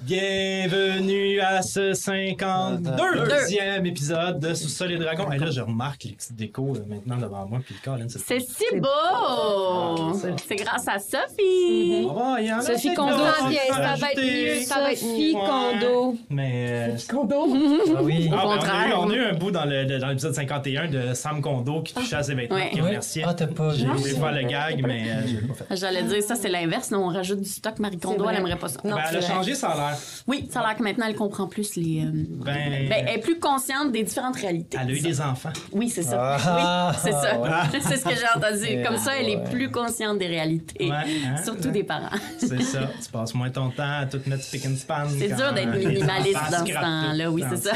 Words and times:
Ah! 0.00 0.04
Bienvenue 0.04 1.40
à 1.40 1.60
ce 1.62 1.92
52e 1.92 3.84
épisode 3.86 4.38
de 4.38 4.54
Sous-Sol 4.54 4.92
et 4.92 4.96
Dragons. 4.98 5.30
Et 5.32 5.38
là, 5.38 5.50
je 5.50 5.60
remarque 5.60 6.04
les 6.04 6.12
petites 6.12 6.34
décos 6.36 6.76
euh, 6.76 6.80
maintenant 6.88 7.16
devant 7.16 7.46
moi. 7.46 7.58
Puis 7.64 7.74
Colin, 7.84 8.06
c'est 8.08 8.18
C'est 8.20 8.40
si 8.40 8.64
beau! 8.76 10.14
C'est 10.46 10.56
grâce 10.56 10.86
à 10.88 10.98
Sophie! 10.98 12.06
On 12.08 12.14
va, 12.14 12.40
il 12.40 12.46
y 12.46 12.52
en 12.52 12.58
a 12.58 12.62
Sophie 12.62 12.88
peut-être 12.88 12.96
Kondo, 12.96 13.16
d'autres 13.16 13.38
ça 13.42 13.48
vient, 13.48 13.60
à 13.70 13.74
ça 13.74 13.96
va 14.00 14.12
être 14.12 14.20
mieux, 14.22 14.60
ça 14.62 14.74
va 14.80 14.92
être 14.92 15.02
Ouais. 15.02 15.08
Sophie 15.10 15.32
Kondo. 15.34 16.16
Mais. 16.30 16.66
euh, 16.90 16.96
Kondo? 17.08 17.46
Ah 17.98 18.02
oui. 18.02 18.28
Au 18.30 18.34
Ah, 18.36 18.42
ben, 18.46 18.52
contraire. 18.54 18.98
on, 19.00 19.10
a 19.10 19.14
eu, 19.14 19.20
on 19.20 19.24
a 19.24 19.28
eu 19.28 19.30
un 19.30 19.34
bout 19.34 19.50
dans 19.50 19.64
le- 19.64 19.84
de- 19.84 19.98
dans 19.98 20.08
l'épisode 20.08 20.34
51 20.34 20.88
de 20.88 21.14
Sam 21.14 21.40
Kondo 21.42 21.82
qui 21.82 21.94
touchait 21.94 22.16
à 22.16 22.22
ses 22.22 22.34
vêtements, 22.34 22.56
Ouais. 22.56 22.70
qui 22.70 22.80
remerciait. 22.80 23.24
Ah, 23.26 23.34
t'as 23.34 23.46
pas 23.46 23.74
J'ai 23.74 23.86
voulu 23.86 24.10
faire 24.10 24.32
le 24.32 24.42
gag, 24.42 24.84
mais 24.86 25.10
euh, 25.10 25.26
je 25.26 25.34
l'ai 25.36 25.40
pas 25.46 25.54
fait. 25.54 25.76
J'allais 25.76 26.02
dire, 26.04 26.22
ça, 26.22 26.34
c'est 26.36 26.48
l'inverse. 26.48 26.90
Non, 26.90 27.04
on 27.06 27.08
rajoute 27.08 27.40
du 27.40 27.48
stock. 27.48 27.78
Marie 27.78 27.98
Kondo, 27.98 28.24
vrai. 28.24 28.34
elle 28.34 28.40
aimerait 28.40 28.56
pas 28.56 28.68
ça. 28.68 28.80
Ben, 28.84 28.96
elle 29.10 29.16
a 29.16 29.20
changé, 29.20 29.54
ça 29.54 29.68
a 29.70 29.74
l'air. 29.90 29.98
Oui, 30.26 30.48
ça 30.52 30.60
a 30.60 30.66
l'air 30.68 30.76
que 30.76 30.82
maintenant, 30.82 31.06
elle 31.08 31.14
comprend 31.14 31.46
plus 31.46 31.76
les. 31.76 32.02
euh, 32.04 32.10
Ben, 32.12 32.54
ben, 32.88 33.04
elle 33.06 33.14
est 33.16 33.18
plus 33.18 33.38
consciente 33.38 33.92
des 33.92 34.02
différentes 34.02 34.36
réalités. 34.36 34.78
elle 34.80 34.88
a 34.88 34.92
eu 34.92 35.00
des 35.00 35.20
enfants. 35.20 35.52
Oui, 35.72 35.88
c'est 35.88 36.02
ça. 36.02 36.38
Ah, 36.44 36.90
oui, 36.92 36.96
c'est 37.02 37.12
ça. 37.12 37.38
ouais. 37.38 37.48
c'est 37.80 37.96
ce 37.96 38.04
que 38.04 38.14
j'ai 38.14 38.26
entendu. 38.38 38.82
Comme 38.86 38.96
ça, 38.98 39.16
elle 39.18 39.28
est 39.28 39.44
plus 39.50 39.70
consciente 39.70 40.18
des 40.18 40.26
réalités. 40.26 40.88
Ouais, 40.90 40.96
hein? 41.26 41.42
Surtout 41.44 41.70
des 41.70 41.84
parents. 41.84 42.08
C'est 42.38 42.62
ça. 42.62 42.80
Tu 43.02 43.10
passes 43.10 43.34
moins 43.34 43.50
ton 43.50 43.70
temps 43.70 43.98
à 44.00 44.06
tout 44.06 44.20
mettre 44.26 44.42
spick 44.42 44.66
and 44.66 44.76
span. 44.76 45.04
C'est 45.18 45.28
dur 45.28 45.52
d'être 45.52 45.72
les 45.72 45.86
minimaliste 45.86 46.36
enfants 46.36 46.50
dans 46.60 46.66
ce 46.66 46.72
temps-là, 46.72 47.30
oui, 47.30 47.44
c'est 47.50 47.68
ça. 47.68 47.72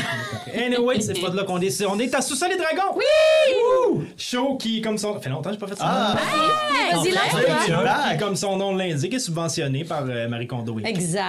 Anyway, 0.55 1.01
c'est 1.01 1.21
pas 1.21 1.31
de 1.31 1.37
là 1.37 1.45
qu'on 1.45 1.61
est. 1.61 1.85
On 1.87 1.99
est 1.99 2.15
à 2.15 2.21
Sous-Sol 2.21 2.51
les 2.51 2.57
Dragons! 2.57 2.97
Oui! 2.97 4.05
Show 4.17 4.57
qui, 4.57 4.81
comme 4.81 4.99
son. 4.99 5.15
Ça 5.15 5.21
fait 5.21 5.31
longtemps 5.31 5.51
que 5.51 5.55
j'ai 5.55 5.61
pas 5.61 5.67
fait 5.69 5.77
ça. 5.77 5.85
Ah! 5.87 6.17
Vas-y. 6.93 7.11
Qui, 8.13 8.19
comme 8.19 8.37
son 8.37 8.57
nom 8.57 8.75
l'indique, 8.77 9.15
est 9.15 9.19
subventionné 9.19 9.85
par 9.85 10.05
euh, 10.09 10.29
Marie 10.29 10.47
Kondo. 10.47 10.79
Exact, 10.85 11.23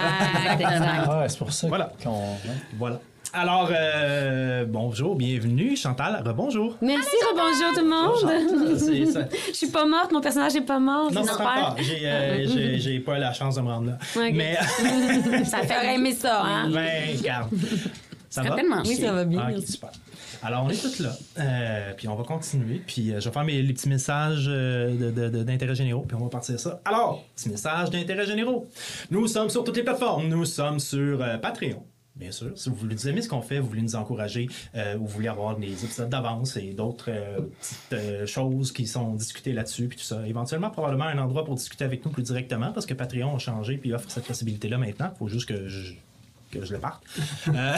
Ah, 0.81 1.25
c'est 1.27 1.37
pour 1.37 1.51
ça 1.51 1.67
Voilà. 1.67 1.91
qu'on. 2.03 2.11
ouais. 2.11 2.55
Voilà. 2.77 2.99
Alors, 3.35 3.71
euh, 3.71 4.63
bonjour, 4.67 5.15
bienvenue. 5.15 5.75
Chantal, 5.75 6.21
rebonjour. 6.23 6.77
Merci, 6.81 7.15
bonjour 7.35 7.73
tout 7.73 7.83
le 7.83 7.89
monde. 7.89 8.77
C'est 8.77 9.05
ça. 9.07 9.21
Je 9.47 9.53
suis 9.53 9.71
pas 9.71 9.85
morte, 9.85 10.11
mon 10.11 10.21
personnage 10.21 10.55
est 10.55 10.61
pas 10.61 10.77
mort. 10.77 11.11
Non, 11.11 11.21
j'espère. 11.21 11.37
pas. 11.37 11.75
J'ai, 11.79 12.01
euh, 12.05 12.45
j'ai, 12.77 12.99
pas 12.99 13.17
la 13.17 13.33
chance 13.33 13.55
de 13.55 13.61
me 13.61 13.69
rendre 13.69 13.87
là. 13.87 13.97
Mais, 14.31 14.55
Ça 15.45 15.63
fait 15.63 15.95
aimer 15.95 16.13
ça, 16.13 16.43
hein? 16.43 16.69
ben, 16.69 17.17
regarde. 17.17 17.49
Ça 18.29 18.43
va? 18.43 18.55
Oui, 18.85 18.95
ça 18.97 19.11
va 19.11 19.25
bien. 19.25 19.47
Ah, 19.47 19.61
super. 19.67 19.89
Alors, 20.43 20.65
on 20.65 20.69
est 20.69 20.81
tous 20.81 20.99
là. 20.99 21.11
Euh, 21.39 21.93
puis 21.95 22.07
on 22.07 22.15
va 22.15 22.23
continuer. 22.23 22.81
Puis 22.85 23.11
euh, 23.11 23.19
je 23.19 23.29
vais 23.29 23.33
faire 23.33 23.43
mes, 23.45 23.61
les 23.61 23.73
petits 23.73 23.87
messages 23.89 24.45
euh, 24.49 25.43
d'intérêt 25.43 25.75
généraux. 25.75 26.03
Puis 26.07 26.15
on 26.15 26.23
va 26.23 26.29
partir 26.29 26.59
ça. 26.59 26.81
Alors, 26.85 27.23
petit 27.35 27.49
message 27.49 27.89
d'intérêt 27.91 28.25
généraux. 28.25 28.67
Nous 29.09 29.27
sommes 29.27 29.49
sur 29.49 29.63
toutes 29.63 29.77
les 29.77 29.83
plateformes. 29.83 30.27
Nous 30.27 30.45
sommes 30.45 30.79
sur 30.79 31.19
Patreon. 31.41 31.83
Bien 32.15 32.31
sûr, 32.31 32.51
si 32.55 32.69
vous 32.69 32.75
voulez- 32.75 32.93
vous 32.95 33.07
aimez 33.07 33.23
ce 33.23 33.29
qu'on 33.29 33.41
fait, 33.41 33.57
vous 33.57 33.67
voulez 33.67 33.81
nous 33.81 33.95
encourager, 33.95 34.47
ou 34.75 34.99
vous 34.99 35.07
voulez 35.07 35.27
avoir 35.29 35.57
des 35.57 35.83
épisodes 35.83 36.09
d'avance 36.09 36.57
et 36.57 36.71
d'autres 36.73 37.09
petites 37.59 38.27
choses 38.27 38.71
qui 38.71 38.85
sont 38.85 39.15
discutées 39.15 39.51
là-dessus, 39.51 39.87
puis 39.87 39.97
tout 39.97 40.03
ça. 40.03 40.21
Éventuellement, 40.27 40.69
probablement 40.69 41.05
un 41.05 41.17
endroit 41.17 41.43
pour 41.43 41.55
discuter 41.55 41.83
avec 41.85 42.05
nous 42.05 42.11
plus 42.11 42.21
directement, 42.21 42.71
parce 42.71 42.85
que 42.85 42.93
Patreon 42.93 43.35
a 43.35 43.39
changé 43.39 43.77
puis 43.77 43.93
offre 43.93 44.11
cette 44.11 44.25
possibilité-là 44.25 44.77
maintenant. 44.77 45.09
Il 45.15 45.17
faut 45.17 45.27
juste 45.27 45.47
que 45.49 45.67
je 45.67 45.93
que 46.53 46.65
je 46.65 46.73
le 46.73 46.79
parte. 46.79 47.03
Euh, 47.47 47.75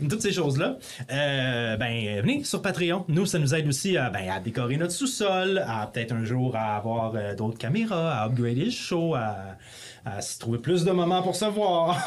toutes 0.10 0.22
ces 0.22 0.32
choses-là. 0.32 0.76
Euh, 1.10 1.76
ben, 1.76 2.20
venez 2.20 2.44
sur 2.44 2.62
Patreon. 2.62 3.04
Nous, 3.08 3.26
ça 3.26 3.38
nous 3.38 3.54
aide 3.54 3.66
aussi 3.66 3.96
à, 3.96 4.10
ben, 4.10 4.30
à 4.30 4.40
décorer 4.40 4.76
notre 4.76 4.92
sous-sol, 4.92 5.64
à 5.66 5.86
peut-être 5.86 6.12
un 6.12 6.24
jour 6.24 6.54
à 6.56 6.76
avoir 6.76 7.14
euh, 7.14 7.34
d'autres 7.34 7.58
caméras, 7.58 8.22
à 8.22 8.26
upgrader 8.26 8.66
le 8.66 8.70
show, 8.70 9.14
à, 9.14 9.56
à 10.04 10.20
se 10.20 10.38
trouver 10.38 10.58
plus 10.58 10.84
de 10.84 10.90
moments 10.90 11.22
pour 11.22 11.36
se 11.36 11.46
voir. 11.46 12.04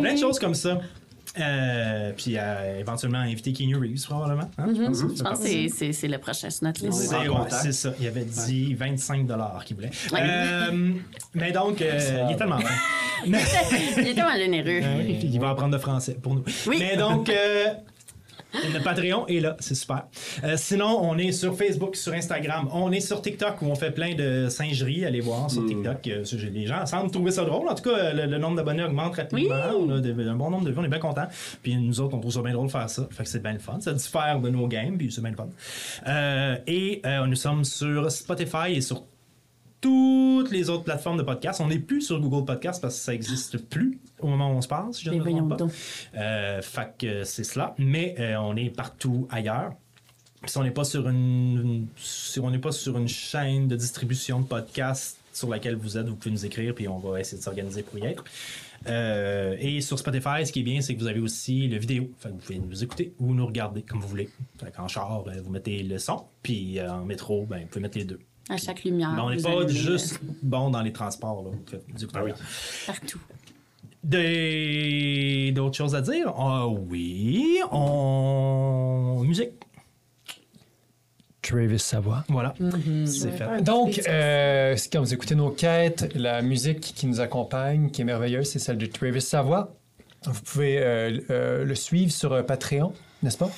Plein 0.00 0.14
de 0.14 0.18
choses 0.20 0.38
comme 0.38 0.54
ça. 0.54 0.80
Euh, 1.40 2.12
puis 2.14 2.36
à 2.36 2.78
éventuellement 2.78 3.18
inviter 3.18 3.52
Keanu 3.54 3.76
Reeves, 3.76 4.04
probablement. 4.04 4.50
hein, 4.58 4.66
je 4.76 4.82
pense. 4.82 4.98
Je 5.16 5.22
pense 5.22 5.38
que 5.40 5.92
c'est- 5.92 6.08
le 6.08 6.18
prochain 6.18 6.50
sur 6.50 6.64
notre 6.64 6.84
liste. 6.84 7.00
C'est 7.02 7.28
ouais, 7.28 7.72
ça. 7.72 7.94
Il 7.98 8.06
avait 8.06 8.24
dit 8.24 8.74
25 8.74 9.26
qu'il 9.64 9.76
voulait. 9.76 9.90
Euh, 10.12 10.92
mais 11.34 11.52
donc, 11.52 11.80
euh, 11.80 12.24
il 12.28 12.34
est 12.34 12.36
tellement 12.36 12.58
fin. 12.58 12.74
Il 13.24 13.34
est 14.08 14.14
tellement 14.14 14.34
généreux. 14.36 14.80
Euh, 14.82 15.02
il 15.22 15.38
va 15.40 15.50
apprendre 15.50 15.72
le 15.72 15.78
français 15.80 16.16
pour 16.20 16.34
nous. 16.34 16.44
Oui. 16.66 16.78
Mais 16.80 16.96
donc, 16.96 17.28
euh, 17.28 17.66
le 18.54 18.82
Patreon 18.82 19.26
est 19.28 19.40
là, 19.40 19.56
c'est 19.60 19.74
super. 19.74 20.04
Euh, 20.44 20.56
sinon, 20.56 20.98
on 21.02 21.16
est 21.18 21.32
sur 21.32 21.56
Facebook, 21.56 21.96
sur 21.96 22.12
Instagram, 22.12 22.68
on 22.72 22.92
est 22.92 23.00
sur 23.00 23.20
TikTok 23.22 23.62
où 23.62 23.66
on 23.66 23.74
fait 23.74 23.90
plein 23.90 24.14
de 24.14 24.48
singeries. 24.48 25.04
Allez 25.04 25.20
voir 25.20 25.50
sur 25.50 25.64
TikTok. 25.66 26.06
Euh, 26.08 26.24
les 26.52 26.66
gens 26.66 26.84
semblent 26.86 27.10
trouver 27.10 27.30
ça 27.30 27.44
drôle. 27.44 27.68
En 27.68 27.74
tout 27.74 27.88
cas, 27.90 28.12
le, 28.12 28.26
le 28.26 28.38
nombre 28.38 28.56
d'abonnés 28.56 28.84
augmente 28.84 29.16
rapidement. 29.16 29.54
Oui. 29.70 29.86
On 29.88 29.90
a 29.90 30.00
de- 30.00 30.28
un 30.28 30.34
bon 30.36 30.50
nombre 30.50 30.64
de 30.64 30.70
vues, 30.70 30.78
on 30.78 30.84
est 30.84 30.88
bien 30.88 30.98
contents. 30.98 31.26
Puis 31.62 31.76
nous 31.76 32.00
autres, 32.00 32.14
on 32.16 32.20
trouve 32.20 32.32
ça 32.32 32.42
bien 32.42 32.52
drôle 32.52 32.66
de 32.66 32.72
faire 32.72 32.88
ça. 32.90 33.06
Fait 33.10 33.24
que 33.24 33.28
c'est 33.28 33.42
bien 33.42 33.52
le 33.52 33.58
fun. 33.58 33.78
Ça 33.80 33.92
diffère 33.92 34.38
de 34.40 34.50
nos 34.50 34.66
games, 34.68 34.96
puis 34.98 35.10
c'est 35.10 35.20
bien 35.20 35.30
le 35.30 35.36
fun. 35.36 35.48
Euh, 36.06 36.56
et 36.66 37.00
euh, 37.06 37.26
nous 37.26 37.36
sommes 37.36 37.64
sur 37.64 38.10
Spotify 38.10 38.72
et 38.74 38.80
sur 38.80 39.02
toutes 39.82 40.50
les 40.52 40.70
autres 40.70 40.84
plateformes 40.84 41.18
de 41.18 41.22
podcast. 41.22 41.60
On 41.60 41.66
n'est 41.66 41.78
plus 41.78 42.00
sur 42.00 42.18
Google 42.20 42.46
Podcast 42.46 42.80
parce 42.80 42.94
que 42.94 43.00
ça 43.02 43.12
n'existe 43.12 43.58
plus 43.58 43.98
au 44.20 44.28
moment 44.28 44.50
où 44.50 44.54
on 44.54 44.62
se 44.62 44.68
parle, 44.68 44.94
si 44.94 45.04
je 45.04 45.10
ne 45.10 45.16
me 45.16 45.24
trompe 45.24 45.58
pas. 45.58 45.66
Euh, 46.16 46.62
fait 46.62 46.94
que 46.96 47.24
c'est 47.24 47.44
cela. 47.44 47.74
Mais 47.76 48.14
euh, 48.18 48.36
on 48.36 48.56
est 48.56 48.70
partout 48.70 49.26
ailleurs. 49.28 49.74
Si 50.46 50.56
on 50.56 50.62
n'est 50.62 50.70
pas 50.70 50.84
sur 50.84 51.08
une, 51.08 51.86
si 51.96 52.40
on 52.40 52.50
n'est 52.50 52.58
pas 52.58 52.72
sur 52.72 52.96
une 52.96 53.08
chaîne 53.08 53.68
de 53.68 53.76
distribution 53.76 54.40
de 54.40 54.46
podcasts 54.46 55.18
sur 55.32 55.48
laquelle 55.48 55.76
vous 55.76 55.98
êtes, 55.98 56.06
vous 56.06 56.16
pouvez 56.16 56.32
nous 56.32 56.46
écrire 56.46 56.74
puis 56.74 56.88
on 56.88 56.98
va 56.98 57.20
essayer 57.20 57.38
de 57.38 57.42
s'organiser 57.42 57.82
pour 57.82 57.98
y 57.98 58.06
être. 58.06 58.24
Euh, 58.86 59.56
et 59.60 59.80
sur 59.80 59.98
Spotify, 59.98 60.44
ce 60.46 60.52
qui 60.52 60.60
est 60.60 60.64
bien, 60.64 60.80
c'est 60.80 60.94
que 60.94 61.00
vous 61.00 61.06
avez 61.06 61.20
aussi 61.20 61.66
le 61.66 61.78
vidéo. 61.78 62.08
Fait 62.18 62.28
que 62.28 62.34
vous 62.34 62.40
pouvez 62.40 62.58
nous 62.58 62.84
écouter 62.84 63.14
ou 63.18 63.34
nous 63.34 63.46
regarder 63.46 63.82
comme 63.82 64.00
vous 64.00 64.08
voulez. 64.08 64.28
Fait 64.58 64.72
qu'en 64.72 64.88
char, 64.88 65.24
euh, 65.26 65.40
vous 65.42 65.50
mettez 65.50 65.82
le 65.82 65.98
son, 65.98 66.24
puis 66.42 66.80
en 66.80 67.04
métro, 67.04 67.46
ben, 67.46 67.62
vous 67.62 67.66
pouvez 67.66 67.82
mettre 67.82 67.98
les 67.98 68.04
deux. 68.04 68.20
À 68.52 68.56
chaque 68.58 68.84
lumière. 68.84 69.12
Mais 69.14 69.20
on 69.22 69.30
n'est 69.30 69.36
vous 69.36 69.42
pas 69.42 69.50
allumez, 69.62 69.72
juste 69.72 70.20
bon 70.42 70.68
dans 70.70 70.82
les 70.82 70.92
transports. 70.92 71.42
Là. 71.42 71.50
Du 71.98 72.06
Ah 72.12 72.18
écouteur. 72.20 72.36
Partout. 72.86 73.20
Des- 74.04 75.52
D'autres 75.54 75.76
choses 75.76 75.94
à 75.94 76.00
dire? 76.02 76.32
Ah 76.36 76.66
oui, 76.68 77.60
on... 77.70 79.22
Musique. 79.24 79.52
Travis 81.40 81.78
Savoie. 81.78 82.24
Voilà, 82.28 82.54
c'est 83.06 83.32
fait. 83.32 83.62
Donc, 83.62 84.00
euh, 84.08 84.76
quand 84.92 85.00
vous 85.00 85.12
écoutez 85.14 85.34
nos 85.34 85.50
quêtes, 85.50 86.12
la 86.14 86.40
musique 86.42 86.80
qui 86.80 87.06
nous 87.06 87.20
accompagne, 87.20 87.90
qui 87.90 88.02
est 88.02 88.04
merveilleuse, 88.04 88.48
c'est 88.48 88.58
celle 88.58 88.78
de 88.78 88.86
Travis 88.86 89.20
Savoie. 89.22 89.72
Vous 90.24 90.40
pouvez 90.42 90.78
euh, 90.78 91.18
euh, 91.30 91.64
le 91.64 91.74
suivre 91.74 92.12
sur 92.12 92.32
euh, 92.32 92.42
Patreon, 92.42 92.92
n'est-ce 93.22 93.38
pas? 93.38 93.50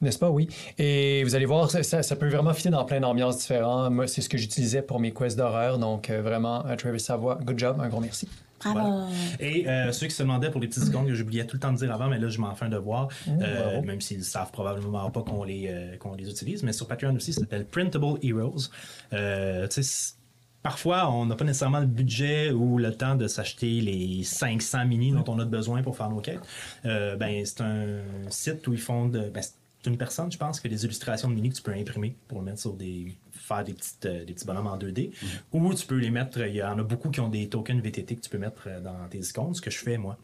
N'est-ce 0.00 0.18
pas? 0.18 0.30
Oui. 0.30 0.48
Et 0.78 1.24
vous 1.24 1.34
allez 1.34 1.46
voir, 1.46 1.70
ça, 1.70 2.16
peut 2.16 2.28
vraiment 2.28 2.52
fitter 2.52 2.70
dans 2.70 2.84
plein 2.84 3.00
d'ambiances 3.00 3.38
différentes. 3.38 3.92
Moi, 3.92 4.06
c'est 4.06 4.20
ce 4.20 4.28
que 4.28 4.36
j'utilisais 4.36 4.82
pour 4.82 5.00
mes 5.00 5.12
quests 5.12 5.38
d'horreur. 5.38 5.78
Donc, 5.78 6.10
euh, 6.10 6.20
vraiment, 6.20 6.66
euh, 6.66 6.76
Travis 6.76 7.00
Savoie, 7.00 7.38
good 7.42 7.58
job, 7.58 7.78
un 7.80 7.88
gros 7.88 8.00
merci. 8.00 8.28
Bravo. 8.60 8.78
Voilà. 8.78 9.06
Et 9.40 9.68
euh, 9.68 9.92
ceux 9.92 10.06
qui 10.06 10.14
se 10.14 10.22
demandaient 10.22 10.50
pour 10.50 10.60
les 10.60 10.68
petites 10.68 10.84
secondes 10.84 11.06
que 11.06 11.14
j'oubliais 11.14 11.46
tout 11.46 11.56
le 11.56 11.60
temps 11.60 11.72
de 11.72 11.78
dire 11.78 11.92
avant, 11.92 12.08
mais 12.08 12.18
là, 12.18 12.28
je 12.28 12.40
m'en 12.40 12.54
fais 12.54 12.66
un 12.66 12.70
devoir, 12.70 13.08
euh, 13.28 13.82
même 13.82 14.00
s'ils 14.00 14.24
savent 14.24 14.50
probablement 14.50 15.10
pas 15.10 15.22
qu'on 15.22 15.44
les, 15.44 15.68
euh, 15.68 15.96
qu'on 15.96 16.14
les 16.14 16.28
utilise. 16.28 16.62
Mais 16.62 16.72
sur 16.72 16.86
Patreon 16.86 17.14
aussi, 17.14 17.32
ça 17.32 17.40
s'appelle 17.40 17.64
Printable 17.64 18.18
Heroes. 18.22 18.70
Euh, 19.12 19.66
tu 19.68 19.82
sais, 19.82 20.14
Parfois, 20.62 21.08
on 21.12 21.26
n'a 21.26 21.36
pas 21.36 21.44
nécessairement 21.44 21.78
le 21.78 21.86
budget 21.86 22.50
ou 22.50 22.76
le 22.78 22.92
temps 22.92 23.14
de 23.14 23.28
s'acheter 23.28 23.80
les 23.80 24.24
500 24.24 24.84
mini 24.86 25.12
dont 25.12 25.22
on 25.28 25.38
a 25.38 25.44
besoin 25.44 25.80
pour 25.80 25.96
faire 25.96 26.10
nos 26.10 26.20
quêtes. 26.20 26.40
Euh, 26.84 27.14
ben, 27.14 27.46
c'est 27.46 27.60
un 27.60 28.00
site 28.30 28.66
où 28.66 28.72
ils 28.72 28.80
font 28.80 29.06
de. 29.06 29.30
ben, 29.30 29.44
une 29.86 29.96
personne, 29.96 30.30
je 30.30 30.38
pense, 30.38 30.60
que 30.60 30.68
les 30.68 30.84
illustrations 30.84 31.28
de 31.28 31.34
Mini 31.34 31.50
que 31.50 31.56
tu 31.56 31.62
peux 31.62 31.72
imprimer 31.72 32.16
pour 32.28 32.38
le 32.38 32.44
mettre 32.44 32.60
sur 32.60 32.72
des. 32.74 33.16
faire 33.32 33.64
des, 33.64 33.72
petites, 33.72 34.06
euh, 34.06 34.24
des 34.24 34.32
petits 34.32 34.44
bonhommes 34.44 34.66
en 34.66 34.76
2D. 34.76 35.10
Ou 35.52 35.74
tu 35.74 35.86
peux 35.86 35.96
les 35.96 36.10
mettre. 36.10 36.40
Il 36.46 36.54
y 36.54 36.62
en 36.62 36.78
a 36.78 36.82
beaucoup 36.82 37.10
qui 37.10 37.20
ont 37.20 37.28
des 37.28 37.48
tokens 37.48 37.82
VTT 37.82 38.16
que 38.16 38.20
tu 38.20 38.30
peux 38.30 38.38
mettre 38.38 38.62
euh, 38.66 38.80
dans 38.80 39.08
tes 39.08 39.18
icônes, 39.18 39.54
ce 39.54 39.60
que 39.60 39.70
je 39.70 39.78
fais, 39.78 39.98
moi. 39.98 40.16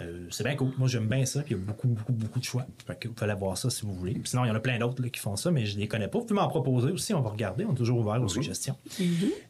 Euh, 0.00 0.26
c'est 0.30 0.44
bien 0.44 0.56
cool. 0.56 0.72
Moi, 0.78 0.88
j'aime 0.88 1.06
bien 1.06 1.24
ça. 1.24 1.42
Puis 1.42 1.54
il 1.54 1.58
y 1.58 1.60
a 1.60 1.64
beaucoup, 1.64 1.88
beaucoup, 1.88 2.12
beaucoup 2.12 2.38
de 2.38 2.44
choix. 2.44 2.66
Fait 2.86 2.98
que 2.98 3.08
vous 3.08 3.14
pouvez 3.14 3.30
aller 3.30 3.38
voir 3.38 3.56
ça 3.56 3.70
si 3.70 3.84
vous 3.84 3.94
voulez. 3.94 4.12
Puis 4.12 4.30
sinon, 4.30 4.44
il 4.44 4.48
y 4.48 4.50
en 4.50 4.54
a 4.54 4.60
plein 4.60 4.78
d'autres 4.78 5.02
là, 5.02 5.08
qui 5.08 5.20
font 5.20 5.36
ça, 5.36 5.50
mais 5.50 5.66
je 5.66 5.78
les 5.78 5.88
connais 5.88 6.08
pas. 6.08 6.18
Vous 6.18 6.26
pouvez 6.26 6.40
m'en 6.40 6.48
proposer 6.48 6.90
aussi. 6.90 7.14
On 7.14 7.20
va 7.20 7.30
regarder. 7.30 7.64
On 7.64 7.72
est 7.72 7.76
toujours 7.76 7.98
ouvert 7.98 8.22
aux 8.22 8.28
suggestions. 8.28 8.76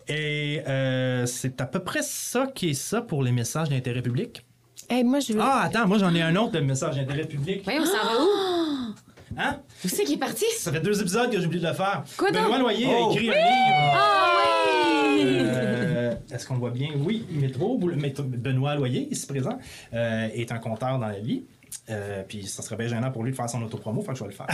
Et 0.09 0.63
euh, 0.67 1.27
c'est 1.27 1.61
à 1.61 1.67
peu 1.67 1.81
près 1.81 2.03
ça 2.03 2.47
qui 2.47 2.71
est 2.71 2.75
ça 2.75 3.03
pour 3.03 3.23
les 3.23 3.33
messages 3.33 3.69
d'intérêt 3.69 4.03
public. 4.03 4.45
Hey, 4.89 5.03
moi, 5.03 5.21
je 5.21 5.33
veux. 5.33 5.41
Ah, 5.43 5.63
attends, 5.65 5.87
moi 5.89 5.99
j'en 5.99 6.15
ai 6.15 6.23
un 6.23 6.37
autre 6.37 6.53
de 6.53 6.61
message 6.61 6.97
d'intérêt 6.97 7.27
public. 7.27 7.63
Voyons, 7.65 7.85
ça 7.85 7.99
va 8.05 8.23
où? 8.23 8.95
Hein? 9.37 9.59
Où 9.85 9.89
c'est 9.89 10.05
qui 10.05 10.15
est 10.15 10.19
parti? 10.19 10.45
Ça 10.59 10.73
fait 10.73 10.81
deux 10.81 10.99
épisodes 11.01 11.31
que 11.31 11.39
j'ai 11.39 11.47
oublié 11.47 11.63
de 11.63 11.69
le 11.69 11.75
faire. 11.75 12.03
Quoi 12.17 12.31
donc? 12.31 12.43
Benoît 12.45 12.59
Loyer 12.59 12.87
Oh. 12.89 13.09
a 13.11 13.13
écrit 13.13 13.29
un 13.31 13.33
livre. 13.35 13.93
Ah 13.95 14.33
oui! 14.39 15.23
Euh, 15.23 16.15
Est-ce 16.33 16.47
qu'on 16.47 16.55
le 16.55 16.61
voit 16.61 16.71
bien? 16.71 16.89
Oui, 16.99 17.27
Métro, 17.31 17.79
Benoît 17.79 18.75
Loyer, 18.75 19.09
ici 19.11 19.27
présent, 19.27 19.59
euh, 19.95 20.29
est 20.35 20.53
un 20.53 20.59
conteur 20.59 20.99
dans 20.99 21.07
la 21.09 21.19
vie. 21.21 21.45
Euh, 21.91 22.23
puis 22.27 22.45
ça 22.47 22.63
serait 22.63 22.77
bien 22.77 22.87
gênant 22.89 23.11
pour 23.11 23.25
lui 23.25 23.33
de 23.33 23.37
faire 23.37 23.51
son 23.51 23.61
autopromo, 23.63 24.01
fait 24.01 24.13
que 24.13 24.19
je 24.19 24.25
vais 24.25 24.31
le 24.31 24.35
faire. 24.35 24.47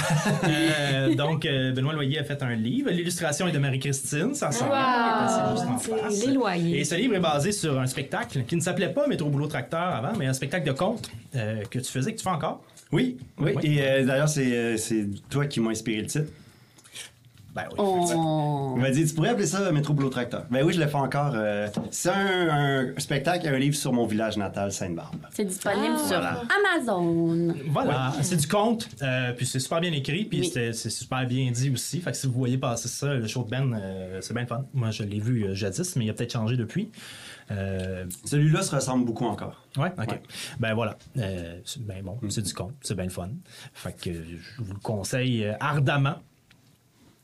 Euh, 0.45 1.15
donc, 1.15 1.45
euh, 1.45 1.73
Benoît 1.73 1.93
Loyer 1.93 2.19
a 2.19 2.25
fait 2.25 2.43
un 2.43 2.55
livre. 2.55 2.91
L'illustration 2.91 3.47
est 3.47 3.53
de 3.53 3.59
Marie-Christine, 3.59 4.35
ça 4.35 4.51
sent 4.51 4.65
juste 4.65 5.69
en 5.69 5.79
face. 5.79 6.27
Les 6.27 6.33
loyers. 6.33 6.81
Et 6.81 6.85
ce 6.85 6.95
livre 6.95 7.15
est 7.15 7.21
basé 7.21 7.53
sur 7.53 7.79
un 7.79 7.87
spectacle 7.87 8.43
qui 8.45 8.57
ne 8.57 8.61
s'appelait 8.61 8.89
pas 8.93 9.07
Métro 9.07 9.29
Boulot 9.29 9.47
Tracteur 9.47 9.81
avant, 9.81 10.13
mais 10.19 10.27
un 10.27 10.33
spectacle 10.33 10.67
de 10.67 10.73
conte 10.73 11.11
euh, 11.37 11.63
que 11.71 11.79
tu 11.79 11.91
faisais, 11.91 12.13
que 12.13 12.19
tu 12.19 12.25
fais 12.25 12.31
encore. 12.31 12.63
Oui, 12.93 13.17
oui. 13.39 13.53
Oui. 13.57 13.63
Et 13.65 13.83
euh, 13.83 14.05
d'ailleurs, 14.05 14.29
c'est, 14.29 14.55
euh, 14.55 14.77
c'est 14.77 15.07
toi 15.31 15.47
qui 15.47 15.61
m'as 15.61 15.71
inspiré 15.71 16.03
le 16.03 16.07
titre. 16.07 16.31
Ben 17.55 17.65
oui. 17.71 17.77
Oh. 17.79 18.73
Il 18.77 18.81
m'a 18.83 18.91
dit, 18.91 19.05
tu 19.05 19.15
pourrais 19.15 19.29
appeler 19.31 19.47
ça 19.47 19.71
Métro 19.73 19.93
Boulot 19.93 20.09
Tracteur. 20.09 20.47
Ben 20.51 20.65
oui, 20.65 20.73
je 20.73 20.81
le 20.81 20.87
fais 20.87 20.95
encore. 20.97 21.33
euh, 21.35 21.69
c'est 21.91 22.09
un, 22.09 22.49
un 22.95 22.99
spectacle 22.99 23.47
et 23.47 23.51
un 23.51 23.59
livre 23.59 23.77
sur 23.77 23.93
mon 23.93 24.07
village 24.07 24.39
natal, 24.39 24.73
Sainte-Barbe. 24.73 25.17
C'est 25.33 25.45
disponible 25.45 25.99
sur 25.99 26.17
Amazon. 26.19 27.55
Voilà, 27.69 28.13
c'est 28.23 28.37
du 28.37 28.49
conte, 28.49 28.89
euh, 29.03 29.33
puis 29.35 29.45
c'est 29.47 29.59
super 29.61 29.81
bien 29.81 29.93
écrit, 29.93 30.25
puis 30.25 30.41
Oui. 30.41 30.51
c'est 30.53 30.73
super 30.91 31.27
bien 31.27 31.51
dit 31.51 31.71
aussi. 31.71 32.01
Fait 32.01 32.13
que 32.13 32.17
si 32.17 32.27
vous 32.27 32.33
voyez 32.33 32.57
passer 32.59 32.89
ça, 32.89 33.13
le 33.15 33.27
show 33.27 33.43
de 33.45 33.51
Ben, 33.51 33.79
euh, 33.79 34.19
c'est 34.23 34.33
bien 34.33 34.43
le 34.45 34.49
fun. 34.49 34.65
Moi, 34.73 34.91
je 34.91 35.03
l'ai 35.03 35.21
vu 35.21 35.45
euh, 35.45 35.55
jadis, 35.55 35.95
mais 35.97 36.07
il 36.07 36.11
a 36.11 36.15
peut-être 36.15 36.33
changé 36.33 36.57
depuis. 36.57 36.91
Euh, 37.51 38.07
Celui-là 38.25 38.63
se 38.63 38.75
ressemble 38.75 39.05
beaucoup 39.05 39.27
encore. 39.27 39.67
ouais, 39.77 39.93
ok. 39.99 40.09
Ouais. 40.11 40.23
Ben 40.59 40.73
voilà, 40.75 40.97
euh, 41.19 41.59
c'est 41.67 41.85
bien 41.85 42.03
bon, 42.03 42.19
c'est 42.31 42.41
du 42.43 42.55
conte, 42.55 42.73
c'est 42.81 42.95
bien 42.95 43.05
le 43.05 43.11
fun. 43.11 43.29
Fait 43.75 43.93
que 43.93 44.11
je 44.11 44.63
vous 44.63 44.73
le 44.73 44.79
conseille 44.81 45.47
ardemment. 45.61 46.15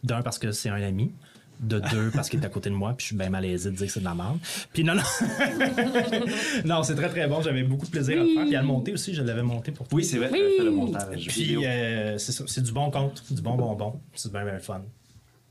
D'un, 0.05 0.23
parce 0.23 0.39
que 0.39 0.53
c'est 0.53 0.69
un 0.69 0.83
ami. 0.83 1.13
De 1.61 1.81
deux, 1.91 2.11
parce 2.15 2.29
qu'il 2.29 2.41
est 2.41 2.47
à 2.47 2.49
côté 2.49 2.71
de 2.71 2.75
moi, 2.77 2.95
puis 2.97 3.03
je 3.03 3.07
suis 3.09 3.17
bien 3.17 3.31
malaisé 3.31 3.71
de 3.71 3.75
dire 3.77 3.89
que 3.89 3.93
c'est 3.93 3.99
de 3.99 4.05
la 4.05 4.15
merde. 4.15 4.39
Puis 4.73 4.85
non, 4.85 4.95
non. 4.95 5.03
non, 6.65 6.83
c'est 6.85 6.95
très 6.95 7.09
très 7.09 7.27
bon. 7.27 7.43
J'avais 7.43 7.65
beaucoup 7.65 7.87
de 7.87 7.91
plaisir 7.91 8.21
à 8.21 8.25
le 8.25 8.33
faire. 8.33 8.45
Puis 8.47 8.55
à 8.57 8.61
le 8.61 8.67
monter 8.67 8.93
aussi, 8.93 9.13
je 9.15 9.23
l'avais 9.23 9.43
monté 9.43 9.73
pour 9.73 9.89
toi. 9.89 9.97
Oui, 9.97 10.05
c'est 10.05 10.19
vrai, 10.19 10.29
Oui. 10.33 10.39
fait 10.57 10.63
le 10.65 10.71
montage 10.71 11.27
Puis 11.27 11.67
euh, 11.67 12.17
c'est 12.19 12.33
ça, 12.33 12.45
c'est 12.47 12.63
du 12.63 12.71
bon 12.73 12.91
compte, 12.93 13.25
du 13.31 13.43
bon 13.43 13.57
bonbon. 13.57 14.01
C'est 14.15 14.31
bien, 14.31 14.45
bien 14.45 14.59
fun. 14.61 14.83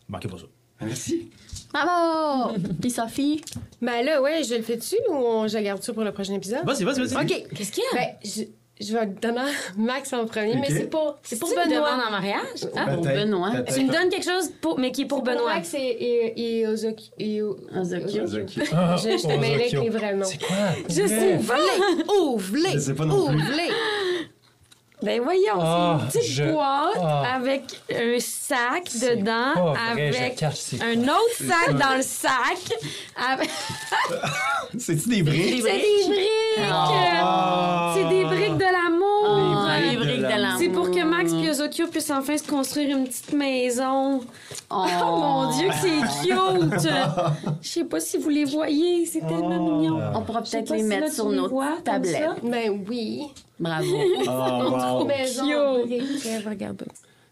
Manquez 0.07 0.29
pas 0.29 0.38
ça. 0.38 0.45
Merci. 0.79 1.29
Bravo! 1.73 2.55
Puis 2.79 2.91
Sophie? 2.91 3.41
Ben 3.81 4.05
là, 4.05 4.21
ouais, 4.21 4.43
je 4.43 4.55
le 4.55 4.61
fais-tu 4.61 4.95
ou 5.09 5.13
on- 5.13 5.47
je 5.47 5.57
le 5.57 5.63
garde-tu 5.63 5.91
pour 5.91 6.03
le 6.03 6.11
prochain 6.11 6.33
épisode? 6.35 6.63
Vas-y, 6.65 6.83
vas-y, 6.83 7.00
vas-y. 7.05 7.25
OK. 7.25 7.47
Qu'est-ce 7.53 7.71
qu'il 7.71 7.83
y 7.93 7.97
a? 7.97 8.01
Ben, 8.01 8.47
je, 8.81 8.94
vais 8.94 9.06
le 9.06 9.12
donner 9.13 9.39
à 9.39 9.45
Max 9.77 10.13
en 10.13 10.25
premier, 10.25 10.56
mais 10.56 10.68
Ok. 10.68 10.74
c'est 10.77 10.89
pour, 10.89 11.18
c'est 11.24 11.39
pour 11.39 11.50
Benoît. 11.50 11.65
demande 11.65 12.01
en 12.07 12.12
mariage? 12.12 12.68
Ah, 12.75 12.94
pour 12.94 13.03
Benoît. 13.03 13.51
peut-être. 13.51 13.75
Tu 13.75 13.83
me 13.85 13.91
donnes 13.91 14.09
quelque 14.09 14.25
chose 14.29 14.51
pour, 14.62 14.79
mais 14.79 14.91
qui 14.91 15.03
est 15.03 15.06
pour 15.06 15.24
C'est 15.25 15.31
Benoît? 15.33 15.53
Max 15.56 15.74
et, 15.74 15.77
et, 15.79 16.59
et 16.59 16.68
Ozokyo. 16.68 17.12
et. 17.19 17.41
Ah, 17.74 17.83
Je, 17.83 19.09
je 19.18 19.21
te 19.24 19.39
mêle 19.39 19.53
avec 19.56 19.71
les 19.71 19.89
vrais 19.89 20.13
noms. 20.15 20.25
C'est 20.25 20.38
quoi? 20.44 20.56
Je 20.89 21.07
sais, 21.07 21.35
ouvre-les! 21.38 22.19
Ouvre-les! 22.19 22.71
Je 22.74 22.79
sais 22.79 22.94
pas 22.94 23.06
non 23.06 23.27
plus. 23.27 23.35
Ouvre-les! 23.35 23.71
Ben 25.03 25.21
voyons, 25.21 25.59
Ah, 25.61 25.99
c'est 26.09 26.17
une 26.19 26.21
petite 26.23 26.31
je- 26.38 26.44
boîte 26.51 26.97
ah. 26.99 27.35
avec 27.35 27.63
un 27.94 28.19
sac 28.19 28.83
dedans, 28.95 29.73
vrai, 29.73 29.79
avec 29.91 30.44
un 30.44 31.03
autre 31.03 31.38
sac 31.38 31.77
dans 31.77 31.95
le 31.97 32.01
sac. 32.01 32.57
Avec... 33.15 33.47
C'est-tu 34.79 35.09
des 35.09 35.21
briques? 35.21 35.61
C'est 35.63 35.71
des 35.71 36.07
briques! 36.07 36.67
C'est 37.94 38.09
des 38.09 38.23
briques 38.25 38.57
de 38.57 38.63
l'amour! 38.63 39.56
Les 39.81 39.97
briques 39.97 40.17
de 40.17 40.21
l'amour. 40.23 40.59
C'est 40.59 40.69
pour 40.69 40.91
que 40.91 41.03
Max 41.03 41.31
et 41.33 41.49
Ozokyo 41.49 41.87
puissent 41.87 42.11
enfin 42.11 42.37
se 42.37 42.47
construire 42.47 42.97
une 42.97 43.07
petite 43.07 43.33
maison. 43.33 44.21
Oh, 44.69 44.85
Oh 45.01 45.17
mon 45.19 45.57
Dieu, 45.57 45.67
que 45.69 45.75
c'est 45.81 46.27
cute! 46.27 46.89
Je 47.61 47.67
sais 47.67 47.83
pas 47.83 47.99
si 47.99 48.17
vous 48.17 48.29
les 48.29 48.45
voyez, 48.45 49.05
c'est 49.05 49.19
tellement 49.21 49.77
mignon. 49.79 49.99
On 50.15 50.21
pourra 50.21 50.41
peut-être 50.41 50.71
les 50.71 50.79
si 50.79 50.83
mettre 50.85 51.11
sur 51.13 51.29
les 51.29 51.37
notre 51.37 51.49
vois 51.49 51.75
comme 51.75 51.83
tablette. 51.83 52.23
ça. 52.23 52.35
Ben 52.43 52.83
oui. 52.87 53.23
Bravo. 53.59 53.87
Oh, 54.27 54.99
wow. 54.99 55.05
Maison, 55.05 55.45
briques, 55.85 56.47
regarde. 56.47 56.83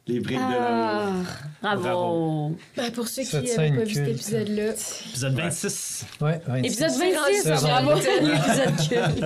Les 0.07 0.19
briques 0.19 0.37
de 0.37 0.41
l'amour. 0.53 1.23
Ah. 1.63 1.75
Bravo. 1.75 2.55
Ben 2.77 2.91
pour 2.91 3.07
ceux 3.07 3.23
qui 3.23 3.35
n'avaient 3.35 3.71
pas 3.71 3.83
vu 3.83 3.93
cet 3.95 4.07
épisode-là. 4.07 4.71
Épisode 5.09 5.33
26. 5.33 6.05
Ouais, 6.21 6.41
26. 6.45 6.67
Épisode 6.67 6.91
26, 7.01 7.41
Saison 7.41 7.67
bravo! 7.67 7.91
Épisode 7.97 8.75
culte. 8.87 9.25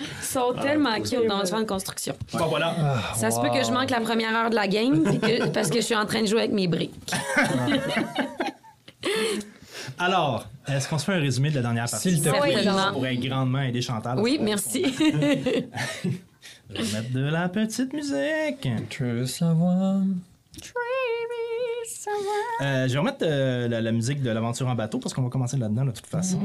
Ils 0.00 0.24
sont 0.26 0.52
tellement 0.60 0.96
cute 1.00 1.26
dans 1.26 1.38
le 1.40 1.60
de 1.62 1.66
construction. 1.66 2.14
Bon, 2.34 2.46
voilà. 2.48 2.74
Ah, 2.78 3.14
Ça 3.16 3.30
se 3.30 3.40
peut 3.40 3.48
que 3.48 3.64
je 3.64 3.72
manque 3.72 3.88
la 3.88 4.00
première 4.00 4.36
heure 4.36 4.50
de 4.50 4.56
la 4.56 4.68
game 4.68 5.02
que- 5.20 5.48
parce 5.48 5.70
que 5.70 5.76
je 5.76 5.84
suis 5.86 5.94
en 5.96 6.04
train 6.04 6.20
de 6.20 6.26
jouer 6.26 6.40
avec 6.40 6.52
mes 6.52 6.68
briques. 6.68 6.92
Alors, 9.98 10.46
est-ce 10.68 10.86
qu'on 10.88 10.98
se 10.98 11.04
fait 11.06 11.14
un 11.14 11.20
résumé 11.20 11.48
de 11.48 11.54
la 11.56 11.62
dernière 11.62 11.88
partie? 11.88 12.10
S'il 12.10 12.22
te 12.22 12.28
plaît. 12.28 12.40
Oui, 12.42 12.62
Ça 12.62 12.90
pourrait 12.92 13.16
grandement 13.16 13.62
aider 13.62 13.80
Chantal. 13.80 14.18
Oui, 14.20 14.38
merci. 14.40 14.84
Je 16.70 16.82
vais 16.82 16.98
mettre 17.00 17.12
de 17.12 17.20
la 17.20 17.48
petite 17.48 17.92
musique. 17.92 18.68
Tu 18.88 19.04
veux 19.04 19.26
savoir? 19.26 20.00
Euh, 22.62 22.86
je 22.88 22.92
vais 22.92 22.98
remettre 22.98 23.18
euh, 23.22 23.68
la, 23.68 23.80
la 23.80 23.92
musique 23.92 24.22
de 24.22 24.30
l'aventure 24.30 24.66
en 24.68 24.74
bateau 24.74 24.98
parce 24.98 25.12
qu'on 25.14 25.22
va 25.22 25.28
commencer 25.28 25.56
là-dedans 25.56 25.84
de 25.84 25.90
toute 25.90 26.06
façon. 26.06 26.40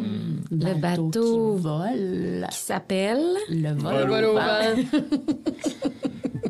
Le 0.52 0.74
bateau 0.80 1.10
qui 1.56 1.62
vole. 1.62 2.48
qui 2.50 2.58
s'appelle. 2.58 3.24
Le 3.50 3.72
vol, 3.74 3.96
Le 3.96 4.06
vol 4.06 4.26
au 4.26 4.34
vent. 4.34 4.42
vent. 4.42 4.76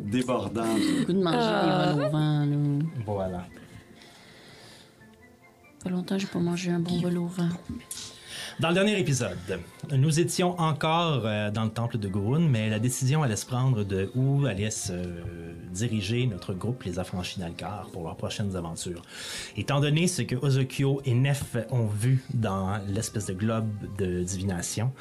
Débordant. 0.04 0.64
Le 0.64 1.04
goût 1.06 1.12
de 1.12 1.22
manger 1.22 1.38
des 1.94 2.00
vols 2.00 2.06
au 2.06 2.10
vent. 2.10 2.44
Là. 2.44 2.46
Voilà. 3.06 3.38
Ça 5.78 5.84
fait 5.84 5.90
longtemps 5.90 6.14
que 6.16 6.20
j'ai 6.20 6.26
pas 6.28 6.38
mangé 6.38 6.70
un 6.70 6.78
bon 6.80 7.00
vol 7.00 7.18
au 7.18 7.26
vent. 7.26 7.48
Dans 8.60 8.68
le 8.68 8.74
dernier 8.74 8.98
épisode, 8.98 9.60
nous 9.90 10.20
étions 10.20 10.58
encore 10.60 11.22
euh, 11.24 11.50
dans 11.50 11.64
le 11.64 11.70
temple 11.70 11.98
de 11.98 12.06
Gurun, 12.06 12.40
mais 12.40 12.68
la 12.68 12.78
décision 12.78 13.22
allait 13.22 13.36
se 13.36 13.46
prendre 13.46 13.82
de 13.82 14.10
où 14.14 14.44
allait 14.46 14.70
se 14.70 14.92
diriger 15.70 16.26
notre 16.26 16.52
groupe, 16.52 16.82
les 16.82 16.98
Affranchis 16.98 17.40
d'Alcar, 17.40 17.88
pour 17.92 18.04
leurs 18.04 18.16
prochaines 18.16 18.54
aventures. 18.54 19.02
Étant 19.56 19.80
donné 19.80 20.06
ce 20.06 20.22
que 20.22 20.36
Ozokyo 20.36 21.00
et 21.04 21.14
Nef 21.14 21.56
ont 21.70 21.86
vu 21.86 22.22
dans 22.34 22.78
l'espèce 22.88 23.26
de 23.26 23.32
globe 23.32 23.70
de 23.98 24.22
divination, 24.22 24.92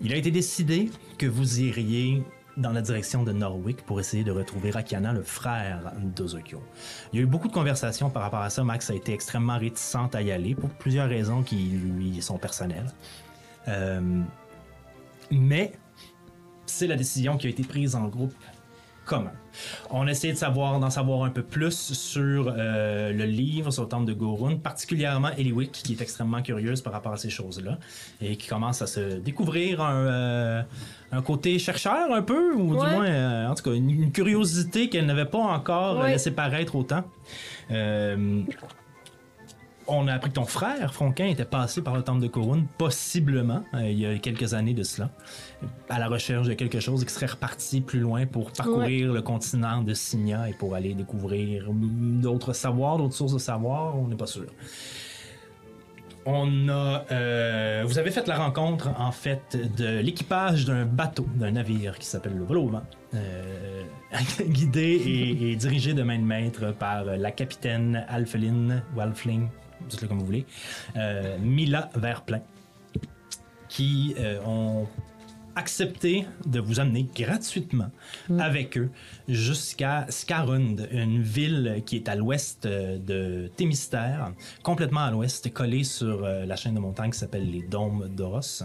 il 0.00 0.12
a 0.12 0.16
été 0.16 0.30
décidé 0.30 0.90
que 1.16 1.26
vous 1.26 1.60
iriez 1.60 2.22
dans 2.60 2.72
la 2.72 2.82
direction 2.82 3.22
de 3.22 3.32
Norwick 3.32 3.82
pour 3.82 4.00
essayer 4.00 4.24
de 4.24 4.30
retrouver 4.30 4.70
Rakiana, 4.70 5.12
le 5.12 5.22
frère 5.22 5.92
d'Ozokyo. 5.98 6.62
Il 7.12 7.16
y 7.16 7.18
a 7.20 7.22
eu 7.22 7.26
beaucoup 7.26 7.48
de 7.48 7.52
conversations 7.52 8.10
par 8.10 8.22
rapport 8.22 8.42
à 8.42 8.50
ça. 8.50 8.62
Max 8.62 8.90
a 8.90 8.94
été 8.94 9.12
extrêmement 9.12 9.58
réticente 9.58 10.14
à 10.14 10.22
y 10.22 10.30
aller 10.30 10.54
pour 10.54 10.70
plusieurs 10.70 11.08
raisons 11.08 11.42
qui 11.42 11.56
lui 11.56 12.20
sont 12.22 12.38
personnelles. 12.38 12.92
Euh, 13.68 14.22
mais 15.30 15.72
c'est 16.66 16.86
la 16.86 16.96
décision 16.96 17.36
qui 17.36 17.46
a 17.46 17.50
été 17.50 17.62
prise 17.62 17.94
en 17.94 18.06
groupe 18.08 18.34
commun. 19.04 19.32
On 19.90 20.06
a 20.06 20.10
essayé 20.10 20.32
de 20.32 20.38
savoir, 20.38 20.78
d'en 20.78 20.90
savoir 20.90 21.24
un 21.24 21.30
peu 21.30 21.42
plus 21.42 21.92
sur 21.92 22.54
euh, 22.56 23.12
le 23.12 23.24
livre, 23.24 23.72
sur 23.72 23.82
le 23.82 23.88
temple 23.88 24.06
de 24.06 24.12
Gorun, 24.12 24.56
particulièrement 24.56 25.30
Eliwick, 25.36 25.72
qui 25.72 25.94
est 25.94 26.00
extrêmement 26.00 26.42
curieuse 26.42 26.80
par 26.80 26.92
rapport 26.92 27.12
à 27.12 27.16
ces 27.16 27.30
choses-là, 27.30 27.78
et 28.20 28.36
qui 28.36 28.46
commence 28.46 28.82
à 28.82 28.86
se 28.86 29.18
découvrir 29.18 29.80
un, 29.80 30.06
euh, 30.06 30.62
un 31.12 31.22
côté 31.22 31.58
chercheur 31.58 32.12
un 32.12 32.22
peu, 32.22 32.54
ou 32.54 32.74
Ouais. 32.74 32.88
du 32.88 32.94
moins, 32.94 33.06
euh, 33.06 33.46
en 33.48 33.54
tout 33.54 33.64
cas, 33.64 33.72
une, 33.72 33.90
une 33.90 34.12
curiosité 34.12 34.88
qu'elle 34.88 35.06
n'avait 35.06 35.24
pas 35.24 35.38
encore 35.38 35.98
Ouais. 35.98 36.12
laissé 36.12 36.30
paraître 36.30 36.76
autant. 36.76 37.02
Euh, 37.70 38.42
on 39.92 40.06
a 40.06 40.12
appris 40.14 40.30
que 40.30 40.36
ton 40.36 40.44
frère, 40.44 40.94
Fronquin, 40.94 41.26
était 41.26 41.44
passé 41.44 41.82
par 41.82 41.96
le 41.96 42.02
temple 42.02 42.20
de 42.22 42.28
Corone, 42.28 42.66
possiblement, 42.78 43.64
euh, 43.74 43.90
il 43.90 43.98
y 43.98 44.06
a 44.06 44.16
quelques 44.18 44.54
années 44.54 44.74
de 44.74 44.84
cela, 44.84 45.10
à 45.88 45.98
la 45.98 46.06
recherche 46.06 46.46
de 46.46 46.54
quelque 46.54 46.78
chose 46.78 47.04
qui 47.04 47.12
serait 47.12 47.26
reparti 47.26 47.80
plus 47.80 47.98
loin 47.98 48.24
pour 48.26 48.52
parcourir 48.52 49.12
le 49.12 49.20
continent 49.20 49.82
de 49.82 49.92
Signa 49.94 50.48
et 50.48 50.52
pour 50.52 50.76
aller 50.76 50.94
découvrir 50.94 51.64
d'autres 51.72 52.52
savoirs, 52.52 52.98
d'autres 52.98 53.14
sources 53.16 53.32
de 53.32 53.38
savoir, 53.38 53.98
on 53.98 54.06
n'est 54.06 54.16
pas 54.16 54.26
sûr. 54.28 54.46
On 56.26 56.68
a. 56.68 57.04
euh, 57.10 57.84
vous 57.86 57.98
avez 57.98 58.10
fait 58.10 58.26
la 58.26 58.36
rencontre, 58.36 58.90
en 58.98 59.12
fait, 59.12 59.56
de 59.76 60.00
l'équipage 60.00 60.66
d'un 60.66 60.84
bateau, 60.84 61.26
d'un 61.34 61.52
navire 61.52 61.98
qui 61.98 62.06
s'appelle 62.06 62.36
le 62.36 62.44
Vol 62.44 62.82
euh, 63.14 63.82
guidé 64.42 65.00
et, 65.40 65.56
dirigé 65.56 65.94
de 65.94 66.02
main 66.02 66.18
de 66.18 66.24
maître 66.24 66.72
par 66.72 67.04
la 67.04 67.30
capitaine 67.30 68.04
Alpheline, 68.08 68.82
ou 68.94 69.00
Alfling, 69.00 69.48
dites-le 69.88 70.08
comme 70.08 70.18
vous 70.18 70.26
voulez, 70.26 70.46
euh, 70.96 71.38
Mila 71.40 71.90
Verplein, 71.94 72.42
qui 73.68 74.14
euh, 74.18 74.40
ont 74.46 74.86
accepté 75.60 76.24
de 76.46 76.58
vous 76.58 76.80
amener 76.80 77.06
gratuitement 77.14 77.90
avec 78.38 78.78
eux 78.78 78.90
jusqu'à 79.28 80.06
Skarund, 80.08 80.88
une 80.90 81.20
ville 81.22 81.82
qui 81.84 81.96
est 81.96 82.08
à 82.08 82.16
l'ouest 82.16 82.64
euh, 82.64 82.98
de 82.98 83.48
Thémistère, 83.56 84.32
complètement 84.62 85.00
à 85.00 85.10
l'ouest, 85.10 85.52
collée 85.52 85.84
sur 85.84 86.24
euh, 86.24 86.46
la 86.46 86.56
chaîne 86.56 86.74
de 86.74 86.80
montagnes 86.80 87.10
qui 87.10 87.18
s'appelle 87.18 87.50
les 87.50 87.62
Dômes 87.62 88.08
d'Oros. 88.08 88.64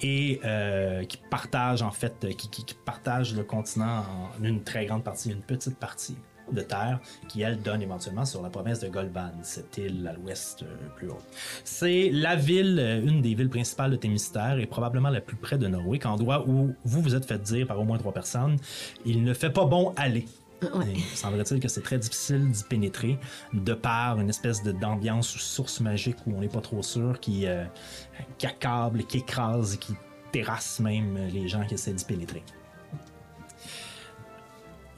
Et 0.00 0.40
euh, 0.44 1.04
qui 1.04 1.18
partage 1.30 1.82
en 1.82 1.90
fait, 1.90 2.26
qui, 2.38 2.48
qui- 2.48 2.64
qui 2.64 2.74
partage 2.86 3.34
le 3.34 3.44
continent 3.44 4.02
en 4.40 4.42
une 4.42 4.62
très 4.64 4.86
grande 4.86 5.04
partie, 5.04 5.30
une 5.30 5.42
petite 5.42 5.76
partie 5.78 6.16
de 6.50 6.60
terre 6.60 7.00
qui, 7.28 7.42
elle, 7.42 7.60
donne 7.60 7.82
éventuellement 7.82 8.24
sur 8.24 8.42
la 8.42 8.50
province 8.50 8.80
de 8.80 8.88
Golban, 8.88 9.30
cette 9.42 9.78
île 9.78 10.06
à 10.06 10.12
l'ouest 10.14 10.62
euh, 10.62 10.66
plus 10.96 11.08
haut. 11.08 11.18
C'est 11.64 12.10
la 12.12 12.36
ville, 12.36 12.78
euh, 12.80 13.02
une 13.02 13.22
des 13.22 13.34
villes 13.34 13.48
principales 13.50 13.90
de 13.90 13.96
Thémistère 13.96 14.58
et 14.58 14.66
probablement 14.66 15.10
la 15.10 15.20
plus 15.20 15.36
près 15.36 15.58
de 15.58 15.66
Norwick, 15.66 16.06
endroit 16.06 16.44
où 16.48 16.74
vous 16.84 17.00
vous 17.02 17.14
êtes 17.14 17.26
fait 17.26 17.40
dire 17.42 17.66
par 17.66 17.78
au 17.80 17.84
moins 17.84 17.98
trois 17.98 18.12
personnes, 18.12 18.56
il 19.04 19.22
ne 19.22 19.34
fait 19.34 19.50
pas 19.50 19.64
bon 19.64 19.92
aller. 19.96 20.26
Il 20.62 21.00
semblerait-il 21.16 21.58
que 21.58 21.66
c'est 21.66 21.82
très 21.82 21.98
difficile 21.98 22.48
d'y 22.48 22.62
pénétrer 22.62 23.18
de 23.52 23.74
par 23.74 24.20
une 24.20 24.28
espèce 24.28 24.62
de- 24.62 24.70
d'ambiance 24.70 25.34
ou 25.34 25.38
source 25.40 25.80
magique 25.80 26.18
où 26.24 26.36
on 26.36 26.40
n'est 26.40 26.48
pas 26.48 26.60
trop 26.60 26.82
sûr 26.82 27.18
qui, 27.18 27.46
euh, 27.46 27.64
qui 28.38 28.46
accable, 28.46 29.02
qui 29.04 29.18
écrase, 29.18 29.76
qui 29.78 29.94
terrasse 30.30 30.78
même 30.78 31.18
les 31.32 31.48
gens 31.48 31.64
qui 31.64 31.74
essaient 31.74 31.92
d'y 31.92 32.04
pénétrer. 32.04 32.44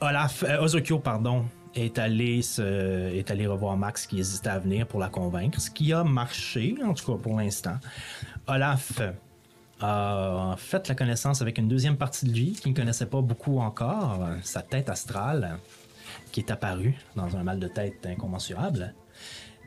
Olaf, 0.01 0.43
euh, 0.43 0.61
Ozokyo, 0.61 0.99
pardon, 0.99 1.45
est 1.73 1.97
allé, 1.99 2.41
se- 2.41 3.13
est 3.13 3.29
allé 3.31 3.47
revoir 3.47 3.75
Max 3.77 4.05
qui 4.07 4.19
hésitait 4.19 4.49
à 4.49 4.59
venir 4.59 4.87
pour 4.87 4.99
la 4.99 5.09
convaincre, 5.09 5.59
ce 5.59 5.69
qui 5.69 5.93
a 5.93 6.03
marché, 6.03 6.75
en 6.83 6.93
tout 6.93 7.05
cas 7.13 7.21
pour 7.21 7.37
l'instant. 7.39 7.77
Olaf 8.47 9.01
a 9.81 10.55
fait 10.57 10.87
la 10.87 10.95
connaissance 10.95 11.41
avec 11.41 11.57
une 11.57 11.67
deuxième 11.67 11.97
partie 11.97 12.25
de 12.25 12.31
lui 12.33 12.53
qu'il 12.53 12.71
ne 12.71 12.75
connaissait 12.77 13.05
pas 13.07 13.21
beaucoup 13.21 13.59
encore, 13.59 14.19
euh, 14.23 14.35
sa 14.41 14.61
tête 14.61 14.89
astrale, 14.89 15.57
qui 16.31 16.39
est 16.41 16.51
apparue 16.51 16.95
dans 17.15 17.35
un 17.35 17.43
mal 17.43 17.59
de 17.59 17.67
tête 17.67 18.05
incommensurable. 18.05 18.93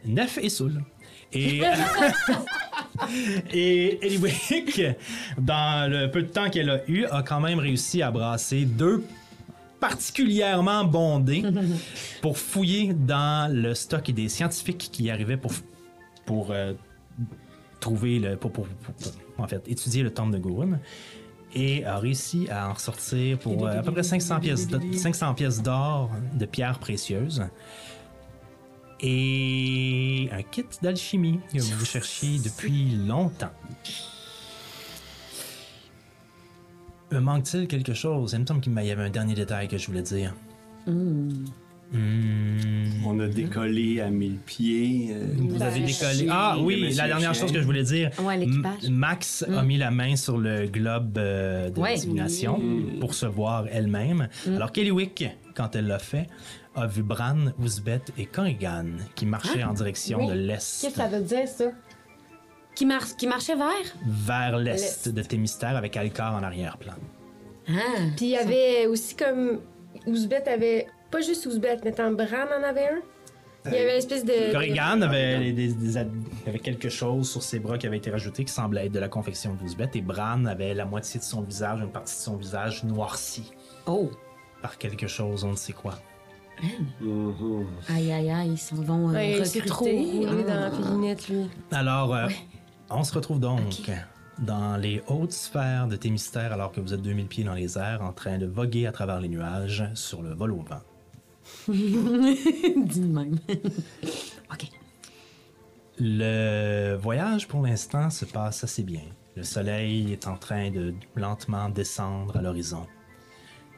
Neuf 0.05 0.39
et 0.39 0.49
saoul. 0.49 0.83
Et, 1.33 1.61
et 3.53 4.07
Eliwick, 4.07 4.81
dans 5.37 5.91
le 5.91 6.11
peu 6.11 6.23
de 6.23 6.29
temps 6.29 6.49
qu'elle 6.49 6.71
a 6.71 6.89
eu, 6.89 7.05
a 7.07 7.23
quand 7.23 7.41
même 7.41 7.59
réussi 7.59 8.03
à 8.03 8.11
brasser 8.11 8.65
deux 8.65 9.05
particulièrement 9.81 10.85
bondés 10.85 11.43
pour 12.23 12.39
fouiller 12.39 12.93
dans 12.95 13.53
le 13.53 13.75
stock 13.75 14.11
des 14.11 14.29
scientifiques 14.29 14.89
qui 14.93 15.11
arrivaient 15.11 15.37
pour, 15.37 15.53
pour 16.27 16.51
euh, 16.51 16.75
trouver 17.81 18.19
le. 18.19 18.37
Pour, 18.37 18.51
pour- 18.53 18.67
en 19.39 19.47
fait, 19.47 19.63
étudier 19.69 20.03
le 20.03 20.11
temple 20.13 20.33
de 20.33 20.39
Gurun. 20.39 20.79
Et 21.55 21.83
a 21.87 21.97
réussi 21.99 22.47
à 22.51 22.69
en 22.69 22.75
ressortir 22.75 23.39
pour 23.39 23.67
euh, 23.67 23.79
à 23.79 23.83
peu 23.83 23.91
près 23.93 24.03
500 24.03 24.41
pièces, 24.41 24.69
d'or- 24.69 24.83
500 24.95 25.33
pièces 25.35 25.63
d'or 25.63 26.11
de 26.35 26.45
pierres 26.45 26.79
précieuses. 26.79 27.43
Et 29.01 30.29
un 30.33 30.43
kit 30.43 30.65
d'alchimie 30.83 31.41
que 31.53 31.61
vous 31.61 31.85
cherchiez 31.85 32.39
depuis 32.39 32.97
longtemps. 33.07 33.53
Me 37.11 37.21
manque-t-il 37.21 37.67
quelque 37.69 37.95
chose? 37.95 38.33
Il 38.35 38.41
me 38.41 38.47
semble 38.47 38.61
qu'il 38.61 38.73
y 38.73 38.91
avait 38.91 39.03
un 39.05 39.11
dernier 39.11 39.35
détail 39.35 39.67
que 39.69 39.79
je 39.79 39.87
voulais 39.87 40.03
dire. 40.03 40.35
Hmm. 40.87 41.31
On 43.07 43.19
a 43.19 43.27
décollé 43.29 44.01
à 44.03 44.11
1000 44.11 44.37
pieds. 44.45 45.09
euh, 45.11 45.25
Vous 45.39 45.63
avez 45.63 45.81
décollé. 45.81 46.27
Ah 46.31 46.59
oui, 46.61 46.93
la 46.95 47.07
dernière 47.07 47.33
chien. 47.33 47.43
chose 47.45 47.53
que 47.53 47.61
je 47.63 47.65
voulais 47.65 47.83
dire. 47.83 48.11
Ouais, 48.23 48.47
Max 48.91 49.43
a 49.57 49.63
mis 49.63 49.79
la 49.79 49.91
main 49.91 50.15
sur 50.17 50.37
le 50.37 50.67
globe 50.67 51.17
euh, 51.17 51.71
de 51.71 51.81
Ouais. 51.81 51.95
divination 51.95 52.61
pour 53.01 53.15
se 53.15 53.25
voir 53.25 53.65
elle-même. 53.73 54.29
Alors 54.47 54.71
Kellywick, 54.71 55.25
quand 55.55 55.75
elle 55.77 55.87
l'a 55.87 55.99
fait, 55.99 56.27
a 56.77 56.87
vu 56.87 57.03
Bran, 57.03 57.39
Ouzbet 57.59 58.03
et 58.19 58.27
Corrigan 58.27 58.85
qui 59.15 59.25
marchaient 59.25 59.65
en 59.65 59.73
direction 59.73 60.19
Oui. 60.19 60.27
de 60.27 60.47
Qu'est-ce 60.47 60.87
l'est, 60.87 60.91
que 60.93 60.97
ça 61.01 61.09
veut 61.09 61.23
dire, 61.25 61.49
ça? 61.49 61.65
Qui, 62.79 62.87
mar- 62.87 63.17
qui 63.17 63.27
marchait 63.27 63.57
vers? 63.57 63.67
vers 64.07 64.57
l'est 64.57 65.09
de 65.09 65.23
Thémistère 65.23 65.77
avec 65.77 65.97
Alcar 65.97 66.37
en 66.37 66.45
arrière-plan. 66.45 66.93
Ah. 67.69 67.73
Puis 68.17 68.27
il 68.27 68.31
y 68.31 68.37
avait 68.37 68.87
aussi 68.87 69.17
comme. 69.17 69.59
Ouzbet 70.07 70.49
avait. 70.49 70.87
Pas 71.11 71.21
juste 71.21 71.45
Ouzbet, 71.47 71.79
mais 71.85 71.91
tant 71.91 72.13
Bran 72.13 72.47
en 72.57 72.63
avait 72.63 72.87
un. 72.87 73.01
Il 73.67 73.73
y 73.73 73.79
avait 73.79 73.91
une 73.95 73.99
espèce 73.99 74.25
de. 74.25 74.53
Corrigan 74.53 75.03
avait, 75.03 75.51
des- 75.53 75.73
des- 75.73 75.97
avait 75.99 76.61
quelque 76.63 76.89
chose 76.89 77.29
sur 77.29 77.43
ses 77.43 77.59
bras 77.59 77.79
qui 77.79 77.89
avait 77.89 77.97
été 77.97 78.13
rajouté 78.13 78.45
qui 78.45 78.53
semblait 78.53 78.87
être 78.87 78.93
de 78.93 79.01
la 79.01 79.09
confection 79.09 79.55
d'Ouzbet 79.55 79.91
et 79.95 80.01
Bran 80.01 80.45
avait 80.45 80.73
la 80.73 80.85
moitié 80.85 81.19
de 81.19 81.25
son 81.25 81.41
visage, 81.43 81.81
une 81.81 81.91
partie 81.91 82.15
de 82.15 82.21
son 82.21 82.37
visage 82.37 82.85
noirci 82.85 83.51
Oh. 83.87 84.09
par 84.63 84.79
quelque 84.79 85.09
chose, 85.09 85.43
on 85.43 85.51
ne 85.51 85.57
sait 85.57 85.73
quoi. 85.73 85.99
Mhm. 87.01 87.67
Aïe, 87.89 88.13
aïe, 88.13 88.31
aïe, 88.31 88.51
ils 88.53 88.59
s'en 88.59 88.77
vont 88.77 89.09
euh, 89.11 89.13
Ouais, 89.15 89.45
c'est 89.45 89.65
trop 89.65 89.85
recruter. 89.85 90.27
roulé 90.29 90.43
dans 90.45 90.55
la 90.55 90.67
Ah. 90.67 90.71
filinette, 90.71 91.29
lui. 91.29 91.51
Alors, 91.73 92.15
euh, 92.15 92.29
on 92.91 93.05
se 93.05 93.15
retrouve 93.15 93.41
donc 93.41 93.91
dans 94.39 94.77
les 94.77 95.03
hautes 95.09 95.33
sphères 95.33 95.89
de 95.89 95.97
Thémistère 95.97 96.53
alors 96.53 96.73
que 96.73 96.81
vous 96.81 96.95
êtes 96.95 97.03
2000 97.03 97.27
pieds 97.27 97.45
dans 97.45 97.55
les 97.55 97.77
airs 97.77 98.03
en 98.03 98.13
train 98.13 98.39
de 98.39 98.47
voguer 98.47 98.87
à 98.87 98.93
travers 98.93 99.21
les 99.21 99.29
nuages 99.29 99.85
sur 99.95 100.23
le 100.23 100.33
vol 100.33 100.53
au 100.53 100.63
vent. 100.63 100.81
Dis 101.69 103.01
même. 103.01 103.39
OK. 104.53 104.71
Le 105.99 106.97
voyage 106.97 107.49
pour 107.49 107.63
l'instant 107.63 108.11
se 108.11 108.25
passe 108.25 108.63
assez 108.63 108.85
bien. 108.85 109.03
Le 109.37 109.43
soleil 109.43 110.13
est 110.13 110.27
en 110.27 110.37
train 110.37 110.71
de 110.71 110.95
lentement 111.17 111.69
descendre 111.69 112.37
à 112.37 112.43
l'horizon, 112.43 112.87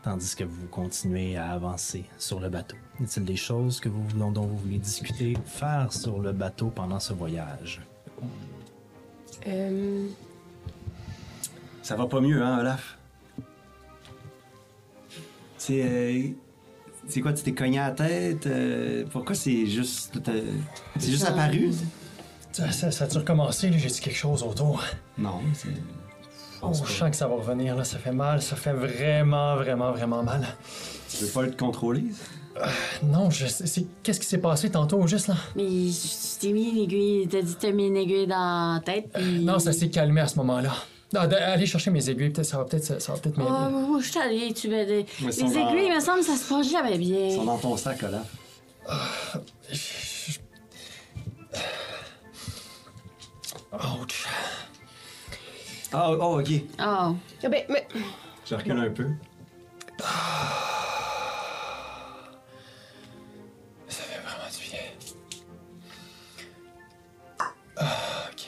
tandis 0.03 0.35
que 0.35 0.45
vous 0.45 0.67
continuez 0.67 1.37
à 1.37 1.51
avancer 1.51 2.05
sur 2.19 2.41
le 2.41 2.49
bateau. 2.49 2.77
Y 2.99 3.05
a-t-il 3.05 3.25
des 3.25 3.37
choses 3.37 3.81
que 3.81 3.89
vous, 3.89 4.07
dont 4.15 4.47
vous 4.47 4.57
voulez 4.59 4.79
discuter, 4.79 5.35
faire 5.47 5.93
sur 5.93 6.19
le 6.19 6.33
bateau 6.33 6.71
pendant 6.71 7.01
ce 7.01 7.13
voyage? 7.13 7.81
Euh, 9.47 10.07
Ça 11.83 11.97
va 11.97 12.07
pas 12.07 12.21
mieux, 12.21 12.43
hein, 12.43 12.59
Olaf? 12.61 12.97
C'est. 15.59 15.83
euh, 15.83 16.29
c'est 17.09 17.21
quoi, 17.21 17.33
tu 17.33 17.43
t'es 17.43 17.53
cogné 17.53 17.79
à 17.79 17.89
la 17.89 17.95
tête? 17.95 18.47
euh, 18.47 19.05
pourquoi 19.11 19.35
c'est 19.35 19.67
juste. 19.67 20.19
c'est 20.99 21.11
juste 21.11 21.25
apparu? 21.25 21.71
Ça, 22.53 22.71
ça, 22.73 22.91
ça 22.91 23.05
a-tu 23.05 23.19
recommencé? 23.19 23.71
là? 23.71 23.77
J'ai 23.79 23.89
dit 23.89 24.01
quelque 24.01 24.17
chose 24.17 24.43
autour. 24.43 24.83
Non, 25.19 25.41
c'est. 25.55 25.69
Oh, 26.63 26.73
je 26.75 26.93
sens 26.93 27.11
que 27.11 27.17
ça 27.17 27.27
va 27.27 27.37
revenir, 27.37 27.75
là. 27.75 27.85
Ça 27.85 27.99
fait 27.99 28.13
mal. 28.13 28.43
Ça 28.43 28.55
fait 28.57 28.73
vraiment, 28.75 29.57
vraiment, 29.57 29.93
vraiment 29.93 30.23
mal. 30.23 30.47
Tu 31.09 31.25
veux 31.25 31.31
pas 31.31 31.43
le 31.43 31.53
contrôler? 31.53 32.05
Non, 33.03 33.31
je 33.31 33.47
sais. 33.47 33.67
c'est- 33.67 33.87
Qu'est-ce 34.03 34.21
qui 34.21 34.27
s'est 34.27 34.39
passé 34.39 34.71
tantôt, 34.71 35.07
juste 35.07 35.29
là? 35.29 35.35
Mais 35.57 35.65
tu 35.65 36.39
t'es 36.41 36.53
mis 36.53 36.69
une 36.71 36.79
aiguille, 36.85 37.29
t'as 37.29 37.43
dit 37.43 37.55
que 37.55 37.61
t'as 37.61 37.71
mis 37.73 37.87
une 37.87 37.97
aiguille 37.97 38.27
dans 38.27 38.75
la 38.75 38.81
tête, 38.81 39.11
puis... 39.13 39.41
Non, 39.45 39.59
ça 39.59 39.73
s'est 39.73 39.89
calmé 39.91 40.21
à 40.21 40.27
ce 40.27 40.37
moment-là. 40.37 40.73
Non, 41.13 41.21
allez 41.21 41.67
chercher 41.67 41.91
mes 41.91 42.09
aiguilles, 42.09 42.31
peut-être 42.31 42.47
ça 42.47 42.59
va 42.59 42.65
peut-être 42.65 43.01
ça 43.03 43.13
va 43.13 43.19
peut-être 43.19 43.37
m'aider. 43.37 43.51
Oh, 43.51 43.99
je 44.01 44.09
suis 44.11 44.21
allée, 44.21 44.53
tu 44.55 44.69
veux 44.69 44.87
des... 44.87 45.07
Les 45.21 45.27
dans- 45.27 45.69
aiguilles, 45.71 45.87
il 45.89 45.95
me 45.95 46.01
semble, 46.01 46.23
ça 46.23 46.37
se 46.37 46.49
passe 46.49 46.71
jamais 46.71 46.99
bien. 46.99 47.27
Ils 47.27 47.35
sont 47.37 47.45
dans 47.45 47.59
ton 47.59 47.77
sac, 47.77 48.03
Olaf. 48.03 48.27
Ouch. 53.73 54.27
Ah, 55.93 56.11
oh, 56.13 56.39
ok. 56.41 56.51
Oh. 56.79 56.83
ah 56.83 57.15
ben, 57.49 57.65
mais. 57.69 57.87
Je 58.49 58.55
recule 58.55 58.79
un 58.79 58.91
peu. 58.91 59.07
Ah, 67.81 67.87
ok. 68.31 68.47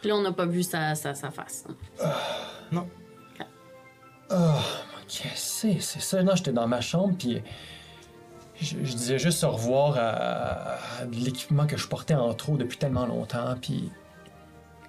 Puis 0.00 0.08
là, 0.10 0.16
on 0.16 0.22
n'a 0.22 0.32
pas 0.32 0.46
vu 0.46 0.62
sa, 0.62 0.94
sa, 0.94 1.14
sa 1.14 1.30
face. 1.30 1.64
hein. 2.00 2.12
Non. 2.72 2.88
Oh, 4.32 4.36
ok, 5.02 5.26
c'est 5.34 5.80
c'est 5.80 6.00
ça. 6.00 6.22
Non, 6.22 6.36
j'étais 6.36 6.52
dans 6.52 6.68
ma 6.68 6.80
chambre, 6.80 7.14
puis 7.18 7.42
je, 8.60 8.76
je 8.84 8.92
disais 8.94 9.18
juste 9.18 9.42
au 9.42 9.50
revoir 9.50 9.96
à, 9.98 10.76
l'équipement 11.10 11.66
que 11.66 11.76
je 11.76 11.88
portais 11.88 12.14
en 12.14 12.32
trop 12.34 12.56
depuis 12.56 12.78
tellement 12.78 13.06
longtemps, 13.06 13.56
puis 13.60 13.90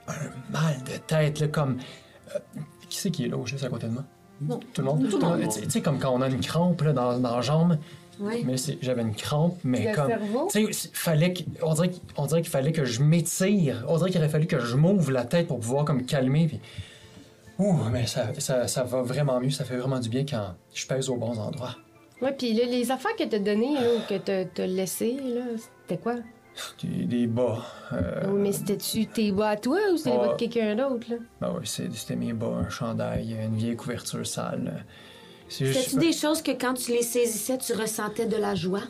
un 0.07 0.13
mal 0.51 0.83
de 0.83 0.97
tête, 0.97 1.39
là, 1.39 1.47
comme... 1.47 1.79
euh, 2.35 2.39
qui 2.89 3.00
c'est 3.00 3.09
qui 3.09 3.25
est 3.25 3.29
là, 3.29 3.43
juste 3.45 3.63
à 3.63 3.69
côté 3.69 3.88
de 3.88 3.93
moi? 3.93 4.03
Non. 4.41 4.59
Tout 4.73 4.81
le 4.81 4.88
monde? 4.88 5.09
Tout 5.09 5.17
le 5.17 5.25
monde. 5.25 5.39
Tu 5.41 5.51
sais- 5.51 5.61
tu 5.61 5.69
sais, 5.71 5.81
comme 5.81 5.97
quand 5.97 6.11
on 6.11 6.21
a 6.21 6.27
une 6.27 6.39
crampe 6.41 6.81
là, 6.81 6.93
dans, 6.93 7.17
dans 7.17 7.35
la 7.35 7.41
jambe, 7.41 7.79
Oui. 8.21 8.43
Mais 8.45 8.55
j'avais 8.81 9.01
une 9.01 9.15
crampe, 9.15 9.57
mais 9.63 9.89
Le 9.89 9.95
comme. 9.95 10.07
cerveau? 10.07 10.47
Tu 10.51 10.71
sais, 10.73 10.89
fallait 10.93 11.33
on 11.61 11.73
dirait, 11.73 11.91
on 12.17 12.25
dirait 12.27 12.41
qu'il 12.41 12.51
fallait 12.51 12.71
que 12.71 12.85
je 12.85 13.01
m'étire. 13.01 13.83
On 13.87 13.97
dirait 13.97 14.09
qu'il 14.11 14.19
aurait 14.19 14.29
fallu 14.29 14.47
que 14.47 14.59
je 14.59 14.75
m'ouvre 14.75 15.11
la 15.11 15.25
tête 15.25 15.47
pour 15.47 15.59
pouvoir 15.59 15.85
comme 15.85 16.05
calmer. 16.05 16.47
Puis... 16.47 16.59
Ouh, 17.59 17.73
mais 17.91 18.05
ça, 18.07 18.27
ça, 18.39 18.67
ça 18.67 18.83
va 18.83 19.01
vraiment 19.01 19.39
mieux. 19.39 19.49
Ça 19.49 19.65
fait 19.65 19.77
vraiment 19.77 19.99
du 19.99 20.09
bien 20.09 20.25
quand 20.25 20.55
je 20.73 20.85
pèse 20.87 21.09
aux 21.09 21.15
bons 21.17 21.37
endroits. 21.39 21.75
Ouais, 22.21 22.31
puis 22.31 22.53
là, 22.53 22.65
les 22.65 22.91
affaires 22.91 23.15
que 23.15 23.23
t'as 23.23 23.39
données, 23.39 23.73
là, 23.73 23.87
ou 23.97 23.99
que 24.07 24.17
t'as 24.45 24.65
laissées, 24.67 25.17
là, 25.23 25.41
c'était 25.81 26.01
quoi? 26.01 26.15
Des, 26.83 27.05
des 27.05 27.27
bas. 27.27 27.65
euh, 27.93 28.23
Oui, 28.29 28.39
mais 28.41 28.51
c'était-tu 28.51 29.07
tes 29.07 29.31
bas 29.31 29.49
à 29.49 29.57
toi 29.57 29.79
ou 29.93 29.97
c'était 29.97 30.11
les 30.11 30.17
bas 30.17 30.27
de 30.33 30.37
quelqu'un 30.37 30.75
d'autre, 30.75 31.07
là? 31.09 31.15
ben 31.39 31.59
c'est- 31.63 31.91
c'était 31.93 32.15
mes 32.17 32.33
bas, 32.33 32.61
un 32.65 32.69
chandail, 32.69 33.35
une 33.43 33.55
vieille 33.55 33.75
couverture 33.75 34.27
sale. 34.27 34.85
C'était-tu 35.51 35.98
des 35.98 36.13
choses 36.13 36.41
que 36.41 36.51
quand 36.51 36.74
tu 36.75 36.91
les 36.91 37.03
saisissais, 37.03 37.58
tu 37.58 37.74
ressentais 37.74 38.25
de 38.25 38.38
la 38.38 38.55
joie? 38.55 38.84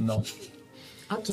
Non. 0.00 0.22
OK. 1.10 1.30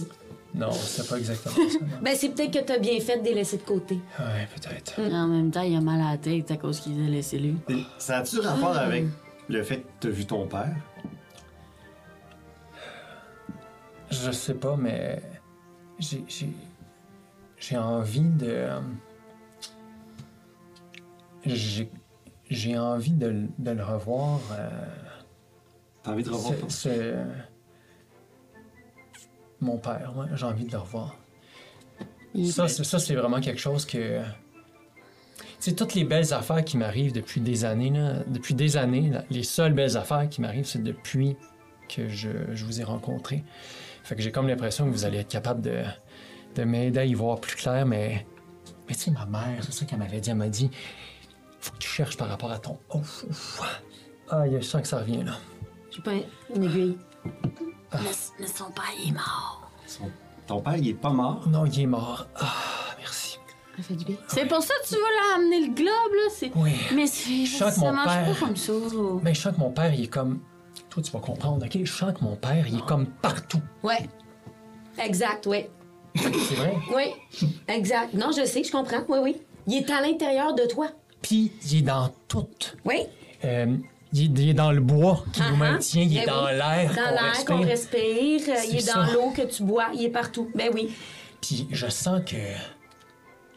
Non, 0.55 0.71
c'était 0.71 1.07
pas 1.07 1.17
exactement 1.17 1.55
ça. 1.69 1.79
Ben, 2.01 2.15
c'est 2.15 2.29
peut-être 2.29 2.51
que 2.51 2.65
t'as 2.65 2.79
bien 2.79 2.99
fait 2.99 3.17
de 3.19 3.25
les 3.25 3.33
laisser 3.33 3.57
de 3.57 3.63
côté. 3.63 3.99
Ouais, 4.17 4.47
peut-être. 4.55 4.99
En 4.99 5.27
même 5.27 5.51
temps, 5.51 5.61
il 5.61 5.75
a 5.75 5.81
mal 5.81 6.01
à 6.01 6.11
la 6.11 6.17
tête 6.17 6.49
à 6.49 6.57
cause 6.57 6.79
qu'il 6.79 6.99
a 7.05 7.09
laissé 7.09 7.37
lui. 7.37 7.57
Ça 7.97 8.19
a-tu 8.19 8.39
rapport 8.39 8.75
avec 8.75 9.05
le 9.49 9.63
fait 9.63 9.81
que 9.81 9.87
t'as 9.99 10.09
vu 10.09 10.25
ton 10.25 10.47
père? 10.47 10.75
Je 14.09 14.31
sais 14.31 14.53
pas, 14.53 14.77
mais 14.77 15.21
j'ai 15.99 16.23
j'ai 16.27 16.49
j'ai 17.57 17.77
envie 17.77 18.21
de 18.21 18.47
euh, 18.47 18.79
j'ai 21.45 21.91
j'ai 22.49 22.77
envie 22.77 23.11
de, 23.11 23.27
le- 23.27 23.47
de 23.59 23.71
le 23.71 23.83
revoir. 23.83 24.39
euh, 24.51 24.69
T'as 26.03 26.11
envie 26.11 26.23
de 26.23 26.29
revoir 26.29 26.53
c'est- 26.69 26.89
c'est 26.89 27.15
mon 29.61 29.77
père, 29.77 30.13
ouais, 30.17 30.27
j'ai 30.35 30.45
envie 30.45 30.65
de 30.65 30.71
le 30.71 30.77
revoir. 30.77 31.15
Ça, 32.51 32.67
c'est- 32.67 32.83
ça 32.83 32.99
c'est 32.99 33.15
vraiment 33.15 33.39
quelque 33.39 33.59
chose 33.61 33.85
que 33.85 34.21
tu 34.21 35.71
sais, 35.71 35.73
toutes 35.73 35.95
les 35.95 36.03
belles 36.03 36.33
affaires 36.33 36.63
qui 36.63 36.77
m'arrivent 36.77 37.13
depuis 37.13 37.39
des 37.41 37.65
années, 37.65 37.89
là, 37.89 38.23
depuis 38.27 38.53
des 38.53 38.77
années, 38.77 39.09
là, 39.09 39.23
les 39.31 39.43
seules 39.43 39.73
belles 39.73 39.97
affaires 39.97 40.27
qui 40.29 40.41
m'arrivent, 40.41 40.65
c'est 40.65 40.83
depuis 40.83 41.35
que 41.89 42.07
je, 42.09 42.29
je 42.53 42.65
vous 42.65 42.81
ai 42.81 42.83
rencontré. 42.83 43.43
Fait 44.03 44.15
que 44.15 44.21
j'ai 44.21 44.31
comme 44.31 44.47
l'impression 44.47 44.85
que 44.85 44.91
vous 44.91 45.05
allez 45.05 45.19
être 45.19 45.29
capable 45.29 45.61
de, 45.61 45.81
de 46.55 46.63
m'aider 46.63 46.99
à 46.99 47.05
y 47.05 47.13
voir 47.13 47.39
plus 47.39 47.55
clair, 47.55 47.85
mais. 47.85 48.27
Mais 48.87 48.93
tu 48.93 49.01
sais, 49.01 49.11
ma 49.11 49.25
mère, 49.25 49.63
c'est 49.63 49.71
ça 49.71 49.85
qu'elle 49.85 49.97
m'avait 49.99 50.19
dit. 50.19 50.29
Elle 50.29 50.35
m'a 50.35 50.49
dit 50.49 50.69
faut 51.65 51.73
que 51.73 51.77
tu 51.79 51.89
cherches 51.89 52.17
par 52.17 52.27
rapport 52.29 52.51
à 52.51 52.59
ton. 52.59 52.77
Ouf, 52.93 53.25
ouf. 53.29 53.61
Ah, 54.29 54.43
je 54.49 54.59
sens 54.61 54.81
que 54.81 54.87
ça 54.87 54.99
revient, 54.99 55.23
là. 55.23 55.33
J'ai 55.91 56.01
pas 56.01 56.11
une 56.55 56.63
aiguille. 56.63 56.97
Ah. 57.91 57.97
Mais, 58.03 58.09
mais 58.39 58.47
son 58.47 58.71
père, 58.71 58.83
il 59.03 59.09
est 59.09 59.13
mort. 59.13 59.69
Son- 59.87 60.11
Ton 60.47 60.61
père, 60.61 60.75
il 60.77 60.87
est 60.89 60.93
pas 60.93 61.09
mort? 61.11 61.47
Non, 61.47 61.65
il 61.65 61.79
est 61.81 61.85
mort. 61.85 62.27
Ah, 62.35 62.53
merci. 62.99 63.39
Ça 63.77 63.83
fait 63.83 63.93
du 63.95 64.05
bien. 64.05 64.15
C'est 64.27 64.45
pour 64.47 64.61
ça 64.61 64.73
que 64.83 64.87
tu 64.87 64.95
veux 64.95 65.01
là 65.01 65.35
amener 65.35 65.67
le 65.67 65.73
globe, 65.73 65.87
là. 66.13 66.29
C'est... 66.33 66.51
Oui. 66.55 66.71
Mais 66.93 67.07
c'est, 67.07 67.45
Je 67.45 67.55
sens 67.57 67.73
que 67.75 67.79
ça 67.79 67.85
mon 67.85 67.93
marche 67.93 68.07
père- 68.25 68.33
pas 68.39 68.45
comme 68.45 68.55
ça. 68.55 68.73
Mais 69.21 69.33
je 69.33 69.41
sens 69.41 69.53
que 69.55 69.59
mon 69.59 69.71
père, 69.71 69.93
il 69.93 70.03
est 70.03 70.07
comme. 70.07 70.39
Toi, 70.89 71.03
tu 71.03 71.11
vas 71.11 71.19
comprendre, 71.19 71.65
OK? 71.65 71.77
Je 71.83 71.91
sens 71.91 72.13
que 72.13 72.23
mon 72.23 72.35
père, 72.35 72.65
il 72.67 72.77
est 72.77 72.85
comme 72.85 73.05
partout. 73.07 73.61
Ouais. 73.83 74.09
Exact, 74.97 75.45
oui. 75.47 75.65
C'est 76.15 76.55
vrai? 76.55 76.75
Oui. 76.95 77.49
Exact. 77.67 78.13
Non, 78.13 78.31
je 78.31 78.45
sais, 78.45 78.63
je 78.63 78.71
comprends. 78.71 79.03
Oui, 79.09 79.19
oui. 79.21 79.41
Il 79.67 79.75
est 79.75 79.89
à 79.91 79.99
l'intérieur 80.01 80.53
de 80.55 80.63
toi. 80.65 80.87
Puis, 81.27 81.51
il 81.71 81.77
est 81.79 81.81
dans 81.81 82.09
tout. 82.27 82.47
Oui. 82.85 83.03
Euh, 83.43 83.77
il, 84.13 84.21
est, 84.23 84.41
il 84.43 84.49
est 84.49 84.53
dans 84.53 84.71
le 84.71 84.81
bois 84.81 85.23
qui 85.33 85.41
nous 85.41 85.47
Ah, 85.47 85.51
ah. 85.53 85.57
maintient, 85.71 86.03
il 86.03 86.17
est 86.17 86.25
Ben 86.25 86.33
dans 86.33 86.45
oui. 86.45 86.51
l'air. 86.53 86.89
Dans 86.89 86.95
qu'on 86.95 87.11
l'air 87.13 87.23
respire. 87.23 87.45
qu'on 87.45 87.63
respire, 87.63 88.55
il 88.69 88.77
est 88.77 88.93
dans 88.93 89.05
l'eau 89.13 89.31
que 89.31 89.41
tu 89.41 89.63
bois, 89.63 89.87
il 89.93 90.03
est 90.05 90.09
partout. 90.09 90.49
Ben 90.55 90.69
oui. 90.73 90.89
Puis 91.41 91.67
je 91.71 91.87
sens 91.87 92.21
que 92.25 92.35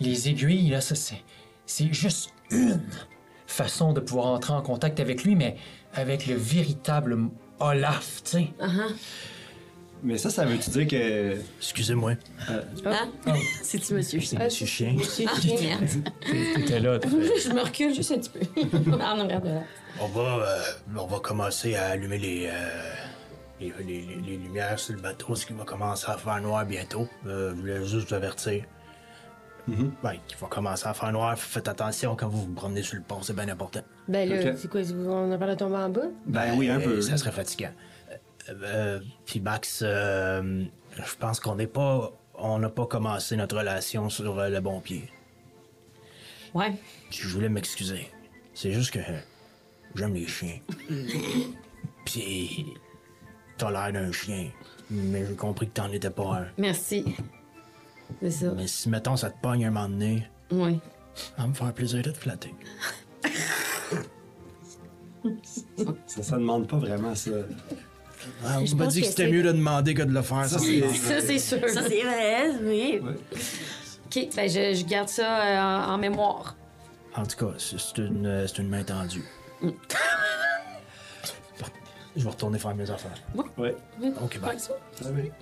les 0.01 0.29
aiguilles, 0.29 0.71
là, 0.71 0.81
ça, 0.81 0.95
c'est, 0.95 1.23
c'est 1.67 1.93
juste 1.93 2.31
une 2.51 2.81
façon 3.47 3.93
de 3.93 4.01
pouvoir 4.01 4.27
entrer 4.27 4.53
en 4.53 4.63
contact 4.63 5.01
avec 5.01 5.25
lui, 5.25 5.35
mais 5.37 5.57
avec 5.95 6.27
le 6.27 6.35
véritable 6.35 7.19
Olaf, 7.61 8.23
tu 8.25 8.31
sais. 8.31 8.49
Mais 10.03 10.17
ça, 10.19 10.31
ça 10.31 10.45
veut-tu 10.45 10.71
dire 10.71 10.87
que. 10.87 11.37
Excusez-moi, 11.59 12.13
Hein? 12.49 12.61
C'est-tu 13.63 13.95
monsieur? 13.95 14.21
C'est 14.21 14.39
Monsieur 14.39 14.67
Chien. 14.67 14.97
Ah, 15.27 15.33
merde. 15.61 15.85
T'étais 16.55 16.81
là. 16.81 16.99
je 17.03 17.53
me 17.53 17.61
recule 17.63 17.95
juste 17.95 18.13
un 18.13 18.19
petit 18.19 18.31
peu. 18.31 18.41
Ah 19.01 19.15
non, 19.17 19.25
regarde 19.25 19.47
là. 19.47 19.63
On 20.01 20.07
va, 20.09 20.21
euh, 20.47 20.61
on 20.97 21.07
va 21.07 21.19
commencer 21.19 21.75
à 21.75 21.87
allumer 21.89 22.19
les, 22.19 22.47
euh, 22.49 22.53
les, 23.61 23.73
les- 23.81 24.01
les- 24.03 24.21
les 24.25 24.37
lumières 24.37 24.79
sur 24.79 24.95
le 24.95 25.01
bateau, 25.01 25.35
ce 25.35 25.45
qui 25.47 25.53
va 25.53 25.65
commencer 25.65 26.07
à 26.09 26.17
faire 26.17 26.41
noir 26.41 26.65
bientôt. 26.65 27.09
Euh, 27.27 27.51
je 27.51 27.61
voulais 27.61 27.85
juste 27.85 28.09
vous 28.09 28.15
avertir. 28.15 28.65
Ben, 30.03 30.13
qu'il 30.27 30.39
va 30.39 30.47
commencer 30.47 30.87
à 30.87 30.95
faire 30.95 31.13
noir. 31.13 31.37
Faites 31.39 31.69
attention 31.69 32.17
quand 32.17 32.27
vous 32.29 32.41
vous 32.47 32.53
promenez 32.55 32.83
sur 32.83 32.97
le 32.97 33.03
pont, 33.03 33.21
c'est 33.21 33.35
bien 33.37 33.49
important. 33.51 33.81
Ben 34.09 34.27
là, 34.27 34.57
c'est 34.57 34.67
quoi, 34.71 34.81
on 35.07 35.31
a 35.31 35.37
parlé 35.37 35.55
de 35.55 35.59
tomber 35.59 35.77
en 35.77 35.91
bas? 35.91 36.07
Ben 36.25 36.55
oui, 36.57 36.71
un 36.71 36.81
Euh, 36.81 36.85
peu. 36.85 37.01
Ça 37.03 37.19
serait 37.19 37.33
fatigant. 37.33 37.69
Euh, 38.49 38.55
euh, 38.63 39.01
Puis 39.27 39.41
Max, 39.41 39.81
euh, 39.85 40.65
je 40.97 41.15
pense 41.19 41.41
qu'on 41.41 41.55
n'est 41.57 41.67
pas, 41.67 42.13
on 42.35 42.59
n'a 42.59 42.69
pas 42.71 42.87
commencé 42.87 43.37
notre 43.37 43.59
relation 43.59 44.09
sur 44.09 44.39
euh, 44.39 44.49
le 44.49 44.61
bon 44.61 44.81
pied. 44.81 45.09
Ouais. 46.55 46.73
Je 47.11 47.29
voulais 47.29 47.49
m'excuser. 47.49 48.09
C'est 48.55 48.73
juste 48.73 48.93
que 48.93 49.01
j'aime 49.95 50.15
les 50.15 50.27
chiens. 50.27 50.59
Puis 52.05 52.67
t'as 53.59 53.71
l'air 53.71 53.93
d'un 53.93 54.13
chien, 54.13 54.51
mais 54.91 55.27
j'ai 55.27 55.35
compris 55.35 55.69
que 55.69 55.75
t'en 55.75 55.91
étais 55.93 56.11
pas 56.11 56.37
un. 56.43 56.47
Merci. 56.57 57.05
C'est 58.23 58.31
ça. 58.31 58.53
Mais 58.57 58.67
si 58.67 58.89
mettons 58.89 59.17
ça 59.17 59.31
te 59.31 59.39
pogne 59.43 59.67
un 59.67 59.71
moment 59.71 59.89
donné, 59.89 60.27
Oui. 60.51 60.81
ça 61.15 61.43
va 61.43 61.47
me 61.49 61.53
faire 61.55 61.75
plaisir 61.75 62.03
de 62.03 62.11
te 62.11 62.17
flatter. 62.17 62.55
Ça, 66.07 66.23
ça 66.23 66.37
demande 66.39 66.67
pas 66.69 66.79
vraiment 66.79 67.15
ça. 67.15 67.31
Ah, 68.45 68.59
on 68.61 68.77
m'a 68.77 68.87
dit 68.87 69.01
que 69.01 69.07
que 69.07 69.11
c'était 69.11 69.31
mieux 69.31 69.43
de 69.43 69.53
demander 69.53 69.95
que 69.95 70.03
de 70.03 70.13
le 70.13 70.23
faire. 70.23 70.45
Ça, 70.47 70.59
c'est 70.59 70.81
Ça, 70.95 71.21
c'est 71.21 71.39
sûr. 71.39 71.59
Ça, 71.69 71.83
c'est 71.83 72.03
vrai, 72.03 72.51
oui. 72.63 73.01
OK, 73.03 74.29
ben 74.35 74.49
je, 74.49 74.75
je 74.75 74.85
garde 74.85 75.09
ça 75.09 75.41
euh, 75.41 75.59
en, 75.61 75.95
en 75.95 75.99
mémoire. 75.99 76.57
En 77.15 77.25
tout 77.27 77.37
cas, 77.47 77.53
c'est 77.59 77.99
une, 77.99 78.27
euh, 78.27 78.47
c'est 78.47 78.59
une 78.59 78.69
main 78.69 78.83
tendue. 78.83 79.25
Je 82.17 82.25
vais 82.25 82.31
retourner 82.31 82.59
faire 82.59 82.75
mes 82.75 82.91
affaires. 82.91 83.15
Ouais. 83.57 83.77
Ok, 84.23 84.41
bye. 84.41 84.57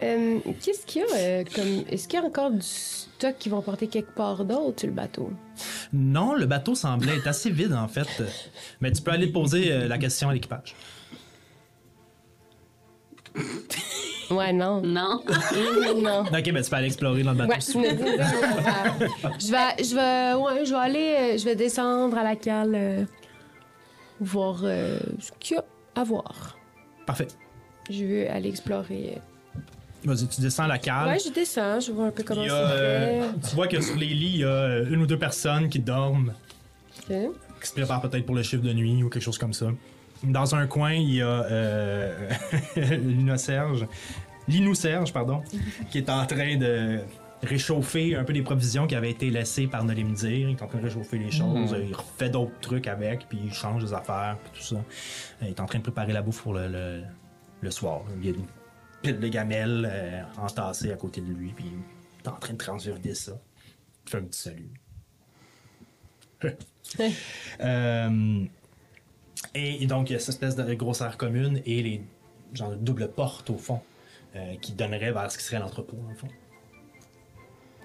Euh, 0.03 0.39
Qu'est-ce 0.62 0.85
qu'il 0.85 1.03
y 1.03 1.05
a 1.05 1.17
euh, 1.17 1.45
comme. 1.55 1.85
Est-ce 1.89 2.07
qu'il 2.07 2.19
y 2.21 2.23
a 2.23 2.27
encore 2.27 2.51
du 2.51 2.61
stock 2.61 3.35
qui 3.39 3.49
vont 3.49 3.62
porter 3.62 3.87
quelque 3.87 4.15
part 4.15 4.45
d'autre 4.45 4.81
sur 4.81 4.89
le 4.89 4.95
bateau? 4.95 5.31
Non, 5.95 6.35
le 6.35 6.45
bateau 6.45 6.75
semblait 6.75 7.17
être 7.17 7.29
assez 7.29 7.49
vide 7.51 7.73
en 7.73 7.89
fait. 7.89 8.09
Mais 8.81 8.93
tu 8.93 9.01
peux 9.01 9.12
aller 9.12 9.29
poser 9.29 9.73
euh, 9.73 9.89
la 9.89 9.97
question 9.97 10.29
à 10.29 10.35
l'équipage. 10.35 10.75
Ouais, 14.31 14.53
non. 14.53 14.81
Non. 14.83 15.22
non. 15.96 16.22
Ok, 16.22 16.31
ben 16.53 16.62
tu 16.62 16.70
peux 16.70 16.77
aller 16.77 16.87
explorer 16.87 17.22
dans 17.22 17.33
le 17.33 17.38
bateau. 17.38 17.79
Ouais, 17.79 17.96
je 19.38 19.51
vais, 19.51 19.85
je 19.85 19.94
vais, 19.94 20.35
ouais, 20.42 20.64
je 20.64 20.70
vais 20.70 20.77
aller, 20.81 21.14
euh, 21.35 21.38
je 21.38 21.44
vais 21.44 21.55
descendre 21.55 22.16
à 22.18 22.25
la 22.25 22.35
cale, 22.35 22.72
euh, 22.75 23.05
voir 24.20 24.61
euh, 24.64 24.99
ce 25.20 25.31
qu'il 25.38 25.57
y 25.57 25.61
a 25.61 25.64
à 25.94 26.03
voir. 26.05 26.59
Parfait. 27.07 27.29
Je 27.88 28.05
veux 28.05 28.29
aller 28.31 28.49
explorer. 28.49 29.18
Vas-y, 30.05 30.27
tu 30.29 30.40
descends 30.40 30.66
la 30.66 30.79
cale. 30.79 31.09
Ouais, 31.09 31.18
je 31.25 31.31
descends, 31.33 31.79
je 31.81 31.92
vois 31.92 32.07
un 32.07 32.11
peu 32.11 32.22
comment 32.25 32.42
Il 32.42 32.46
y 32.46 32.51
c'est 32.51 32.55
a, 32.55 32.59
euh, 32.70 33.22
fait. 33.33 33.49
tu 33.49 33.55
vois 33.55 33.66
que 33.68 33.81
sur 33.81 33.96
les 33.96 34.07
lits, 34.07 34.33
il 34.35 34.40
y 34.40 34.44
a 34.44 34.81
une 34.81 35.03
ou 35.03 35.07
deux 35.07 35.18
personnes 35.18 35.68
qui 35.68 35.79
dorment, 35.79 36.33
Ok. 37.09 37.16
qui 37.61 37.68
se 37.68 37.72
préparent 37.75 38.03
peut-être 38.03 38.27
pour 38.27 38.35
le 38.35 38.42
chiffre 38.42 38.62
de 38.62 38.72
nuit 38.72 39.03
ou 39.05 39.09
quelque 39.09 39.22
chose 39.22 39.38
comme 39.38 39.53
ça. 39.53 39.66
Dans 40.24 40.55
un 40.55 40.66
coin, 40.66 40.92
il 40.92 41.14
y 41.14 41.22
a 41.22 41.26
euh, 41.44 42.31
Lino 42.76 43.37
Serge, 43.37 43.87
Linou 44.48 44.74
Serge, 44.74 45.12
pardon, 45.12 45.42
qui 45.90 45.98
est 45.98 46.09
en 46.11 46.24
train 46.26 46.57
de 46.57 47.00
réchauffer 47.42 48.16
un 48.16 48.24
peu 48.24 48.33
des 48.33 48.42
provisions 48.42 48.87
qui 48.87 48.94
avaient 48.94 49.11
été 49.11 49.31
laissées 49.31 49.66
par 49.66 49.85
Nolimdir. 49.85 50.48
Il 50.48 50.57
est 50.57 50.62
en 50.62 50.66
train 50.66 50.79
de 50.79 50.85
réchauffer 50.85 51.18
les 51.18 51.31
choses. 51.31 51.76
Il 51.87 51.94
refait 51.94 52.31
d'autres 52.31 52.59
trucs 52.61 52.87
avec, 52.87 53.29
puis 53.29 53.38
il 53.44 53.52
change 53.52 53.85
des 53.85 53.92
affaires, 53.92 54.37
puis 54.42 54.61
tout 54.61 54.66
ça. 54.66 54.83
Il 55.42 55.48
est 55.48 55.61
en 55.61 55.66
train 55.66 55.79
de 55.79 55.83
préparer 55.85 56.12
la 56.12 56.22
bouffe 56.22 56.42
pour 56.42 56.55
le, 56.55 56.66
le- 56.68 57.02
le 57.61 57.70
soir. 57.70 58.02
Il 58.20 58.26
y 58.26 58.29
a 58.29 58.33
une 58.37 58.46
pile 59.02 59.18
de 59.20 59.29
gamelles 59.29 59.88
euh, 59.90 60.22
entassées 60.38 60.92
à 60.92 60.96
côté 60.96 61.20
de 61.20 61.33
lui, 61.33 61.52
puis 61.55 61.66
il 61.66 62.24
est 62.24 62.29
en 62.29 62.37
train 62.37 62.52
de 62.55 62.59
transverder 62.59 63.14
ça. 63.14 63.33
Il 64.07 64.11
fait 64.11 64.18
un 64.18 64.22
petit 64.22 64.40
salut. 64.40 64.70
Euh, 67.61 68.44
et 69.57 69.87
donc, 69.87 70.11
il 70.11 70.14
y 70.14 70.16
a 70.16 70.19
cette 70.19 70.31
espèce 70.31 70.57
de 70.57 70.75
grosse 70.75 71.01
aire 71.01 71.16
commune 71.16 71.61
et 71.66 71.83
les 71.83 72.03
genre 72.53 72.71
de 72.71 72.77
double 72.77 73.09
porte 73.09 73.51
au 73.51 73.59
fond 73.59 73.81
euh, 74.35 74.55
qui 74.61 74.73
donnerait 74.73 75.12
vers 75.12 75.31
ce 75.31 75.38
qui 75.38 75.45
serait 75.45 75.59
l'entrepôt, 75.59 75.97
en 76.11 76.14
fond. 76.14 76.29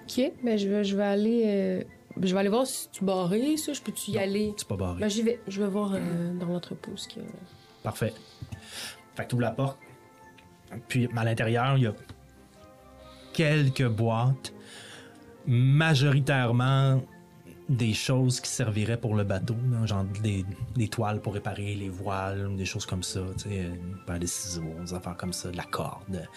Ok, 0.02 0.32
ben 0.42 0.58
je 0.58 0.68
vais, 0.68 0.84
je 0.84 0.96
vais 0.96 1.02
aller, 1.02 1.42
euh, 1.46 1.82
je 2.20 2.32
vais 2.32 2.40
aller 2.40 2.48
voir 2.48 2.66
si 2.66 2.88
tu 2.90 3.04
barré, 3.04 3.56
ça. 3.56 3.72
Je 3.72 3.80
peux-tu 3.80 4.10
y 4.12 4.18
aller? 4.18 4.52
C'est 4.56 4.68
pas 4.68 4.76
barré. 4.76 5.00
Ben 5.00 5.08
j'y 5.08 5.22
vais, 5.22 5.40
je 5.46 5.62
vais 5.62 5.68
voir 5.68 5.92
euh, 5.94 6.34
dans 6.34 6.46
l'entrepôt 6.46 6.96
ce 6.96 7.08
qu'il 7.08 7.22
y 7.22 7.26
a. 7.26 7.28
Parfait. 7.82 8.12
Fait 9.14 9.24
que 9.24 9.28
tu 9.28 9.34
ouvres 9.34 9.42
la 9.42 9.50
porte. 9.50 9.78
Puis 10.88 11.08
à 11.16 11.24
l'intérieur, 11.24 11.76
il 11.76 11.84
y 11.84 11.86
a 11.86 11.94
quelques 13.32 13.88
boîtes, 13.88 14.52
majoritairement 15.46 17.02
des 17.68 17.94
choses 17.94 18.40
qui 18.40 18.50
serviraient 18.50 18.96
pour 18.96 19.14
le 19.14 19.24
bateau, 19.24 19.56
genre 19.84 20.04
des, 20.22 20.44
des 20.74 20.88
toiles 20.88 21.20
pour 21.20 21.34
réparer 21.34 21.74
les 21.74 21.88
voiles, 21.88 22.56
des 22.56 22.64
choses 22.64 22.86
comme 22.86 23.02
ça, 23.02 23.20
tu 23.36 23.50
sais, 23.50 23.56
une 23.56 23.96
paire 24.06 24.18
de 24.18 24.26
ciseaux, 24.26 24.62
des 24.84 24.94
affaires 24.94 25.16
comme 25.16 25.32
ça, 25.32 25.50
de 25.50 25.56
la 25.56 25.64
corde. 25.64 26.28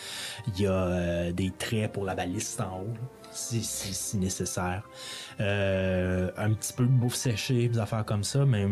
Il 0.47 0.61
y 0.61 0.67
a 0.67 0.71
euh, 0.71 1.31
des 1.31 1.51
traits 1.51 1.91
pour 1.91 2.05
la 2.05 2.15
baliste 2.15 2.61
en 2.61 2.81
haut, 2.81 2.93
si, 3.31 4.17
nécessaire. 4.17 4.83
Euh, 5.39 6.31
un 6.37 6.53
petit 6.53 6.73
peu 6.73 6.83
de 6.83 6.91
bouffe 6.91 7.15
séchée, 7.15 7.67
des 7.67 7.79
affaires 7.79 8.05
comme 8.05 8.23
ça, 8.23 8.45
mais 8.45 8.67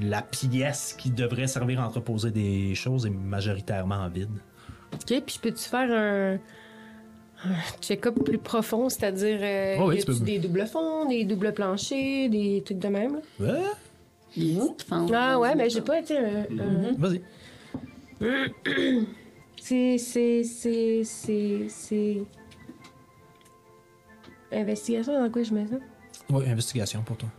la 0.00 0.22
pièce 0.22 0.94
qui 0.94 1.10
devrait 1.10 1.46
servir 1.46 1.80
à 1.80 1.86
entreposer 1.86 2.30
des 2.30 2.74
choses 2.74 3.06
est 3.06 3.10
majoritairement 3.10 4.08
vide. 4.08 4.38
OK, 4.94 5.22
puis 5.26 5.38
peux-tu 5.42 5.68
faire 5.68 5.90
un 5.90 6.38
check-up 7.80 8.14
plus 8.24 8.38
profond, 8.38 8.88
c'est-à-dire, 8.88 9.38
euh, 9.42 9.76
Oh 9.80 9.88
oui, 9.88 9.96
y 9.98 10.04
tu 10.04 10.10
a-tu 10.10 10.20
peux. 10.20 10.24
des 10.26 10.38
doubles 10.38 10.66
fonds, 10.66 11.06
des 11.08 11.24
doubles 11.24 11.52
planchers, 11.52 12.28
des 12.30 12.62
trucs 12.64 12.78
de 12.78 12.88
même? 12.88 13.20
là? 13.38 13.46
Ouais, 13.52 13.62
Les 14.36 14.56
autres 14.58 14.84
font- 14.86 15.06
Ah 15.14 15.38
ouais, 15.38 15.54
mais 15.54 15.68
j'ai 15.70 15.80
pas 15.82 15.98
été 16.00 16.18
un... 16.18 16.44
un- 16.58 16.92
vas-y. 16.98 17.22
C'est, 19.60 19.96
c'est, 19.96 20.44
c'est, 20.44 21.02
c'est, 21.04 21.66
c'est... 21.70 22.22
Investigation, 24.52 25.18
dans 25.22 25.30
quoi 25.30 25.42
je 25.42 25.54
mets 25.54 25.66
ça? 25.66 25.76
Oui, 26.28 26.46
investigation 26.46 27.02
pour 27.02 27.16
toi. 27.16 27.30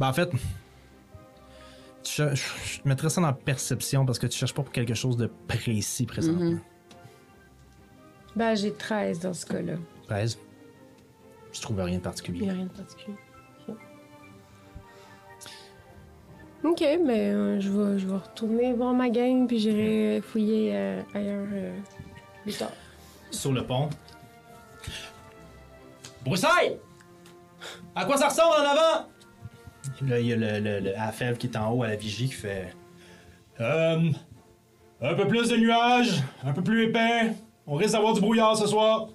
Ben, 0.00 0.08
en 0.08 0.12
fait, 0.12 0.28
cher- 2.02 2.34
je 2.34 2.80
te 2.80 2.88
mettrais 2.88 3.10
ça 3.10 3.20
dans 3.20 3.32
perception 3.32 4.04
parce 4.04 4.18
que 4.18 4.26
tu 4.26 4.36
cherches 4.36 4.54
pas 4.54 4.62
pour 4.64 4.72
quelque 4.72 4.94
chose 4.94 5.16
de 5.16 5.30
précis 5.46 6.04
présentement. 6.06 6.58
Ben, 8.36 8.54
j'ai 8.54 8.72
13 8.72 9.20
dans 9.20 9.34
ce 9.34 9.46
cas-là. 9.46 9.74
13. 10.08 10.38
Je 11.52 11.60
trouve 11.60 11.76
rien 11.76 11.84
de 11.86 11.90
Il 11.90 11.96
n'y 11.96 12.00
particulier. 12.00 12.48
a 12.50 12.52
rien 12.52 12.64
de 12.64 12.70
particulier. 12.70 13.16
Ok, 16.64 16.80
mais 17.04 17.30
euh, 17.30 17.58
je, 17.60 17.68
vais, 17.70 17.98
je 17.98 18.06
vais 18.06 18.14
retourner 18.16 18.72
voir 18.72 18.94
ma 18.94 19.10
gang, 19.10 19.48
puis 19.48 19.58
j'irai 19.58 20.20
fouiller 20.20 20.70
euh, 20.76 21.02
ailleurs 21.12 21.46
euh, 21.52 21.76
plus 22.44 22.56
tard. 22.56 22.70
Sur 23.32 23.52
le 23.52 23.66
pont. 23.66 23.90
Broussaille! 26.24 26.78
À 27.96 28.04
quoi 28.04 28.16
ça 28.16 28.28
ressemble 28.28 28.54
en 28.54 28.70
avant? 28.70 29.08
Là, 30.06 30.20
il 30.20 30.26
y 30.26 30.32
a 30.32 30.36
le, 30.36 30.80
le, 30.80 31.36
qui 31.36 31.48
est 31.48 31.56
en 31.56 31.72
haut 31.72 31.82
à 31.82 31.88
la 31.88 31.96
vigie 31.96 32.26
qui 32.28 32.34
fait. 32.34 32.72
Euh, 33.60 34.10
un 35.00 35.14
peu 35.14 35.26
plus 35.26 35.48
de 35.50 35.56
nuages, 35.56 36.22
un 36.44 36.52
peu 36.52 36.62
plus 36.62 36.84
épais. 36.84 37.32
On 37.72 37.76
risque 37.76 37.92
d'avoir 37.92 38.12
du 38.12 38.20
brouillard 38.20 38.54
ce 38.54 38.66
soir. 38.66 39.08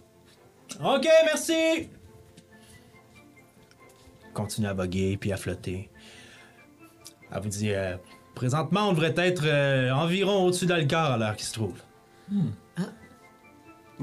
Ok, 0.83 1.07
merci! 1.25 1.89
Continue 4.33 4.65
à 4.65 4.73
voguer 4.73 5.15
puis 5.15 5.31
à 5.31 5.37
flotter. 5.37 5.91
Elle 7.31 7.41
vous 7.43 7.49
dit 7.49 7.71
euh, 7.71 7.97
présentement, 8.33 8.89
on 8.89 8.93
devrait 8.93 9.13
être 9.15 9.43
euh, 9.45 9.91
environ 9.91 10.45
au-dessus 10.45 10.65
d'Alcar 10.65 11.11
à 11.11 11.17
l'heure 11.19 11.35
qui 11.35 11.45
se 11.45 11.53
trouve. 11.53 11.79
Hum, 12.31 12.51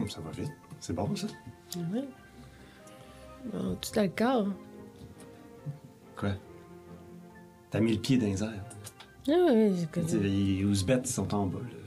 ça 0.08 0.20
va 0.20 0.30
vite. 0.30 0.52
C'est 0.78 0.92
bon, 0.92 1.16
ça? 1.16 1.26
Tout 1.72 1.80
le 3.96 4.06
corps. 4.06 4.46
Quoi? 6.14 6.34
T'as 7.72 7.80
mis 7.80 7.94
le 7.94 7.98
pied 8.00 8.18
dans 8.18 8.26
les 8.26 8.40
airs. 8.40 8.64
Ah 9.28 9.32
oui, 9.52 9.88
connu. 9.90 10.20
Les 10.20 10.64
Ouzbets 10.64 11.06
sont 11.06 11.34
en 11.34 11.46
bas, 11.46 11.58
là. 11.58 11.83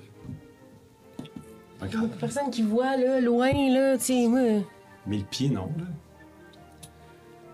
Personne 2.19 2.49
qui 2.49 2.63
voit, 2.63 2.97
là, 2.97 3.19
loin, 3.21 3.51
là, 3.51 3.97
tu 3.97 4.03
sais, 4.05 4.27
moi. 4.27 4.63
Mais 5.05 5.17
le 5.17 5.23
pied, 5.23 5.49
non, 5.49 5.69
là. 5.77 5.83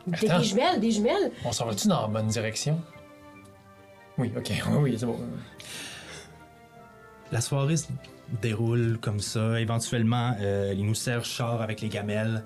Des, 0.08 0.28
Attends. 0.28 0.40
des 0.40 0.44
jumelles, 0.46 0.80
des 0.82 0.92
jumelles. 0.92 1.32
On 1.46 1.52
s'en 1.52 1.66
va-tu 1.66 1.88
dans 1.88 2.02
la 2.02 2.08
bonne 2.08 2.28
direction? 2.28 2.80
Oui, 4.18 4.32
ok, 4.36 4.52
oui, 4.72 4.78
oui, 4.82 4.96
c'est 4.98 5.06
bon. 5.06 5.18
La 7.32 7.42
soirée 7.42 7.78
se 7.78 7.88
déroule 8.42 8.98
comme 9.02 9.20
ça. 9.20 9.60
Éventuellement, 9.60 10.36
euh, 10.42 10.74
ils 10.76 10.86
nous 10.86 10.94
servent 10.96 11.26
char 11.26 11.62
avec 11.62 11.82
les 11.82 11.90
gamelles. 11.90 12.44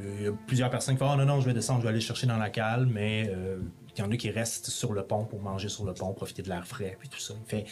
Euh, 0.00 0.16
Il 0.18 0.24
y 0.24 0.28
a 0.28 0.32
plusieurs 0.46 0.70
personnes 0.70 0.94
qui 0.94 1.00
font 1.00 1.10
Oh 1.12 1.16
non, 1.16 1.26
non, 1.26 1.40
je 1.40 1.46
vais 1.46 1.54
descendre, 1.54 1.80
je 1.80 1.84
vais 1.86 1.90
aller 1.90 2.00
chercher 2.00 2.26
dans 2.26 2.38
la 2.38 2.50
cale, 2.50 2.86
mais 2.86 3.28
euh, 3.28 3.58
il 3.96 4.00
y 4.00 4.04
en 4.04 4.10
a 4.10 4.16
qui 4.16 4.30
restent 4.30 4.68
sur 4.68 4.92
le 4.92 5.02
pont 5.02 5.24
pour 5.24 5.40
manger 5.40 5.68
sur 5.68 5.84
le 5.84 5.94
pont, 5.94 6.12
profiter 6.12 6.42
de 6.42 6.48
l'air 6.48 6.66
frais, 6.66 6.96
puis 6.98 7.08
tout 7.08 7.18
ça. 7.18 7.34
Il 7.46 7.48
fait, 7.48 7.64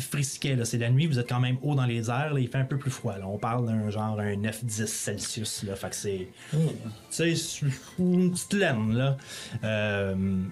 frisquet, 0.00 0.56
là. 0.56 0.64
C'est 0.64 0.78
la 0.78 0.90
nuit, 0.90 1.06
vous 1.06 1.18
êtes 1.18 1.28
quand 1.28 1.40
même 1.40 1.58
haut 1.62 1.74
dans 1.74 1.86
les 1.86 2.10
airs, 2.10 2.34
là, 2.34 2.40
il 2.40 2.48
fait 2.48 2.58
un 2.58 2.64
peu 2.64 2.78
plus 2.78 2.90
froid. 2.90 3.16
Là. 3.16 3.26
On 3.26 3.38
parle 3.38 3.66
d'un 3.66 3.90
genre 3.90 4.18
un 4.18 4.34
9-10 4.34 4.86
Celsius, 4.86 5.62
là. 5.64 5.76
Fait 5.76 5.90
que 5.90 5.96
c'est. 5.96 6.28
Tu 6.50 7.36
sais, 7.36 7.66
une 7.98 8.32
petite 8.32 8.52
laine, 8.52 8.94
là. 8.94 9.16
Euh, 9.64 10.44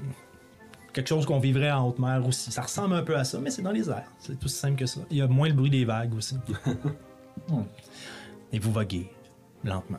quelque 0.92 1.08
chose 1.08 1.26
qu'on 1.26 1.38
vivrait 1.38 1.70
en 1.70 1.88
haute 1.88 1.98
mer 1.98 2.24
aussi. 2.26 2.52
Ça 2.52 2.62
ressemble 2.62 2.94
un 2.94 3.02
peu 3.02 3.16
à 3.16 3.24
ça, 3.24 3.38
mais 3.38 3.50
c'est 3.50 3.62
dans 3.62 3.72
les 3.72 3.88
airs. 3.88 4.10
C'est 4.18 4.38
tout 4.38 4.46
aussi 4.46 4.56
simple 4.56 4.76
que 4.76 4.86
ça. 4.86 5.00
Il 5.10 5.16
y 5.16 5.22
a 5.22 5.26
moins 5.26 5.48
le 5.48 5.54
bruit 5.54 5.70
des 5.70 5.84
vagues 5.84 6.14
aussi. 6.14 6.36
Et 8.52 8.58
vous 8.58 8.72
voguez 8.72 9.10
lentement 9.64 9.98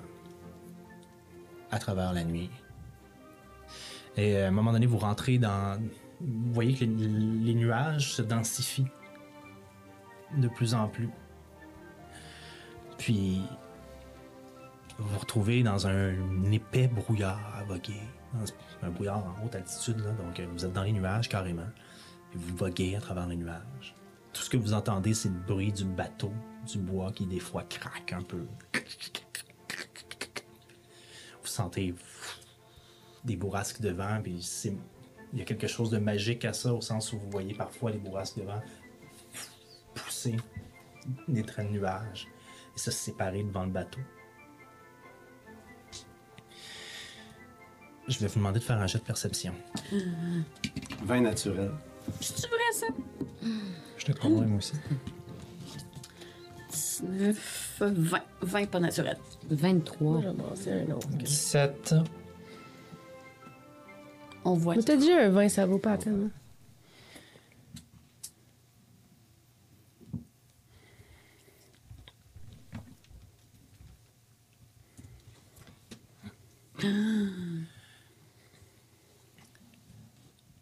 à 1.71 1.79
travers 1.79 2.13
la 2.13 2.23
nuit. 2.23 2.49
Et 4.17 4.37
euh, 4.37 4.45
à 4.45 4.47
un 4.47 4.51
moment 4.51 4.71
donné, 4.71 4.85
vous 4.85 4.97
rentrez 4.97 5.37
dans. 5.37 5.79
Vous 6.21 6.53
voyez 6.53 6.73
que 6.73 6.85
les, 6.85 7.53
nuages 7.53 8.13
se 8.13 8.21
densifient 8.21 8.87
de 10.37 10.47
plus 10.47 10.73
en 10.73 10.87
plus. 10.87 11.09
Puis 12.97 13.41
vous 14.97 15.09
vous 15.09 15.19
retrouvez 15.19 15.63
dans 15.63 15.87
un, 15.87 16.13
épais 16.51 16.87
brouillard 16.87 17.55
à 17.57 17.63
voguer. 17.63 17.99
Un 18.81 18.89
brouillard 18.89 19.17
en 19.17 19.45
haute 19.45 19.55
altitude, 19.55 19.99
là, 19.99 20.11
donc 20.11 20.39
euh, 20.39 20.47
vous 20.53 20.65
êtes 20.65 20.73
dans 20.73 20.83
les 20.83 20.91
nuages 20.91 21.29
carrément. 21.29 21.67
Et 22.33 22.37
vous 22.37 22.55
voguez 22.55 22.95
à 22.95 22.99
travers 22.99 23.27
les 23.27 23.35
nuages. 23.35 23.95
Tout 24.31 24.41
ce 24.41 24.49
que 24.49 24.57
vous 24.57 24.73
entendez, 24.73 25.13
c'est 25.13 25.29
le 25.29 25.35
bruit 25.35 25.71
du 25.71 25.83
bateau, 25.83 26.33
du 26.65 26.79
bois 26.79 27.11
qui 27.11 27.25
des 27.25 27.39
fois 27.39 27.63
craque 27.63 28.13
un 28.13 28.23
peu. 28.23 28.45
Vous 31.41 31.47
sentez 31.47 31.93
des 33.23 33.35
bourrasques 33.35 33.81
de 33.81 33.89
vent, 33.89 34.19
puis 34.21 34.45
il 35.33 35.39
y 35.39 35.41
a 35.41 35.45
quelque 35.45 35.67
chose 35.67 35.89
de 35.89 35.97
magique 35.97 36.45
à 36.45 36.53
ça, 36.53 36.73
au 36.73 36.81
sens 36.81 37.13
où 37.13 37.19
vous 37.19 37.29
voyez 37.29 37.53
parfois 37.53 37.91
les 37.91 37.97
bourrasques 37.97 38.37
de 38.37 38.43
vent 38.43 38.61
pousser 39.95 40.35
des 41.27 41.43
traits 41.43 41.67
de 41.67 41.73
nuages 41.73 42.27
et 42.75 42.79
se 42.79 42.91
séparer 42.91 43.43
devant 43.43 43.65
le 43.65 43.71
bateau. 43.71 43.99
Je 48.07 48.19
vais 48.19 48.27
vous 48.27 48.39
demander 48.39 48.59
de 48.59 48.63
faire 48.63 48.79
un 48.79 48.87
jet 48.87 48.99
de 48.99 49.03
perception. 49.03 49.53
Vin 51.03 51.21
naturel. 51.21 51.71
C'est 52.19 52.47
vrai, 52.47 52.57
ça? 52.73 52.87
Je 53.97 54.05
te 54.05 54.11
comprends, 54.11 54.41
moi 54.41 54.57
aussi. 54.57 54.73
19, 56.69 57.81
20. 57.81 58.21
20 58.41 58.69
pas 58.69 58.79
naturel. 58.79 59.17
23. 59.49 60.21
J'ai 60.21 60.31
brassé 60.31 60.71
un 60.71 60.91
autre. 60.91 61.07
17. 61.09 61.95
On 64.45 64.53
voit. 64.55 64.75
Mais 64.75 64.83
t'as 64.83 64.97
dit 64.97 65.11
un 65.11 65.29
vin, 65.29 65.47
ça 65.49 65.65
vaut 65.65 65.77
pas 65.79 65.91
la 65.91 65.97
peine. 65.97 66.23
hein. 66.25 66.31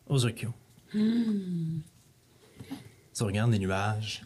Ozokyo. 0.07 0.53
Tu 0.91 1.83
regardes 3.23 3.51
les 3.51 3.59
nuages. 3.59 4.23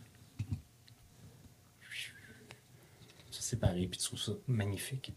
Se 3.31 3.41
séparer, 3.41 3.87
puis 3.87 3.99
tu 3.99 4.05
trouves 4.05 4.19
ça 4.19 4.31
magnifique. 4.47 5.13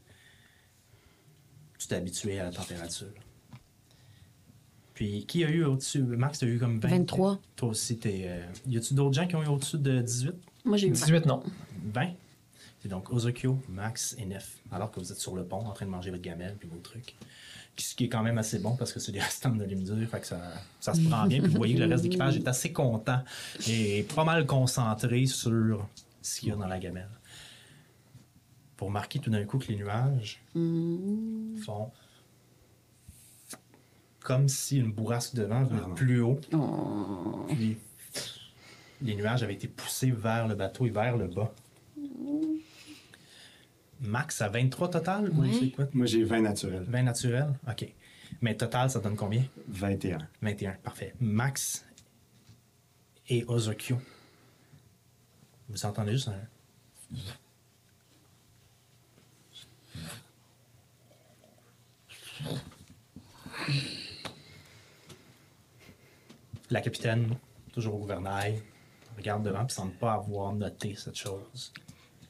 Tu 1.78 1.86
t'es 1.86 1.94
habitué 1.96 2.40
à 2.40 2.44
la 2.44 2.52
température. 2.52 3.12
Puis, 4.98 5.24
qui 5.26 5.44
a 5.44 5.48
eu 5.48 5.62
au-dessus? 5.62 6.02
Max, 6.02 6.40
t'as 6.40 6.46
eu 6.48 6.58
comme 6.58 6.80
20 6.80 6.88
23. 6.88 7.38
Toi 7.54 7.68
aussi, 7.68 7.98
t'es. 7.98 8.22
euh, 8.24 8.42
Y 8.66 8.78
a-tu 8.78 8.94
d'autres 8.94 9.14
gens 9.14 9.28
qui 9.28 9.36
ont 9.36 9.44
eu 9.44 9.46
au-dessus 9.46 9.78
de 9.78 10.00
18 10.00 10.32
Moi, 10.64 10.76
j'ai 10.76 10.88
eu 10.88 10.92
20. 10.92 11.06
18, 11.06 11.26
non. 11.26 11.40
20 11.94 12.08
C'est 12.82 12.88
donc 12.88 13.12
Ozokyo, 13.12 13.62
Max 13.68 14.16
et 14.18 14.24
Nef. 14.24 14.56
Alors 14.72 14.90
que 14.90 14.98
vous 14.98 15.12
êtes 15.12 15.20
sur 15.20 15.36
le 15.36 15.44
pont 15.44 15.64
en 15.64 15.70
train 15.72 15.86
de 15.86 15.92
manger 15.92 16.10
votre 16.10 16.24
gamelle 16.24 16.56
puis 16.58 16.68
vos 16.68 16.80
trucs. 16.80 17.14
Ce 17.76 17.94
qui 17.94 18.06
est 18.06 18.08
quand 18.08 18.24
même 18.24 18.38
assez 18.38 18.58
bon 18.58 18.74
parce 18.74 18.92
que 18.92 18.98
c'est 18.98 19.12
des 19.12 19.20
restants 19.20 19.54
de 19.54 19.64
dur, 19.66 20.08
fait 20.10 20.18
que 20.18 20.26
ça, 20.26 20.40
ça 20.80 20.94
se 20.94 21.00
prend 21.02 21.28
bien. 21.28 21.42
Puis 21.42 21.52
vous 21.52 21.58
voyez 21.58 21.76
que 21.76 21.80
le 21.80 21.86
reste 21.86 22.02
de 22.02 22.08
l'équipage 22.08 22.36
est 22.36 22.48
assez 22.48 22.72
content 22.72 23.22
et 23.68 24.02
pas 24.16 24.24
mal 24.24 24.46
concentré 24.46 25.26
sur 25.26 25.86
ce 26.20 26.40
qu'il 26.40 26.48
y 26.48 26.50
a 26.50 26.56
dans 26.56 26.66
la 26.66 26.80
gamelle. 26.80 27.08
Vous 28.80 28.86
remarquez 28.86 29.20
tout 29.20 29.30
d'un 29.30 29.44
coup 29.44 29.58
que 29.58 29.68
les 29.68 29.76
nuages 29.76 30.42
font 31.64 31.92
comme 34.28 34.46
si 34.46 34.76
une 34.76 34.92
bourrasque 34.92 35.34
de 35.36 35.44
vent 35.44 35.64
venait 35.64 35.80
de 35.80 35.94
plus 35.94 36.20
haut. 36.20 36.38
Puis 37.48 37.78
les 39.00 39.14
nuages 39.16 39.42
avaient 39.42 39.54
été 39.54 39.68
poussés 39.68 40.10
vers 40.10 40.46
le 40.46 40.54
bateau 40.54 40.84
et 40.84 40.90
vers 40.90 41.16
le 41.16 41.28
bas. 41.28 41.50
Max 44.02 44.42
à 44.42 44.50
23 44.50 44.90
total? 44.90 45.30
Ou 45.30 45.40
Ouais. 45.40 45.50
c'est 45.58 45.70
quoi? 45.70 45.86
Moi, 45.94 46.04
j'ai 46.04 46.24
20 46.24 46.42
naturels. 46.42 46.84
20 46.86 47.02
naturel? 47.04 47.54
OK. 47.66 47.90
Mais 48.42 48.54
total, 48.54 48.90
ça 48.90 49.00
donne 49.00 49.16
combien? 49.16 49.44
21. 49.68 50.18
21, 50.42 50.72
parfait. 50.72 51.14
Max 51.20 51.86
et 53.30 53.46
Ozokyo. 53.48 53.96
Vous 55.70 55.86
entendez 55.86 56.12
juste 56.12 56.28
un... 56.28 57.16
La 66.70 66.80
capitaine, 66.80 67.34
toujours 67.72 67.94
au 67.94 67.98
gouvernail, 67.98 68.62
regarde 69.16 69.42
devant 69.42 69.66
et 69.66 69.70
semble 69.70 69.92
pas 69.94 70.12
avoir 70.12 70.52
noté 70.54 70.94
cette 70.96 71.16
chose. 71.16 71.72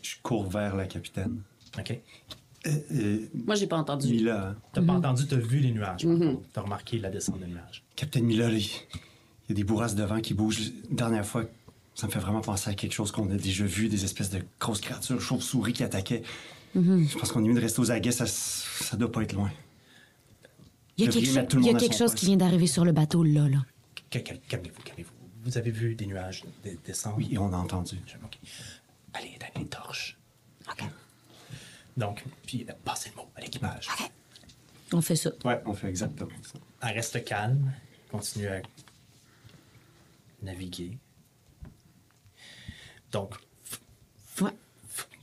Je 0.03 0.15
cours 0.23 0.49
vers 0.49 0.77
la 0.77 0.87
capitaine. 0.87 1.43
OK? 1.79 2.01
Euh, 2.67 2.71
euh, 2.93 3.29
Moi, 3.35 3.55
j'ai 3.55 3.67
pas 3.67 3.77
entendu. 3.77 4.09
Mila. 4.09 4.55
T'as 4.73 4.83
pas 4.83 4.95
entendu, 4.95 5.27
t'as 5.27 5.37
vu 5.37 5.59
les 5.59 5.73
nuages. 5.73 6.05
par 6.05 6.19
contre. 6.19 6.43
T'as 6.53 6.61
remarqué 6.63 6.99
la 6.99 7.11
descente 7.11 7.41
des 7.41 7.47
nuages. 7.47 7.85
Capitaine 7.97 8.25
Mila, 8.25 8.49
il 8.51 8.61
y 8.61 9.53
a 9.53 9.55
des 9.55 9.65
bourrasques 9.65 9.97
de 9.97 10.03
vent 10.05 10.21
qui 10.21 10.35
bougent. 10.35 10.73
La 10.91 10.97
dernière 10.97 11.27
fois, 11.27 11.45
ça 11.95 12.07
me 12.07 12.13
fait 12.13 12.19
vraiment 12.19 12.41
penser 12.41 12.71
à 12.71 12.75
quelque 12.75 12.93
chose 12.93 13.11
qu'on 13.11 13.31
a 13.31 13.37
déjà 13.37 13.65
vu, 13.65 13.89
des 13.89 14.05
espèces 14.05 14.31
de 14.31 14.41
grosses 14.61 14.81
créatures, 14.81 15.21
chauves-souris 15.21 15.73
qui 15.73 15.83
attaquaient. 15.83 16.23
Je 16.75 17.19
pense 17.19 17.33
qu'on 17.33 17.45
est 17.45 17.49
mieux 17.49 17.55
de 17.55 17.61
rester 17.61 17.81
aux 17.81 17.91
aguets, 17.91 18.13
ça, 18.13 18.27
ça 18.27 18.97
doit 18.97 19.11
pas 19.11 19.23
être 19.23 19.33
loin. 19.33 19.51
Il 20.97 21.05
y 21.05 21.09
a 21.09 21.11
quelque, 21.11 21.27
y 21.61 21.71
a 21.71 21.75
quelque 21.75 21.93
chose 21.93 22.11
poste. 22.11 22.15
qui 22.19 22.27
vient 22.27 22.37
d'arriver 22.37 22.67
sur 22.67 22.85
le 22.85 22.93
bateau, 22.93 23.23
là, 23.23 23.49
là. 23.49 23.59
Cal- 24.11 24.23
cal- 24.23 24.41
Calmez-vous, 24.49 24.83
calmez-vous. 24.83 25.13
Vous 25.43 25.59
avez 25.59 25.71
vu 25.71 25.95
des 25.95 26.07
nuages 26.07 26.45
de- 26.65 26.77
descendre? 26.85 27.17
Oui, 27.19 27.29
et 27.33 27.39
on 27.39 27.53
a 27.53 27.57
entendu. 27.57 27.99
OK. 28.25 28.39
Allez, 29.15 29.29
éteindre 29.37 29.59
les 29.59 29.67
torches. 29.67 30.17
Donc, 31.97 32.25
puis 32.47 32.67
euh, 32.69 32.73
passez 32.85 33.11
le 33.11 33.17
mot 33.17 33.29
à 33.35 33.41
l'équipage. 33.41 33.89
On 34.93 35.01
fait 35.01 35.17
ça. 35.17 35.31
Ouais, 35.45 35.61
on 35.67 35.75
fait 35.75 35.89
exactement 35.89 36.31
ça. 36.43 36.59
Elle 36.83 36.95
reste 36.95 37.25
calme, 37.25 37.73
continue 38.11 38.47
à 38.49 38.63
naviguer. 40.43 40.97
Donc, 43.11 43.35
Ouais. 44.41 44.53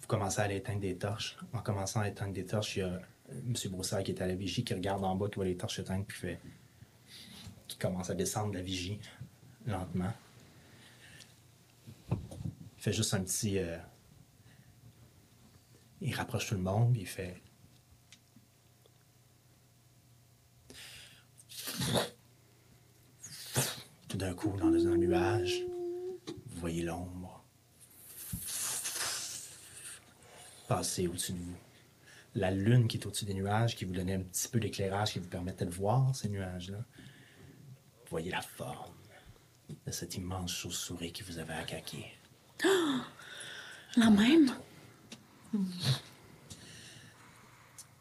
vous 0.01 0.07
commencez 0.07 0.41
à 0.41 0.43
aller 0.45 0.57
éteindre 0.57 0.81
des 0.81 0.95
torches. 0.97 1.37
En 1.53 1.59
commençant 1.61 2.01
à 2.01 2.07
éteindre 2.09 2.33
des 2.33 2.45
torches, 2.45 2.75
il 2.75 2.79
y 2.79 2.81
a 2.83 2.87
euh, 2.87 2.99
M. 3.31 3.53
Brossard 3.71 4.03
qui 4.03 4.11
est 4.11 4.21
à 4.21 4.27
la 4.27 4.35
vigie, 4.35 4.63
qui 4.63 4.73
regarde 4.73 5.03
en 5.03 5.15
bas, 5.15 5.29
qui 5.29 5.35
voit 5.35 5.45
les 5.45 5.55
torches 5.57 5.79
éteintes, 5.79 6.05
puis 6.07 6.17
fait. 6.17 6.39
Commence 7.77 8.09
à 8.09 8.15
descendre 8.15 8.53
la 8.53 8.61
vigie 8.61 8.99
lentement. 9.65 10.13
Il 12.11 12.17
fait 12.77 12.93
juste 12.93 13.13
un 13.13 13.21
petit. 13.23 13.57
euh, 13.59 13.77
il 16.01 16.13
rapproche 16.13 16.47
tout 16.47 16.55
le 16.55 16.61
monde, 16.61 16.95
il 16.97 17.07
fait. 17.07 17.41
Tout 24.07 24.17
d'un 24.17 24.33
coup, 24.33 24.55
dans 24.57 24.67
un 24.67 24.97
nuage, 24.97 25.61
vous 26.27 26.59
voyez 26.59 26.83
l'ombre 26.83 27.25
passer 30.67 31.07
au-dessus 31.07 31.33
de 31.33 31.37
vous. 31.37 31.55
La 32.35 32.51
lune 32.51 32.87
qui 32.87 32.97
est 32.97 33.05
au-dessus 33.05 33.25
des 33.25 33.33
nuages, 33.33 33.75
qui 33.75 33.85
vous 33.85 33.93
donnait 33.93 34.15
un 34.15 34.21
petit 34.21 34.47
peu 34.47 34.59
d'éclairage, 34.59 35.13
qui 35.13 35.19
vous 35.19 35.27
permettait 35.27 35.65
de 35.65 35.71
voir 35.71 36.13
ces 36.15 36.27
nuages-là. 36.29 36.83
Vous 38.05 38.11
voyez 38.11 38.29
la 38.31 38.41
forme 38.41 38.93
de 39.85 39.91
cette 39.91 40.15
immense 40.15 40.53
chauve-souris 40.53 41.11
qui 41.11 41.23
vous 41.23 41.39
avait 41.39 41.53
attaqué. 41.55 42.05
La 43.97 44.09
même? 44.11 44.51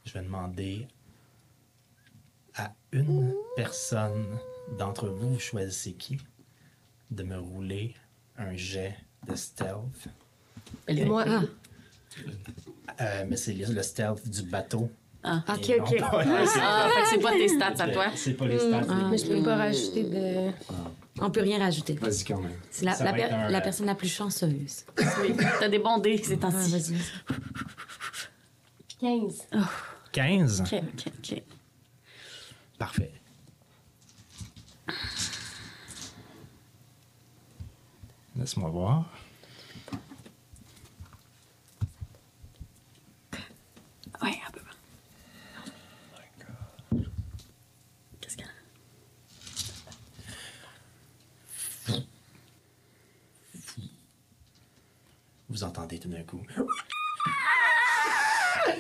Je 0.04 0.12
vais 0.12 0.22
demander 0.22 0.86
à 2.56 2.74
une 2.92 3.34
personne 3.56 4.38
d'entre 4.76 5.08
vous, 5.08 5.34
vous 5.34 5.38
choisissez 5.40 5.94
qui, 5.94 6.18
de 7.10 7.22
me 7.22 7.38
rouler 7.38 7.94
un 8.36 8.54
jet 8.56 8.96
de 9.26 9.34
stealth. 9.36 10.08
Moi, 10.88 11.24
ah, 11.26 11.42
Euh, 13.00 13.24
mais 13.28 13.36
c'est 13.36 13.54
le 13.54 13.72
le 13.72 13.82
stealth 13.82 14.28
du 14.28 14.42
bateau. 14.42 14.90
Ah, 15.26 15.42
ok, 15.48 15.72
ok. 15.80 15.96
Ah, 16.02 16.88
fait 16.94 17.00
que 17.02 17.08
c'est 17.10 17.18
pas 17.18 17.32
tes 17.32 17.48
stats 17.48 17.82
à 17.82 17.88
toi. 17.88 18.06
C'est 18.14 18.34
pas 18.34 18.46
les 18.46 18.58
stats. 18.58 18.82
Ah, 18.88 19.08
mais 19.10 19.16
je 19.18 19.26
peux 19.26 19.42
pas 19.42 19.56
rajouter 19.56 20.04
de. 20.04 20.50
On 21.20 21.30
peut 21.30 21.40
rien 21.42 21.58
rajouter. 21.58 21.94
Vas-y 21.94 22.24
quand 22.24 22.40
même. 22.40 22.52
C'est 22.70 22.84
la, 22.84 22.92
la 22.98 23.04
va 23.04 23.12
per- 23.12 23.20
être 23.22 23.32
un, 23.34 23.48
la 23.48 23.58
euh, 23.58 23.60
personne 23.62 23.86
la 23.86 23.94
plus 23.94 24.08
chanceuse. 24.12 24.84
Oui, 25.22 25.34
t'as 25.60 25.68
des 25.68 25.78
bons 25.78 25.98
dés 25.98 26.18
ces 26.22 26.34
Ah, 26.34 26.36
temps-ci. 26.50 26.70
vas-y. 26.72 26.98
15. 29.00 29.48
15. 30.12 30.60
Ok, 30.60 30.72
ok, 30.82 31.12
ok. 31.32 31.42
Parfait. 32.78 33.12
Laisse-moi 38.36 38.70
voir. 38.70 39.04
Ouais, 44.22 44.40
un 44.46 44.50
peu. 44.50 44.60
Qu'est-ce 48.20 48.36
qu'il 48.36 48.46
y 48.46 48.48
a? 48.48 48.52
Entendez 55.64 55.98
tout 55.98 56.08
d'un 56.08 56.22
coup. 56.22 56.42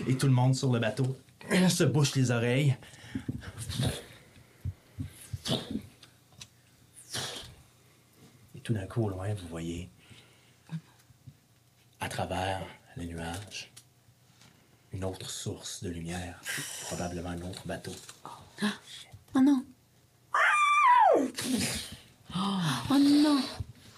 Et 0.06 0.16
tout 0.16 0.26
le 0.26 0.32
monde 0.32 0.54
sur 0.54 0.72
le 0.72 0.78
bateau 0.78 1.18
se 1.68 1.84
bouche 1.84 2.14
les 2.14 2.30
oreilles. 2.30 2.76
Et 8.54 8.60
tout 8.62 8.74
d'un 8.74 8.86
coup, 8.86 9.04
au 9.04 9.08
loin, 9.08 9.32
vous 9.34 9.48
voyez, 9.48 9.88
à 12.00 12.08
travers 12.08 12.60
les 12.96 13.06
nuages, 13.06 13.72
une 14.92 15.04
autre 15.04 15.28
source 15.28 15.82
de 15.82 15.90
lumière, 15.90 16.40
probablement 16.82 17.30
un 17.30 17.42
autre 17.42 17.66
bateau. 17.66 17.94
Oh 19.34 19.40
non. 19.40 19.64
Oh 22.90 22.98
non. 22.98 23.42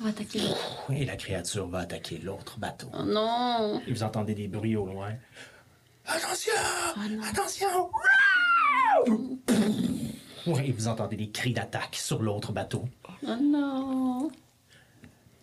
On 0.01 0.05
va 0.05 0.11
attaquer 0.11 0.41
l'autre. 0.41 0.91
Et 0.91 1.05
la 1.05 1.17
créature 1.17 1.69
va 1.69 1.81
attaquer 1.81 2.19
l'autre 2.19 2.59
bateau. 2.59 2.89
Oh 2.93 3.03
non. 3.03 3.81
Et 3.87 3.93
vous 3.93 4.03
entendez 4.03 4.35
des 4.35 4.49
bruits 4.49 4.77
au 4.77 4.87
loin. 4.87 5.13
Attention! 6.05 6.53
Attention! 7.29 7.91
Ouais, 10.47 10.69
et 10.69 10.73
vous 10.73 10.87
entendez 10.87 11.17
des 11.17 11.31
cris 11.31 11.53
d'attaque 11.53 11.97
sur 11.97 12.23
l'autre 12.23 12.53
bateau. 12.53 12.89
Oh 13.27 13.37
non. 13.41 14.31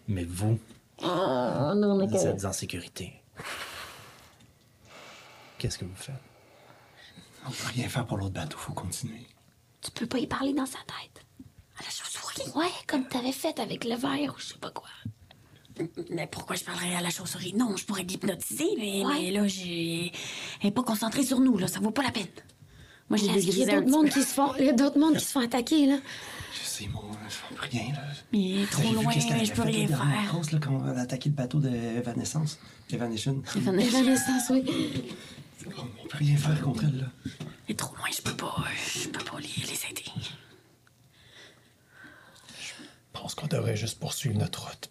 Mais 0.07 0.23
vous, 0.23 0.57
Oh 1.01 1.73
non, 1.75 1.97
mais 1.97 2.07
vous 2.07 2.27
êtes 2.27 2.45
en 2.45 2.53
sécurité. 2.53 3.13
Qu'est-ce 5.57 5.77
que 5.77 5.85
vous 5.85 5.95
faites? 5.95 6.15
On 7.45 7.49
peut 7.49 7.67
rien 7.73 7.89
faire 7.89 8.05
pour 8.05 8.17
l'autre 8.17 8.33
bateau, 8.33 8.57
faut 8.57 8.73
continuer. 8.73 9.27
Tu 9.81 9.91
peux 9.91 10.07
pas 10.07 10.19
y 10.19 10.27
parler 10.27 10.53
dans 10.53 10.65
sa 10.65 10.79
tête. 10.79 11.25
À 11.77 11.83
la 11.83 11.89
chauve-souris. 12.35 12.57
Ouais, 12.59 12.71
comme 12.87 13.05
t'avais 13.07 13.31
fait 13.31 13.59
avec 13.59 13.83
le 13.85 13.95
verre 13.95 14.33
ou 14.35 14.39
je 14.39 14.45
sais 14.45 14.57
pas 14.59 14.71
quoi. 14.71 14.89
Mais 16.11 16.27
pourquoi 16.27 16.55
je 16.55 16.63
parlerais 16.63 16.95
à 16.95 17.01
la 17.01 17.09
chauve-souris? 17.09 17.53
Non, 17.53 17.75
je 17.75 17.85
pourrais 17.85 18.03
l'hypnotiser, 18.03 18.69
mais, 18.77 19.03
Ouais. 19.05 19.13
mais 19.21 19.31
là, 19.31 19.47
j'ai. 19.47 20.11
Elle 20.61 20.67
est 20.67 20.71
pas 20.71 20.83
concentrée 20.83 21.23
sur 21.23 21.39
nous, 21.39 21.57
là. 21.57 21.67
Ça 21.67 21.79
vaut 21.79 21.89
pas 21.91 22.03
la 22.03 22.11
peine. 22.11 22.27
Moi, 23.09 23.17
je 23.17 23.23
l'ai 23.23 23.29
Il 23.29 23.35
y 23.35 23.37
a 23.37 23.41
dégrisé 23.41 23.63
un 23.63 23.65
d'autres 23.81 23.85
petit 23.85 23.91
mondes 23.91 24.05
peu. 24.05 24.19
qui 24.21 24.21
se 24.27 24.33
font, 24.33 24.51
il 24.59 24.65
y 24.65 24.69
a 24.69 24.73
d'autres 24.73 24.99
mondes 24.99 25.17
qui 25.17 25.25
se 25.25 25.31
font 25.31 25.39
attaquer, 25.39 25.85
là. 25.87 25.97
Je 26.61 26.67
sais, 26.67 26.87
mon. 26.87 27.01
Je 27.27 27.55
peux 27.55 27.61
rien, 27.71 27.91
là. 27.93 28.01
Mais 28.31 28.65
trop 28.69 28.81
J'ai 28.83 28.89
vu 28.89 28.93
loin, 28.95 29.13
qu'est-ce 29.13 29.27
qu'elle 29.27 29.45
je 29.45 29.51
peux 29.53 29.63
fait 29.63 29.69
rien 29.69 29.87
faire. 29.87 30.25
grosse, 30.27 30.51
là, 30.51 30.59
quand 30.61 30.79
elle 30.91 30.97
a 30.97 31.01
attaqué 31.01 31.29
le 31.29 31.35
bateau 31.35 31.59
d'Evanescence. 31.59 32.59
Evanescence. 32.91 33.55
Évanescence, 33.55 34.49
oui. 34.51 34.63
On 35.65 36.07
peut 36.07 36.17
rien 36.19 36.37
faire 36.37 36.61
contre 36.61 36.83
elle, 36.83 36.99
là. 36.99 37.05
Elle 37.67 37.71
est 37.73 37.75
trop 37.79 37.95
loin, 37.95 38.07
je 38.15 38.21
peux 38.21 38.35
pas. 38.37 38.55
Je 38.95 39.07
peux 39.09 39.23
pas 39.23 39.39
les, 39.39 39.47
les 39.65 39.85
aider. 39.89 40.05
Je 43.13 43.19
pense 43.19 43.35
qu'on 43.35 43.47
devrait 43.47 43.75
juste 43.75 43.99
poursuivre 43.99 44.37
notre 44.37 44.67
route. 44.67 44.89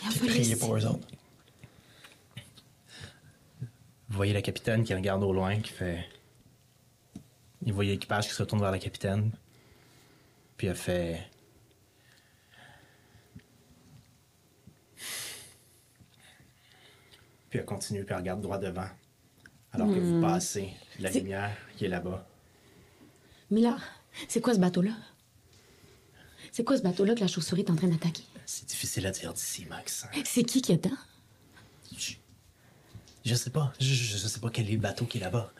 Puis 0.00 0.18
va 0.18 0.26
prier 0.26 0.56
pour 0.56 0.76
eux 0.76 0.84
autres. 0.86 1.08
Vous 4.08 4.16
voyez 4.16 4.32
la 4.32 4.42
capitaine 4.42 4.84
qui 4.84 4.94
regarde 4.94 5.22
au 5.22 5.32
loin, 5.32 5.60
qui 5.60 5.72
fait. 5.72 6.04
Il 7.62 7.72
voit 7.72 7.84
l'équipage 7.84 8.26
qui 8.28 8.34
se 8.34 8.42
retourne 8.42 8.60
vers 8.60 8.70
la 8.70 8.78
capitaine. 8.78 9.30
Puis 10.56 10.66
elle 10.66 10.76
fait. 10.76 11.30
Puis 17.50 17.58
elle 17.58 17.64
continue, 17.64 18.04
puis 18.04 18.12
elle 18.14 18.20
regarde 18.20 18.40
droit 18.40 18.58
devant. 18.58 18.88
Alors 19.72 19.88
que 19.88 20.00
vous 20.00 20.20
passez 20.20 20.70
la 20.98 21.10
lumière 21.10 21.56
qui 21.76 21.84
est 21.84 21.88
là-bas. 21.88 22.26
Mais 23.50 23.60
là, 23.60 23.78
c'est 24.26 24.40
quoi 24.40 24.54
ce 24.54 24.58
bateau-là? 24.58 24.92
C'est 26.58 26.64
quoi 26.64 26.76
ce 26.76 26.82
bateau-là 26.82 27.14
que 27.14 27.20
la 27.20 27.28
chauve-souris 27.28 27.60
est 27.60 27.70
en 27.70 27.76
train 27.76 27.86
d'attaquer? 27.86 28.24
C'est 28.44 28.66
difficile 28.66 29.06
à 29.06 29.12
dire 29.12 29.32
d'ici, 29.32 29.64
Max. 29.66 30.08
C'est 30.24 30.42
qui 30.42 30.60
qui 30.60 30.72
est 30.72 30.84
dedans? 30.84 30.96
Je 33.24 33.34
sais 33.36 33.50
pas. 33.50 33.72
Je, 33.78 33.86
je, 33.94 34.16
je 34.18 34.26
sais 34.26 34.40
pas 34.40 34.50
quel 34.50 34.68
est 34.68 34.72
le 34.72 34.78
bateau 34.80 35.04
qui 35.04 35.18
est 35.18 35.20
là-bas. 35.20 35.52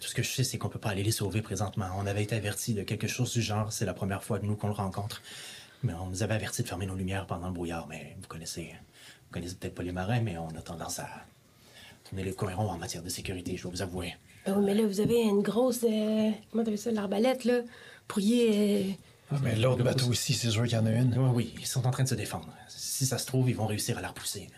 Tout 0.00 0.08
ce 0.08 0.16
que 0.16 0.24
je 0.24 0.32
sais, 0.32 0.42
c'est 0.42 0.58
qu'on 0.58 0.68
peut 0.68 0.80
pas 0.80 0.88
aller 0.88 1.04
les 1.04 1.12
sauver 1.12 1.42
présentement. 1.42 1.86
On 1.96 2.06
avait 2.08 2.24
été 2.24 2.34
avertis 2.34 2.74
de 2.74 2.82
quelque 2.82 3.06
chose 3.06 3.32
du 3.32 3.40
genre. 3.40 3.72
C'est 3.72 3.84
la 3.84 3.94
première 3.94 4.24
fois 4.24 4.40
de 4.40 4.46
nous 4.46 4.56
qu'on 4.56 4.66
le 4.66 4.72
rencontre. 4.72 5.22
Mais 5.84 5.92
on 5.94 6.06
nous 6.06 6.24
avait 6.24 6.34
avertis 6.34 6.64
de 6.64 6.66
fermer 6.66 6.86
nos 6.86 6.96
lumières 6.96 7.28
pendant 7.28 7.46
le 7.46 7.52
brouillard. 7.52 7.86
Mais 7.86 8.16
vous 8.20 8.26
connaissez, 8.26 8.74
vous 9.28 9.30
connaissez 9.32 9.54
peut-être 9.54 9.76
pas 9.76 9.84
les 9.84 9.92
marins, 9.92 10.20
mais 10.22 10.36
on 10.38 10.48
a 10.56 10.60
tendance 10.60 10.98
à 10.98 11.08
tourner 12.02 12.24
les 12.24 12.32
coins 12.34 12.56
ronds 12.56 12.70
en 12.72 12.78
matière 12.78 13.04
de 13.04 13.10
sécurité, 13.10 13.56
je 13.56 13.62
dois 13.62 13.70
vous 13.70 13.82
avouer. 13.82 14.16
Oh, 14.48 14.60
mais 14.60 14.74
là, 14.74 14.84
vous 14.88 14.98
avez 14.98 15.20
une 15.20 15.42
grosse. 15.42 15.84
euh, 15.84 16.32
comment 16.50 16.64
t'appelles 16.64 16.78
ça, 16.78 16.90
l'arbalète, 16.90 17.44
là? 17.44 17.60
Vous 17.60 17.68
pourriez. 18.08 18.82
euh, 18.90 18.92
Ah, 19.30 19.36
mais 19.42 19.56
l'autre 19.56 19.84
bateau 19.84 20.10
ici, 20.12 20.32
c'est 20.32 20.50
sûr 20.50 20.64
qu'il 20.64 20.72
y 20.72 20.76
en 20.76 20.86
a 20.86 20.92
une. 20.92 21.16
Oui, 21.18 21.30
oui, 21.34 21.54
ils 21.58 21.66
sont 21.66 21.86
en 21.86 21.90
train 21.90 22.04
de 22.04 22.08
se 22.08 22.14
défendre. 22.14 22.48
Si 22.68 23.04
ça 23.06 23.18
se 23.18 23.26
trouve, 23.26 23.50
ils 23.50 23.56
vont 23.56 23.66
réussir 23.66 23.98
à 23.98 24.00
la 24.00 24.08
repousser. 24.08 24.48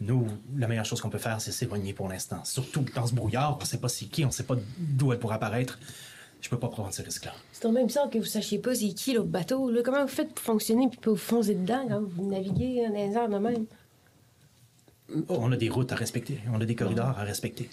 Nous, 0.00 0.26
la 0.56 0.68
meilleure 0.68 0.84
chose 0.84 1.00
qu'on 1.00 1.10
peut 1.10 1.18
faire, 1.18 1.40
c'est 1.40 1.52
s'éloigner 1.52 1.92
pour 1.92 2.08
l'instant. 2.08 2.44
Surtout 2.44 2.84
dans 2.94 3.06
ce 3.06 3.14
brouillard, 3.14 3.58
on 3.60 3.64
sait 3.64 3.78
pas 3.78 3.88
c'est 3.88 4.06
qui, 4.06 4.24
on 4.24 4.30
sait 4.30 4.44
pas 4.44 4.54
d'où 4.78 5.12
elle 5.12 5.18
pourrait 5.18 5.34
apparaître. 5.34 5.78
Je 6.40 6.48
peux 6.48 6.58
pas 6.58 6.68
prendre 6.68 6.92
ce 6.92 7.02
risque-là. 7.02 7.34
C'est 7.52 7.62
quand 7.62 7.72
même 7.72 7.88
bizarre 7.88 8.08
que 8.08 8.18
vous 8.18 8.24
sachiez 8.24 8.60
pas 8.60 8.74
c'est 8.74 8.90
qui 8.90 9.12
l'autre 9.14 9.28
bateau. 9.28 9.70
Là. 9.70 9.82
Comment 9.84 10.02
vous 10.02 10.08
faites 10.08 10.32
pour 10.32 10.44
fonctionner 10.44 10.88
puis 10.88 11.00
pas 11.00 11.10
vous 11.10 11.16
foncer 11.16 11.54
dedans 11.54 11.84
quand 11.88 12.00
vous 12.00 12.30
naviguez 12.30 12.86
dans 12.86 12.94
les 12.94 13.12
airs 13.12 13.28
de 13.28 13.38
même? 13.38 13.66
Oh, 15.28 15.38
on 15.40 15.50
a 15.50 15.56
des 15.56 15.68
routes 15.68 15.90
à 15.90 15.96
respecter, 15.96 16.38
on 16.52 16.60
a 16.60 16.64
des 16.64 16.76
corridors 16.76 17.18
à 17.18 17.24
respecter. 17.24 17.68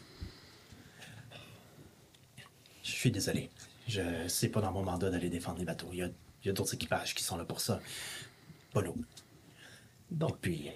Je 2.82 2.91
suis 2.91 3.12
désolé. 3.12 3.52
Je 3.88 4.02
c'est 4.28 4.50
pas 4.50 4.62
dans 4.62 4.71
mon 4.71 4.82
mandat 4.82 5.12
d'aller 5.12 5.30
défendre 5.30 5.60
les 5.60 5.65
bateaux. 5.65 5.89
Il 5.91 6.00
y 6.00 6.02
a, 6.02 6.10
il 6.45 6.49
y 6.49 6.51
a 6.51 6.53
d'autres 6.53 6.75
équipages 6.75 7.15
qui 7.15 7.23
sont 7.23 7.38
là 7.38 7.43
pour 7.43 7.60
ça. 7.60 7.79
Pas 8.71 8.84
nous. 8.84 8.95
Et 10.12 10.34
puis, 10.39 10.69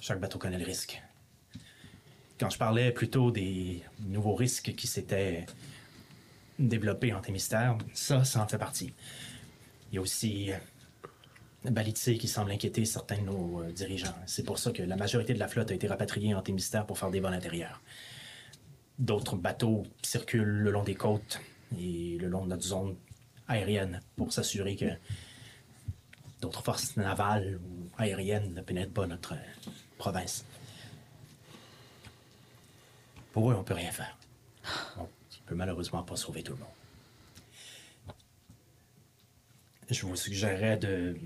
chaque 0.00 0.20
bateau 0.20 0.38
connaît 0.38 0.58
le 0.58 0.64
risque. 0.64 1.02
Quand 2.38 2.48
je 2.48 2.58
parlais 2.58 2.92
plutôt 2.92 3.32
des 3.32 3.82
nouveaux 4.06 4.36
risques 4.36 4.74
qui 4.76 4.86
s'étaient 4.86 5.46
développés 6.60 7.12
en 7.12 7.20
Témistère, 7.20 7.76
ça, 7.92 8.24
ça 8.24 8.40
en 8.40 8.46
fait 8.46 8.58
partie. 8.58 8.92
Il 9.90 9.96
y 9.96 9.98
a 9.98 10.00
aussi 10.00 10.52
euh, 10.52 11.70
Balitse 11.70 12.10
qui 12.18 12.28
semble 12.28 12.52
inquiéter 12.52 12.84
certains 12.84 13.18
de 13.18 13.22
nos 13.22 13.62
euh, 13.62 13.72
dirigeants. 13.72 14.14
C'est 14.26 14.44
pour 14.44 14.58
ça 14.58 14.70
que 14.70 14.82
la 14.82 14.96
majorité 14.96 15.34
de 15.34 15.40
la 15.40 15.48
flotte 15.48 15.72
a 15.72 15.74
été 15.74 15.88
rapatriée 15.88 16.34
en 16.34 16.42
Témistère 16.42 16.86
pour 16.86 16.98
faire 16.98 17.10
des 17.10 17.18
vols 17.18 17.34
intérieurs. 17.34 17.82
D'autres 19.00 19.34
bateaux 19.34 19.82
circulent 20.02 20.62
le 20.62 20.70
long 20.70 20.84
des 20.84 20.94
côtes 20.94 21.40
et 21.76 22.16
le 22.20 22.28
long 22.28 22.44
de 22.44 22.50
notre 22.50 22.62
zone 22.62 22.96
aérienne 23.48 24.00
pour 24.16 24.32
s'assurer 24.32 24.76
que 24.76 24.90
d'autres 26.40 26.62
forces 26.62 26.96
navales 26.96 27.58
ou 27.64 27.90
aériennes 27.98 28.54
ne 28.54 28.60
pénètrent 28.60 28.92
pas 28.92 29.06
notre 29.06 29.34
euh, 29.34 29.70
province. 29.98 30.44
Pour 33.32 33.50
eux, 33.50 33.54
on 33.54 33.64
peut 33.64 33.74
rien 33.74 33.92
faire. 33.92 34.16
On 34.98 35.08
peut 35.46 35.54
malheureusement 35.54 36.02
pas 36.02 36.16
sauver 36.16 36.42
tout 36.42 36.52
le 36.52 36.58
monde. 36.58 36.68
Je 39.90 40.06
vous 40.06 40.16
suggérerais 40.16 40.78
de 40.78 41.16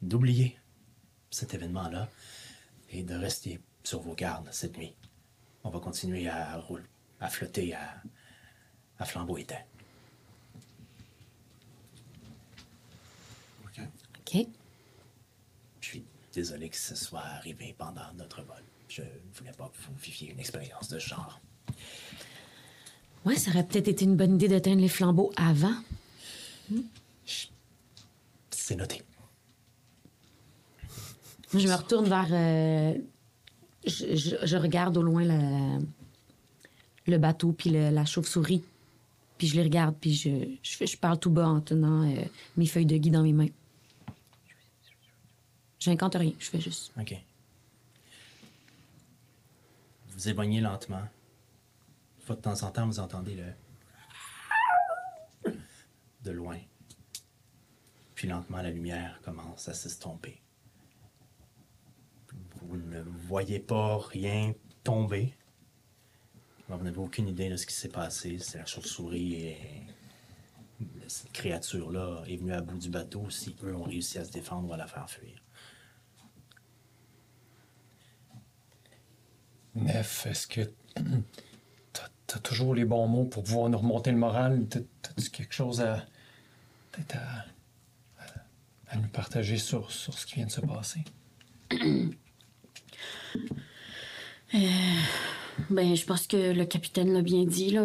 d'oublier 0.00 0.58
cet 1.30 1.54
événement-là 1.54 2.08
et 2.90 3.02
de 3.02 3.14
rester 3.14 3.60
sur 3.82 4.00
vos 4.00 4.14
gardes 4.14 4.48
cette 4.52 4.76
nuit. 4.76 4.94
On 5.64 5.70
va 5.70 5.80
continuer 5.80 6.28
à 6.28 6.56
rouler, 6.58 6.84
à 7.20 7.28
flotter 7.28 7.74
à, 7.74 8.02
à 8.98 9.04
flambeau 9.04 9.38
éteint. 9.38 9.62
OK. 14.34 14.46
Je 15.80 15.86
suis 15.88 16.04
désolé 16.32 16.68
que 16.68 16.76
ce 16.76 16.94
soit 16.94 17.20
arrivé 17.20 17.74
pendant 17.78 18.12
notre 18.16 18.42
vol. 18.42 18.62
Je 18.88 19.02
ne 19.02 19.06
voulais 19.34 19.52
pas 19.52 19.68
que 19.68 19.76
vous 19.86 19.94
viviez 20.00 20.32
une 20.32 20.40
expérience 20.40 20.88
de 20.88 20.98
ce 20.98 21.08
genre. 21.08 21.40
Ouais, 23.24 23.36
ça 23.36 23.50
aurait 23.50 23.64
peut-être 23.66 23.88
été 23.88 24.04
une 24.04 24.16
bonne 24.16 24.34
idée 24.34 24.48
d'éteindre 24.48 24.80
les 24.80 24.88
flambeaux 24.88 25.32
avant. 25.36 25.74
C'est 28.50 28.76
noté. 28.76 29.02
Je 31.52 31.68
me 31.68 31.74
retourne 31.74 32.06
vers. 32.08 32.28
euh, 32.32 32.94
je, 33.86 34.16
je- 34.16 34.36
je 34.46 34.56
regarde 34.56 34.96
au 34.96 35.02
loin 35.02 35.24
le, 35.24 35.84
le 37.06 37.18
bateau 37.18 37.52
puis 37.52 37.70
le- 37.70 37.90
la 37.90 38.04
chauve-souris. 38.04 38.62
Puis 39.38 39.48
je 39.48 39.56
les 39.56 39.62
regarde, 39.62 39.94
puis 40.00 40.14
je 40.14 40.96
parle 40.96 41.18
tout 41.18 41.30
bas 41.30 41.48
en 41.48 41.60
tenant 41.60 42.08
euh, 42.08 42.22
mes 42.56 42.66
feuilles 42.66 42.86
de 42.86 42.96
gui 42.96 43.10
dans 43.10 43.22
mes 43.22 43.32
mains. 43.32 43.48
J'incante 45.84 46.14
rien, 46.14 46.32
je 46.38 46.48
fais 46.48 46.62
juste. 46.62 46.92
OK. 46.98 47.14
Vous 50.08 50.28
éloignez 50.30 50.62
lentement. 50.62 51.02
Une 52.16 52.24
fois 52.24 52.36
de 52.36 52.40
temps 52.40 52.62
en 52.62 52.70
temps, 52.70 52.86
vous 52.86 53.00
entendez 53.00 53.34
le. 55.44 55.52
de 56.22 56.30
loin. 56.30 56.58
Puis 58.14 58.28
lentement, 58.28 58.62
la 58.62 58.70
lumière 58.70 59.20
commence 59.22 59.68
à 59.68 59.74
s'estomper. 59.74 60.40
Vous 62.62 62.78
ne 62.78 63.02
voyez 63.02 63.58
pas 63.58 63.98
rien 63.98 64.54
tomber. 64.84 65.34
Vous 66.66 66.82
n'avez 66.82 66.96
aucune 66.96 67.28
idée 67.28 67.50
de 67.50 67.58
ce 67.58 67.66
qui 67.66 67.74
s'est 67.74 67.90
passé. 67.90 68.38
C'est 68.38 68.56
la 68.56 68.64
chauve-souris 68.64 69.34
et. 69.34 69.58
Cette 71.08 71.32
créature-là 71.32 72.24
est 72.26 72.36
venue 72.36 72.54
à 72.54 72.62
bout 72.62 72.78
du 72.78 72.88
bateau. 72.88 73.28
Si 73.28 73.54
eux 73.62 73.76
ont 73.76 73.82
réussi 73.82 74.18
à 74.18 74.24
se 74.24 74.32
défendre, 74.32 74.64
on 74.64 74.70
va 74.70 74.78
la 74.78 74.86
faire 74.86 75.08
fuir. 75.10 75.43
Nef, 79.74 80.26
est-ce 80.26 80.46
que 80.46 80.60
t'as 81.92 82.04
as 82.34 82.38
toujours 82.38 82.74
les 82.74 82.84
bons 82.84 83.06
mots 83.08 83.24
pour 83.24 83.42
pouvoir 83.44 83.68
nous 83.68 83.78
remonter 83.78 84.10
le 84.10 84.16
moral? 84.16 84.66
T'as- 84.68 84.80
T'as-tu 85.02 85.30
quelque 85.30 85.54
chose 85.54 85.80
à. 85.80 86.04
à, 88.88 88.96
nous 88.96 89.08
partager 89.08 89.58
sur, 89.58 89.90
sur 89.90 90.16
ce 90.18 90.24
qui 90.26 90.36
vient 90.36 90.46
de 90.46 90.50
se 90.52 90.60
passer? 90.60 91.00
Ben, 95.70 95.94
je 95.96 96.04
pense 96.04 96.26
que 96.26 96.52
le 96.52 96.64
capitaine 96.64 97.12
l'a 97.12 97.22
bien 97.22 97.44
dit. 97.44 97.76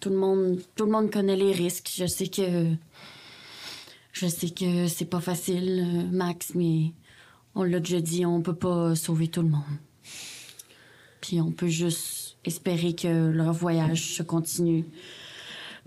Tout 0.00 0.10
le 0.10 0.16
monde, 0.16 0.60
tout 0.74 0.84
le 0.86 0.92
monde 0.92 1.10
connaît 1.10 1.36
les 1.36 1.52
risques. 1.52 1.90
Je 1.94 2.06
sais 2.06 2.28
que. 2.28 2.72
Je 4.12 4.26
sais 4.26 4.48
que 4.48 4.88
c'est 4.88 5.04
pas 5.04 5.20
facile, 5.20 5.84
euh, 5.84 6.10
Max, 6.10 6.54
mais 6.54 6.94
on 7.54 7.64
l'a 7.64 7.80
déjà 7.80 8.00
dit, 8.00 8.24
on 8.24 8.40
peut 8.40 8.54
pas 8.54 8.94
sauver 8.96 9.28
tout 9.28 9.42
le 9.42 9.48
monde. 9.50 9.62
Puis 11.26 11.40
on 11.40 11.50
peut 11.50 11.66
juste 11.66 12.36
espérer 12.44 12.94
que 12.94 13.08
leur 13.30 13.52
voyage 13.52 14.14
se 14.14 14.22
continue. 14.22 14.84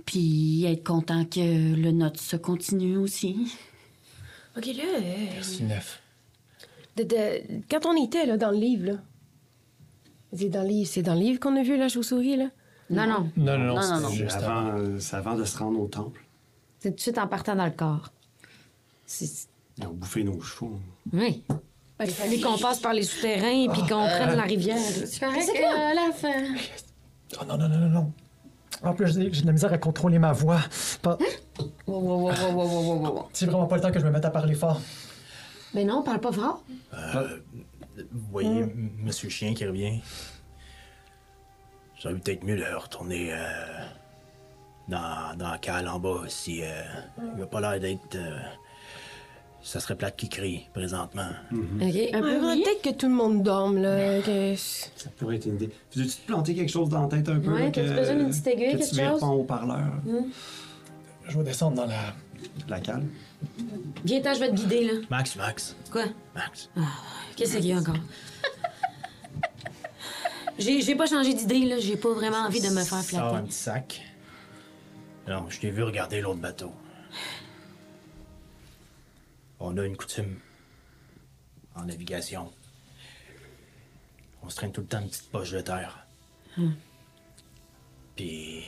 Puis 0.05 0.65
être 0.65 0.83
content 0.83 1.23
que 1.23 1.39
le 1.75 1.91
nôtre 1.91 2.19
se 2.19 2.35
continue 2.35 2.97
aussi. 2.97 3.49
OK, 4.57 4.65
là. 4.65 4.83
euh, 4.97 5.25
Merci, 5.61 5.93
de- 6.97 7.03
de- 7.03 7.61
quand 7.71 7.85
on 7.85 8.03
était 8.05 8.25
là, 8.25 8.35
dans 8.35 8.51
le 8.51 8.57
livre, 8.57 8.85
là. 8.85 8.97
C'est 10.33 10.49
dans 10.49 10.63
le 10.63 10.67
livre, 10.67 10.89
c'est 10.91 11.03
dans 11.03 11.13
le 11.13 11.21
livre 11.21 11.39
qu'on 11.39 11.55
a 11.55 11.63
vu 11.63 11.77
la 11.77 11.87
chauve-souris, 11.87 12.35
là? 12.35 12.49
Non, 12.89 13.07
non. 13.07 13.31
Non, 13.37 13.57
non, 13.57 13.75
non, 13.75 13.75
Non, 13.75 14.29
avant. 14.33 14.67
Euh, 14.77 14.99
c'est 14.99 15.15
avant 15.15 15.35
de 15.37 15.45
se 15.45 15.57
rendre 15.57 15.79
au 15.79 15.87
temple. 15.87 16.21
C'est 16.79 16.89
tout 16.89 16.95
de 16.97 17.01
suite 17.01 17.17
en 17.17 17.27
partant 17.27 17.55
dans 17.55 17.65
le 17.65 17.71
corps. 17.71 18.11
Ils 19.21 19.87
ont 19.87 19.93
bouffé 19.93 20.23
nos 20.25 20.41
chevaux. 20.41 20.79
Oui. 21.13 21.43
Il 22.01 22.11
fallait 22.11 22.39
qu'on 22.39 22.57
passe 22.57 22.79
par 22.79 22.93
les 22.93 23.03
souterrains 23.03 23.67
puis 23.73 23.81
qu'on 23.81 24.05
prenne 24.05 24.35
la 24.35 24.43
rivière. 24.43 24.77
C'est 24.79 25.19
correct 25.19 25.49
euh, 25.55 25.91
à 25.91 25.93
la 25.93 26.11
fin. 26.13 26.55
Oh 27.41 27.45
non, 27.45 27.57
non, 27.57 27.67
non, 27.67 27.77
non, 27.77 27.89
non. 27.89 28.13
En 28.81 28.93
plus, 28.93 29.13
j'ai 29.13 29.33
j'ai 29.33 29.41
de 29.41 29.47
la 29.47 29.51
misère 29.51 29.73
à 29.73 29.77
contrôler 29.77 30.17
ma 30.19 30.31
voix. 30.31 30.61
Pas- 31.01 31.17
Wow, 31.87 31.99
wow, 32.01 32.17
wow, 32.21 32.31
wow, 32.31 32.51
wow, 32.53 32.67
wow, 32.67 32.83
wow, 33.03 33.11
wow. 33.15 33.29
C'est 33.33 33.45
vraiment 33.47 33.65
pas 33.65 33.75
le 33.75 33.81
temps 33.81 33.91
que 33.91 33.99
je 33.99 34.05
me 34.05 34.11
mette 34.11 34.23
à 34.23 34.29
parler 34.29 34.55
fort. 34.55 34.79
Mais 35.73 35.83
non, 35.83 36.01
parle 36.03 36.21
pas 36.21 36.31
fort. 36.31 36.63
Vous 36.93 38.27
voyez 38.31 38.59
M- 38.61 38.91
Monsieur 38.99 39.27
Chien 39.27 39.53
qui 39.53 39.65
revient. 39.65 39.99
J'aurais 42.01 42.15
peut-être 42.15 42.43
mieux 42.45 42.55
de 42.55 42.63
retourner 42.75 43.33
euh, 43.33 43.37
dans, 44.87 45.35
dans 45.37 45.49
la 45.51 45.57
cale 45.57 45.89
en 45.89 45.99
bas 45.99 46.21
si 46.29 46.61
euh, 46.63 46.81
il 47.35 47.43
a 47.43 47.45
pas 47.45 47.59
l'air 47.59 47.79
d'être. 47.79 48.15
euh, 48.15 48.39
ça 49.61 49.79
serait 49.79 49.95
plate 49.95 50.15
qui 50.15 50.29
crie 50.29 50.67
présentement. 50.73 51.29
OK. 51.51 51.95
Ah, 52.13 52.17
faudrait 52.17 52.55
peut-être 52.57 52.81
que 52.81 52.89
tout 52.91 53.07
le 53.07 53.13
monde 53.15 53.43
dorme, 53.43 53.77
là. 53.77 54.21
que- 54.21 54.55
Ça 54.55 55.09
pourrait 55.17 55.35
être 55.35 55.45
une 55.45 55.55
idée. 55.55 55.69
Veux-tu 55.95 56.09
te 56.15 56.27
planter 56.27 56.55
quelque 56.55 56.71
chose 56.71 56.89
dans 56.89 57.01
la 57.03 57.07
tête 57.07 57.27
un 57.29 57.39
peu? 57.39 57.53
Ouais, 57.53 57.71
que- 57.71 57.81
besoin 57.81 58.15
d'une 58.15 58.29
petite 58.29 58.47
aiguille, 58.47 58.71
que 58.73 58.77
quelque 58.77 58.95
tu 58.95 59.05
chose? 59.05 59.19
ton 59.19 59.31
haut-parleur, 59.33 59.93
Je 61.27 61.37
vais 61.37 61.43
descendre 61.43 61.77
dans 61.77 61.85
la. 61.85 62.13
la 62.67 62.79
cale. 62.79 63.03
Viens-t'en, 64.05 64.33
je 64.33 64.39
vais 64.39 64.49
te 64.49 64.55
guider, 64.55 64.85
là. 64.85 64.93
Max, 65.09 65.35
Max, 65.35 65.75
Quoi? 65.91 66.05
Max. 66.35 66.69
Qu'est-ce 67.35 67.57
qu'il 67.57 67.67
y 67.67 67.73
a 67.73 67.77
encore? 67.77 67.95
J'ai 70.57 70.81
j'ai 70.81 70.95
pas 70.95 71.05
changé 71.07 71.33
d'idée, 71.33 71.65
là. 71.65 71.77
J'ai 71.79 71.95
pas 71.95 72.11
vraiment 72.13 72.39
envie 72.45 72.59
de 72.61 72.67
me 72.67 72.83
faire 72.83 72.85
Sors 72.85 72.97
un 72.97 73.01
flatter. 73.29 73.45
petit 73.47 73.57
sac. 73.57 74.01
Non, 75.27 75.45
je 75.49 75.59
t'ai 75.59 75.69
vu 75.69 75.83
regarder 75.83 76.21
l'autre 76.21 76.39
bateau. 76.39 76.71
On 79.59 79.77
a 79.77 79.85
une 79.85 79.97
coutume 79.97 80.39
en 81.75 81.83
navigation. 81.85 82.51
On 84.41 84.49
se 84.49 84.55
traîne 84.55 84.71
tout 84.71 84.81
le 84.81 84.87
temps 84.87 85.01
une 85.01 85.09
petite 85.09 85.29
poche 85.31 85.51
de 85.51 85.59
terre. 85.61 86.07
Puis, 88.15 88.65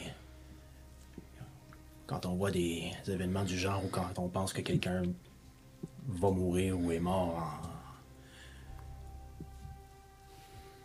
quand 2.08 2.26
on 2.26 2.36
voit 2.36 2.52
des 2.52 2.92
événements 3.08 3.46
du 3.46 3.58
genre 3.58 3.84
ou 3.86 3.88
quand 3.88 4.20
on 4.20 4.28
pense 4.28 4.52
que 4.52 4.62
quelqu'un 4.62 5.04
va 6.08 6.30
mourir 6.30 6.78
ou 6.78 6.92
est 6.92 7.00
mort 7.00 7.38
en... 7.38 7.62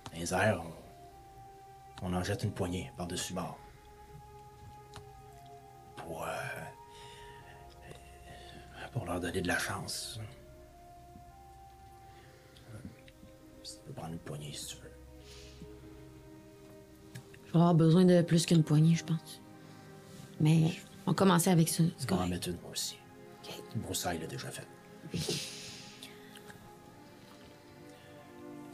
dans 0.05 0.19
les 0.19 0.33
airs, 0.33 0.63
on, 2.03 2.07
on 2.07 2.15
en 2.15 2.23
jette 2.23 2.45
une 2.45 2.53
poignée 2.53 2.93
par-dessus 2.97 3.35
bord. 3.35 3.59
Pour, 5.97 6.23
euh, 6.23 6.29
pour 8.97 9.05
leur 9.05 9.21
donner 9.21 9.43
de 9.43 9.49
la 9.49 9.59
chance. 9.59 10.19
Tu 13.63 13.73
peux 13.85 13.93
prendre 13.93 14.15
une 14.15 14.19
poignée 14.19 14.53
si 14.55 14.69
tu 14.69 14.77
veux. 14.77 14.91
Je 17.47 17.53
vais 17.53 17.59
avoir 17.59 17.75
besoin 17.75 18.07
de 18.07 18.23
plus 18.23 18.47
qu'une 18.47 18.65
poignée, 18.65 18.95
je 18.95 19.05
pense. 19.05 19.43
Mais 20.41 20.71
on 21.07 21.13
commençait 21.13 21.51
avec 21.51 21.69
ça. 21.69 21.85
Je 22.01 22.07
vais 22.07 22.13
en 22.15 22.27
mettre 22.27 22.49
une, 22.49 22.59
moi 22.63 22.71
aussi. 22.71 22.97
Broussaille 23.77 24.19
l'a 24.19 24.27
déjà 24.27 24.49
fait. 24.51 24.67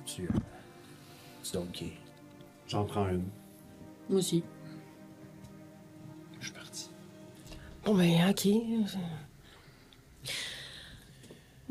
Tu. 0.06 0.28
Tu 1.42 1.58
qui? 1.72 1.92
J'en 2.68 2.84
prends 2.84 3.08
une. 3.08 3.24
Moi 4.08 4.20
aussi. 4.20 4.44
Je 6.38 6.44
suis 6.44 6.54
parti. 6.54 6.90
Bon, 7.84 7.96
ben, 7.96 8.30
OK. 8.30 8.46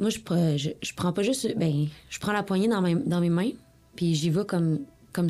Moi, 0.02 0.10
je, 0.10 0.20
prends- 0.20 1.14
pas 1.14 1.22
juste. 1.24 1.56
Ben, 1.58 1.88
je 2.10 2.20
prends 2.20 2.34
la 2.34 2.42
poignée 2.44 2.68
dans, 2.68 2.82
mes- 2.82 2.96
mains, 3.30 3.52
puis 3.96 4.16
j'y 4.16 4.30
vais 4.32 4.46
comme, 4.46 4.80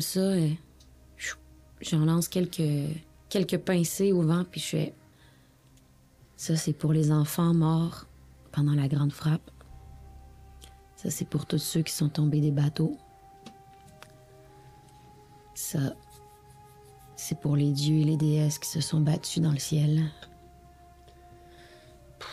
ça. 0.00 0.20
euh. 0.20 0.48
J'en 1.82 2.04
lance 2.06 2.28
quelques, 2.28 2.62
quelques 3.28 3.58
pincées 3.58 4.12
au 4.12 4.22
vent, 4.22 4.44
puis 4.50 4.60
je 4.60 4.66
fais. 4.66 4.94
Ça, 6.36 6.56
c'est 6.56 6.72
pour 6.72 6.92
les 6.92 7.12
enfants 7.12 7.52
morts 7.54 8.06
pendant 8.50 8.72
la 8.74 8.88
grande 8.88 9.12
frappe. 9.12 9.50
Ça, 10.96 11.10
c'est 11.10 11.28
pour 11.28 11.44
tous 11.46 11.58
ceux 11.58 11.82
qui 11.82 11.92
sont 11.92 12.08
tombés 12.08 12.40
des 12.40 12.50
bateaux. 12.52 12.96
Ça, 15.54 15.94
c'est 17.16 17.38
pour 17.38 17.56
les 17.56 17.72
dieux 17.72 17.98
et 18.00 18.04
les 18.04 18.16
déesses 18.16 18.58
qui 18.58 18.68
se 18.68 18.80
sont 18.80 19.00
battus 19.00 19.42
dans 19.42 19.52
le 19.52 19.58
ciel. 19.58 20.04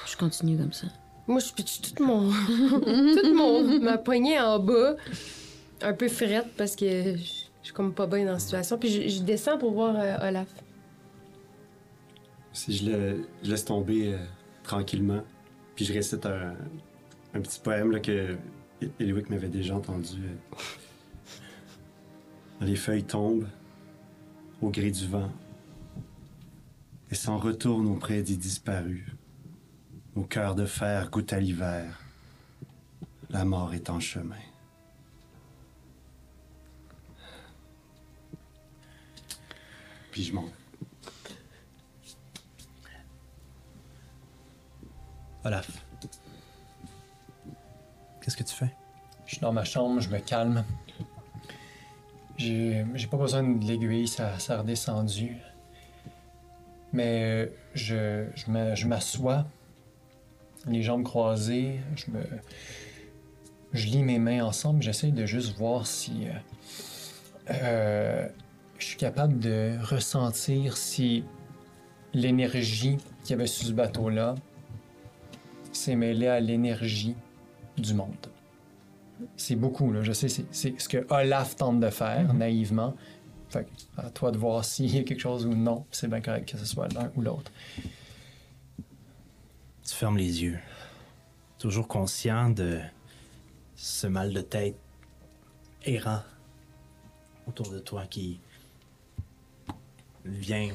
Je 0.08 0.16
continue 0.16 0.58
comme 0.58 0.74
ça. 0.74 0.88
Moi, 1.30 1.40
je 1.40 1.54
pitche 1.54 1.80
tout 1.82 2.04
mon. 2.04 2.32
toute 2.50 3.34
mon. 3.36 3.80
ma 3.80 3.98
poignée 4.00 4.40
en 4.40 4.58
bas, 4.60 4.96
un 5.82 5.94
peu 5.94 6.08
frette 6.10 6.48
parce 6.58 6.76
que 6.76 7.16
je 7.16 7.22
suis 7.62 7.74
comme 7.74 7.94
pas 7.94 8.08
bien 8.08 8.26
dans 8.26 8.34
la 8.34 8.40
situation. 8.40 8.78
Puis 8.80 9.10
je, 9.10 9.22
descends 9.22 9.60
pour 9.60 9.72
voir 9.72 9.96
euh, 9.96 10.28
Olaf. 10.28 10.48
Si 12.52 12.76
je, 12.76 12.90
le- 12.90 13.28
laisse 13.44 13.64
tomber 13.64 14.14
euh, 14.14 14.18
tranquillement, 14.64 15.22
puis 15.76 15.86
je 15.86 15.94
récite 15.94 16.26
un, 16.26 16.56
un 17.36 17.42
petit 17.42 17.60
poème 17.60 17.92
là, 17.92 18.00
que 18.00 18.36
Eliwick 19.00 19.30
m'avait 19.30 19.50
déjà 19.50 19.76
entendu. 19.76 20.18
euh. 20.24 20.56
Les 22.66 22.76
feuilles 22.76 23.04
tombent 23.04 23.48
au 24.64 24.70
gré 24.70 24.90
du 24.90 25.06
vent 25.08 25.32
et 27.12 27.16
s'en 27.16 27.38
retournent 27.38 27.88
auprès 27.88 28.24
des 28.24 28.36
disparus. 28.36 29.06
Nos 30.16 30.24
cœurs 30.24 30.56
de 30.56 30.66
fer 30.66 31.10
goûtent 31.10 31.34
à 31.34 31.40
l'hiver. 31.40 32.00
La 33.30 33.46
mort 33.46 33.74
est 33.74 33.90
en 33.90 34.00
chemin. 34.00 34.36
Puis 40.12 40.24
je 40.24 40.34
monte. 40.34 40.52
Olaf. 45.44 45.70
Qu'est-ce 48.22 48.36
que 48.38 48.44
tu 48.44 48.54
fais? 48.56 48.74
Je 49.26 49.32
suis 49.36 49.42
dans 49.42 49.54
ma 49.54 49.64
chambre, 49.64 50.02
je 50.02 50.10
me 50.10 50.20
calme. 50.20 50.66
J'ai 52.38 52.86
j'ai 52.96 53.08
pas 53.08 53.18
besoin 53.18 53.44
de 53.44 53.66
l'aiguille, 53.66 54.08
ça, 54.08 54.40
ça 54.40 54.56
a 54.56 54.62
redescendu. 54.62 55.38
Mais 56.94 57.22
euh, 57.24 57.46
je, 57.76 58.26
je 58.36 58.50
me- 58.50 58.76
je 58.76 58.88
m'assois, 58.88 59.46
les 60.68 60.82
jambes 60.84 61.04
croisées, 61.04 61.80
je 61.96 62.12
me. 62.12 62.20
Je 63.74 63.86
lis 63.88 64.02
mes 64.04 64.18
mains 64.18 64.44
ensemble, 64.44 64.82
j'essaie 64.82 65.12
de 65.12 65.26
juste 65.26 65.58
voir 65.58 65.86
si. 65.86 66.26
euh, 66.26 67.52
euh, 67.52 68.28
je 68.80 68.86
suis 68.86 68.98
capable 68.98 69.40
de 69.40 69.78
ressentir 69.84 70.78
si 70.78 71.24
l'énergie 72.14 72.98
qu'il 73.24 73.32
y 73.32 73.34
avait 73.34 73.48
sur 73.48 73.68
ce 73.68 73.74
bateau-là 73.74 74.36
s'est 75.72 75.96
mêlée 75.96 76.28
à 76.28 76.40
l'énergie 76.40 77.16
du 77.78 77.94
monde. 77.94 78.16
C'est 79.36 79.56
beaucoup, 79.56 79.92
là. 79.92 80.02
Je 80.02 80.14
sais, 80.14 80.30
c'est- 80.30 80.46
c'est 80.52 80.80
ce 80.80 80.88
que 80.90 81.06
Olaf 81.10 81.56
tente 81.58 81.80
de 81.80 81.90
faire, 81.90 82.34
naïvement. 82.34 82.94
Fait 83.50 83.66
que, 83.66 84.02
à 84.02 84.10
toi 84.10 84.32
de 84.32 84.38
voir 84.38 84.64
s'il 84.64 84.96
y 84.96 85.00
a 85.00 85.04
quelque 85.04 85.20
chose 85.20 85.46
ou 85.46 85.54
non. 85.56 85.86
C'est 85.92 86.08
bien 86.08 86.22
correct 86.22 86.50
que 86.52 86.58
ce 86.58 86.66
soit 86.66 86.88
l'un 86.94 87.12
ou 87.16 87.22
l'autre. 87.22 87.52
Tu 89.90 89.96
fermes 89.96 90.18
les 90.18 90.44
yeux. 90.44 90.60
Toujours 91.58 91.88
conscient 91.88 92.52
de 92.52 92.80
ce 93.76 94.06
mal 94.06 94.32
de 94.32 94.42
tête 94.42 94.78
errant 95.84 96.22
autour 97.48 97.72
de 97.72 97.80
toi 97.80 98.06
qui 98.06 98.40
vient 100.26 100.70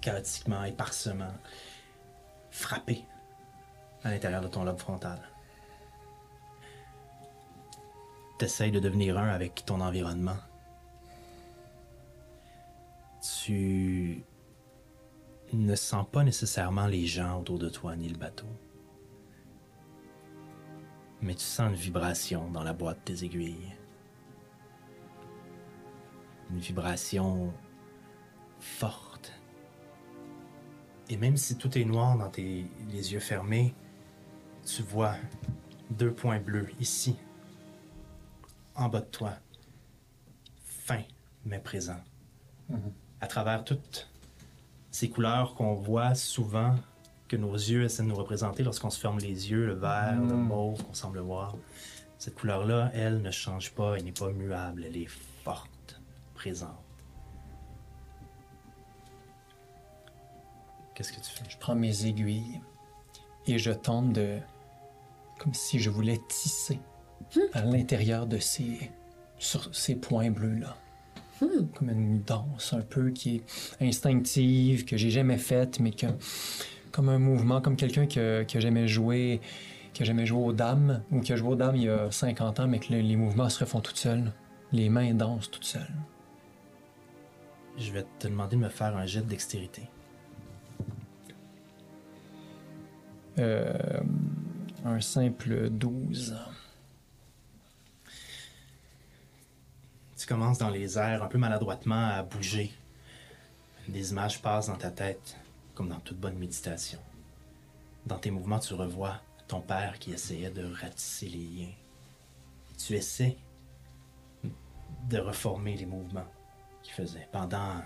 chaotiquement, 0.00 0.64
éparsemment, 0.64 1.34
frapper 2.50 3.04
à 4.02 4.10
l'intérieur 4.10 4.40
de 4.40 4.48
ton 4.48 4.64
lobe 4.64 4.78
frontal. 4.78 5.20
T'essayes 8.38 8.72
de 8.72 8.80
devenir 8.80 9.18
un 9.18 9.28
avec 9.28 9.66
ton 9.66 9.82
environnement. 9.82 10.38
Tu 13.20 14.24
ne 15.52 15.74
sens 15.74 16.06
pas 16.10 16.24
nécessairement 16.24 16.86
les 16.86 17.06
gens 17.06 17.40
autour 17.40 17.58
de 17.58 17.68
toi 17.68 17.96
ni 17.96 18.08
le 18.08 18.18
bateau. 18.18 18.46
Mais 21.20 21.34
tu 21.34 21.44
sens 21.44 21.70
une 21.70 21.74
vibration 21.74 22.50
dans 22.50 22.62
la 22.62 22.72
boîte 22.72 23.06
des 23.06 23.24
aiguilles. 23.24 23.74
Une 26.50 26.58
vibration 26.58 27.52
forte. 28.60 29.32
Et 31.10 31.16
même 31.16 31.36
si 31.36 31.56
tout 31.56 31.76
est 31.78 31.84
noir 31.84 32.18
dans 32.18 32.28
tes 32.28 32.66
les 32.90 33.12
yeux 33.12 33.20
fermés, 33.20 33.74
tu 34.64 34.82
vois 34.82 35.14
deux 35.90 36.12
points 36.12 36.38
bleus 36.38 36.68
ici, 36.78 37.16
en 38.74 38.88
bas 38.88 39.00
de 39.00 39.06
toi, 39.06 39.32
fin 40.62 41.02
mais 41.44 41.58
présent. 41.58 42.00
À 43.20 43.26
travers 43.26 43.64
toutes 43.64 44.10
ces 44.90 45.08
couleurs 45.08 45.54
qu'on 45.54 45.74
voit 45.74 46.14
souvent, 46.14 46.74
que 47.28 47.36
nos 47.36 47.54
yeux 47.54 47.84
essaient 47.84 48.02
de 48.02 48.08
nous 48.08 48.14
représenter 48.14 48.62
lorsqu'on 48.62 48.90
se 48.90 48.98
ferme 48.98 49.18
les 49.18 49.50
yeux, 49.50 49.66
le 49.66 49.74
vert, 49.74 50.18
le 50.18 50.34
mauve 50.34 50.82
qu'on 50.82 50.94
semble 50.94 51.18
voir. 51.18 51.56
Cette 52.18 52.34
couleur-là, 52.34 52.90
elle, 52.94 53.22
ne 53.22 53.30
change 53.30 53.72
pas, 53.72 53.96
elle 53.96 54.04
n'est 54.04 54.12
pas 54.12 54.30
muable, 54.32 54.84
elle 54.84 54.96
est 54.96 55.10
forte, 55.44 56.00
présente. 56.34 56.70
Qu'est-ce 60.94 61.12
que 61.12 61.20
tu 61.20 61.30
fais? 61.30 61.48
Je 61.48 61.58
prends 61.58 61.76
mes 61.76 62.06
aiguilles 62.06 62.60
et 63.46 63.58
je 63.58 63.70
tente 63.70 64.12
de. 64.12 64.38
comme 65.38 65.54
si 65.54 65.78
je 65.78 65.90
voulais 65.90 66.18
tisser 66.28 66.80
à 67.52 67.62
l'intérieur 67.62 68.26
de 68.26 68.38
ces. 68.38 68.90
sur 69.38 69.72
ces 69.72 69.94
points 69.94 70.30
bleus-là. 70.30 70.76
Comme 71.74 71.90
une 71.90 72.22
danse 72.22 72.72
un 72.72 72.80
peu 72.80 73.10
qui 73.10 73.36
est 73.36 73.84
instinctive, 73.84 74.84
que 74.84 74.96
j'ai 74.96 75.10
jamais 75.10 75.38
faite, 75.38 75.78
mais 75.80 75.90
que. 75.92 76.06
comme 76.92 77.08
un 77.08 77.18
mouvement, 77.18 77.60
comme 77.60 77.76
quelqu'un 77.76 78.06
que, 78.06 78.44
que 78.44 78.60
j'aimais 78.60 78.88
jouer. 78.88 79.40
que 79.94 80.04
j'aimais 80.04 80.26
jouer 80.26 80.44
aux 80.44 80.52
dames, 80.52 81.02
ou 81.10 81.20
qui 81.20 81.32
a 81.32 81.36
joué 81.36 81.50
aux 81.50 81.56
dames 81.56 81.76
il 81.76 81.82
y 81.84 81.88
a 81.88 82.10
50 82.10 82.60
ans, 82.60 82.68
mais 82.68 82.78
que 82.78 82.92
le- 82.92 83.00
les 83.00 83.16
mouvements 83.16 83.48
se 83.48 83.60
refont 83.60 83.80
toutes 83.80 83.96
seules. 83.96 84.32
Les 84.72 84.88
mains 84.88 85.12
dansent 85.14 85.50
toutes 85.50 85.64
seules. 85.64 85.82
Je 87.76 87.90
vais 87.92 88.04
te 88.18 88.26
demander 88.28 88.56
de 88.56 88.60
me 88.62 88.68
faire 88.68 88.96
un 88.96 89.06
jet 89.06 89.20
de 89.22 89.26
dextérité. 89.28 89.82
Euh, 93.38 93.72
un 94.84 95.00
simple 95.00 95.70
12. 95.70 96.36
Commences 100.28 100.58
dans 100.58 100.68
les 100.68 100.98
airs, 100.98 101.22
un 101.22 101.26
peu 101.26 101.38
maladroitement, 101.38 102.10
à 102.10 102.22
bouger. 102.22 102.70
Des 103.88 104.10
images 104.10 104.42
passent 104.42 104.66
dans 104.66 104.76
ta 104.76 104.90
tête, 104.90 105.38
comme 105.74 105.88
dans 105.88 106.00
toute 106.00 106.20
bonne 106.20 106.36
méditation. 106.36 106.98
Dans 108.04 108.18
tes 108.18 108.30
mouvements, 108.30 108.58
tu 108.58 108.74
revois 108.74 109.22
ton 109.46 109.62
père 109.62 109.98
qui 109.98 110.12
essayait 110.12 110.50
de 110.50 110.70
ratisser 110.70 111.28
les 111.30 111.38
liens. 111.38 111.72
Tu 112.76 112.94
essaies 112.94 113.38
de 115.08 115.18
reformer 115.18 115.76
les 115.76 115.86
mouvements 115.86 116.26
qu'il 116.82 116.92
faisait 116.92 117.26
pendant 117.32 117.80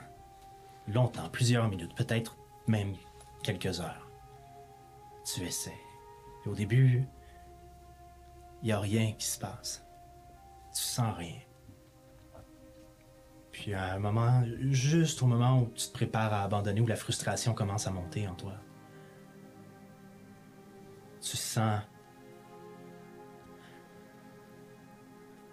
longtemps, 0.89 1.29
plusieurs 1.29 1.69
minutes, 1.69 1.95
peut-être 1.95 2.37
même 2.67 2.97
quelques 3.45 3.81
heures. 3.81 4.09
Tu 5.25 5.43
essaies. 5.43 5.79
Et 6.45 6.49
au 6.49 6.55
début, 6.57 7.05
il 8.63 8.67
n'y 8.67 8.73
a 8.73 8.81
rien 8.81 9.13
qui 9.13 9.27
se 9.27 9.39
passe. 9.39 9.85
Tu 10.75 10.81
sens 10.83 11.17
rien. 11.17 11.39
Puis 13.53 13.75
à 13.75 13.95
un 13.95 13.99
moment, 13.99 14.43
juste 14.71 15.23
au 15.23 15.27
moment 15.27 15.61
où 15.61 15.71
tu 15.75 15.87
te 15.87 15.93
prépares 15.93 16.33
à 16.33 16.43
abandonner, 16.43 16.81
où 16.81 16.87
la 16.87 16.97
frustration 16.97 17.53
commence 17.53 17.87
à 17.87 17.91
monter 17.91 18.27
en 18.27 18.35
toi, 18.35 18.55
tu 21.21 21.37
sens 21.37 21.81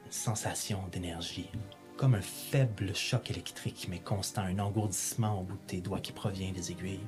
une 0.05 0.11
sensation 0.11 0.87
d'énergie, 0.87 1.51
comme 1.97 2.15
un 2.15 2.21
faible 2.21 2.95
choc 2.95 3.29
électrique 3.29 3.87
mais 3.89 3.99
constant, 3.99 4.43
un 4.43 4.57
engourdissement 4.59 5.39
au 5.39 5.43
bout 5.43 5.57
de 5.57 5.65
tes 5.67 5.81
doigts 5.81 5.99
qui 5.99 6.13
provient 6.13 6.53
des 6.53 6.71
aiguilles. 6.71 7.05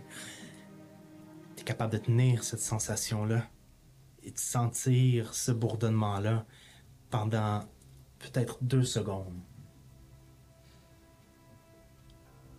Tu 1.56 1.62
es 1.62 1.64
capable 1.64 1.94
de 1.94 1.98
tenir 2.00 2.44
cette 2.44 2.60
sensation-là 2.60 3.48
et 4.24 4.32
de 4.32 4.38
sentir 4.38 5.34
ce 5.34 5.52
bourdonnement-là 5.52 6.46
pendant 7.10 7.62
peut-être 8.20 8.58
deux 8.62 8.84
secondes. 8.84 9.42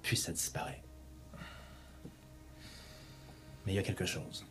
Puis 0.03 0.17
ça 0.17 0.33
disparaît. 0.33 0.83
Mais 3.65 3.73
il 3.73 3.77
y 3.77 3.79
a 3.79 3.83
quelque 3.83 4.07
chose. 4.07 4.45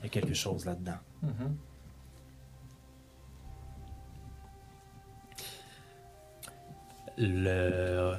Il 0.00 0.04
y 0.04 0.06
a 0.06 0.10
quelque 0.10 0.34
chose 0.34 0.64
là-dedans. 0.64 0.98
Le 7.16 8.16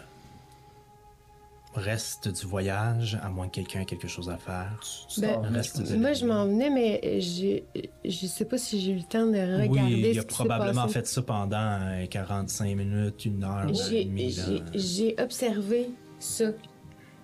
reste 1.74 2.28
du 2.30 2.45
voyage, 2.47 3.20
à 3.22 3.30
moins 3.30 3.47
que 3.47 3.53
quelqu'un 3.53 3.82
ait 3.82 3.86
quelque 3.86 4.07
chose 4.07 4.30
à 4.30 4.38
faire, 4.38 4.80
Ben, 5.20 5.41
le 5.43 5.49
reste 5.49 5.82
de 5.82 5.95
Moi, 5.97 6.13
je 6.13 6.26
m'en 6.26 6.45
venais, 6.45 6.70
mais 6.70 7.22
j'ai- 7.22 7.63
je 8.03 8.26
sais 8.28 8.45
pas 8.45 8.57
si 8.57 8.82
j'ai 8.82 8.91
eu 8.91 8.95
le 8.97 9.03
temps 9.03 9.28
de 9.28 9.38
regarder 9.38 9.67
Oui, 9.67 10.09
il 10.13 10.20
a 10.20 10.24
probablement 10.24 10.88
fait 10.88 11.05
ça 11.07 11.22
pendant 11.22 11.80
euh, 11.82 12.05
45 12.07 12.76
minutes, 12.76 13.26
une 13.26 13.43
heure, 13.43 13.70
et 13.91 14.32
J'ai- 14.74 15.15
observé 15.22 15.89
ça 16.20 16.45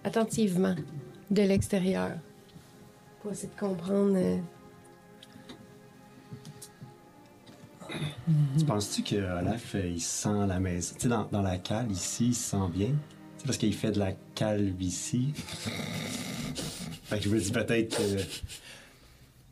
attentivement 0.04 0.76
de 1.32 1.42
l'extérieur 1.42 2.12
pour 3.22 3.32
essayer 3.32 3.50
de 3.50 3.60
comprendre. 3.60 4.14
euh, 4.16 4.38
Tu 8.58 8.66
penses-tu 8.66 9.04
que 9.04 9.16
Olaf, 9.40 9.76
euh, 9.76 9.88
il 9.88 10.02
sent 10.02 10.48
la 10.48 10.60
maison? 10.60 10.96
Tu 10.96 11.04
sais, 11.04 11.08
dans, 11.10 11.26
dans 11.32 11.42
la 11.42 11.58
cale, 11.58 11.92
ici, 11.92 12.28
il 12.30 12.36
se 12.36 12.52
sent 12.52 12.70
bien? 12.74 12.90
Parce 13.46 13.58
qu'il 13.58 13.74
fait 13.76 13.92
de 13.92 14.00
la 14.00 14.14
calve 14.34 14.82
ici. 14.82 15.34
fait 17.06 17.18
que 17.20 17.24
je 17.26 17.30
me 17.30 17.40
dis 17.40 17.52
peut-être 17.52 17.98
que... 17.98 18.22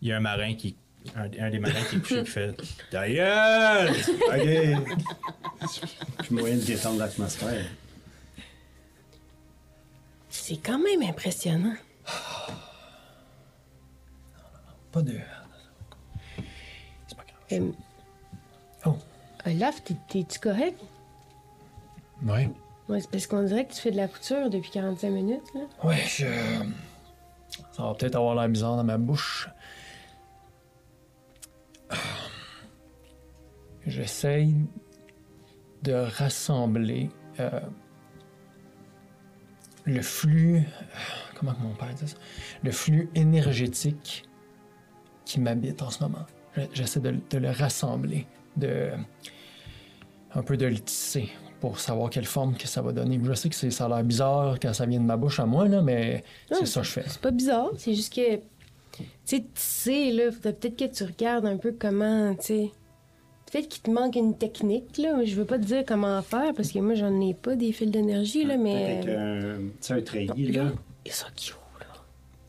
Il 0.01 0.09
y 0.09 0.11
a 0.11 0.17
un 0.17 0.21
marin 0.21 0.53
qui. 0.55 0.75
Un, 1.15 1.29
un 1.39 1.49
des 1.49 1.59
marins 1.59 1.81
qui 1.89 1.95
est 1.95 1.99
couché 1.99 2.23
qui 2.23 2.31
fait 2.31 2.55
gueule! 2.91 3.91
OK. 3.91 5.67
Puis 6.23 6.35
moyen 6.35 6.55
de 6.57 6.61
détendre 6.61 6.99
l'atmosphère. 6.99 7.65
C'est 10.29 10.57
quand 10.57 10.79
même 10.79 11.01
impressionnant. 11.09 11.75
Pas 14.91 15.01
de. 15.01 15.17
Euh, 17.53 17.71
Oh. 18.85 18.97
Olaf, 19.45 19.81
t'es- 19.83 19.95
t'es-tu 20.09 20.39
correct? 20.39 20.77
Ouais. 22.23 22.49
Ouais, 22.89 22.99
c'est 22.99 23.09
parce 23.09 23.27
qu'on 23.27 23.43
dirait 23.43 23.65
que 23.65 23.73
tu 23.73 23.81
fais 23.81 23.91
de 23.91 23.97
la 23.97 24.07
couture 24.07 24.49
depuis 24.49 24.69
45 24.71 25.09
minutes, 25.09 25.53
là. 25.55 25.61
Ouais. 25.83 25.97
Ça 27.71 27.83
va 27.83 27.93
peut-être 27.93 28.15
avoir 28.15 28.35
la 28.35 28.47
bizarre 28.47 28.75
dans 28.77 28.83
ma 28.83 28.97
bouche. 28.97 29.47
J'essaye 33.85 34.55
de 35.83 35.93
rassembler 35.93 37.09
euh, 37.39 37.59
le 39.85 40.01
flux. 40.01 40.63
Comment 41.37 41.53
mon 41.59 41.73
père 41.75 41.93
dit 41.93 42.07
ça? 42.07 42.17
Le 42.63 42.71
flux 42.71 43.09
énergétique 43.15 44.23
qui 45.25 45.39
m'habite 45.41 45.81
en 45.81 45.89
ce 45.89 46.03
moment. 46.03 46.25
Je- 46.55 46.61
J'essaie 46.73 47.01
de, 47.01 47.19
de 47.29 47.37
le 47.37 47.49
rassembler, 47.51 48.25
de. 48.55 48.91
un 50.33 50.43
peu 50.43 50.55
de 50.55 50.65
le 50.67 50.79
tisser 50.79 51.29
pour 51.63 51.79
savoir 51.79 52.09
quelle 52.09 52.25
forme 52.25 52.55
que 52.57 52.67
ça 52.67 52.81
va 52.81 52.91
donner. 52.91 53.17
Je 53.23 53.33
sais 53.35 53.47
que 53.47 53.55
c'est- 53.55 53.71
ça 53.71 53.85
a 53.85 53.87
l'air 53.87 54.03
bizarre 54.03 54.57
quand 54.61 54.73
ça 54.73 54.85
vient 54.85 54.99
de 54.99 55.05
ma 55.05 55.15
bouche 55.15 55.39
à 55.39 55.45
moi, 55.45 55.65
là, 55.65 55.81
mais 55.81 56.21
Non, 56.51 56.57
c'est 56.59 56.65
ça 56.65 56.81
que 56.81 56.87
je 56.87 56.91
fais. 56.91 57.03
C'est 57.07 57.21
pas 57.21 57.31
bizarre, 57.31 57.69
c'est 57.77 57.95
juste 57.95 58.13
que. 58.13 58.35
Tu 58.35 59.03
sais, 59.23 59.39
tu 59.39 59.45
sais, 59.55 60.11
là, 60.11 60.29
faudrait 60.29 60.51
peut-être 60.51 60.75
que 60.77 60.93
tu 60.93 61.03
regardes 61.05 61.45
un 61.45 61.55
peu 61.55 61.73
comment, 61.79 62.35
tu 62.35 62.41
sais. 62.47 62.71
Peut-être 63.49 63.69
qu'il 63.69 63.81
te 63.81 63.89
manque 63.91 64.17
une 64.17 64.37
technique, 64.37 64.97
là. 64.97 65.15
mais 65.17 65.25
Je 65.25 65.35
veux 65.37 65.45
pas 65.45 65.57
te 65.57 65.63
dire 65.63 65.83
comment 65.87 66.21
faire 66.21 66.53
parce 66.53 66.69
que 66.69 66.79
moi, 66.79 66.95
j'en 66.95 67.17
ai 67.21 67.33
pas 67.33 67.55
des 67.55 67.71
fils 67.71 67.89
d'énergie, 67.89 68.43
là, 68.43 68.57
mais. 68.57 68.99
Peut-être 69.01 69.17
euh, 69.17 69.55
un, 69.55 69.59
tu 69.61 69.71
sais, 69.79 69.93
un 69.93 70.01
treillis, 70.01 70.51
là. 70.51 70.65
Et 71.05 71.11
ça, 71.11 71.27
cute, 71.33 71.55
là. 71.79 71.85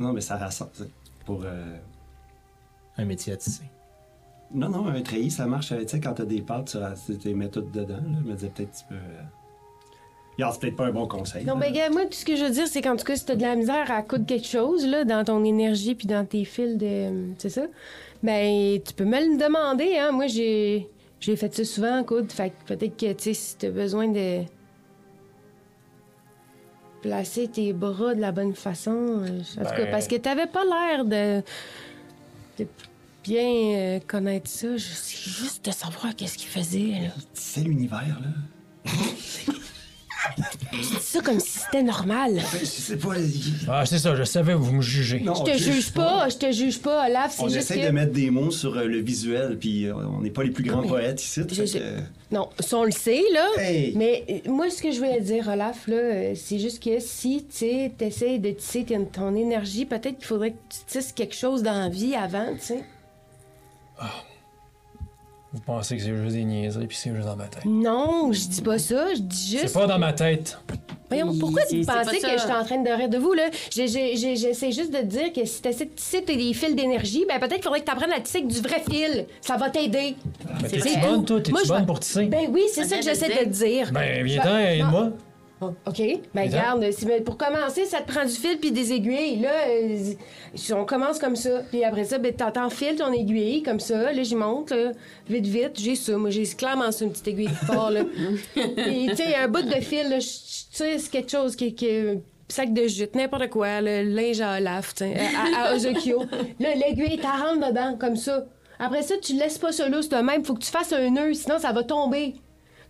Non, 0.00 0.12
mais 0.12 0.20
ça 0.22 0.36
rassemble. 0.38 0.72
tu 0.76 0.82
sais, 0.82 0.88
Pour... 1.24 1.42
euh, 1.44 1.76
Un 2.98 3.04
métier 3.04 3.32
à 3.32 3.36
tisser. 3.36 3.62
Non, 4.55 4.68
non, 4.68 4.86
un 4.86 5.02
treillis, 5.02 5.30
ça 5.32 5.46
marche. 5.46 5.68
Tu 5.68 5.88
sais, 5.88 6.00
quand 6.00 6.14
t'as 6.14 6.24
des 6.24 6.40
pâtes, 6.40 6.76
tu, 7.20 7.34
mets 7.34 7.48
toutes 7.48 7.72
dedans. 7.72 7.96
Là. 7.96 8.18
Je 8.24 8.28
me 8.28 8.34
disais 8.34 8.50
peut-être 8.55 8.72
tu 8.72 8.84
peux... 8.88 8.94
euh, 8.94 10.50
c'est 10.52 10.61
peut-être 10.61 10.76
pas 10.76 10.86
un 10.86 10.92
bon 10.92 11.07
conseil. 11.09 11.44
Non, 11.44 11.55
là. 11.55 11.61
ben, 11.61 11.72
gars, 11.72 11.90
moi, 11.90 12.05
tout 12.05 12.12
ce 12.12 12.24
que 12.24 12.36
je 12.36 12.44
veux 12.44 12.50
dire, 12.50 12.66
c'est 12.68 12.80
qu'en 12.80 12.96
tout 12.96 13.05
cas, 13.05 13.16
si 13.16 13.24
t'as 13.26 13.34
de 13.36 13.42
la 13.42 13.57
misère 13.57 13.90
à 13.90 14.02
coudre 14.02 14.26
quelque 14.26 14.46
chose, 14.46 14.86
là, 14.86 15.05
dans 15.05 15.24
ton 15.24 15.44
énergie 15.44 15.94
puis 15.94 16.07
dans 16.07 16.24
tes 16.24 16.44
fils 16.44 16.76
de. 16.76 17.32
C'est 17.38 17.50
ça? 17.50 17.62
Ben, 18.22 18.80
tu 18.80 18.94
peux 18.94 19.05
me 19.05 19.18
le 19.18 19.36
demander, 19.38 19.96
hein. 19.98 20.12
Moi, 20.12 20.28
j'ai. 20.28 20.88
J'ai 21.20 21.36
fait 21.36 21.55
ça 21.55 21.64
souvent, 21.64 22.05
coudre. 22.05 22.30
Fait 22.32 22.50
que 22.50 22.74
peut-être 22.74 22.96
que, 22.98 23.12
tu 23.12 23.22
sais, 23.22 23.34
si 23.34 23.57
t'as 23.57 23.70
besoin 23.70 24.09
de. 24.09 24.42
placer 27.02 27.48
tes 27.48 27.72
bras 27.72 28.14
de 28.14 28.20
la 28.20 28.32
bonne 28.32 28.55
façon. 28.55 28.92
euh, 29.22 29.40
En 29.59 29.64
tout 29.64 29.70
cas, 29.70 29.84
Ben- 29.84 29.90
parce 29.90 30.09
que 30.09 30.16
t'avais 30.16 30.46
pas 30.46 30.64
l'air 30.64 31.05
de. 31.05 31.42
de 32.59 32.68
bien 33.25 33.49
euh, 33.49 34.01
connaître 34.07 34.49
ça. 34.49 34.77
Je 34.77 34.83
sais 34.85 35.16
juste 35.31 35.64
de 35.64 35.70
savoir 35.72 36.14
qu'est-ce 36.14 36.39
qu'il 36.39 36.49
faisait, 36.49 37.01
là. 37.03 37.09
C'est 37.33 37.62
l'univers, 37.62 38.20
là. 38.22 38.91
Je 40.72 40.79
dis 40.79 40.97
ça 41.01 41.20
comme 41.20 41.39
si 41.39 41.59
c'était 41.59 41.83
normal. 41.83 42.41
Je 42.59 42.64
sais 42.64 42.97
pas... 42.97 43.11
Ah, 43.68 43.85
c'est 43.87 43.99
ça, 43.99 44.14
je 44.16 44.25
savais, 44.25 44.55
vous 44.55 44.72
me 44.72 44.81
jugez. 44.83 45.20
Non, 45.20 45.35
Je 45.35 45.53
te 45.53 45.57
juge 45.59 45.93
pas, 45.93 46.29
je 46.31 46.37
te 46.37 46.51
juge 46.51 46.81
pas, 46.81 47.07
Olaf, 47.07 47.35
c'est 47.37 47.43
On 47.43 47.49
juste 47.49 47.70
essaie 47.70 47.81
que... 47.83 47.87
de 47.87 47.91
mettre 47.91 48.12
des 48.12 48.31
mots 48.31 48.51
sur 48.51 48.77
euh, 48.77 48.87
le 48.87 48.99
visuel, 49.01 49.59
puis 49.59 49.85
euh, 49.87 49.95
on 49.95 50.22
n'est 50.22 50.31
pas 50.31 50.43
les 50.43 50.51
plus 50.51 50.64
grands 50.64 50.81
mais- 50.83 50.89
poètes 50.89 51.22
ici. 51.22 51.43
Je- 51.49 51.55
fait 51.55 51.66
je- 51.66 51.79
que- 51.79 52.01
Non, 52.33 52.49
ça, 52.59 52.79
on 52.79 52.85
le 52.85 52.91
sait, 52.91 53.22
là. 53.35 53.47
Hey! 53.59 53.93
Mais 53.97 54.25
euh, 54.47 54.51
moi, 54.51 54.70
ce 54.70 54.83
que 54.83 54.91
je 54.91 54.97
voulais 54.99 55.20
dire, 55.20 55.47
Olaf, 55.47 55.87
là, 55.89 56.35
c'est 56.35 56.59
juste 56.59 56.83
que 56.83 56.99
si, 57.01 57.45
tu 57.49 57.57
sais, 57.59 57.93
t'essayes 57.97 58.39
de 58.41 58.51
tisser 58.51 58.85
ton, 58.85 59.05
ton 59.05 59.37
énergie, 59.37 59.85
peut-être 59.85 60.16
qu'il 60.16 60.27
faudrait 60.27 60.53
que 60.53 60.57
tu 60.70 60.79
tisses 60.99 61.12
quelque 61.12 61.35
chose 61.37 61.62
dans 61.62 61.79
la 61.79 61.91
vie 61.91 62.14
avant, 62.16 62.47
tu 62.59 62.66
sais. 62.66 62.85
Vous 65.52 65.61
pensez 65.61 65.96
que 65.96 66.02
c'est 66.02 66.16
juste 66.16 66.34
des 66.34 66.42
niaiseries, 66.42 66.88
puis 66.88 66.96
c'est 66.96 67.14
juste 67.14 67.26
dans 67.28 67.36
ma 67.36 67.46
tête? 67.46 67.64
Non, 67.64 68.32
je 68.32 68.48
dis 68.48 68.61
pas 68.61 68.76
ça, 68.78 69.14
je 69.14 69.20
dis 69.20 69.50
juste... 69.52 69.68
C'est 69.68 69.72
pas 69.72 69.86
dans 69.86 70.00
ma 70.00 70.12
tête. 70.12 70.59
Voyons, 71.09 71.32
pourquoi 71.38 71.62
pensais 71.62 71.84
pas 71.84 72.05
que 72.05 72.18
ça. 72.20 72.36
j'étais 72.36 72.52
en 72.52 72.64
train 72.64 72.82
de 72.82 72.90
rire 72.90 73.09
de 73.09 73.18
vous, 73.18 73.34
là? 73.34 73.44
J'essaie 73.70 74.72
juste 74.72 74.90
de 74.92 74.98
te 74.98 75.05
dire 75.05 75.32
que 75.32 75.44
si 75.44 75.62
t'essaies 75.62 75.84
de 75.84 75.90
tisser 75.90 76.22
des 76.22 76.52
fils 76.55 76.74
d'énergie, 76.74 77.24
ben 77.28 77.38
peut-être 77.38 77.55
qu'il 77.55 77.62
faudrait 77.62 77.80
que 77.80 77.84
t'apprennes 77.84 78.12
à 78.12 78.18
tisser 78.20 78.38
avec 78.38 78.50
du 78.50 78.61
vrai 78.61 78.82
fil. 78.90 79.26
Ça 79.40 79.57
va 79.57 79.70
t'aider. 79.70 80.16
Mais 80.61 80.68
C'est 80.68 80.80
t'es-tu 80.80 80.98
bonne, 81.00 81.24
toi? 81.24 81.40
T'es-tu 81.40 81.59
je 81.64 81.68
bonne 81.68 81.86
pour 81.86 82.00
tisser? 82.00 82.24
Ben 82.24 82.46
oui, 82.50 82.62
c'est 82.72 82.84
Ça 82.84 82.96
que 82.96 83.05
j'essaie 83.05 83.28
de 83.28 83.44
te 83.44 83.48
dire. 83.48 83.92
Ben, 83.92 84.24
viens-t'en, 84.24 84.59
Je- 84.59 84.64
aide-moi. 84.80 85.11
Oh, 85.86 85.90
OK. 85.90 86.02
Ben, 86.34 86.50
si- 86.92 87.06
mais 87.06 87.20
pour 87.20 87.36
commencer, 87.36 87.84
ça 87.84 88.00
te 88.00 88.10
prend 88.12 88.24
du 88.24 88.32
fil 88.32 88.58
puis 88.58 88.72
des 88.72 88.92
aiguilles. 88.92 89.40
Là, 89.40 89.50
euh, 89.68 90.14
on 90.74 90.84
commence 90.84 91.18
comme 91.18 91.36
ça. 91.36 91.62
Puis 91.70 91.84
après 91.84 92.04
ça, 92.04 92.18
ben, 92.18 92.32
t'entends 92.34 92.70
fil 92.70 92.96
ton 92.96 93.12
aiguille, 93.12 93.62
comme 93.62 93.80
ça. 93.80 94.12
Là, 94.12 94.22
j'y 94.22 94.34
monte, 94.34 94.70
là, 94.70 94.92
vite, 95.28 95.46
vite. 95.46 95.72
J'ai 95.80 95.94
ça. 95.96 96.16
Moi, 96.16 96.30
j'ai 96.30 96.44
clairement 96.46 96.90
ça, 96.92 97.04
une 97.04 97.12
petite 97.12 97.28
aiguille 97.28 97.48
de 97.48 97.66
fort, 97.72 97.90
là. 97.90 98.02
Puis, 98.54 99.06
tu 99.10 99.16
sais, 99.16 99.34
un 99.36 99.48
bout 99.48 99.62
de 99.62 99.80
fil, 99.80 100.08
là, 100.08 100.18
tu 100.18 100.24
sais, 100.26 100.98
c'est 100.98 101.10
quelque 101.10 101.30
chose 101.30 101.56
qui... 101.56 101.74
qui 101.74 101.88
sac 102.46 102.72
de 102.74 102.86
jute, 102.86 103.14
n'importe 103.16 103.48
quoi, 103.48 103.80
le 103.80 104.02
linge 104.02 104.40
à 104.42 104.58
Olaf, 104.58 104.94
tu 104.94 105.04
sais, 105.04 105.16
à, 105.56 105.70
à, 105.70 105.74
Ozokyo. 105.74 106.24
Là, 106.60 106.74
l'aiguille, 106.74 107.18
t'en 107.18 107.30
rentres 107.32 107.68
dedans, 107.68 107.96
comme 107.98 108.16
ça. 108.16 108.44
Après 108.78 109.02
ça, 109.02 109.14
tu 109.20 109.32
laisses 109.34 109.56
pas 109.58 109.72
ça 109.72 109.88
lousse 109.88 110.08
de 110.10 110.16
même. 110.16 110.44
Faut 110.44 110.54
que 110.54 110.62
tu 110.62 110.70
fasses 110.70 110.92
un 110.92 111.08
nœud, 111.10 111.32
sinon 111.32 111.58
ça 111.58 111.72
va 111.72 111.82
tomber. 111.84 112.34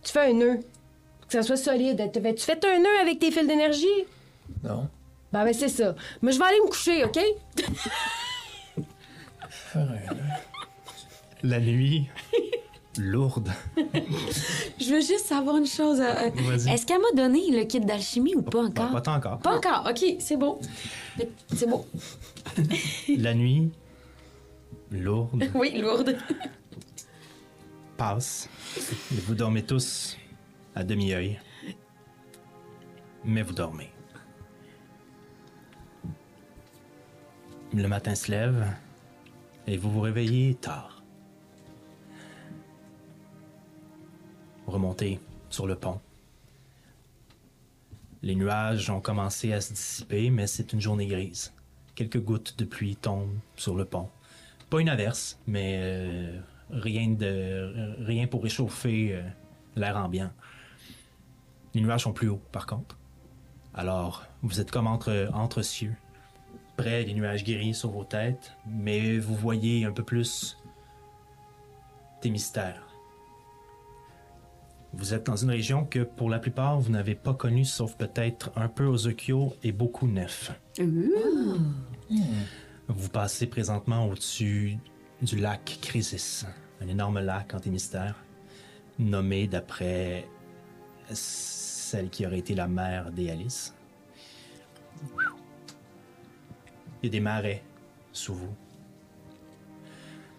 Tu 0.03 0.11
fais 0.11 0.29
un 0.29 0.33
nœud. 0.33 0.59
Que 1.27 1.33
ça 1.33 1.43
soit 1.43 1.57
solide. 1.57 2.09
Tu 2.13 2.21
fais, 2.21 2.33
tu 2.35 2.43
fais 2.43 2.59
un 2.65 2.79
nœud 2.79 2.99
avec 3.01 3.19
tes 3.19 3.31
fils 3.31 3.47
d'énergie? 3.47 3.85
Non. 4.63 4.87
Ben, 5.33 5.43
ben, 5.43 5.53
c'est 5.53 5.69
ça. 5.69 5.95
Moi, 6.21 6.31
je 6.31 6.37
vais 6.39 6.45
aller 6.45 6.59
me 6.63 6.69
coucher, 6.69 7.03
OK? 7.03 7.19
faire 9.49 9.81
un. 9.89 10.15
La 11.47 11.59
nuit, 11.59 12.07
lourde. 12.97 13.49
Je 14.79 14.89
veux 14.93 15.01
juste 15.01 15.25
savoir 15.27 15.57
une 15.57 15.67
chose. 15.67 15.99
euh, 15.99 16.05
euh, 16.05 16.29
Vas-y. 16.43 16.73
Est-ce 16.73 16.85
qu'elle 16.85 17.01
m'a 17.01 17.11
donné 17.15 17.51
le 17.51 17.63
kit 17.65 17.79
d'alchimie 17.79 18.35
ou 18.35 18.41
pas 18.41 18.63
encore? 18.63 18.91
Pas 18.91 19.01
tant 19.01 19.15
encore. 19.15 19.39
Pas 19.39 19.57
encore, 19.57 19.87
ok, 19.89 20.15
c'est 20.19 20.37
beau. 20.37 20.59
C'est 21.53 21.67
beau. 21.69 21.85
La 23.17 23.33
nuit, 23.33 23.69
lourde, 24.91 25.43
Oui, 25.55 25.77
lourde. 25.79 26.17
passe. 27.97 28.49
Et 28.77 29.19
vous 29.27 29.35
dormez 29.35 29.63
tous 29.63 30.17
à 30.75 30.83
demi-œil. 30.83 31.39
Mais 33.23 33.41
vous 33.41 33.53
dormez. 33.53 33.89
Le 37.73 37.87
matin 37.87 38.15
se 38.15 38.31
lève 38.31 38.67
et 39.67 39.77
vous 39.77 39.89
vous 39.89 40.01
réveillez 40.01 40.55
tard. 40.55 41.03
Vous 44.65 44.71
remontez 44.71 45.19
sur 45.49 45.67
le 45.67 45.75
pont. 45.75 45.99
Les 48.21 48.35
nuages 48.35 48.89
ont 48.89 49.01
commencé 49.01 49.53
à 49.53 49.61
se 49.61 49.73
dissiper, 49.73 50.29
mais 50.29 50.47
c'est 50.47 50.73
une 50.73 50.81
journée 50.81 51.05
grise. 51.05 51.53
Quelques 51.93 52.19
gouttes 52.19 52.57
de 52.57 52.65
pluie 52.65 52.95
tombent 52.95 53.37
sur 53.55 53.75
le 53.75 53.85
pont. 53.85 54.09
Pas 54.69 54.81
une 54.81 54.89
averse, 54.89 55.39
mais 55.45 55.79
euh, 55.81 56.39
rien, 56.71 57.09
de, 57.09 57.95
rien 58.03 58.25
pour 58.27 58.43
réchauffer 58.43 59.13
euh, 59.13 59.21
l'air 59.75 59.97
ambiant. 59.97 60.31
Les 61.75 61.81
nuages 61.81 62.03
sont 62.03 62.13
plus 62.13 62.29
hauts, 62.29 62.41
par 62.53 62.65
contre. 62.65 62.97
Alors, 63.73 64.23
vous 64.41 64.61
êtes 64.61 64.71
comme 64.71 64.87
entre, 64.87 65.29
entre 65.33 65.61
cieux, 65.61 65.93
près 66.77 67.03
des 67.03 67.13
nuages 67.13 67.43
gris 67.43 67.73
sur 67.73 67.91
vos 67.91 68.05
têtes, 68.05 68.53
mais 68.65 69.19
vous 69.19 69.35
voyez 69.35 69.83
un 69.83 69.91
peu 69.91 70.01
plus 70.01 70.57
des 72.21 72.29
mystères. 72.29 72.87
Vous 74.93 75.13
êtes 75.13 75.25
dans 75.25 75.35
une 75.35 75.49
région 75.49 75.83
que, 75.83 75.99
pour 75.99 76.29
la 76.29 76.39
plupart, 76.39 76.79
vous 76.79 76.91
n'avez 76.91 77.13
pas 77.13 77.33
connue, 77.33 77.65
sauf 77.65 77.97
peut-être 77.97 78.51
un 78.55 78.69
peu 78.69 78.85
Ozokyo 78.85 79.53
et 79.61 79.73
beaucoup 79.73 80.07
Nef. 80.07 80.53
Vous 82.87 83.09
passez 83.09 83.47
présentement 83.47 84.07
au-dessus 84.07 84.77
du 85.21 85.35
lac 85.35 85.79
Crisis, 85.81 86.45
un 86.79 86.87
énorme 86.87 87.19
lac 87.19 87.53
anti-mystère, 87.53 88.23
nommé 88.97 89.47
d'après 89.47 90.25
celle 91.85 92.09
qui 92.09 92.25
aurait 92.25 92.39
été 92.39 92.55
la 92.55 92.67
mère 92.67 93.11
des 93.11 93.29
Alice. 93.29 93.75
Il 97.01 97.05
y 97.05 97.07
a 97.07 97.09
des 97.09 97.19
marais 97.19 97.63
sous 98.11 98.33
vous. 98.33 98.55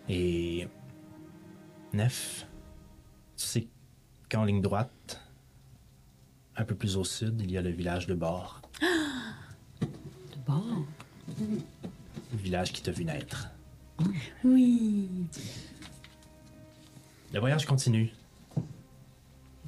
Et 0.08 0.66
Nef, 1.92 2.46
tu 3.36 3.44
sais 3.44 3.68
qu'en 4.28 4.44
ligne 4.44 4.60
droite, 4.60 5.22
un 6.56 6.64
peu 6.64 6.74
plus 6.74 6.96
au 6.96 7.04
sud, 7.04 7.40
il 7.40 7.52
y 7.52 7.58
a 7.58 7.62
le 7.62 7.70
village 7.70 8.08
de 8.08 8.14
Bord. 8.14 8.60
De 9.80 9.86
bord. 10.46 10.84
Le 11.38 12.38
village 12.38 12.72
qui 12.72 12.82
t'a 12.82 12.90
vu 12.90 13.04
naître. 13.04 13.48
Oui. 14.44 15.08
Le 17.32 17.40
voyage 17.40 17.66
continue. 17.66 18.12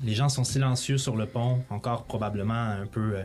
Les 0.02 0.14
gens 0.14 0.28
sont 0.28 0.44
silencieux 0.44 0.98
sur 0.98 1.16
le 1.16 1.26
pont, 1.26 1.62
encore 1.70 2.04
probablement 2.04 2.54
un 2.54 2.86
peu, 2.86 3.16
euh, 3.16 3.24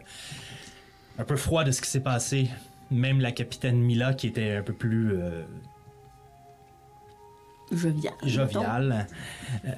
un 1.19 1.23
peu 1.23 1.35
froid 1.35 1.63
de 1.63 1.71
ce 1.71 1.81
qui 1.81 1.89
s'est 1.89 1.99
passé. 1.99 2.49
Même 2.89 3.21
la 3.21 3.31
capitaine 3.31 3.79
Mila, 3.79 4.13
qui 4.13 4.27
était 4.27 4.55
un 4.57 4.63
peu 4.63 4.73
plus 4.73 5.13
euh, 5.13 5.43
Jovial. 7.71 8.13
joviale, 8.23 9.07
euh, 9.65 9.71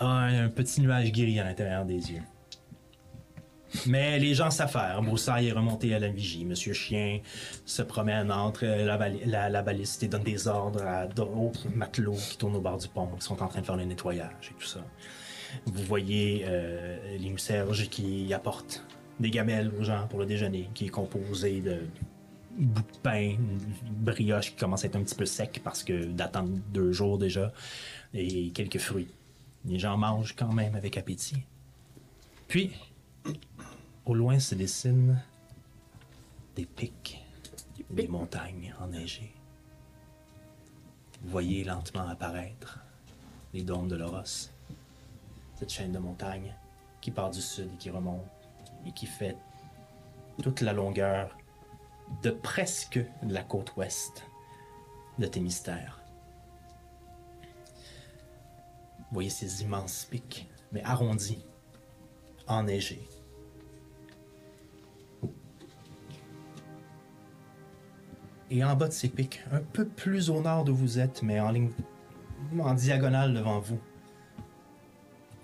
a 0.00 0.06
un, 0.06 0.44
un 0.44 0.48
petit 0.48 0.80
nuage 0.80 1.10
gris 1.12 1.38
à 1.40 1.44
l'intérieur 1.44 1.84
des 1.84 2.12
yeux. 2.12 2.22
Mais 3.86 4.18
les 4.18 4.32
gens 4.34 4.50
s'affairent. 4.50 5.02
Broussaille 5.02 5.48
est 5.48 5.52
remonté 5.52 5.94
à 5.94 5.98
la 5.98 6.08
vigie. 6.08 6.46
Monsieur 6.46 6.72
Chien 6.72 7.20
se 7.66 7.82
promène 7.82 8.32
entre 8.32 8.64
la, 8.64 8.96
la- 9.26 9.48
la 9.50 9.62
baliste 9.62 10.02
et 10.02 10.08
donne 10.08 10.22
des 10.22 10.48
ordres 10.48 10.82
à 10.86 11.06
d'autres 11.06 11.68
matelots 11.74 12.14
qui 12.14 12.38
tournent 12.38 12.56
au 12.56 12.60
bord 12.62 12.78
du 12.78 12.88
pont, 12.88 13.08
qui 13.18 13.26
sont 13.26 13.42
en 13.42 13.46
train 13.48 13.60
de 13.60 13.66
faire 13.66 13.76
le 13.76 13.84
nettoyage 13.84 14.50
et 14.50 14.54
tout 14.58 14.66
ça. 14.66 14.80
Vous 15.66 15.82
voyez 15.84 16.42
euh, 16.44 17.36
Serge 17.36 17.88
qui 17.88 18.32
apportent 18.34 18.84
des 19.20 19.30
gamelles 19.30 19.72
aux 19.78 19.84
gens 19.84 20.06
pour 20.08 20.18
le 20.18 20.26
déjeuner, 20.26 20.68
qui 20.74 20.86
est 20.86 20.90
composé 20.90 21.60
de 21.60 21.80
bouts 22.58 22.82
de 22.82 22.98
pain, 23.02 23.36
une 23.38 23.58
brioche 23.86 24.50
qui 24.50 24.56
commence 24.56 24.84
à 24.84 24.88
être 24.88 24.96
un 24.96 25.02
petit 25.02 25.14
peu 25.14 25.26
sec 25.26 25.60
parce 25.62 25.84
que 25.84 26.04
d'attendre 26.04 26.50
deux 26.72 26.92
jours 26.92 27.18
déjà, 27.18 27.52
et 28.14 28.50
quelques 28.50 28.78
fruits. 28.78 29.08
Les 29.64 29.78
gens 29.78 29.96
mangent 29.96 30.34
quand 30.36 30.52
même 30.52 30.74
avec 30.74 30.96
appétit. 30.96 31.42
Puis, 32.46 32.72
au 34.06 34.14
loin 34.14 34.38
se 34.38 34.54
dessinent 34.54 35.20
des 36.56 36.66
pics, 36.66 37.22
des 37.90 38.08
montagnes 38.08 38.74
enneigées. 38.80 39.34
Vous 41.22 41.30
voyez 41.30 41.64
lentement 41.64 42.08
apparaître 42.08 42.80
les 43.52 43.62
dômes 43.62 43.88
de 43.88 43.96
l'Oros, 43.96 44.50
cette 45.58 45.70
chaîne 45.70 45.90
de 45.90 45.98
montagnes 45.98 46.54
qui 47.00 47.10
part 47.10 47.30
du 47.30 47.40
sud 47.40 47.68
et 47.74 47.76
qui 47.78 47.90
remonte 47.90 48.22
et 48.86 48.92
qui 48.92 49.06
fait 49.06 49.36
toute 50.40 50.60
la 50.60 50.72
longueur 50.72 51.36
de 52.22 52.30
presque 52.30 53.00
la 53.22 53.42
côte 53.42 53.74
ouest 53.76 54.24
de 55.18 55.26
Thémistère. 55.26 56.00
Vous 58.98 59.14
voyez 59.14 59.30
ces 59.30 59.62
immenses 59.62 60.04
pics, 60.04 60.48
mais 60.70 60.82
arrondis, 60.84 61.44
enneigés. 62.46 63.08
Et 68.48 68.62
en 68.62 68.76
bas 68.76 68.86
de 68.86 68.92
ces 68.92 69.08
pics, 69.08 69.40
un 69.50 69.60
peu 69.60 69.88
plus 69.88 70.30
au 70.30 70.40
nord 70.40 70.64
d'où 70.64 70.74
vous 70.74 71.00
êtes, 71.00 71.22
mais 71.24 71.40
en 71.40 71.50
ligne, 71.50 71.72
en 72.60 72.74
diagonale 72.74 73.34
devant 73.34 73.58
vous, 73.58 73.80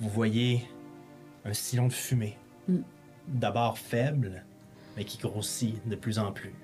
vous 0.00 0.08
voyez 0.08 0.66
un 1.44 1.52
sillon 1.52 1.88
de 1.88 1.92
fumée. 1.92 2.36
D'abord 3.28 3.78
faible, 3.78 4.44
mais 4.96 5.04
qui 5.04 5.18
grossit 5.18 5.86
de 5.88 5.96
plus 5.96 6.18
en 6.18 6.32
plus. 6.32 6.54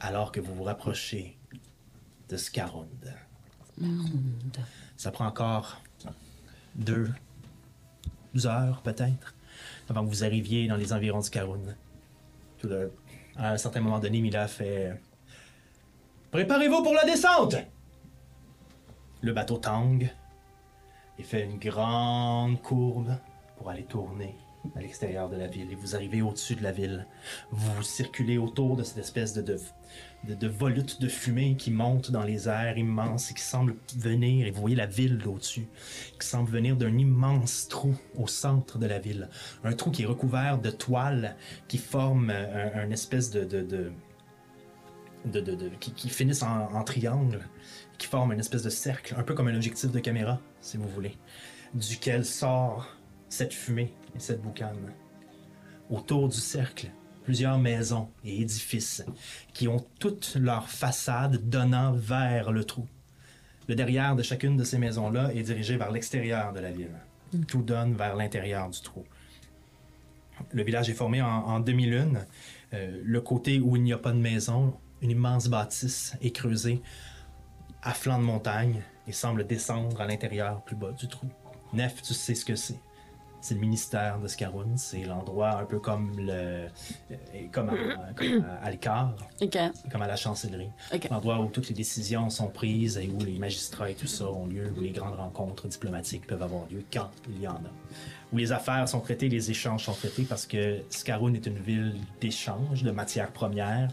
Alors 0.00 0.32
que 0.32 0.40
vous 0.40 0.54
vous 0.54 0.64
rapprochez 0.64 1.38
de 2.28 2.36
Scarund. 2.36 3.14
Ça 4.96 5.10
prend 5.10 5.26
encore 5.26 5.82
deux 6.74 7.08
heures, 8.44 8.82
peut-être, 8.82 9.34
avant 9.88 10.04
que 10.04 10.10
vous 10.10 10.24
arriviez 10.24 10.66
dans 10.68 10.76
les 10.76 10.92
environs 10.92 11.20
de 11.20 11.24
Scarund. 11.24 11.76
Tout 12.58 12.68
de- 12.68 12.90
À 13.36 13.52
un 13.52 13.56
certain 13.58 13.80
moment 13.80 13.98
donné, 13.98 14.20
Mila 14.20 14.48
fait 14.48 14.98
Préparez-vous 16.30 16.82
pour 16.82 16.92
la 16.94 17.04
descente 17.04 17.56
Le 19.22 19.32
bateau 19.32 19.56
tangue 19.58 20.10
et 21.18 21.22
fait 21.22 21.44
une 21.44 21.58
grande 21.58 22.60
courbe 22.62 23.16
pour 23.56 23.70
aller 23.70 23.84
tourner 23.84 24.36
à 24.74 24.80
l'extérieur 24.80 25.28
de 25.28 25.36
la 25.36 25.46
ville. 25.46 25.70
Et 25.70 25.74
vous 25.74 25.94
arrivez 25.94 26.22
au-dessus 26.22 26.56
de 26.56 26.62
la 26.62 26.72
ville. 26.72 27.06
Vous 27.50 27.82
circulez 27.82 28.38
autour 28.38 28.76
de 28.76 28.82
cette 28.82 28.98
espèce 28.98 29.34
de, 29.34 29.42
de, 29.42 30.34
de, 30.34 30.48
volute 30.48 31.00
de 31.00 31.08
fumée 31.08 31.56
qui 31.56 31.70
monte 31.70 32.10
dans 32.10 32.22
les 32.22 32.48
airs 32.48 32.76
immenses 32.76 33.30
et 33.30 33.34
qui 33.34 33.42
semble 33.42 33.76
venir, 33.96 34.46
et 34.46 34.50
vous 34.50 34.60
voyez 34.60 34.76
la 34.76 34.86
ville 34.86 35.20
au-dessus, 35.26 35.68
qui 36.18 36.26
semble 36.26 36.50
venir 36.50 36.76
d'un 36.76 36.96
immense 36.98 37.68
trou 37.68 37.94
au 38.16 38.26
centre 38.26 38.78
de 38.78 38.86
la 38.86 38.98
ville. 38.98 39.28
Un 39.64 39.72
trou 39.72 39.90
qui 39.90 40.02
est 40.02 40.06
recouvert 40.06 40.58
de 40.58 40.70
toiles 40.70 41.36
qui 41.68 41.78
forment 41.78 42.30
un, 42.30 42.90
espèce 42.90 43.30
de... 43.30 43.44
de, 43.44 43.62
de 43.62 43.92
qui, 45.80 46.08
finissent 46.08 46.44
en, 46.44 46.72
en 46.72 46.84
triangle, 46.84 47.40
qui 47.98 48.06
forment 48.06 48.32
une 48.32 48.40
espèce 48.40 48.62
de 48.62 48.70
cercle, 48.70 49.14
un 49.16 49.22
peu 49.22 49.34
comme 49.34 49.48
un 49.48 49.54
objectif 49.54 49.90
de 49.90 50.00
caméra, 50.00 50.40
si 50.60 50.76
vous 50.76 50.88
voulez, 50.88 51.16
duquel 51.74 52.24
sort 52.24 52.96
cette 53.28 53.52
fumée 53.52 53.92
et 54.14 54.20
cette 54.20 54.42
boucane. 54.42 54.92
Autour 55.90 56.28
du 56.28 56.36
cercle, 56.36 56.90
plusieurs 57.24 57.58
maisons 57.58 58.08
et 58.24 58.40
édifices 58.40 59.04
qui 59.52 59.68
ont 59.68 59.84
toutes 59.98 60.36
leurs 60.38 60.68
façades 60.68 61.48
donnant 61.48 61.92
vers 61.92 62.52
le 62.52 62.64
trou. 62.64 62.86
Le 63.68 63.74
derrière 63.74 64.14
de 64.14 64.22
chacune 64.22 64.56
de 64.56 64.64
ces 64.64 64.78
maisons-là 64.78 65.34
est 65.34 65.42
dirigé 65.42 65.76
vers 65.76 65.90
l'extérieur 65.90 66.52
de 66.52 66.60
la 66.60 66.70
ville. 66.70 66.94
Tout 67.48 67.62
donne 67.62 67.94
vers 67.94 68.14
l'intérieur 68.14 68.70
du 68.70 68.80
trou. 68.80 69.04
Le 70.52 70.62
village 70.62 70.88
est 70.88 70.94
formé 70.94 71.20
en, 71.20 71.26
en 71.26 71.60
demi-lune. 71.60 72.24
Euh, 72.74 73.00
le 73.02 73.20
côté 73.20 73.58
où 73.58 73.74
il 73.74 73.82
n'y 73.82 73.92
a 73.92 73.98
pas 73.98 74.12
de 74.12 74.18
maison, 74.18 74.74
une 75.02 75.10
immense 75.10 75.48
bâtisse 75.48 76.14
est 76.22 76.30
creusée 76.30 76.80
à 77.82 77.92
flanc 77.92 78.18
de 78.18 78.24
montagne 78.24 78.82
et 79.06 79.12
semble 79.12 79.46
descendre 79.46 80.00
à 80.00 80.06
l'intérieur 80.06 80.62
plus 80.62 80.76
bas 80.76 80.92
du 80.92 81.08
trou. 81.08 81.26
Nef, 81.72 82.02
tu 82.02 82.14
sais 82.14 82.34
ce 82.34 82.44
que 82.44 82.54
c'est. 82.54 82.78
C'est 83.40 83.54
le 83.54 83.60
ministère 83.60 84.18
de 84.18 84.26
Scaroun. 84.26 84.76
C'est 84.76 85.04
l'endroit 85.04 85.60
un 85.60 85.66
peu 85.66 85.78
comme 85.78 86.18
le, 86.18 86.32
euh, 86.32 86.66
comme 87.52 87.68
à, 87.68 87.74
comme 88.16 88.44
à 88.62 89.90
comme 89.90 90.02
à 90.02 90.08
la 90.08 90.16
chancellerie. 90.16 90.70
L'endroit 91.10 91.38
où 91.38 91.46
toutes 91.46 91.68
les 91.68 91.74
décisions 91.74 92.28
sont 92.28 92.48
prises 92.48 92.98
et 92.98 93.08
où 93.08 93.24
les 93.24 93.38
magistrats 93.38 93.90
et 93.90 93.94
tout 93.94 94.08
ça 94.08 94.28
ont 94.28 94.46
lieu, 94.46 94.72
où 94.76 94.80
les 94.80 94.90
grandes 94.90 95.14
rencontres 95.14 95.68
diplomatiques 95.68 96.26
peuvent 96.26 96.42
avoir 96.42 96.66
lieu 96.68 96.82
quand 96.92 97.10
il 97.28 97.40
y 97.40 97.46
en 97.46 97.54
a. 97.54 97.70
Où 98.32 98.38
les 98.38 98.50
affaires 98.50 98.88
sont 98.88 99.00
traitées, 99.00 99.28
les 99.28 99.50
échanges 99.50 99.84
sont 99.84 99.92
traités 99.92 100.24
parce 100.24 100.46
que 100.46 100.80
Scaroun 100.90 101.36
est 101.36 101.46
une 101.46 101.58
ville 101.58 101.94
d'échange 102.20 102.82
de 102.82 102.90
matières 102.90 103.30
premières 103.30 103.90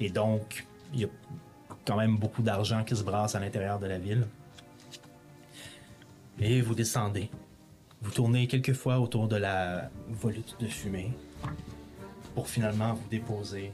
et 0.00 0.10
donc 0.10 0.66
il 0.92 1.00
y 1.00 1.04
a 1.04 1.08
quand 1.86 1.96
même 1.96 2.16
beaucoup 2.16 2.42
d'argent 2.42 2.82
qui 2.84 2.96
se 2.96 3.02
brasse 3.02 3.34
à 3.34 3.40
l'intérieur 3.40 3.78
de 3.78 3.86
la 3.86 3.98
ville. 3.98 4.26
Et 6.40 6.60
vous 6.60 6.74
descendez. 6.74 7.30
Vous 8.02 8.10
tournez 8.10 8.46
quelques 8.46 8.74
fois 8.74 8.98
autour 8.98 9.28
de 9.28 9.36
la 9.36 9.90
volute 10.08 10.56
de 10.60 10.66
fumée 10.66 11.12
pour 12.34 12.48
finalement 12.48 12.92
vous 12.92 13.08
déposer. 13.08 13.72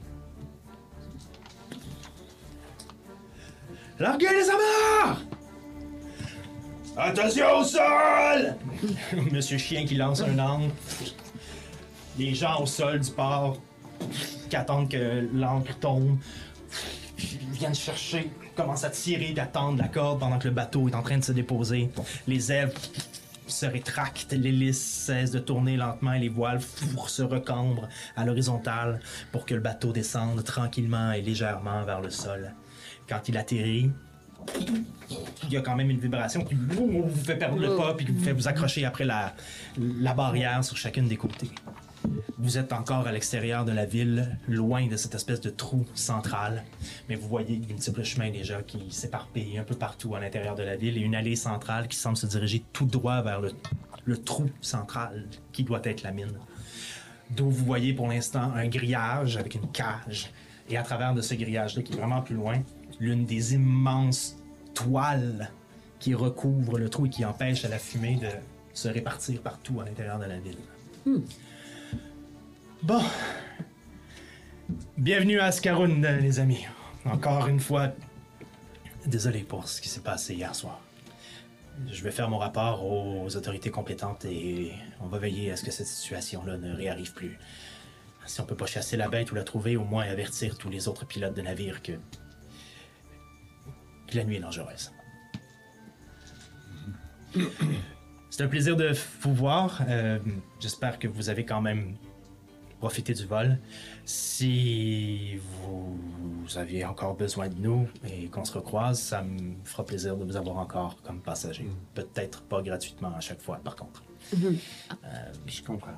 Larguez 3.99 4.29
les 4.29 4.49
amarres! 4.49 5.21
Attention 6.95 7.45
au 7.59 7.63
sol! 7.63 8.55
Monsieur 9.31 9.57
Chien 9.57 9.85
qui 9.85 9.95
lance 9.95 10.21
un 10.21 10.37
angle. 10.39 10.71
Les 12.17 12.33
gens 12.33 12.61
au 12.61 12.65
sol 12.65 12.99
du 12.99 13.11
port 13.11 13.57
qui 14.49 14.55
attendent 14.55 14.89
que 14.89 15.27
l'encre 15.33 15.77
tombe 15.79 16.17
viennent 17.51 17.75
chercher, 17.75 18.31
commencent 18.55 18.83
à 18.83 18.89
tirer 18.89 19.33
et 19.35 19.39
attendre 19.39 19.81
la 19.81 19.87
corde 19.87 20.19
pendant 20.19 20.39
que 20.39 20.47
le 20.47 20.53
bateau 20.53 20.87
est 20.87 20.95
en 20.95 21.01
train 21.01 21.17
de 21.17 21.23
se 21.23 21.31
déposer. 21.31 21.89
Les 22.27 22.51
ailes 22.51 22.71
se 23.47 23.65
rétractent, 23.65 24.33
l'hélice 24.33 24.81
cesse 24.81 25.31
de 25.31 25.39
tourner 25.39 25.77
lentement 25.77 26.13
et 26.13 26.19
les 26.19 26.29
voiles 26.29 26.61
four, 26.61 27.09
se 27.09 27.21
recambrent 27.21 27.87
à 28.15 28.25
l'horizontale 28.25 28.99
pour 29.31 29.45
que 29.45 29.53
le 29.53 29.59
bateau 29.59 29.91
descende 29.91 30.43
tranquillement 30.43 31.11
et 31.11 31.21
légèrement 31.21 31.83
vers 31.83 32.01
le 32.01 32.09
sol. 32.09 32.53
Quand 33.07 33.27
il 33.27 33.37
atterrit, 33.37 33.91
il 35.43 35.53
y 35.53 35.57
a 35.57 35.61
quand 35.61 35.75
même 35.75 35.89
une 35.89 35.99
vibration 35.99 36.43
qui 36.43 36.55
vous 36.55 37.09
fait 37.23 37.35
perdre 37.35 37.57
le 37.57 37.75
pas 37.75 37.93
puis 37.93 38.05
qui 38.05 38.11
vous 38.11 38.23
fait 38.23 38.33
vous 38.33 38.47
accrocher 38.47 38.85
après 38.85 39.05
la, 39.05 39.33
la 39.77 40.13
barrière 40.13 40.63
sur 40.63 40.77
chacune 40.77 41.07
des 41.07 41.17
côtés. 41.17 41.51
Vous 42.37 42.57
êtes 42.57 42.73
encore 42.73 43.07
à 43.07 43.11
l'extérieur 43.11 43.63
de 43.63 43.71
la 43.71 43.85
ville, 43.85 44.37
loin 44.47 44.87
de 44.87 44.97
cette 44.97 45.15
espèce 45.15 45.39
de 45.39 45.49
trou 45.49 45.85
central, 45.93 46.63
mais 47.07 47.15
vous 47.15 47.27
voyez 47.27 47.57
des 47.57 47.67
multiples 47.67 48.03
chemins 48.03 48.31
déjà 48.31 48.61
qui 48.61 48.91
s'éparpillent 48.91 49.57
un 49.57 49.63
peu 49.63 49.75
partout 49.75 50.13
à 50.15 50.19
l'intérieur 50.19 50.55
de 50.55 50.63
la 50.63 50.75
ville 50.75 50.97
et 50.97 51.01
une 51.01 51.15
allée 51.15 51.35
centrale 51.35 51.87
qui 51.87 51.97
semble 51.97 52.17
se 52.17 52.25
diriger 52.25 52.63
tout 52.73 52.85
droit 52.85 53.21
vers 53.21 53.39
le, 53.39 54.17
trou 54.17 54.49
central 54.59 55.27
qui 55.53 55.63
doit 55.63 55.81
être 55.83 56.03
la 56.03 56.11
mine. 56.11 56.37
D'où 57.29 57.49
vous 57.49 57.63
voyez 57.65 57.93
pour 57.93 58.07
l'instant 58.07 58.51
un 58.53 58.67
grillage 58.67 59.37
avec 59.37 59.55
une 59.55 59.71
cage. 59.71 60.31
Et 60.69 60.77
à 60.77 60.83
travers 60.83 61.13
de 61.13 61.21
ce 61.21 61.33
grillage-là, 61.33 61.81
qui 61.81 61.93
est 61.93 61.97
vraiment 61.97 62.21
plus 62.21 62.35
loin, 62.35 62.61
l'une 62.99 63.25
des 63.25 63.53
immenses 63.53 64.37
toiles 64.73 65.49
qui 65.99 66.13
recouvrent 66.13 66.77
le 66.77 66.89
trou 66.89 67.05
et 67.05 67.09
qui 67.09 67.23
empêchent 67.23 67.63
la 67.63 67.79
fumée 67.79 68.15
de 68.15 68.27
se 68.73 68.89
répartir 68.89 69.41
partout 69.41 69.79
à 69.79 69.85
l'intérieur 69.85 70.19
de 70.19 70.25
la 70.25 70.39
ville. 70.39 70.57
Bon. 72.83 73.01
Bienvenue 74.97 75.39
à 75.39 75.45
Ascaroun, 75.45 76.05
les 76.19 76.41
amis. 76.41 76.65
Encore 77.05 77.47
une 77.47 77.61
fois, 77.61 77.93
désolé 79.05 79.39
pour 79.39 79.69
ce 79.69 79.79
qui 79.79 79.87
s'est 79.87 80.01
passé 80.01 80.33
hier 80.33 80.53
soir. 80.53 80.81
Je 81.89 82.03
vais 82.03 82.11
faire 82.11 82.29
mon 82.29 82.37
rapport 82.37 82.85
aux 82.85 83.33
autorités 83.37 83.71
compétentes 83.71 84.25
et 84.25 84.73
on 84.99 85.07
va 85.07 85.17
veiller 85.17 85.49
à 85.49 85.55
ce 85.55 85.63
que 85.63 85.71
cette 85.71 85.87
situation-là 85.87 86.57
ne 86.57 86.75
réarrive 86.75 87.13
plus. 87.13 87.39
Si 88.25 88.41
on 88.41 88.45
peut 88.45 88.57
pas 88.57 88.65
chasser 88.65 88.97
la 88.97 89.07
bête 89.07 89.31
ou 89.31 89.35
la 89.35 89.45
trouver, 89.45 89.77
au 89.77 89.85
moins 89.85 90.03
avertir 90.03 90.57
tous 90.57 90.69
les 90.69 90.89
autres 90.89 91.05
pilotes 91.05 91.35
de 91.35 91.41
navires 91.41 91.81
que, 91.81 91.93
que 94.07 94.17
la 94.17 94.25
nuit 94.25 94.35
est 94.35 94.41
dangereuse. 94.41 94.91
C'est 98.29 98.43
un 98.43 98.49
plaisir 98.49 98.75
de 98.75 98.91
vous 99.21 99.33
voir. 99.33 99.83
Euh, 99.87 100.19
J'espère 100.59 100.99
que 100.99 101.07
vous 101.07 101.29
avez 101.29 101.45
quand 101.45 101.61
même 101.61 101.95
profité 102.83 103.13
du 103.13 103.25
vol. 103.25 103.57
Si 104.03 105.37
vous 105.37 105.97
aviez 106.57 106.83
encore 106.83 107.15
besoin 107.15 107.47
de 107.47 107.55
nous 107.55 107.87
et 108.05 108.27
qu'on 108.27 108.43
se 108.43 108.51
recroise, 108.53 108.99
ça 108.99 109.21
me 109.21 109.53
fera 109.63 109.85
plaisir 109.85 110.17
de 110.17 110.25
vous 110.25 110.35
avoir 110.35 110.57
encore 110.57 111.01
comme 111.01 111.21
passager. 111.21 111.65
Peut-être 111.93 112.41
pas 112.43 112.61
gratuitement 112.61 113.13
à 113.15 113.21
chaque 113.21 113.41
fois, 113.41 113.57
par 113.63 113.77
contre. 113.77 114.03
Je 114.33 115.61
comprends. 115.63 115.97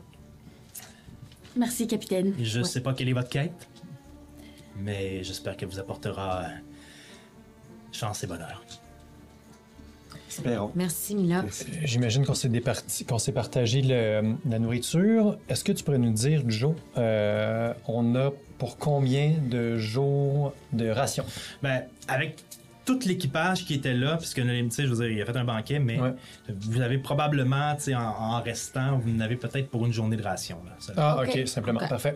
Merci, 1.55 1.88
capitaine. 1.88 2.36
Je 2.39 2.59
Ouais. 2.59 2.65
sais 2.65 2.81
pas 2.81 2.93
quelle 2.93 3.09
est 3.09 3.13
votre 3.13 3.29
quête, 3.29 3.67
mais 4.77 5.23
j'espère 5.23 5.57
qu'elle 5.57 5.69
vous 5.69 5.79
apportera 5.79 6.43
euh, 6.43 6.47
chance 7.91 8.23
et 8.23 8.27
bonheur. 8.27 8.63
Espérons. 10.38 10.71
Merci, 10.75 11.15
Mila. 11.15 11.45
J'imagine 11.83 12.25
qu'on 12.25 12.33
s'est 12.33 12.49
départi- 12.49 13.05
qu'on 13.05 13.17
s'est 13.19 13.31
partagé 13.31 13.81
le- 13.81 14.36
la 14.49 14.59
nourriture. 14.59 15.38
Est-ce 15.49 15.63
que 15.63 15.71
tu 15.71 15.83
pourrais 15.83 15.97
nous 15.97 16.11
dire, 16.13 16.43
Joe, 16.47 16.73
euh, 16.97 17.73
on 17.88 18.15
a 18.15 18.31
pour 18.57 18.77
combien 18.77 19.33
de 19.49 19.77
jours 19.77 20.53
de 20.73 20.89
ration? 20.89 21.23
Ben, 21.63 21.83
avec 22.07 22.43
tout 22.83 22.99
l'équipage 23.05 23.65
qui 23.65 23.73
était 23.75 23.93
là, 23.93 24.17
puisque 24.17 24.39
je 24.41 24.83
veux 24.88 24.95
dire, 24.95 25.09
il 25.09 25.21
a 25.21 25.25
fait 25.25 25.38
un 25.38 25.45
banquet, 25.45 25.79
mais 25.79 25.99
Ouais. 25.99 26.13
vous 26.49 26.81
avez 26.81 26.97
probablement, 26.97 27.73
tu 27.75 27.83
sais, 27.83 27.95
en, 27.95 28.01
en 28.01 28.41
restant, 28.41 28.97
vous 28.97 29.15
en 29.15 29.21
avez 29.21 29.38
peut-être 29.38 29.69
pour 29.69 29.86
une 29.86 29.93
journée 29.93 30.17
de 30.17 30.23
ration. 30.23 30.57
Là. 30.65 30.93
Ah, 30.97 31.21
ok, 31.23 31.29
Ok. 31.41 31.47
simplement. 31.47 31.79
Parfait. 31.88 32.15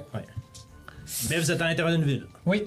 Mais 1.30 1.40
vous 1.40 1.50
êtes 1.52 1.62
à 1.62 1.68
l'intérieur 1.70 1.98
d'une 1.98 2.06
ville. 2.08 2.26
Oui. 2.46 2.64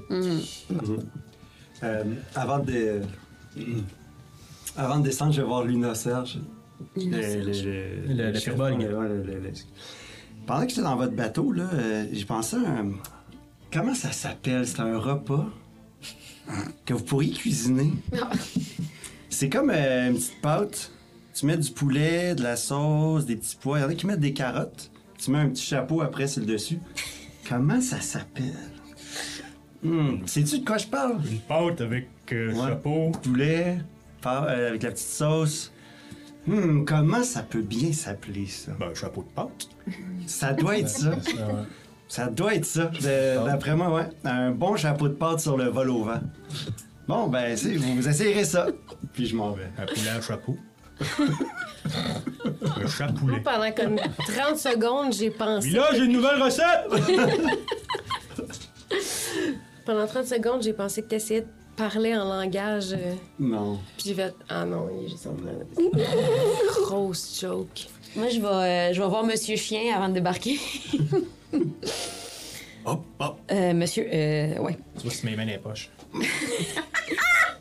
Euh, 1.85 2.05
avant 2.35 2.59
de. 2.59 3.03
Avant 4.77 4.99
de 4.99 5.05
descendre, 5.05 5.33
je 5.33 5.41
vais 5.41 5.47
voir 5.47 5.65
Luna 5.65 5.95
Serge. 5.95 6.39
Luna 6.97 7.19
Le- 7.19 7.23
Serge. 7.23 7.65
le- 7.65 8.15
Le- 8.15 8.27
le 8.29 8.35
chef- 8.35 8.45
Firbolg. 8.45 8.79
ouais, 8.79 8.87
ouais, 8.93 9.09
le- 9.09 9.23
le- 9.23 9.41
le- 9.41 9.53
Pendant 10.47 10.63
que 10.65 10.71
j'étais 10.71 10.83
dans 10.83 10.97
votre 10.97 11.15
bateau, 11.15 11.53
là, 11.53 11.69
euh, 11.75 12.07
j'ai 12.13 12.25
pensé 12.25 12.57
à 12.57 12.61
un. 12.81 12.93
Comment 13.73 13.95
ça 13.95 14.13
s'appelle? 14.13 14.67
C'est 14.67 14.81
un 14.81 14.99
repas 14.99 15.47
que 16.85 16.95
vous 16.95 17.05
pourriez 17.05 17.33
cuisiner. 17.33 17.93
C'est 19.29 19.49
comme 19.49 19.71
euh, 19.71 20.09
une 20.11 20.15
petite 20.17 20.41
pâte. 20.43 20.91
Tu 21.35 21.47
mets 21.47 21.57
du 21.57 21.71
poulet, 21.71 22.35
de 22.35 22.43
la 22.43 22.57
sauce, 22.57 23.25
des 23.25 23.37
petits 23.37 23.57
pois. 23.61 23.79
Il 23.79 23.83
y 23.83 23.85
en 23.85 23.89
a 23.89 23.95
qui 23.95 24.07
mettent 24.07 24.21
des 24.21 24.35
carottes. 24.35 24.91
Tu 25.19 25.31
mets 25.31 25.39
un 25.39 25.49
petit 25.49 25.63
chapeau 25.65 26.03
après 26.03 26.27
sur 26.27 26.41
le 26.41 26.47
dessus. 26.47 26.79
Comment 27.49 27.81
ça 27.81 28.01
s'appelle? 28.01 28.53
Hmm, 29.83 30.27
Sais-tu 30.27 30.59
de 30.61 30.65
quoi 30.65 30.79
je 30.79 30.87
parle? 30.87 31.17
Une 31.31 31.39
pâte 31.41 31.81
avec 31.81 32.09
euh, 32.33 32.53
Ouais. 32.53 32.69
chapeau. 32.69 33.11
poulet, 33.23 33.79
avec 34.31 34.83
la 34.83 34.91
petite 34.91 35.07
sauce. 35.09 35.73
Hmm, 36.47 36.85
comment 36.85 37.23
ça 37.23 37.43
peut 37.43 37.61
bien 37.63 37.93
s'appeler, 37.93 38.47
ça? 38.47 38.73
Ben, 38.79 38.89
un 38.91 38.95
chapeau 38.95 39.23
de 39.23 39.29
pâte. 39.29 39.69
Ça 40.27 40.53
doit 40.53 40.79
être 40.79 40.89
ça. 40.89 41.11
Euh, 41.39 41.63
Ça 42.09 42.27
doit 42.27 42.55
être 42.55 42.65
ça. 42.67 42.91
D'après 43.47 43.75
moi, 43.77 43.91
ouais. 43.95 44.09
Un 44.25 44.51
bon 44.51 44.77
chapeau 44.77 45.09
de 45.09 45.15
pâte 45.15 45.41
sur 45.41 45.57
le 45.57 45.65
vol 45.69 45.89
au 45.91 46.05
vent. 46.05 46.21
Bon, 47.09 47.29
ben, 47.29 47.57
c'est- 47.57 47.75
vous 47.77 48.09
essayerez 48.09 48.45
ça. 48.45 48.67
Puis 49.13 49.27
je 49.27 49.37
m'en 49.37 49.53
vais. 49.53 49.71
Un 49.79 49.87
poulet 49.87 50.11
à 50.11 50.21
chapeau. 50.21 50.57
un 51.01 52.87
chapoulet. 52.87 53.41
pendant 53.41 53.73
comme 53.73 53.97
30 54.27 54.57
secondes, 54.59 55.13
j'ai 55.13 55.31
pensé. 55.31 55.69
Puis 55.69 55.77
là, 55.77 55.89
j'ai 55.93 56.05
une 56.05 56.13
nouvelle 56.13 56.43
recette! 56.43 56.89
Pendant 59.85 60.07
30 60.07 60.27
secondes, 60.27 60.63
j'ai 60.63 60.73
pensé 60.73 61.03
que 61.03 61.09
t'essayais 61.09 61.41
de 61.41 61.47
parler 61.77 62.17
en 62.17 62.25
langage. 62.25 62.93
euh, 62.93 63.15
Non. 63.41 63.79
Puis 63.97 64.09
j'ai 64.09 64.15
fait 64.15 64.35
Ah 64.49 64.65
non, 64.65 64.89
il 64.99 65.07
est 65.07 65.09
juste 65.09 65.27
en 65.27 65.35
train 65.35 65.53
de. 65.53 66.85
Grosse 66.85 67.41
joke. 67.41 67.87
Moi, 68.17 68.29
je 68.29 68.41
vais, 68.41 68.47
euh, 68.47 68.93
je 68.93 69.01
vais 69.03 69.09
voir 69.09 69.25
Monsieur 69.25 69.57
Chien 69.57 69.95
avant 69.97 70.09
de 70.09 70.15
débarquer. 70.15 70.59
hop, 72.85 73.05
hop. 73.19 73.39
Euh, 73.51 73.73
monsieur, 73.75 74.07
euh, 74.13 74.59
ouais. 74.59 74.77
Tu 74.97 75.03
vois, 75.05 75.13
c'est 75.13 75.25
mes 75.25 75.37
mains 75.37 75.47
dans 75.47 75.53
les 75.53 75.59
poches. 75.59 75.91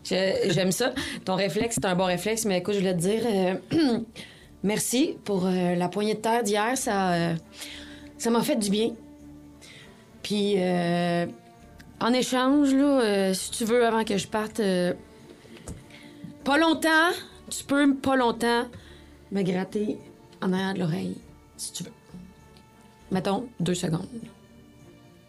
Je- 0.04 0.50
J'aime 0.52 0.72
ça. 0.72 0.94
Ton 1.24 1.36
réflexe, 1.36 1.76
c'est 1.76 1.86
un 1.86 1.96
bon 1.96 2.06
réflexe, 2.06 2.44
mais 2.46 2.58
écoute, 2.58 2.74
je 2.74 2.80
voulais 2.80 2.96
te 2.96 3.00
dire 3.02 3.22
euh, 3.26 4.00
merci 4.64 5.16
pour 5.24 5.46
euh, 5.46 5.76
la 5.76 5.88
poignée 5.88 6.16
de 6.16 6.20
terre 6.20 6.44
d'hier. 6.44 6.78
Ça 6.78 7.14
euh, 7.14 7.36
ça 8.18 8.30
m'a 8.30 8.42
fait 8.42 8.58
du 8.58 8.70
bien. 8.70 8.92
Puis, 10.22 10.56
euh, 10.58 11.26
en 12.02 12.14
échange, 12.14 12.74
là, 12.74 13.02
euh, 13.02 13.34
si 13.34 13.52
tu 13.52 13.66
veux, 13.66 13.86
avant 13.86 14.04
que 14.04 14.18
je 14.18 14.28
parte, 14.28 14.60
euh, 14.60 14.94
pas 16.44 16.58
longtemps, 16.58 17.12
tu 17.50 17.64
peux 17.64 17.96
pas 17.96 18.16
longtemps 18.16 18.68
me 19.32 19.42
gratter 19.44 19.98
en 20.42 20.52
arrière 20.54 20.74
de 20.74 20.80
l'oreille, 20.80 21.18
si 21.58 21.72
tu 21.74 21.84
veux. 21.84 21.92
Mettons, 23.12 23.48
deux 23.60 23.76
secondes. 23.76 24.08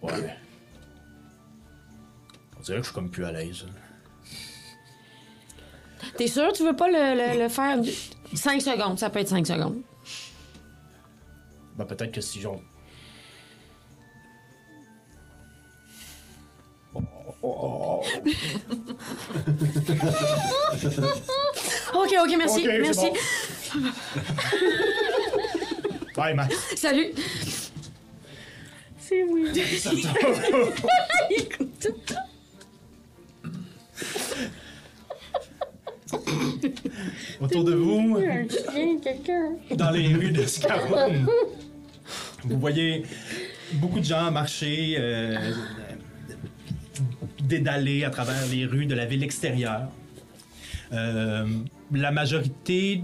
Ouais. 0.02 0.36
On 2.58 2.62
dirait 2.62 2.78
que 2.78 2.82
je 2.84 2.88
suis 2.88 2.94
comme 2.94 3.10
plus 3.10 3.24
à 3.24 3.32
l'aise. 3.32 3.66
T'es 6.16 6.26
sûr, 6.26 6.52
tu 6.52 6.64
veux 6.64 6.76
pas 6.76 6.88
le, 6.88 7.34
le- 7.34 7.42
le 7.42 7.48
faire 7.48 7.78
cinq 8.34 8.60
secondes? 8.62 8.98
Ça 8.98 9.10
peut 9.10 9.18
être 9.20 9.28
cinq 9.28 9.46
secondes. 9.46 9.82
Ben, 11.76 11.84
peut-être 11.84 12.12
que 12.12 12.20
si 12.20 12.40
j'en. 12.40 12.60
Ok, 21.94 22.10
ok, 22.24 22.34
merci, 22.38 22.66
merci. 22.66 23.06
Bye, 26.16 26.34
Max. 26.34 26.54
Salut. 26.76 27.12
C'est 28.98 29.22
weird. 29.24 29.56
Autour 37.40 37.64
de 37.64 37.74
vous, 37.74 38.16
Un 38.18 38.48
chien, 38.48 38.98
quelqu'un. 39.02 39.52
dans 39.74 39.90
les 39.90 40.14
rues 40.14 40.30
de 40.32 40.46
Scarron, 40.46 41.12
vous 42.44 42.58
voyez 42.58 43.04
beaucoup 43.74 43.98
de 43.98 44.04
gens 44.04 44.30
marcher, 44.30 44.96
euh, 44.98 45.36
dédaler 47.58 48.04
à 48.04 48.10
travers 48.10 48.46
les 48.50 48.64
rues 48.64 48.86
de 48.86 48.94
la 48.94 49.04
ville 49.04 49.22
extérieure. 49.22 49.88
Euh, 50.92 51.46
la 51.92 52.10
majorité, 52.10 53.02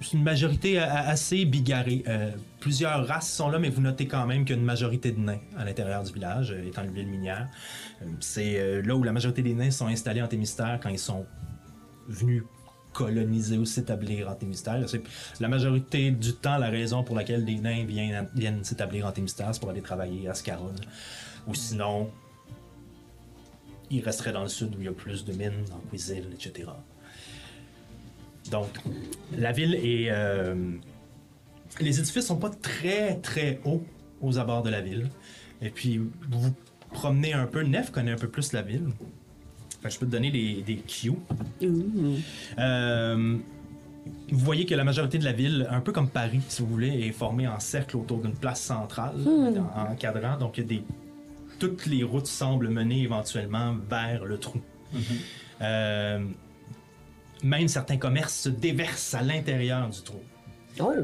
c'est 0.00 0.14
une 0.16 0.22
majorité 0.22 0.78
assez 0.78 1.44
bigarrée. 1.44 2.02
Euh, 2.08 2.30
plusieurs 2.60 3.06
races 3.06 3.30
sont 3.30 3.50
là, 3.50 3.58
mais 3.58 3.68
vous 3.68 3.82
notez 3.82 4.06
quand 4.06 4.26
même 4.26 4.44
qu'il 4.44 4.60
majorité 4.60 5.12
de 5.12 5.20
nains 5.20 5.40
à 5.58 5.64
l'intérieur 5.64 6.02
du 6.02 6.12
village, 6.12 6.52
euh, 6.52 6.66
étant 6.66 6.84
une 6.84 6.92
ville 6.92 7.08
minière. 7.08 7.48
C'est 8.20 8.82
là 8.82 8.94
où 8.94 9.02
la 9.02 9.12
majorité 9.12 9.42
des 9.42 9.54
nains 9.54 9.70
sont 9.70 9.86
installés 9.86 10.22
en 10.22 10.28
Thémistère 10.28 10.78
quand 10.82 10.88
ils 10.88 10.98
sont 10.98 11.26
venus 12.08 12.44
coloniser 12.92 13.58
ou 13.58 13.64
s'établir 13.64 14.28
en 14.28 14.34
Thémistère. 14.34 14.82
C'est 14.88 15.02
la 15.40 15.48
majorité 15.48 16.10
du 16.10 16.32
temps 16.32 16.58
la 16.58 16.70
raison 16.70 17.02
pour 17.02 17.16
laquelle 17.16 17.44
les 17.44 17.58
nains 17.58 17.84
viennent, 17.84 18.64
s'établir 18.64 19.06
en 19.06 19.12
Thémistère, 19.12 19.48
c'est 19.52 19.60
pour 19.60 19.70
aller 19.70 19.82
travailler 19.82 20.28
à 20.28 20.34
Scarron. 20.34 20.72
Ou 21.46 21.54
sinon, 21.54 22.10
ils 23.90 24.02
resteraient 24.02 24.32
dans 24.32 24.42
le 24.42 24.48
sud 24.48 24.74
où 24.76 24.80
il 24.80 24.84
y 24.84 24.88
a 24.88 24.92
plus 24.92 25.24
de 25.24 25.32
mines, 25.32 25.64
en 25.72 25.78
Cuisil, 25.88 26.24
etc. 26.32 26.68
Donc, 28.50 28.68
la 29.36 29.52
ville 29.52 29.74
est... 29.74 30.08
euh, 30.10 30.54
les 31.80 31.98
édifices 31.98 32.26
sont 32.26 32.38
pas 32.38 32.50
très, 32.50 33.16
très 33.16 33.60
hauts 33.64 33.84
aux 34.20 34.38
abords 34.38 34.62
de 34.62 34.70
la 34.70 34.80
ville. 34.80 35.10
Et 35.60 35.70
puis, 35.70 35.98
vous 35.98 36.40
vous 36.40 36.54
promenez 36.90 37.32
un 37.34 37.46
peu. 37.46 37.62
Nef 37.62 37.90
connaît 37.90 38.12
un 38.12 38.16
peu 38.16 38.28
plus 38.28 38.52
la 38.52 38.62
ville. 38.62 38.88
Que 39.82 39.90
je 39.90 39.98
peux 39.98 40.06
te 40.06 40.10
donner 40.10 40.30
des, 40.30 40.62
des 40.62 40.76
cues. 40.76 41.12
Euh, 42.58 43.36
vous 44.30 44.38
voyez 44.38 44.66
que 44.66 44.74
la 44.74 44.84
majorité 44.84 45.18
de 45.18 45.24
la 45.24 45.32
ville, 45.32 45.66
un 45.70 45.80
peu 45.80 45.92
comme 45.92 46.08
Paris, 46.08 46.40
si 46.48 46.62
vous 46.62 46.68
voulez, 46.68 47.06
est 47.06 47.12
formée 47.12 47.46
en 47.46 47.60
cercle 47.60 47.96
autour 47.96 48.22
d'une 48.22 48.34
place 48.34 48.60
centrale, 48.60 49.16
en, 49.26 49.92
en 49.92 49.94
cadrant. 49.94 50.36
Donc, 50.38 50.58
il 50.58 50.60
y 50.62 50.64
a 50.64 50.68
des... 50.68 50.82
toutes 51.58 51.86
les 51.86 52.02
routes 52.02 52.26
semblent 52.26 52.68
mener 52.68 53.02
éventuellement 53.02 53.76
vers 53.88 54.24
le 54.24 54.38
trou. 54.38 54.60
Euh, 55.60 56.24
même 57.42 57.68
certains 57.68 57.96
commerces 57.96 58.34
se 58.34 58.48
déversent 58.48 59.14
à 59.14 59.22
l'intérieur 59.22 59.88
du 59.88 60.02
trou. 60.02 60.20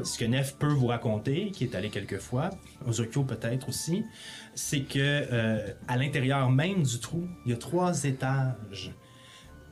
Ce 0.03 0.17
que 0.17 0.25
Nef 0.25 0.55
peut 0.55 0.71
vous 0.71 0.87
raconter, 0.87 1.51
qui 1.51 1.65
est 1.65 1.75
allé 1.75 1.89
quelques 1.89 2.19
fois, 2.19 2.49
Ozokyo 2.87 3.23
peut-être 3.23 3.67
aussi, 3.67 4.05
c'est 4.53 4.81
que 4.81 4.99
euh, 4.99 5.73
à 5.87 5.97
l'intérieur 5.97 6.49
même 6.49 6.83
du 6.83 6.99
trou, 6.99 7.27
il 7.45 7.51
y 7.51 7.53
a 7.53 7.57
trois 7.57 8.05
étages 8.05 8.93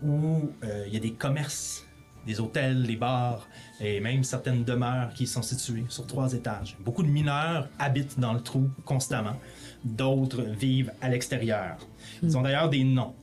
où 0.02 0.52
euh, 0.64 0.84
il 0.88 0.94
y 0.94 0.98
a 0.98 1.00
des 1.00 1.14
commerces, 1.14 1.88
des 2.26 2.42
hôtels, 2.42 2.84
des 2.84 2.98
bars 2.98 3.48
et 3.80 4.02
même 4.02 4.24
certaines 4.24 4.66
demeures 4.66 5.14
qui 5.14 5.26
sont 5.26 5.42
situées 5.42 5.86
sur 5.88 6.06
trois 6.06 6.34
étages. 6.34 6.76
Beaucoup 6.82 7.04
de 7.04 7.10
mineurs 7.10 7.70
habitent 7.80 8.20
dans 8.20 8.34
le 8.34 8.42
trou 8.42 8.70
constamment, 8.84 9.40
d'autres 9.84 10.42
vivent 10.42 10.92
à 11.02 11.10
l'extérieur. 11.10 11.78
Ils 12.22 12.38
ont 12.38 12.42
d'ailleurs 12.42 12.70
des 12.70 12.84
noms. 12.84 13.14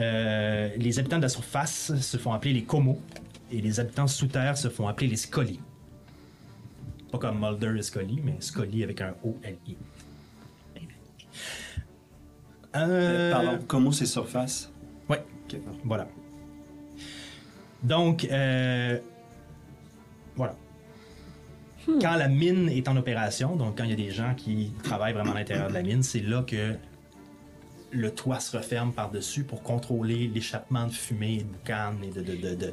Euh, 0.00 0.70
les 0.76 0.98
habitants 0.98 1.18
de 1.18 1.22
la 1.22 1.28
surface 1.28 1.94
se 2.00 2.16
font 2.16 2.32
appeler 2.32 2.54
les 2.54 2.64
Como 2.64 2.98
et 3.50 3.60
les 3.60 3.78
habitants 3.80 4.06
sous 4.06 4.26
terre 4.26 4.56
se 4.56 4.68
font 4.68 4.88
appeler 4.88 5.08
les 5.08 5.16
Scully. 5.16 5.60
Pas 7.10 7.18
comme 7.18 7.38
Mulder 7.38 7.78
et 7.78 7.82
Scully, 7.82 8.20
mais 8.24 8.36
Scully 8.40 8.82
avec 8.82 9.00
un 9.02 9.14
O-L-I. 9.22 9.76
Euh, 12.74 13.30
Pardon, 13.30 13.58
comment 13.66 13.92
c'est 13.92 14.06
surface? 14.06 14.72
Oui, 15.10 15.16
voilà. 15.84 16.08
Donc, 17.82 18.24
euh, 18.30 18.98
voilà. 20.36 20.54
Quand 22.00 22.14
la 22.16 22.28
mine 22.28 22.68
est 22.68 22.88
en 22.88 22.96
opération, 22.96 23.56
donc 23.56 23.78
quand 23.78 23.84
il 23.84 23.90
y 23.90 23.94
a 23.94 23.96
des 23.96 24.10
gens 24.10 24.34
qui 24.36 24.72
travaillent 24.82 25.14
vraiment 25.14 25.32
à 25.32 25.38
l'intérieur 25.38 25.68
de 25.68 25.74
la 25.74 25.82
mine, 25.82 26.02
c'est 26.02 26.20
là 26.20 26.42
que 26.46 26.74
le 27.94 28.10
toit 28.10 28.40
se 28.40 28.56
referme 28.56 28.90
par-dessus 28.92 29.44
pour 29.44 29.62
contrôler 29.62 30.30
l'échappement 30.34 30.86
de 30.86 30.92
fumée, 30.92 31.38
de 31.38 31.42
boucan 31.44 31.92
et 32.02 32.06
de, 32.08 32.22
de, 32.22 32.36
de, 32.40 32.54
de, 32.54 32.72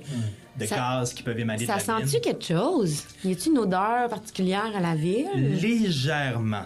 de 0.57 0.65
Ça- 0.65 0.75
gaz 0.77 1.13
qui 1.13 1.23
peuvent 1.23 1.37
émaner 1.39 1.65
Ça 1.65 1.75
de 1.77 1.85
la 1.87 1.97
mine. 1.97 2.07
sent-tu 2.07 2.21
quelque 2.21 2.45
chose? 2.45 3.03
Y 3.25 3.33
a-tu 3.33 3.49
une 3.49 3.57
odeur 3.57 4.07
particulière 4.07 4.71
à 4.73 4.79
la 4.79 4.95
ville? 4.95 5.27
Légèrement. 5.61 6.63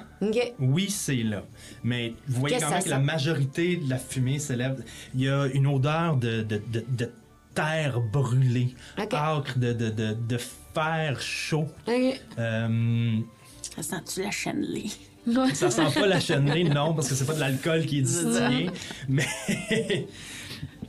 Oui, 0.59 0.87
c'est 0.91 1.15
là. 1.23 1.43
Mais 1.83 2.13
vous 2.27 2.41
voyez 2.41 2.57
quand 2.59 2.69
même 2.69 2.79
ça 2.79 2.85
que 2.85 2.89
la 2.91 2.99
majorité 2.99 3.77
de 3.77 3.89
la 3.89 3.97
fumée 3.97 4.37
s'élève. 4.37 4.83
Il 5.15 5.21
y 5.21 5.29
a 5.29 5.47
une 5.47 5.65
odeur 5.65 6.17
de, 6.17 6.43
de, 6.43 6.61
de, 6.71 6.85
de 6.87 7.09
terre 7.53 7.99
brûlée, 8.01 8.75
Ok. 9.01 9.13
âcre 9.13 9.57
de, 9.57 9.73
de, 9.73 9.89
de, 9.89 10.13
de 10.13 10.37
fer 10.37 11.19
chaud. 11.21 11.67
Euh, 11.87 13.17
Ça 13.75 13.83
sent-tu 13.83 14.21
la 14.23 14.31
chenelée? 14.31 14.89
ça 15.53 15.69
sent 15.71 15.85
pas 15.93 16.07
la 16.07 16.19
chenille, 16.19 16.65
non, 16.69 16.93
parce 16.93 17.07
que 17.09 17.15
c'est 17.15 17.25
pas 17.25 17.33
de 17.35 17.39
l'alcool 17.39 17.85
qui 17.85 17.99
est 17.99 18.01
distillé. 18.01 18.69
mais 19.07 19.25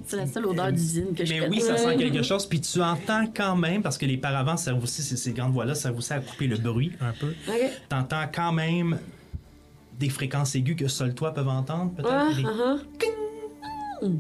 C'est 0.07 0.17
la 0.17 0.27
seule 0.27 0.45
odeur 0.47 0.71
d'usine 0.71 1.15
que 1.15 1.25
je 1.25 1.33
mais 1.33 1.41
connais. 1.41 1.57
oui, 1.57 1.63
ça 1.63 1.79
sent 1.79 1.97
quelque 1.97 2.23
chose. 2.23 2.47
Puis 2.47 2.61
tu 2.61 2.83
entends 2.83 3.27
quand 3.35 3.57
même, 3.57 3.83
parce 3.83 3.97
que 3.97 4.05
les 4.05 4.19
paravents 4.19 4.57
servent 4.59 4.83
aussi, 4.83 5.03
ces, 5.03 5.33
grandes 5.33 5.53
voies-là 5.53 5.75
servent 5.75 5.97
aussi 5.97 6.13
à 6.13 6.21
couper 6.21 6.47
le 6.47 6.59
bruit 6.59 6.93
un 7.01 7.13
peu. 7.13 7.35
Ok. 7.49 7.55
T'entends 7.89 8.27
quand 8.33 8.53
même 8.53 8.99
des 9.99 10.11
fréquences 10.11 10.55
aiguës 10.57 10.77
que 10.77 10.89
seuls 10.89 11.15
toi 11.15 11.33
peuvent 11.33 11.49
entendre, 11.49 11.93
peut-être. 11.93 12.29
Ouais, 12.29 12.35
Des 12.35 12.43
uh-huh. 12.43 14.19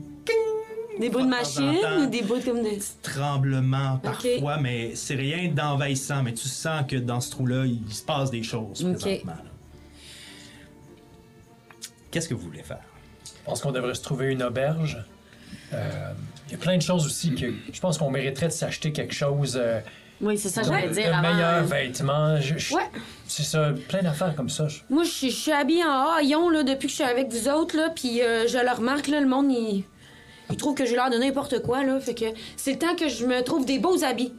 Des 1.00 1.08
bruits 1.10 1.24
de 1.24 1.28
machine 1.28 1.76
ou 2.00 2.06
des 2.06 2.22
bruits 2.22 2.42
comme 2.42 2.62
des. 2.62 2.78
tremblements 3.02 3.98
parfois, 3.98 4.58
mais 4.58 4.94
c'est 4.94 5.14
rien 5.16 5.48
d'envahissant. 5.48 6.22
Mais 6.22 6.32
tu 6.34 6.46
sens 6.48 6.84
que 6.88 6.96
dans 6.96 7.20
ce 7.20 7.30
trou-là, 7.32 7.64
il 7.66 7.92
se 7.92 8.02
passe 8.02 8.30
des 8.30 8.42
choses 8.42 8.84
Ok. 8.84 8.98
présentement. 9.00 9.32
là. 9.32 9.50
Qu'est-ce 12.10 12.28
que 12.28 12.34
vous 12.34 12.42
voulez 12.46 12.62
faire? 12.62 12.78
Je 13.26 13.44
pense 13.44 13.60
qu'on 13.60 13.72
devrait 13.72 13.94
se 13.94 14.02
trouver 14.02 14.32
une 14.32 14.42
auberge. 14.42 14.98
Euh, 15.72 16.12
Il 16.46 16.52
y 16.52 16.54
a 16.54 16.58
plein 16.58 16.76
de 16.76 16.82
choses 16.82 17.06
aussi 17.06 17.34
que 17.34 17.46
je 17.72 17.80
pense 17.80 17.98
qu'on 17.98 18.10
mériterait 18.10 18.46
de 18.48 18.52
s'acheter 18.52 18.92
quelque 18.92 19.14
chose. 19.14 19.58
euh, 19.60 19.80
Oui, 20.20 20.38
c'est 20.38 20.48
ça, 20.50 20.60
de- 20.62 20.66
j'allais 20.68 20.90
dire 20.90 21.16
avant. 21.16 21.64
vêtements. 21.66 22.40
Je- 22.40 22.56
je- 22.58 22.74
Ouais. 22.74 22.82
C'est 23.26 23.42
ça, 23.42 23.72
plein 23.88 24.02
d'affaires 24.02 24.36
comme 24.36 24.48
ça. 24.50 24.68
Je- 24.68 24.80
Moi, 24.90 25.02
je 25.04 25.10
suis- 25.10 25.30
je 25.30 25.36
suis 25.36 25.52
habillée 25.52 25.82
en 25.84 26.12
haillons 26.18 26.50
là, 26.50 26.62
depuis 26.62 26.86
que 26.86 26.90
je 26.90 26.94
suis 26.96 27.04
avec 27.04 27.32
vous 27.32 27.48
autres, 27.48 27.76
là, 27.76 27.90
puis 27.94 28.22
euh, 28.22 28.46
je 28.46 28.58
le 28.58 28.70
remarque, 28.76 29.08
là, 29.08 29.20
le 29.20 29.26
monde, 29.26 29.50
il, 29.50 29.84
il 30.50 30.56
trouve 30.56 30.74
que 30.74 30.84
j'ai 30.84 30.94
l'air 30.94 31.10
de 31.10 31.16
n'importe 31.18 31.60
quoi, 31.62 31.82
là. 31.84 31.98
Fait 32.00 32.14
que 32.14 32.26
c'est 32.56 32.72
le 32.72 32.78
temps 32.78 32.94
que 32.96 33.08
je 33.08 33.26
me 33.26 33.42
trouve 33.42 33.64
des 33.64 33.78
beaux 33.78 34.02
habits. 34.04 34.32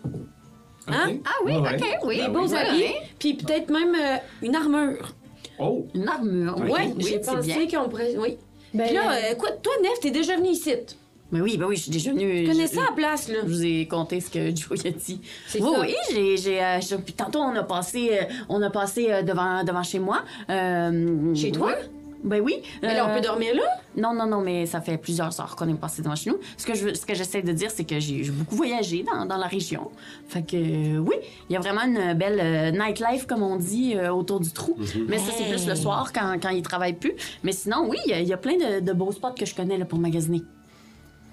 Hein? 0.88 1.18
Ah 1.26 1.32
oui, 1.46 1.54
Ouais, 1.54 1.76
ok, 1.76 1.98
oui. 2.06 2.18
Des 2.22 2.28
beaux 2.28 2.48
oui, 2.48 2.56
habits, 2.56 2.94
puis 3.18 3.34
peut-être 3.34 3.70
même 3.72 3.96
euh, 3.96 4.18
une 4.44 4.56
armure. 4.56 5.16
Oh! 5.60 5.88
Une 5.96 6.08
armure. 6.08 6.56
Oui, 6.60 6.70
Ouais, 6.72 6.94
oui, 6.96 7.04
j'ai 7.10 7.20
pensé 7.20 7.54
bien. 7.66 7.82
qu'on 7.84 7.90
pourrait. 7.90 8.16
Oui. 8.18 8.38
Ben, 8.74 8.86
Puis 8.88 8.96
là, 8.96 9.12
euh, 9.14 9.36
quoi, 9.36 9.52
toi, 9.64 9.74
Nef, 9.82 10.00
t'es 10.02 10.12
déjà 10.12 10.36
venu 10.36 10.50
ici? 10.50 10.72
Tu 10.86 10.96
Mais 11.32 11.42
oui, 11.42 11.58
ben 11.58 11.66
oui, 11.66 11.76
je 11.78 11.84
suis 11.84 11.92
déjà 11.92 12.12
venue. 12.12 12.46
connais 12.46 12.68
je- 12.68 12.74
ça 12.76 12.82
à 12.82 12.90
la 12.90 12.92
place, 12.92 13.30
là? 13.30 13.38
Je 13.44 13.48
vous 13.48 13.66
ai 13.66 13.88
conté 13.88 14.20
ce 14.20 14.30
que 14.30 14.56
Joe 14.56 14.86
a 14.86 14.90
dit. 14.92 15.22
C'est 15.48 15.62
oui, 15.62 15.72
ça. 15.74 15.80
oui, 15.82 15.96
j'ai, 16.12 16.38
j'ai, 16.38 16.62
euh, 16.64 16.80
je- 16.82 16.98
puis 16.98 17.14
tantôt 17.14 17.40
on 17.40 17.56
a 17.56 17.64
passé, 17.64 18.10
euh, 18.12 18.24
on 18.50 18.62
a 18.62 18.70
passé 18.70 19.08
euh, 19.10 19.22
devant, 19.24 19.64
devant 19.64 19.82
chez 19.84 20.00
moi. 20.00 20.24
Euh, 20.50 21.34
Chez 21.34 21.52
toi? 21.52 21.72
oui. 21.76 21.90
Ben 22.24 22.42
oui. 22.42 22.56
Mais 22.82 22.96
là, 22.96 23.06
on 23.06 23.10
Euh, 23.12 23.16
peut 23.16 23.22
dormir 23.22 23.54
là? 23.56 23.62
Non, 23.98 24.14
non, 24.14 24.26
non, 24.26 24.42
mais 24.42 24.66
ça 24.66 24.82
fait 24.82 24.98
plusieurs 24.98 25.40
heures 25.40 25.56
qu'on 25.56 25.70
est 25.70 25.74
passé 25.80 26.02
devant 26.02 26.16
chez 26.16 26.30
nous. 26.32 26.38
Ce 26.58 26.66
que, 26.66 26.74
je, 26.74 26.94
ce 26.94 27.06
que 27.06 27.14
j'essaie 27.14 27.42
de 27.44 27.52
dire, 27.52 27.70
c'est 27.72 27.84
que 27.84 28.00
j'ai, 28.00 28.24
j'ai 28.24 28.32
beaucoup 28.32 28.56
voyagé 28.56 29.04
dans, 29.04 29.26
dans 29.26 29.38
la 29.38 29.48
région. 29.48 29.92
Fait 30.28 30.42
que, 30.42 30.56
euh, 30.56 30.98
oui, 30.98 31.16
il 31.50 31.54
y 31.54 31.56
a 31.56 31.60
vraiment 31.60 31.82
une 31.84 32.14
belle 32.14 32.40
euh, 32.42 32.72
nightlife, 32.72 33.28
comme 33.28 33.44
on 33.44 33.58
dit, 33.58 33.94
euh, 33.96 34.12
autour 34.12 34.40
du 34.40 34.52
trou. 34.52 34.76
Mais 35.08 35.18
ça, 35.20 35.32
c'est 35.38 35.50
plus 35.50 35.68
le 35.68 35.76
soir 35.76 36.12
quand, 36.14 36.38
quand 36.42 36.50
ils 36.50 36.64
travaillent 36.64 36.94
plus. 36.94 37.14
Mais 37.44 37.52
sinon, 37.52 37.86
oui, 37.88 37.98
il 38.06 38.10
y 38.12 38.14
a- 38.14 38.20
il 38.22 38.28
y, 38.28 38.34
a 38.34 38.38
plein 38.38 38.58
de, 38.58 38.80
de 38.80 38.94
beaux 38.94 39.12
spots 39.12 39.34
que 39.38 39.46
je 39.46 39.54
connais 39.54 39.78
là, 39.78 39.86
pour 39.86 40.00
magasiner. 40.00 40.42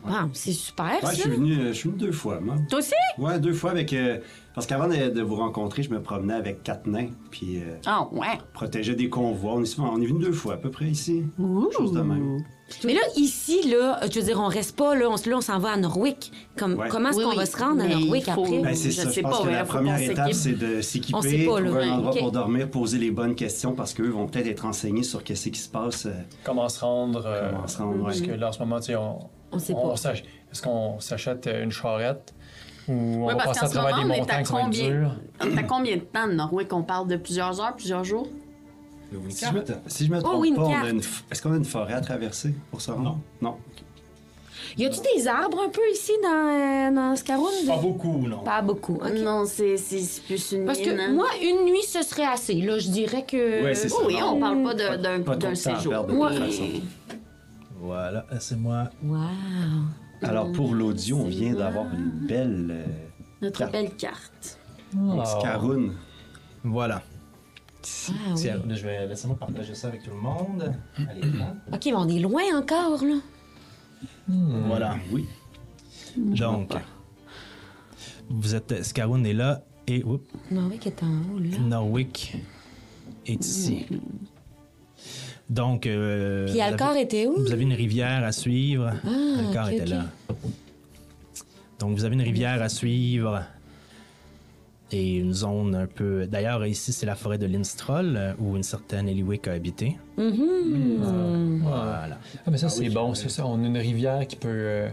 Wow, 0.04 0.30
c'est 0.32 0.52
super, 0.52 0.86
Ouais, 0.86 1.00
ça. 1.02 1.12
je 1.14 1.20
suis 1.20 1.30
venu, 1.30 1.52
euh, 1.60 1.68
je 1.68 1.72
suis 1.74 1.88
venu 1.88 1.98
deux 2.00 2.10
fois, 2.12 2.40
moi. 2.40 2.56
Toi 2.68 2.80
aussi? 2.80 2.92
Ouais, 3.18 3.38
deux 3.38 3.52
fois 3.52 3.70
avec. 3.70 3.94
Euh, 4.52 4.54
parce 4.54 4.66
qu'avant 4.66 4.88
de, 4.88 5.08
de 5.10 5.22
vous 5.22 5.36
rencontrer, 5.36 5.82
je 5.82 5.90
me 5.90 6.00
promenais 6.02 6.34
avec 6.34 6.62
quatre 6.62 6.86
nains, 6.86 7.08
puis 7.30 7.56
euh, 7.58 7.76
Ah, 7.86 8.06
ouais. 8.12 8.38
protégeais 8.52 8.94
des 8.94 9.08
convois. 9.08 9.54
On 9.54 9.62
est, 9.62 9.66
souvent, 9.66 9.90
on 9.94 10.00
est 10.00 10.06
venu 10.06 10.20
deux 10.20 10.32
fois, 10.32 10.54
à 10.54 10.56
peu 10.58 10.70
près 10.70 10.86
ici. 10.86 11.24
Chose 11.76 11.92
de 11.92 12.00
même. 12.00 12.38
Mais 12.84 12.94
là, 12.94 13.00
ici, 13.16 13.68
là, 13.70 14.00
je 14.10 14.18
veux 14.18 14.24
dire, 14.24 14.40
on 14.40 14.46
reste 14.48 14.76
pas, 14.78 14.94
là, 14.94 15.06
on, 15.10 15.16
là, 15.28 15.36
on 15.36 15.40
s'en 15.42 15.58
va 15.58 15.72
à 15.72 15.76
Norwick. 15.76 16.32
Comme, 16.56 16.78
Ouais. 16.78 16.88
Comment 16.90 17.10
est-ce 17.10 17.18
Oui, 17.18 17.24
qu'on 17.24 17.30
oui. 17.30 17.36
va 17.36 17.44
se 17.46 17.56
rendre 17.58 17.82
à 17.82 17.88
Norwick 17.88 18.24
faut- 18.30 18.44
après? 18.44 18.58
Ben, 18.60 18.74
c'est 18.74 18.90
Je 18.90 18.96
ça. 18.96 19.04
Je 19.08 19.10
sais 19.10 19.20
pense 19.22 19.32
pas, 19.38 19.42
que 19.42 19.48
ouais, 19.48 19.52
la 19.54 19.64
première 19.64 20.00
étape, 20.00 20.32
c'est 20.32 20.52
de 20.52 20.80
s'équiper, 20.80 21.20
sait 21.20 21.44
pas, 21.44 21.60
là. 21.60 21.68
trouver 21.68 21.84
un 21.84 21.92
endroit 21.98 22.12
pour 22.16 22.32
dormir, 22.32 22.70
poser 22.70 22.98
les 22.98 23.10
bonnes 23.10 23.34
questions, 23.34 23.74
parce 23.74 23.92
qu'eux 23.92 24.08
vont 24.08 24.26
peut-être 24.26 24.46
être 24.46 24.60
renseignés 24.60 25.02
sur 25.02 25.22
qu'est-ce 25.22 25.50
qui 25.50 25.58
se 25.60 25.68
passe. 25.68 26.06
euh, 26.06 26.12
Comment 26.44 26.68
se 26.70 26.80
rendre? 26.80 27.24
euh, 27.26 27.50
Comment 27.50 27.66
se 27.66 27.78
rendre, 27.78 28.04
Parce 28.04 28.20
ouais. 28.20 28.26
que 28.28 28.32
là, 28.32 28.48
en 28.48 28.52
ce 28.52 28.58
moment, 28.60 28.80
tu 28.80 28.86
sais, 28.86 28.96
on, 28.96 29.18
On 29.52 29.58
sait 29.58 29.74
pas. 29.74 29.94
Est-ce 30.50 30.62
qu'on 30.62 30.98
s'achète 30.98 31.46
euh, 31.46 31.64
une 31.64 31.72
charrette? 31.72 32.32
Ou 32.88 32.92
on 32.92 33.26
Ouais, 33.26 33.34
va 33.34 33.44
parce 33.44 33.58
passer 33.60 33.76
à 33.76 33.80
travers 33.80 33.96
moment, 33.98 34.16
montagnes, 34.18 34.44
combien? 34.48 35.12
On 35.40 35.56
à 35.56 35.62
combien 35.62 35.96
de 35.96 36.00
temps 36.02 36.26
de 36.26 36.32
Norway 36.32 36.66
qu'on 36.66 36.82
parle 36.82 37.08
de 37.08 37.16
plusieurs 37.16 37.60
heures, 37.60 37.74
plusieurs 37.76 38.04
jours? 38.04 38.28
Si 39.28 39.44
je 39.44 39.52
me, 39.52 39.64
si 39.88 40.06
je 40.06 40.10
me 40.10 40.20
trompe 40.20 40.32
Oh 40.36 40.40
oui, 40.40 40.48
une 40.48 40.54
pas, 40.56 40.62
on 40.62 40.68
a 40.70 40.72
carte. 40.72 40.88
une 40.90 41.00
f- 41.00 41.22
est-ce 41.30 41.42
qu'on 41.42 41.52
a 41.52 41.56
une 41.56 41.64
forêt 41.66 41.92
à 41.92 42.00
traverser 42.00 42.54
pour 42.70 42.80
se 42.80 42.90
rendre? 42.90 43.18
Non. 43.42 43.56
Y 44.78 44.86
a-tu 44.86 45.00
des 45.14 45.28
arbres 45.28 45.60
un 45.66 45.68
peu 45.68 45.82
ici 45.92 46.12
dans, 46.22 46.28
euh, 46.28 46.90
dans 46.94 47.14
Scaroun? 47.14 47.50
Pas 47.66 47.76
beaucoup, 47.76 48.26
non. 48.26 48.38
Pas 48.38 48.62
beaucoup. 48.62 48.94
ok. 48.94 49.12
Non, 49.18 49.44
c'est 49.44 49.76
c'est 49.76 50.22
plus 50.22 50.52
une 50.52 50.64
Parce 50.64 50.78
mine, 50.78 50.96
que 50.96 51.00
hein. 51.00 51.12
moi, 51.12 51.26
une 51.42 51.66
nuit, 51.70 51.82
ce 51.82 52.02
serait 52.02 52.24
assez. 52.24 52.54
Là, 52.54 52.78
je 52.78 52.88
dirais 52.88 53.26
que. 53.26 53.62
Ouais, 53.64 53.74
c'est 53.74 53.90
ça. 53.90 53.96
Oui, 54.06 54.16
on 54.24 54.40
parle 54.40 54.62
pas 54.62 54.74
Pas- 54.74 54.96
de- 54.96 55.02
d'un 55.02 55.20
pas 55.20 55.36
d'un 55.36 55.54
séjour. 55.54 55.92
perdre 55.92 56.06
de 56.06 56.12
toute 56.12 56.22
Ouais. 56.22 56.46
façon. 56.50 56.64
Voilà, 57.80 58.24
laissez-moi. 58.32 58.88
Wow. 59.04 59.18
Alors, 60.22 60.52
pour 60.52 60.74
l'audio, 60.74 61.18
on 61.18 61.26
vient 61.28 61.54
d'avoir 61.54 61.86
une 61.94 62.10
belle 62.26 62.68
euh, 62.70 62.86
Notre 63.40 63.58
carte. 63.58 63.72
belle 63.72 63.90
carte. 63.96 64.58
Oh. 64.96 65.22
Scaroun. 65.24 65.94
Voilà. 66.64 67.02
Ah, 67.02 68.12
oui. 68.28 68.34
Tiens, 68.36 68.60
là, 68.66 68.74
je 68.74 68.82
vais 68.84 69.06
laisser-moi 69.06 69.36
partager 69.36 69.74
ça 69.74 69.88
avec 69.88 70.02
tout 70.02 70.10
le 70.10 70.16
monde. 70.16 70.72
Allez, 70.96 71.22
là. 71.32 71.54
OK, 71.72 71.80
mais 71.86 71.94
on 71.94 72.08
est 72.08 72.20
loin 72.20 72.42
encore, 72.54 73.02
là. 73.04 73.16
Voilà. 74.28 74.96
Oui. 75.10 75.26
Donc, 76.16 76.72
vous 78.28 78.54
êtes. 78.54 78.84
Scaroun 78.84 79.24
est 79.26 79.32
là 79.32 79.62
et 79.86 80.04
oups, 80.04 80.24
Norwick 80.50 80.86
est 80.86 81.02
en 81.02 81.08
haut, 81.34 81.38
là. 81.38 81.58
Norwick 81.58 82.36
est 83.26 83.44
ici. 83.44 83.86
Donc. 85.52 85.86
euh, 85.86 86.46
Puis 86.46 86.54
vous 86.54 86.60
Alcor 86.60 86.88
avez- 86.88 87.02
était 87.02 87.26
où? 87.26 87.34
Vous 87.38 87.52
avez 87.52 87.62
une 87.62 87.72
rivière 87.74 88.24
à 88.24 88.32
suivre. 88.32 88.90
Ah, 89.04 89.40
Alcor 89.48 89.68
était 89.68 89.86
là. 89.86 90.04
Donc, 91.78 91.96
vous 91.96 92.04
avez 92.04 92.14
une 92.14 92.22
rivière 92.22 92.62
à 92.62 92.68
suivre. 92.68 93.42
Et 94.94 95.16
une 95.16 95.32
zone 95.32 95.74
un 95.74 95.86
peu. 95.86 96.26
D'ailleurs, 96.26 96.66
ici, 96.66 96.92
c'est 96.92 97.06
la 97.06 97.14
forêt 97.14 97.38
de 97.38 97.46
Lindstroll, 97.46 98.14
euh, 98.14 98.32
où 98.38 98.56
une 98.56 98.62
certaine 98.62 99.08
Eliwick 99.08 99.48
a 99.48 99.52
habité. 99.52 99.96
Mhm. 100.18 101.60
Voilà. 101.62 102.18
Ah, 102.46 102.50
mais 102.50 102.58
ça, 102.58 102.68
c'est 102.68 102.90
bon, 102.90 103.14
c'est 103.14 103.30
ça. 103.30 103.46
On 103.46 103.62
a 103.62 103.66
une 103.66 103.78
rivière 103.78 104.26
qui 104.26 104.36
peut. 104.36 104.48
euh, 104.50 104.88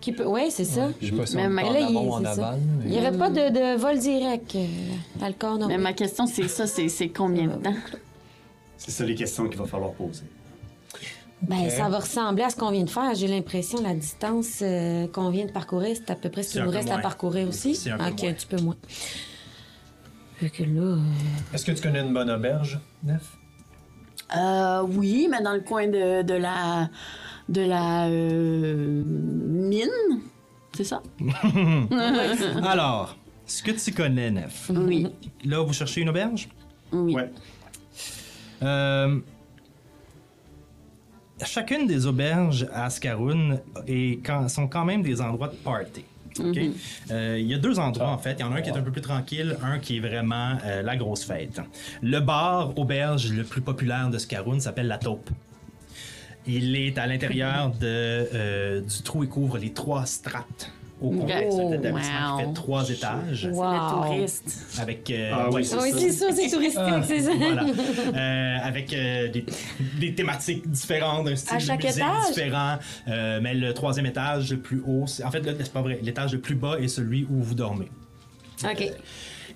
Qui 0.00 0.12
peut... 0.12 0.24
Ouais, 0.24 0.48
c'est 0.48 0.64
ça. 0.64 0.88
je 1.02 1.06
sais 1.10 1.12
pas 1.12 1.26
si 1.26 1.36
Mais 1.36 1.46
on 1.46 1.50
ma- 1.50 1.62
est 1.62 1.68
en 1.68 1.72
là, 1.72 1.86
amont 1.88 2.12
en 2.12 2.24
aval. 2.24 2.58
Il 2.84 2.88
mais- 2.88 2.90
n'y 2.94 2.98
aurait 3.06 3.18
pas 3.18 3.28
de, 3.30 3.50
de 3.52 3.78
vol 3.78 3.98
direct, 3.98 4.54
euh, 4.54 4.66
Alcor, 5.26 5.54
Mais 5.54 5.58
Norwick. 5.60 5.78
ma 5.80 5.92
question, 5.92 6.26
c'est 6.26 6.48
ça, 6.48 6.66
c'est 6.66 6.88
c'est 6.88 7.08
combien 7.10 7.48
de 7.48 7.54
temps? 7.62 7.74
C'est 8.78 8.90
ça 8.92 9.04
les 9.04 9.14
questions 9.14 9.46
qu'il 9.48 9.58
va 9.58 9.66
falloir 9.66 9.92
poser. 9.92 10.24
Ben, 11.42 11.66
Ok. 11.66 11.70
ça 11.70 11.88
va 11.88 11.98
ressembler 11.98 12.42
à 12.44 12.50
ce 12.50 12.56
qu'on 12.56 12.70
vient 12.70 12.82
de 12.84 12.90
faire. 12.90 13.14
J'ai 13.14 13.28
l'impression 13.28 13.80
la 13.82 13.94
distance 13.94 14.58
euh, 14.62 15.06
qu'on 15.08 15.30
vient 15.30 15.44
de 15.46 15.52
parcourir, 15.52 15.94
c'est 15.96 16.10
à 16.10 16.16
peu 16.16 16.30
près 16.30 16.42
ce 16.42 16.52
qu'il 16.54 16.62
nous 16.64 16.70
reste 16.70 16.90
à 16.90 16.98
parcourir 16.98 17.46
aussi. 17.48 17.74
C'est 17.76 17.90
un 17.90 17.98
peu 17.98 18.04
ok, 18.06 18.20
moins. 18.22 18.30
un 18.30 18.32
petit 18.34 18.46
peu 18.46 18.56
moins. 18.62 18.76
Fait 20.36 20.50
que 20.50 20.62
là. 20.62 20.80
euh, 20.80 20.96
Est-ce 21.52 21.64
que 21.64 21.72
tu 21.72 21.82
connais 21.82 22.00
une 22.00 22.12
bonne 22.14 22.30
auberge, 22.30 22.78
Nef? 23.04 23.36
Euh, 24.36 24.82
oui, 24.88 25.28
mais 25.30 25.42
dans 25.42 25.54
le 25.54 25.60
coin 25.60 25.86
de, 25.88 26.22
de 26.22 26.34
la 26.34 26.90
de 27.48 27.62
la 27.62 28.06
euh, 28.08 29.02
mine, 29.06 29.88
c'est 30.76 30.84
ça? 30.84 31.02
Alors, 32.62 33.16
ce 33.46 33.62
que 33.62 33.70
tu 33.70 33.92
connais, 33.92 34.30
Nef. 34.30 34.70
Oui, 34.74 35.06
Là, 35.44 35.62
vous 35.62 35.72
cherchez 35.72 36.00
une 36.02 36.08
auberge? 36.10 36.48
oui. 36.92 37.14
Ouais. 37.14 37.30
Euh, 38.62 39.18
chacune 41.44 41.86
des 41.86 42.06
auberges 42.06 42.66
à 42.72 42.90
Scaroun 42.90 43.60
est 43.86 44.24
quand- 44.24 44.48
sont 44.48 44.66
quand 44.68 44.84
même 44.84 45.02
des 45.02 45.20
endroits 45.20 45.48
de 45.48 45.54
party. 45.56 46.04
OK? 46.40 46.58
Euh, 47.10 47.36
Il 47.40 47.46
y 47.46 47.54
a 47.54 47.58
deux 47.58 47.78
endroits, 47.80 48.10
en 48.10 48.18
fait. 48.18 48.34
Il 48.38 48.40
y 48.40 48.44
en 48.44 48.52
a 48.52 48.56
un 48.56 48.60
qui 48.62 48.70
est 48.70 48.76
un 48.76 48.82
peu 48.82 48.92
plus 48.92 49.00
tranquille, 49.00 49.56
un 49.62 49.78
qui 49.78 49.96
est 49.96 50.00
vraiment 50.00 50.56
euh, 50.64 50.82
la 50.82 50.96
grosse 50.96 51.24
fête. 51.24 51.60
Le 52.02 52.20
bar 52.20 52.78
auberge 52.78 53.32
le 53.32 53.42
plus 53.44 53.60
populaire 53.60 54.08
de 54.08 54.18
Scaroun 54.18 54.60
s'appelle 54.60 54.86
La 54.86 54.98
Taupe. 54.98 55.30
Il 56.46 56.76
est 56.76 56.96
à 56.96 57.06
l'intérieur 57.06 57.70
de, 57.70 57.76
euh, 57.84 58.80
du 58.80 59.02
trou 59.02 59.24
et 59.24 59.26
couvre 59.26 59.58
les 59.58 59.72
trois 59.72 60.06
strates 60.06 60.70
au 61.00 61.10
complet. 61.10 61.48
C'est 61.50 61.60
un 61.62 61.72
établissement 61.72 62.36
qui 62.38 62.42
wow. 62.44 62.48
fait 62.48 62.54
trois 62.54 62.90
étages. 62.90 63.48
Wow. 63.52 63.72
Les 63.72 63.78
touristes. 64.18 64.58
Avec, 64.80 65.10
euh, 65.10 65.30
Ah 65.32 65.46
oui, 65.48 65.54
ouais, 65.56 65.62
c'est 65.64 65.76
Oui, 65.76 65.90
c'est 65.96 66.10
ça, 66.12 66.26
c'est 66.32 66.50
touristique, 66.50 66.82
c'est 67.06 67.20
ça. 67.20 67.30
voilà. 67.36 67.64
Euh, 68.14 68.56
avec 68.62 68.92
euh, 68.92 69.28
des, 69.28 69.44
des 70.00 70.14
thématiques 70.14 70.68
différentes, 70.70 71.28
un 71.28 71.36
style 71.36 71.56
À 71.56 71.58
chaque 71.60 71.80
de 71.80 71.86
musique 71.86 72.02
étage? 72.02 72.34
différent. 72.34 72.78
Euh, 73.08 73.38
mais 73.42 73.54
le 73.54 73.72
troisième 73.74 74.06
étage, 74.06 74.50
le 74.50 74.58
plus 74.58 74.82
haut, 74.86 75.06
c'est- 75.06 75.24
en 75.24 75.30
fait, 75.30 75.40
là, 75.40 75.52
c'est 75.58 75.72
pas 75.72 75.82
vrai. 75.82 75.98
L'étage 76.02 76.32
le 76.32 76.40
plus 76.40 76.54
bas 76.54 76.78
est 76.80 76.88
celui 76.88 77.24
où 77.30 77.42
vous 77.42 77.54
dormez. 77.54 77.88
OK. 78.64 78.92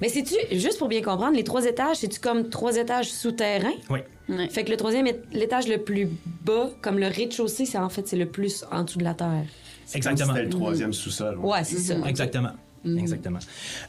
Mais 0.00 0.08
c'est-tu, 0.08 0.34
juste 0.58 0.78
pour 0.78 0.88
bien 0.88 1.00
comprendre, 1.02 1.36
les 1.36 1.44
trois 1.44 1.64
étages, 1.64 1.96
c'est-tu 1.98 2.18
comme 2.18 2.48
trois 2.48 2.76
étages 2.76 3.10
souterrains? 3.10 3.70
Oui. 3.90 4.00
Ouais. 4.28 4.48
Fait 4.48 4.64
que 4.64 4.70
le 4.70 4.76
troisième, 4.76 5.06
l'étage 5.32 5.68
le 5.68 5.78
plus 5.78 6.08
bas, 6.44 6.70
comme 6.80 6.98
le 6.98 7.06
rez-de-chaussée, 7.06 7.66
c'est 7.66 7.78
en 7.78 7.88
fait 7.88 8.08
c'est 8.08 8.16
le 8.16 8.26
plus 8.26 8.64
en 8.72 8.82
dessous 8.84 8.98
de 8.98 9.04
la 9.04 9.14
terre. 9.14 9.44
Exactement. 9.94 10.32
C'était 10.32 10.44
le 10.44 10.50
troisième 10.50 10.92
sous-sol. 10.92 11.38
ouais. 11.38 11.50
Ouais, 11.52 11.64
c'est 11.64 11.78
ça. 11.78 11.94
Exactement. 12.06 12.52
Exactement. 12.84 13.38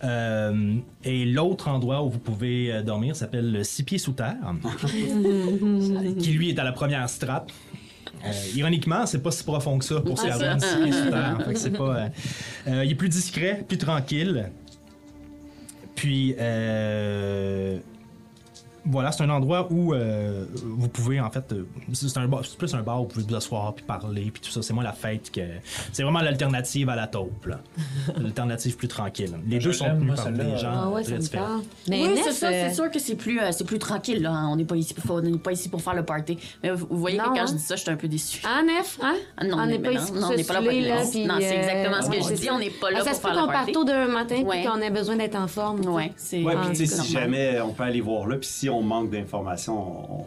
Euh, 0.04 0.76
et 1.04 1.26
l'autre 1.26 1.68
endroit 1.68 2.04
où 2.04 2.10
vous 2.12 2.20
pouvez 2.20 2.72
euh, 2.72 2.84
dormir 2.84 3.16
s'appelle 3.16 3.52
le 3.52 3.64
Six 3.64 3.82
Pieds 3.84 3.98
sous 3.98 4.12
terre, 4.14 4.36
qui 6.20 6.32
lui 6.32 6.50
est 6.50 6.60
à 6.60 6.64
la 6.64 6.72
première 6.74 7.10
strate. 7.10 7.50
Euh, 8.24 8.32
ironiquement, 8.56 9.06
c'est 9.08 9.22
pas 9.24 9.32
si 9.32 9.44
profond 9.44 9.80
que 9.80 9.86
ça 9.86 10.00
pour 10.00 10.20
se 10.20 10.28
Ah, 10.28 10.38
ça. 10.38 10.60
six 10.60 10.78
pieds 10.84 10.92
sous 10.92 11.10
terre. 11.10 11.38
Fait 11.46 11.54
que 11.54 11.60
c'est 11.60 11.72
pas. 11.72 11.84
euh, 11.98 12.08
euh, 12.68 12.86
il 12.86 12.92
est 12.92 12.96
plus 12.96 13.10
discret, 13.10 13.66
plus 13.68 13.78
tranquille. 13.80 14.50
Puis 15.96 16.36
euh, 16.40 17.80
voilà, 18.86 19.12
c'est 19.12 19.24
un 19.24 19.30
endroit 19.30 19.68
où 19.72 19.94
euh, 19.94 20.46
vous 20.64 20.90
pouvez 20.90 21.20
en 21.22 21.30
fait, 21.30 21.52
euh, 21.54 21.66
c'est 21.94 22.18
un 22.18 22.28
bar- 22.28 22.44
c'est 22.46 22.58
plus 22.58 22.74
un 22.76 22.82
bar 22.82 23.00
où 23.00 23.04
vous 23.04 23.10
pouvez 23.10 23.26
vous 23.28 23.36
asseoir 23.36 23.74
puis 23.74 23.86
parler 23.86 24.30
puis 24.32 24.42
tout 24.42 24.50
ça. 24.52 24.62
C'est 24.62 24.74
moins 24.74 24.84
la 24.84 24.92
fête 24.94 25.32
que 25.32 25.42
c'est 25.92 26.04
vraiment 26.04 26.20
l'alternative 26.22 26.90
à 26.90 26.96
la 26.96 27.08
taupe, 27.08 27.46
là. 27.46 27.60
l'alternative 28.18 28.76
plus 28.76 28.88
tranquille. 28.88 29.32
Les 29.48 29.60
deux 29.60 29.74
sont 29.74 29.86
tenus 29.86 30.06
moi, 30.08 30.16
par 30.16 30.32
des 30.32 30.58
gens 30.58 30.72
Ah 30.74 30.90
ouais, 30.90 31.02
très 31.04 31.12
ça 31.12 31.18
me 31.18 31.22
différents. 31.22 31.46
parle. 31.46 31.62
Mais 31.90 32.04
oui, 32.04 32.10
Nef, 32.16 32.24
c'est 32.26 32.32
ça, 32.34 32.48
euh, 32.48 32.66
c'est 32.70 32.76
sûr 32.76 32.92
que 32.92 33.00
c'est 33.00 33.16
plus, 33.16 33.40
euh, 33.40 33.52
c'est 33.52 33.64
plus 33.66 33.80
tranquille, 33.80 34.22
là. 34.22 34.32
hein. 34.32 34.50
On 34.52 34.56
n'est 34.56 34.66
pas, 34.66 34.76
ici 34.76 34.94
pour- 34.94 35.16
on 35.16 35.22
n'est 35.22 35.38
pas 35.38 35.52
ici 35.52 35.70
pour 35.70 35.82
faire 35.82 35.94
le 35.96 36.04
party. 36.04 36.38
Mais 36.62 36.72
vous, 36.72 36.88
voyez 36.92 37.18
Non, 37.18 37.26
que 37.26 37.30
quand 37.30 37.42
hein? 37.42 37.46
je 37.48 37.54
dis 37.54 37.60
ça, 37.64 37.76
je 37.76 37.82
suis 37.82 37.92
un 37.92 37.96
peu 37.96 38.08
déçue. 38.08 38.42
Ah, 38.46 38.62
Nef, 38.64 39.00
hein? 39.02 39.16
Ah, 39.38 39.46
non, 39.46 39.58
on 39.60 39.66
n'est 39.66 39.80
pas 39.80 39.92
non, 39.94 40.00
ici 40.02 40.12
pour 40.12 40.22
non, 40.22 40.28
se 40.28 40.34
on 40.34 40.38
n'est 40.38 40.44
pas 40.44 40.54
là 40.54 40.60
pour 40.62 40.70
puis, 40.70 41.26
Non, 41.26 41.36
c'est 41.40 41.48
euh, 41.58 41.60
exactement 41.62 42.02
ce 42.02 42.10
que 42.10 42.30
je 42.30 42.36
dis, 42.36 42.46
ça. 42.46 42.54
on 42.54 42.60
n'est 42.60 42.70
pas 42.70 42.92
là 42.92 42.98
Ah, 43.02 43.04
ça 43.04 43.10
pour 43.12 43.16
se 43.18 43.22
peut 43.22 43.28
faire 43.30 43.36
le 43.36 43.42
qu'on 43.42 43.48
parte 43.48 43.58
party. 43.60 43.72
tôt 43.72 43.84
d'un 43.86 44.08
matin 44.08 44.44
puis 44.50 44.64
qu'on 44.66 44.82
ait 44.82 44.90
besoin 44.92 45.16
d'être 45.16 45.36
en 45.36 45.48
forme. 45.48 45.80
Ouais, 45.88 46.12
c'est 46.18 46.44
Ouais, 46.44 46.56
puis 46.56 46.70
tu 46.78 46.86
sais, 46.88 47.02
si 47.02 47.12
jamais 47.12 47.60
on 47.62 47.74
peut 47.74 47.84
aller 47.84 48.02
voir 48.02 48.28
là, 48.28 48.36
puis 48.38 48.48
si 48.50 48.70
on 48.78 48.84
manque 48.84 49.10
d'informations, 49.12 49.76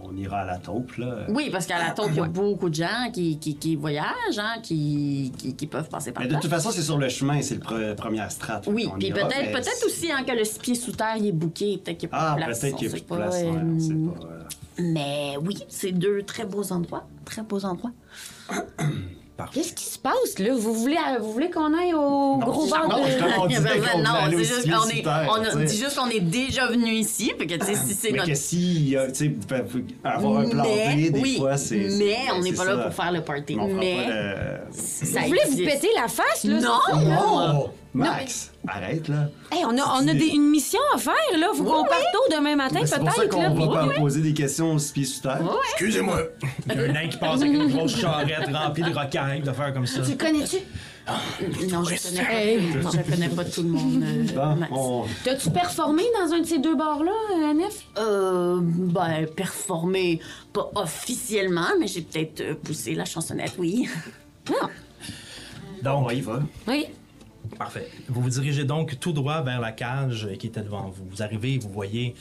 on, 0.05 0.09
on 0.11 0.17
ira 0.17 0.39
à 0.41 0.45
la 0.45 0.59
taupe, 0.59 0.97
là. 0.97 1.19
Oui, 1.29 1.49
parce 1.51 1.67
qu'à 1.67 1.79
la 1.79 1.91
taupe, 1.91 2.09
il 2.11 2.17
y 2.17 2.21
a 2.21 2.25
beaucoup 2.25 2.69
de 2.69 2.75
gens 2.75 3.11
qui, 3.13 3.39
qui, 3.39 3.57
qui 3.57 3.77
voyagent, 3.77 4.39
hein, 4.39 4.57
qui, 4.63 5.33
qui, 5.57 5.67
peuvent 5.67 5.89
passer 5.89 6.13
par 6.13 6.23
Mais 6.23 6.29
de 6.29 6.35
là. 6.35 6.41
toute 6.41 6.51
façon, 6.51 6.71
c'est 6.71 6.83
sur 6.83 6.99
le 6.99 7.09
chemin, 7.09 7.43
c'est 7.43 7.55
le 7.57 7.61
pre- 7.61 7.95
première 7.95 8.31
strate. 8.31 8.67
Oui, 8.67 8.89
puis 8.99 9.11
peut-être 9.11 9.53
peut-être 9.53 9.87
aussi 9.87 10.11
hein, 10.11 10.23
que 10.25 10.33
le 10.33 10.45
six 10.45 10.59
pieds 10.59 10.75
sous 10.75 10.93
terre, 10.93 11.17
il 11.17 11.27
est 11.27 11.33
bouqué, 11.33 11.79
peut-être 11.79 11.99
qu'il 11.99 12.09
n'y 12.09 12.15
a 12.15 12.19
pas 12.19 12.33
Ah, 12.33 12.35
de 12.39 12.45
place. 12.45 12.61
peut-être 12.61 12.77
qu'il 12.77 12.87
y 12.87 12.89
a 12.89 12.93
plus 12.93 13.01
de 13.01 13.07
place. 13.07 13.35
ouais, 13.35 13.49
on 13.49 13.79
sait 13.81 13.95
pas. 13.95 14.27
euh. 14.27 14.43
Mais 14.79 15.35
oui, 15.45 15.57
c'est 15.69 15.93
deux 15.93 16.23
très 16.23 16.45
beaux 16.45 16.71
endroits. 16.73 17.07
Très 17.25 17.43
beaux 17.43 17.65
endroits. 17.65 17.93
Qu'est-ce 19.53 19.75
qui 19.75 19.85
se 19.85 19.99
passe, 19.99 20.39
là? 20.39 20.55
Vous 20.55 20.73
voulez, 20.73 20.97
vous 21.21 21.33
voulez 21.33 21.51
qu'on 21.51 21.75
aille 21.79 21.93
au 21.93 22.39
gros 22.39 22.67
bar 22.69 22.89
non, 22.89 22.97
on 22.97 23.01
non, 23.01 23.07
c'est 23.07 24.35
au 24.35 24.39
juste 24.39 24.71
qu'on 24.71 24.89
est, 24.89 25.05
on 25.29 25.59
dit 25.65 25.77
juste 25.77 25.97
qu'on 25.99 26.09
est 26.09 26.21
déjà 26.21 26.67
venu 26.69 26.91
ici, 26.93 27.33
fait 27.39 27.47
que 27.47 27.55
tu 27.55 27.67
sais, 27.67 27.75
si 27.75 27.93
c'est 27.95 28.13
Mais 28.13 28.19
notre. 28.19 28.31
que 28.31 28.35
si, 28.35 28.97
euh, 28.97 29.09
tu 29.09 29.15
sais, 29.15 29.29
pouvez 29.29 29.85
avoir 30.05 30.39
un 30.41 30.49
plan 30.49 30.63
mais, 30.65 31.09
B, 31.11 31.13
des 31.13 31.21
oui, 31.21 31.37
fois, 31.37 31.57
c'est. 31.59 31.77
mais 31.99 32.17
on 32.35 32.41
n'est 32.41 32.53
pas 32.53 32.65
ça. 32.65 32.75
là 32.75 32.85
pour 32.85 32.95
faire 32.95 33.13
le 33.13 33.21
party. 33.21 33.57
Mais 33.57 33.63
on 33.63 33.69
fera 33.69 33.81
mais 33.81 33.97
pas 33.97 34.09
le- 34.09 34.73
ça 34.73 35.21
Vous 35.21 35.27
voulez 35.27 35.41
vous 35.51 35.57
péter 35.59 35.89
la 35.95 36.09
face, 36.09 36.45
là? 36.45 36.61
Non, 36.61 37.71
Non! 37.97 38.05
Max, 38.05 38.53
arrête 38.69 39.09
là. 39.09 39.29
Hey, 39.51 39.65
on 39.65 39.71
a, 39.79 39.83
on 40.03 40.07
a 40.09 40.13
des- 40.15 40.27
une 40.29 40.51
mission 40.51 40.79
à 40.95 40.99
faire, 40.99 41.15
là. 41.39 41.49
Faut 41.55 41.65
qu'on 41.65 41.85
parte 41.85 42.05
tôt 42.13 42.37
demain 42.37 42.57
matin, 42.57 42.81
Ben, 42.81 42.87
c'est 42.87 42.99
pour 42.99 43.11
ça 43.11 43.23
peut-être. 43.23 43.33
qu'on 43.33 43.55
va 43.55 43.87
pas 43.87 43.95
poser 43.95 44.21
des 44.21 44.35
questions 44.35 44.73
au 44.75 44.79
pieds 44.93 45.05
sous 45.05 45.23
terre. 45.23 45.41
Excusez-moi. 45.71 46.21
Il 46.71 46.77
y 46.77 46.79
a 46.79 46.83
un 46.85 46.93
nain 46.93 47.09
qui 47.09 47.17
passe 47.17 47.41
avec 47.41 47.53
une 47.55 47.69
grosse 47.73 47.97
charrette 47.97 48.49
remplie 48.53 48.83
de 48.83 48.93
rocailles, 48.95 49.41
de 49.41 49.53
faire 49.53 49.73
comme 49.73 49.87
ça. 49.87 50.01
Tu 50.03 50.17
connais-tu? 50.17 50.57
Non, 51.71 51.85
je 51.85 51.95
connais 52.09 52.23
pas. 52.25 52.33
Hey. 52.35 52.61
Non, 52.83 52.91
je 52.91 53.11
connais 53.11 53.29
pas 53.29 53.45
tout 53.45 53.63
le 53.63 53.69
monde. 53.69 54.03
euh, 54.03 54.25
Bon, 54.35 54.57
Max. 54.57 54.73
on- 54.75 55.05
T'as-tu 55.25 55.51
performé 55.51 56.03
dans 56.21 56.33
un 56.35 56.41
de 56.41 56.45
ces 56.47 56.59
deux 56.59 56.75
bars-là, 56.75 57.13
euh, 57.35 57.55
Nef? 57.55 57.83
Euh, 57.99 58.59
ben, 58.61 59.27
performé, 59.35 60.21
pas 60.53 60.69
officiellement, 60.75 61.69
mais 61.79 61.87
j'ai 61.87 62.03
peut-être 62.03 62.41
euh, 62.41 62.55
poussé 62.63 62.95
la 62.95 63.05
chansonnette, 63.05 63.53
oui. 63.59 63.89
Non. 64.51 64.69
Donc, 65.83 66.07
on 66.07 66.11
y 66.11 66.21
va. 66.21 66.41
Oui. 66.67 66.87
Parfait. 67.59 67.89
Vous 68.09 68.21
vous 68.21 68.31
dirigez 68.31 68.65
donc 68.65 68.99
tout 68.99 69.13
droit 69.13 69.43
vers 69.43 69.61
la 69.61 69.73
cage 69.73 70.29
qui 70.39 70.47
était 70.49 70.63
devant 70.63 70.89
vous. 70.91 71.05
Vous 71.09 71.23
arrivez, 71.23 71.59
vous 71.59 71.69
voyez 71.71 72.15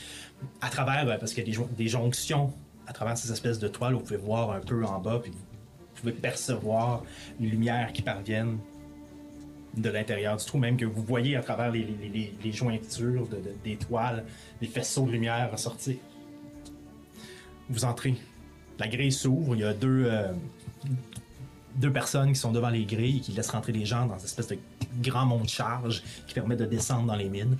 à 0.61 0.69
travers, 0.69 1.07
euh, 1.07 1.17
parce 1.17 1.33
qu'il 1.33 1.47
y 1.47 1.51
a 1.55 1.57
des, 1.59 1.65
des 1.75 1.87
jonctions 1.87 2.53
à 2.87 2.93
travers 2.93 3.17
ces 3.17 3.31
espèces 3.31 3.57
de 3.59 3.67
toiles, 3.67 3.93
vous 3.93 4.01
pouvez 4.01 4.17
voir 4.17 4.51
un 4.51 4.59
peu 4.59 4.85
en 4.85 4.99
bas, 4.99 5.19
puis 5.21 5.31
vous 5.31 5.99
pouvez 6.01 6.11
percevoir 6.13 7.03
les 7.39 7.47
lumières 7.47 7.91
qui 7.93 8.01
parviennent 8.03 8.59
de 9.75 9.89
l'intérieur 9.89 10.37
du 10.37 10.45
trou, 10.45 10.57
même 10.57 10.77
que 10.77 10.85
vous 10.85 11.01
voyez 11.03 11.35
à 11.35 11.41
travers 11.41 11.71
les, 11.71 11.83
les- 11.83 12.09
les- 12.09 12.33
les 12.43 12.51
jointures 12.51 13.27
de- 13.27 13.35
de- 13.37 13.55
des 13.63 13.75
toiles, 13.75 14.23
des 14.61 14.67
faisceaux 14.67 15.05
de 15.05 15.11
lumière 15.11 15.51
ressortir. 15.51 15.95
Vous 17.69 17.83
entrez. 17.85 18.15
La 18.79 18.87
grille 18.87 19.11
s'ouvre, 19.11 19.55
il 19.55 19.61
y 19.61 19.63
a 19.63 19.73
deux, 19.73 20.05
euh, 20.05 20.31
deux 21.75 21.91
personnes 21.91 22.29
qui 22.33 22.39
sont 22.39 22.51
devant 22.51 22.69
les 22.69 22.85
grilles 22.85 23.17
et 23.17 23.19
qui 23.21 23.31
laissent 23.31 23.49
rentrer 23.49 23.71
les 23.73 23.85
gens 23.85 24.05
dans 24.05 24.17
une 24.17 24.23
espèce 24.25 24.47
de 24.47 24.57
grand 25.01 25.25
mont 25.25 25.41
de 25.43 25.49
charge 25.49 26.01
qui 26.27 26.33
permet 26.33 26.55
de 26.55 26.65
descendre 26.65 27.07
dans 27.07 27.15
les 27.15 27.27
mines. 27.29 27.57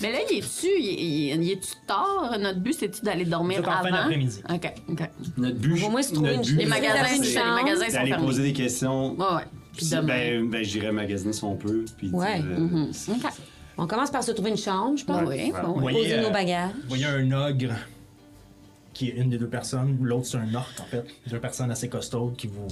Mais 0.00 0.12
là, 0.12 0.18
il 0.30 0.38
est-tu, 0.38 0.66
il, 0.78 1.58
tard? 1.86 2.36
Notre 2.38 2.60
but, 2.60 2.74
c'est-tu 2.74 3.02
d'aller 3.02 3.24
dormir 3.24 3.60
en 3.60 3.62
fin 3.64 3.72
avant? 3.78 3.90
d'après-midi. 3.90 4.40
OK, 4.48 4.72
OK. 4.90 5.10
Notre 5.38 5.56
but, 5.58 5.82
Au 5.84 5.90
moins, 5.90 6.02
se 6.02 6.12
trouver 6.12 6.36
notre 6.36 6.48
une- 6.50 6.56
but, 6.56 6.62
Les 6.62 6.66
magasins, 6.68 6.94
les 7.22 7.34
magasins 7.62 7.86
sont 7.86 7.92
d'aller 7.92 8.10
fermés. 8.10 8.26
poser 8.26 8.42
des 8.42 8.52
questions. 8.52 9.12
Ouais, 9.18 9.34
ouais. 9.36 9.42
Puis 9.76 9.86
Si- 9.86 9.94
demain. 9.94 10.06
ben, 10.06 10.50
ben, 10.50 10.64
j'irai 10.64 10.92
magasiner 10.92 11.32
si 11.32 11.42
on 11.44 11.56
peut. 11.56 11.84
Puis 11.96 12.10
Ouais. 12.10 12.36
dire, 12.40 12.46
euh, 12.50 12.58
Mhm. 12.60 12.90
OK. 13.08 13.32
On 13.76 13.86
commence 13.88 14.10
par 14.10 14.22
se 14.22 14.30
trouver 14.30 14.50
une 14.50 14.56
chambre, 14.56 14.96
je 14.96 15.04
pense. 15.04 15.22
Oui, 15.26 15.50
ben 15.52 15.62
Vous 15.64 15.72
oui. 15.74 15.80
voyez, 15.80 15.98
Poser 16.02 16.14
euh, 16.18 16.22
nos 16.22 16.30
bagages. 16.30 16.70
vous 16.82 16.88
voyez 16.88 17.06
un 17.06 17.32
ogre 17.32 17.72
qui 18.94 19.08
est 19.10 19.12
une 19.16 19.28
des 19.30 19.38
deux 19.38 19.48
personnes, 19.48 19.98
l'autre 20.00 20.26
c'est 20.26 20.36
un 20.38 20.54
orc 20.54 20.72
en 20.80 20.84
fait. 20.84 21.04
Deux 21.26 21.40
personnes 21.40 21.70
assez 21.70 21.88
costaudes 21.88 22.36
qui 22.36 22.46
vous. 22.46 22.68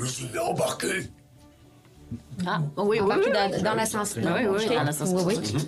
Je 0.00 0.06
suis 0.06 0.38
embarqué! 0.38 1.08
Ah, 2.46 2.62
oui, 2.78 2.84
oui, 2.86 3.00
Embarqué 3.00 3.26
oui. 3.26 3.32
dans, 3.32 3.62
dans 3.62 3.74
l'ascenseur. 3.74 4.24
Oui, 4.24 4.46
oui, 4.46 4.66
dans 4.74 4.82
l'ascenseur. 4.84 5.26
Oui, 5.26 5.34
oui. 5.38 5.62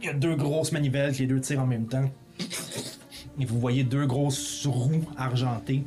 Il 0.00 0.06
y 0.06 0.08
a 0.08 0.14
deux 0.14 0.36
grosses 0.36 0.72
manivelles 0.72 1.12
que 1.12 1.18
les 1.18 1.26
deux 1.26 1.40
tirent 1.40 1.60
en 1.60 1.66
même 1.66 1.86
temps. 1.86 2.08
Et 3.40 3.44
vous 3.44 3.58
voyez 3.58 3.84
deux 3.84 4.06
grosses 4.06 4.66
roues 4.66 5.04
argentées. 5.16 5.82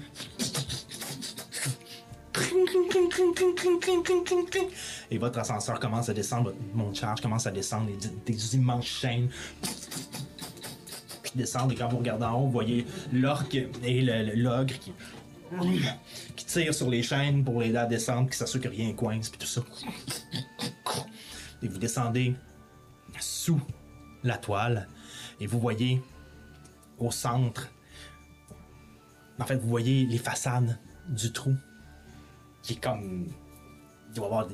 Et 5.09 5.17
votre 5.17 5.39
ascenseur 5.39 5.79
commence 5.79 6.09
à 6.09 6.13
descendre, 6.13 6.45
votre 6.51 6.57
monte 6.73 6.91
de 6.91 6.97
charge 6.97 7.21
commence 7.21 7.45
à 7.47 7.51
descendre, 7.51 7.87
des, 8.25 8.33
des 8.33 8.55
immenses 8.55 8.85
chaînes 8.85 9.29
qui 11.31 11.37
descendent. 11.37 11.71
Et 11.71 11.75
quand 11.75 11.87
vous 11.87 11.97
regardez 11.97 12.25
en 12.25 12.41
haut, 12.41 12.45
vous 12.45 12.51
voyez 12.51 12.85
l'orque 13.11 13.55
et 13.83 14.01
l'ogre 14.35 14.73
qui, 14.79 14.91
qui 16.35 16.45
tirent 16.45 16.73
sur 16.73 16.89
les 16.89 17.03
chaînes 17.03 17.43
pour 17.43 17.61
les 17.61 17.75
à 17.75 17.85
descendre, 17.85 18.29
qui 18.29 18.37
s'assurent 18.37 18.61
que 18.61 18.69
rien 18.69 18.93
coince, 18.93 19.29
puis 19.29 19.39
tout 19.39 19.47
ça. 19.47 19.61
Et 21.63 21.67
vous 21.67 21.77
descendez 21.77 22.35
sous 23.19 23.61
la 24.23 24.37
toile 24.37 24.87
et 25.39 25.47
vous 25.47 25.59
voyez 25.59 26.01
au 26.97 27.11
centre, 27.11 27.71
en 29.39 29.45
fait, 29.45 29.55
vous 29.55 29.69
voyez 29.69 30.05
les 30.05 30.17
façades 30.17 30.77
du 31.09 31.31
trou 31.31 31.55
qui 32.61 32.73
est 32.73 32.83
comme. 32.83 33.27
Il 34.09 34.15
doit 34.15 34.25
y 34.25 34.27
avoir 34.27 34.47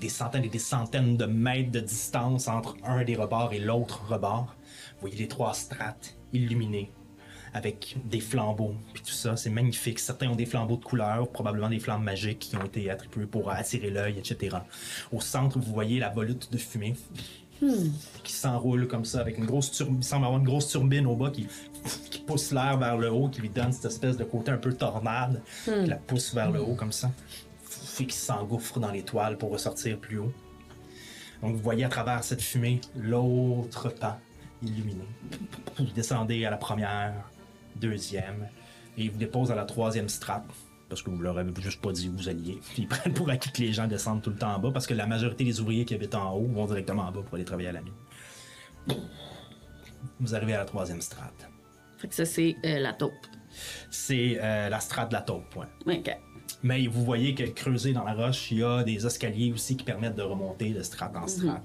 des 0.00 0.08
centaines 0.08 0.44
et 0.44 0.48
des 0.48 0.58
centaines 0.58 1.16
de 1.16 1.24
mètres 1.24 1.70
de 1.70 1.78
distance 1.78 2.48
entre 2.48 2.76
un 2.82 3.04
des 3.04 3.14
rebords 3.14 3.52
et 3.52 3.60
l'autre 3.60 4.04
rebord. 4.08 4.56
Vous 4.94 5.02
voyez 5.02 5.16
les 5.16 5.28
trois 5.28 5.54
strates 5.54 6.16
illuminées 6.34 6.90
avec 7.54 7.96
des 8.04 8.18
flambeaux, 8.18 8.74
puis 8.92 9.02
tout 9.04 9.12
ça, 9.12 9.36
c'est 9.36 9.48
magnifique. 9.48 10.00
Certains 10.00 10.28
ont 10.28 10.34
des 10.34 10.44
flambeaux 10.44 10.76
de 10.76 10.84
couleur, 10.84 11.28
probablement 11.28 11.68
des 11.68 11.78
flammes 11.78 12.02
magiques 12.02 12.40
qui 12.40 12.56
ont 12.56 12.64
été 12.64 12.90
attribuées 12.90 13.26
pour 13.26 13.48
attirer 13.48 13.90
l'œil, 13.90 14.18
etc. 14.18 14.56
Au 15.12 15.20
centre, 15.20 15.60
vous 15.60 15.72
voyez 15.72 16.00
la 16.00 16.08
volute 16.08 16.52
de 16.52 16.58
fumée 16.58 16.94
qui 18.24 18.32
s'enroule 18.32 18.88
comme 18.88 19.04
ça 19.04 19.20
avec 19.20 19.38
une 19.38 19.46
grosse 19.46 19.70
turbine. 19.70 20.02
Semble 20.02 20.24
avoir 20.26 20.40
une 20.40 20.46
grosse 20.46 20.68
turbine 20.68 21.06
au 21.06 21.14
bas 21.14 21.30
qui, 21.30 21.46
qui 22.10 22.18
pousse 22.20 22.50
l'air 22.50 22.76
vers 22.76 22.98
le 22.98 23.10
haut, 23.10 23.28
qui 23.28 23.40
lui 23.40 23.50
donne 23.50 23.72
cette 23.72 23.84
espèce 23.84 24.16
de 24.16 24.24
côté 24.24 24.50
un 24.50 24.58
peu 24.58 24.72
tornade, 24.72 25.40
qui 25.64 25.86
la 25.86 25.96
pousse 25.96 26.34
vers 26.34 26.50
le 26.50 26.60
haut 26.60 26.74
comme 26.74 26.92
ça, 26.92 27.12
et 28.00 28.06
qui 28.06 28.16
s'engouffre 28.16 28.80
dans 28.80 28.90
les 28.90 29.02
toiles 29.02 29.38
pour 29.38 29.52
ressortir 29.52 29.98
plus 29.98 30.18
haut. 30.18 30.32
Donc 31.40 31.54
vous 31.54 31.62
voyez 31.62 31.84
à 31.84 31.88
travers 31.88 32.24
cette 32.24 32.42
fumée 32.42 32.80
l'autre 32.96 33.90
pan 33.90 34.16
illuminé. 34.62 35.04
Vous 35.78 35.84
descendez 35.94 36.44
à 36.44 36.50
la 36.50 36.56
première, 36.56 37.14
deuxième, 37.76 38.48
et 38.96 39.04
il 39.04 39.10
vous 39.10 39.18
dépose 39.18 39.50
à 39.50 39.54
la 39.54 39.64
troisième 39.64 40.08
strate. 40.08 40.44
Parce 40.88 41.02
que 41.02 41.10
vous 41.10 41.22
leur 41.22 41.38
avez 41.38 41.50
juste 41.60 41.80
pas 41.80 41.92
dit 41.92 42.08
où 42.08 42.16
vous 42.16 42.28
alliez. 42.28 42.60
Ils 42.76 42.86
prennent 42.88 43.14
pour 43.14 43.28
acquis 43.30 43.50
que 43.50 43.62
les 43.62 43.72
gens 43.72 43.86
descendent 43.86 44.22
tout 44.22 44.30
le 44.30 44.36
temps 44.36 44.54
en 44.54 44.58
bas 44.58 44.70
parce 44.70 44.86
que 44.86 44.94
la 44.94 45.06
majorité 45.06 45.44
des 45.44 45.60
ouvriers 45.60 45.84
qui 45.84 45.94
habitent 45.94 46.14
en 46.14 46.32
haut 46.34 46.46
vont 46.46 46.66
directement 46.66 47.02
en 47.02 47.10
bas 47.10 47.22
pour 47.22 47.34
aller 47.34 47.44
travailler 47.44 47.68
à 47.68 47.72
la 47.72 47.80
nuit. 47.80 48.96
Vous 50.20 50.34
arrivez 50.34 50.54
à 50.54 50.58
la 50.58 50.64
troisième 50.66 51.00
strate. 51.00 51.48
Fait 51.98 52.08
que 52.08 52.14
ça, 52.14 52.24
c'est 52.24 52.56
euh, 52.64 52.78
la 52.78 52.92
taupe. 52.92 53.12
C'est 53.90 54.38
euh, 54.40 54.68
la 54.68 54.80
strate 54.80 55.08
de 55.10 55.14
la 55.14 55.22
taupe. 55.22 55.56
OK. 55.86 56.16
Mais 56.62 56.86
vous 56.86 57.04
voyez 57.04 57.34
que 57.34 57.44
creusé 57.44 57.92
dans 57.92 58.04
la 58.04 58.14
roche, 58.14 58.50
il 58.50 58.58
y 58.58 58.64
a 58.64 58.82
des 58.82 59.06
escaliers 59.06 59.52
aussi 59.52 59.76
qui 59.76 59.84
permettent 59.84 60.16
de 60.16 60.22
remonter 60.22 60.70
de 60.70 60.82
strate 60.82 61.14
en 61.16 61.26
strate 61.26 61.62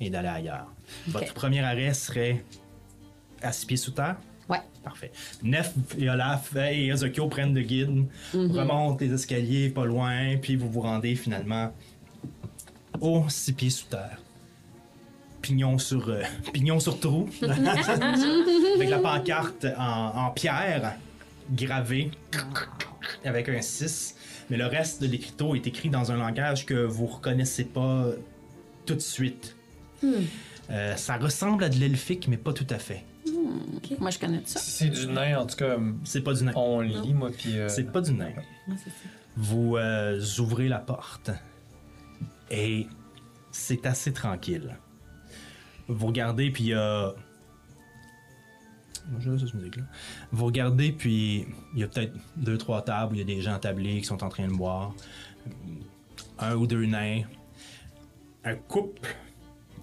et 0.00 0.10
d'aller 0.10 0.28
ailleurs. 0.28 0.66
Votre 1.08 1.32
premier 1.32 1.60
arrêt 1.60 1.94
serait 1.94 2.44
à 3.40 3.52
six 3.52 3.66
pieds 3.66 3.76
sous 3.76 3.92
terre? 3.92 4.16
Ouais. 4.48 4.60
Parfait. 4.82 5.12
Nef 5.42 5.72
et 5.96 6.10
Olaf 6.10 6.56
et 6.56 6.92
prennent 7.30 7.54
le 7.54 7.62
guide, 7.62 8.06
remontent 8.34 8.98
les 9.00 9.12
escaliers 9.12 9.68
pas 9.70 9.84
loin, 9.84 10.36
puis 10.40 10.56
vous 10.56 10.68
vous 10.68 10.80
rendez 10.80 11.14
finalement 11.14 11.72
aux 13.00 13.24
six 13.28 13.52
pieds 13.52 13.70
sous 13.70 13.86
terre. 13.86 14.18
Pignon 15.40 15.78
sur, 15.78 16.08
euh, 16.08 16.22
pignon 16.52 16.78
sur 16.78 16.98
trou. 17.00 17.28
avec 17.42 18.88
la 18.90 18.98
pancarte 18.98 19.66
en, 19.76 20.26
en 20.26 20.30
pierre 20.30 20.96
gravée 21.50 22.10
avec 23.24 23.48
un 23.48 23.60
6. 23.60 24.16
Mais 24.50 24.56
le 24.56 24.66
reste 24.66 25.00
de 25.02 25.06
l'écriteau 25.06 25.54
est 25.54 25.66
écrit 25.66 25.88
dans 25.90 26.12
un 26.12 26.16
langage 26.16 26.66
que 26.66 26.74
vous 26.74 27.06
reconnaissez 27.06 27.64
pas 27.64 28.06
tout 28.86 28.94
de 28.94 29.00
suite. 29.00 29.56
Euh, 30.70 30.96
ça 30.96 31.16
ressemble 31.16 31.64
à 31.64 31.68
de 31.68 31.76
l'elfique, 31.76 32.28
mais 32.28 32.36
pas 32.36 32.52
tout 32.52 32.66
à 32.70 32.78
fait. 32.78 33.04
OK. 33.76 33.98
Moi, 34.00 34.10
je 34.10 34.18
connais 34.18 34.42
ça. 34.44 34.58
C'est 34.60 34.88
du 34.88 35.06
nain, 35.06 35.38
en 35.38 35.46
tout 35.46 35.56
cas. 35.56 35.76
C'est 36.04 36.22
pas 36.22 36.34
du 36.34 36.44
nain. 36.44 36.52
On 36.56 36.80
lit, 36.80 37.14
moi, 37.14 37.30
puis. 37.36 37.58
euh, 37.58 37.68
C'est 37.68 37.90
pas 37.90 38.00
du 38.00 38.12
nain. 38.12 38.32
Vous 39.36 39.76
euh, 39.76 40.20
ouvrez 40.38 40.68
la 40.68 40.78
porte 40.78 41.30
et 42.50 42.86
c'est 43.50 43.86
assez 43.86 44.12
tranquille. 44.12 44.76
Vous 45.88 46.06
regardez, 46.06 46.50
puis 46.50 46.64
il 46.64 46.68
y 46.70 46.74
a. 46.74 47.14
Cette 49.20 49.54
musique-là. 49.54 49.84
Vous 50.30 50.46
regardez, 50.46 50.92
puis 50.92 51.46
il 51.74 51.80
y 51.80 51.82
a 51.82 51.88
peut-être 51.88 52.14
deux, 52.36 52.58
trois 52.58 52.82
tables 52.82 53.12
où 53.12 53.16
il 53.16 53.18
y 53.18 53.22
a 53.22 53.24
des 53.24 53.40
gens 53.40 53.58
tablés 53.58 54.00
qui 54.00 54.04
sont 54.04 54.22
en 54.22 54.28
train 54.28 54.46
de 54.46 54.52
boire. 54.52 54.94
Un 56.38 56.54
ou 56.54 56.66
deux 56.66 56.86
nains. 56.86 57.22
Un 58.44 58.54
couple 58.54 59.14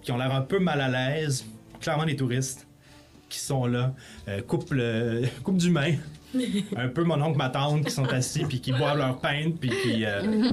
qui 0.01 0.11
ont 0.11 0.17
l'air 0.17 0.33
un 0.33 0.41
peu 0.41 0.59
mal 0.59 0.81
à 0.81 0.89
l'aise. 0.89 1.45
Clairement 1.79 2.05
des 2.05 2.15
touristes 2.15 2.67
qui 3.29 3.39
sont 3.39 3.65
là. 3.65 3.93
Euh, 4.27 4.41
couple, 4.41 4.79
euh, 4.79 5.25
couple 5.43 5.59
d'humains. 5.59 5.95
un 6.75 6.87
peu 6.89 7.03
mon 7.03 7.21
oncle, 7.21 7.37
ma 7.37 7.49
tante 7.49 7.85
qui 7.85 7.91
sont 7.91 8.05
assis 8.05 8.45
puis 8.45 8.61
qui 8.61 8.71
boivent 8.71 8.97
leur 8.97 9.19
pain 9.19 9.51
puis 9.59 9.71
qui 9.83 10.05
euh, 10.05 10.51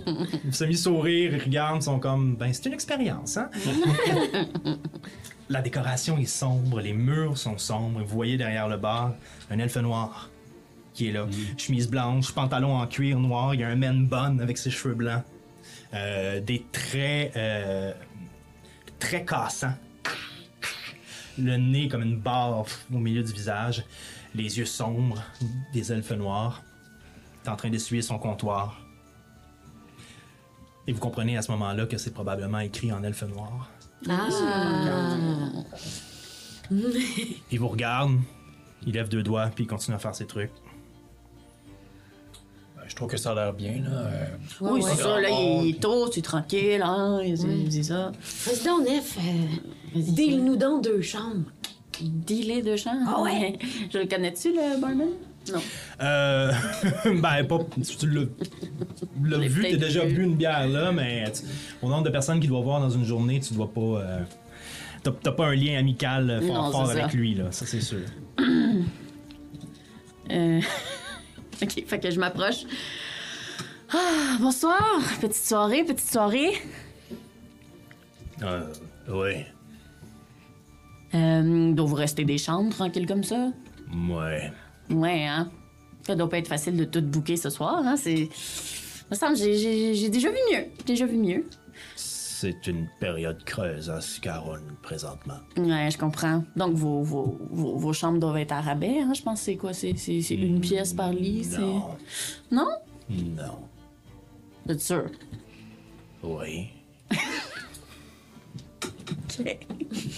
semi-sourire, 0.50 1.34
ils 1.34 1.42
regardent, 1.42 1.82
sont 1.82 1.98
comme 1.98 2.36
ben 2.36 2.52
c'est 2.52 2.66
une 2.66 2.72
expérience 2.72 3.36
hein? 3.36 3.50
La 5.48 5.62
décoration 5.62 6.18
est 6.18 6.26
sombre, 6.26 6.80
les 6.80 6.92
murs 6.92 7.38
sont 7.38 7.56
sombres. 7.56 8.00
Vous 8.00 8.14
voyez 8.14 8.36
derrière 8.36 8.68
le 8.68 8.76
bar 8.76 9.14
un 9.50 9.58
elfe 9.58 9.76
noir 9.78 10.30
qui 10.92 11.08
est 11.08 11.12
là, 11.12 11.26
chemise 11.56 11.88
blanche, 11.88 12.32
pantalon 12.32 12.76
en 12.76 12.86
cuir 12.86 13.18
noir, 13.20 13.54
il 13.54 13.60
y 13.60 13.64
a 13.64 13.68
un 13.68 13.76
man 13.76 14.06
bun 14.06 14.40
avec 14.40 14.58
ses 14.58 14.70
cheveux 14.70 14.94
blancs, 14.94 15.22
Euh, 15.94 16.40
des 16.40 16.66
traits 16.70 17.34
euh, 17.36 17.94
très 18.98 19.24
cassants 19.24 19.72
le 21.38 21.56
nez 21.56 21.88
comme 21.88 22.02
une 22.02 22.18
barre 22.18 22.64
au 22.92 22.98
milieu 22.98 23.22
du 23.22 23.32
visage, 23.32 23.84
les 24.34 24.58
yeux 24.58 24.66
sombres, 24.66 25.22
des 25.72 25.92
elfes 25.92 26.12
noirs. 26.12 26.62
Est 27.44 27.48
en 27.48 27.56
train 27.56 27.70
d'essuyer 27.70 28.02
son 28.02 28.18
comptoir. 28.18 28.80
Et 30.86 30.92
vous 30.92 31.00
comprenez 31.00 31.36
à 31.36 31.42
ce 31.42 31.50
moment-là 31.52 31.86
que 31.86 31.96
c'est 31.96 32.10
probablement 32.10 32.58
écrit 32.58 32.92
en 32.92 33.02
elfe 33.02 33.22
noir. 33.22 33.70
Ah. 34.08 34.28
Il 37.50 37.58
vous 37.58 37.68
regarde, 37.68 38.12
il 38.86 38.92
lève 38.94 39.08
deux 39.08 39.22
doigts, 39.22 39.50
puis 39.54 39.64
il 39.64 39.66
continue 39.66 39.96
à 39.96 39.98
faire 39.98 40.14
ses 40.14 40.26
trucs. 40.26 40.50
Ben, 42.76 42.82
Je 42.86 42.94
trouve 42.94 43.08
que 43.10 43.16
ça 43.16 43.32
a 43.32 43.34
l'air 43.34 43.52
bien, 43.52 43.82
là. 43.82 43.90
Euh, 43.90 44.26
oui, 44.60 44.82
c'est 44.82 44.96
ça, 45.02 45.20
là, 45.20 45.28
il 45.30 45.70
est 45.70 45.80
tôt, 45.80 46.10
c'est 46.12 46.22
tranquille, 46.22 46.82
hein, 46.82 47.20
il 47.24 47.30
il 47.32 47.68
dit 47.68 47.84
ça. 47.84 48.12
Vas-y 48.46 48.64
donc, 48.64 48.88
Nef. 48.88 49.16
Euh, 49.18 50.00
Deal-nous 50.00 50.56
donc 50.56 50.84
deux 50.84 51.00
chambres. 51.02 51.50
Dealer 52.00 52.62
de 52.62 52.76
champ. 52.76 52.96
Ah 53.08 53.22
ouais? 53.22 53.58
Je 53.92 53.98
le 53.98 54.06
connais-tu, 54.06 54.52
le 54.52 54.80
barman? 54.80 55.08
Non. 55.52 55.60
Euh. 56.00 56.52
ben, 57.04 57.44
pas. 57.46 57.58
Tu 57.98 58.06
l'as 58.10 59.38
vu, 59.38 59.62
t'as 59.70 59.76
déjà 59.76 60.04
bu 60.04 60.22
une 60.24 60.34
bière 60.36 60.66
là, 60.68 60.92
mais 60.92 61.24
tu- 61.32 61.42
au 61.82 61.88
nombre 61.88 62.04
de 62.04 62.10
personnes 62.10 62.40
qu'il 62.40 62.48
doit 62.48 62.60
voir 62.60 62.80
dans 62.80 62.90
une 62.90 63.04
journée, 63.04 63.40
tu 63.40 63.54
dois 63.54 63.72
pas. 63.72 63.80
euh, 63.80 64.20
T'as 65.22 65.32
pas 65.32 65.46
un 65.46 65.54
lien 65.54 65.78
amical 65.78 66.28
euh, 66.28 66.40
fort, 66.40 66.64
Non, 66.66 66.70
fort 66.72 66.86
c'est 66.88 66.98
avec 67.00 67.12
ça. 67.12 67.16
lui, 67.16 67.34
là, 67.34 67.44
ça 67.50 67.64
c'est 67.66 67.80
sûr. 67.80 68.00
Euh... 70.30 70.60
ok, 71.62 71.84
fait 71.86 71.98
que 72.00 72.10
je 72.10 72.20
m'approche. 72.20 72.64
Ah, 73.90 74.36
bonsoir. 74.40 75.00
Petite 75.22 75.42
soirée, 75.42 75.84
petite 75.84 76.10
soirée. 76.10 76.50
Euh. 78.42 78.66
Ouais. 79.08 79.46
Euh, 81.14 81.72
donc 81.72 81.88
vous 81.88 81.94
restez 81.94 82.24
des 82.26 82.36
chambres 82.36 82.70
tranquilles 82.74 83.06
comme 83.06 83.24
ça? 83.24 83.48
Ouais. 84.10 84.52
Ouais, 84.90 85.24
hein? 85.26 85.50
Ça 86.06 86.14
doit 86.14 86.28
pas 86.28 86.38
être 86.38 86.48
facile 86.48 86.76
de 86.76 86.84
tout 86.84 87.02
bouquer 87.02 87.36
ce 87.36 87.50
soir, 87.50 87.82
hein? 87.84 87.96
C'est. 87.96 88.28
Me 89.10 89.16
semble, 89.16 89.36
j'ai- 89.36 90.08
déjà 90.08 90.28
vu 90.30 90.36
mieux. 90.52 90.64
Déjà 90.86 91.06
vu 91.06 91.16
mieux. 91.16 91.44
C'est 91.96 92.66
une 92.68 92.88
période 93.00 93.42
creuse 93.44 93.90
à 93.90 94.00
Scarron 94.00 94.60
présentement. 94.82 95.38
Ouais, 95.56 95.90
je 95.90 95.98
comprends. 95.98 96.44
Donc 96.56 96.74
vos, 96.74 97.02
vos, 97.02 97.36
vos, 97.50 97.76
vos 97.76 97.92
chambres 97.92 98.20
doivent 98.20 98.36
être 98.36 98.52
à 98.52 98.60
rabais, 98.60 99.00
hein? 99.00 99.12
Je 99.14 99.22
pense 99.22 99.40
que 99.40 99.44
c'est 99.46 99.56
quoi? 99.56 99.72
C'est 99.72 99.90
une 100.30 100.60
pièce 100.60 100.92
par 100.92 101.12
lit? 101.12 101.44
c'est- 101.44 101.58
Non. 101.58 101.96
Non? 102.50 102.68
Non. 103.10 103.58
Vous 104.66 104.72
êtes 104.72 104.80
sûr? 104.80 105.06
Oui. 106.22 106.68
Ok. 109.10 109.58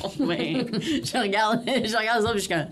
Bon, 0.02 0.26
ben, 0.26 0.66
je 0.72 1.22
regarde, 1.22 1.62
je 1.66 1.96
regarde 1.96 2.24
ça, 2.24 2.30
puis 2.32 2.40
je 2.40 2.46
suis 2.46 2.54
comme. 2.54 2.66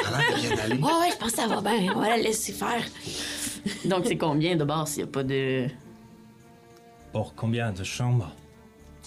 Ça 0.00 0.08
a 0.08 0.18
l'air 0.18 0.36
de 0.36 0.40
bien 0.40 0.58
aller. 0.58 0.74
Ouais, 0.74 1.00
ouais, 1.00 1.10
je 1.12 1.16
pense 1.18 1.30
que 1.30 1.36
ça 1.36 1.46
va 1.46 1.60
bien. 1.60 1.92
On 1.94 2.00
va 2.00 2.08
la 2.08 2.16
laisser 2.16 2.52
faire. 2.52 2.84
Donc, 3.84 4.06
c'est 4.06 4.16
combien 4.16 4.56
de 4.56 4.64
bord 4.64 4.88
s'il 4.88 5.04
n'y 5.04 5.08
a 5.08 5.12
pas 5.12 5.22
de. 5.22 5.66
Pour 7.12 7.34
combien 7.34 7.72
de 7.72 7.84
chambres? 7.84 8.32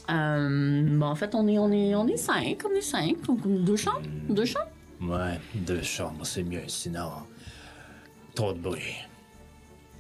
Euh, 0.10 0.84
bon, 0.88 1.08
en 1.08 1.16
fait, 1.16 1.34
on 1.34 1.48
est, 1.48 1.58
on 1.58 1.72
est, 1.72 1.96
on 1.96 2.08
est 2.08 2.18
cinq, 2.18 2.62
on 2.70 2.76
est 2.76 2.82
cinq. 2.82 3.22
Donc, 3.26 3.42
deux 3.46 3.76
chambres? 3.76 4.02
Deux 4.30 4.46
chambres? 4.46 4.70
Ouais, 5.02 5.40
deux 5.56 5.82
chambres, 5.82 6.26
c'est 6.26 6.44
mieux, 6.44 6.68
sinon. 6.68 7.10
Trop 8.34 8.54
de 8.54 8.60
bruit. 8.60 8.96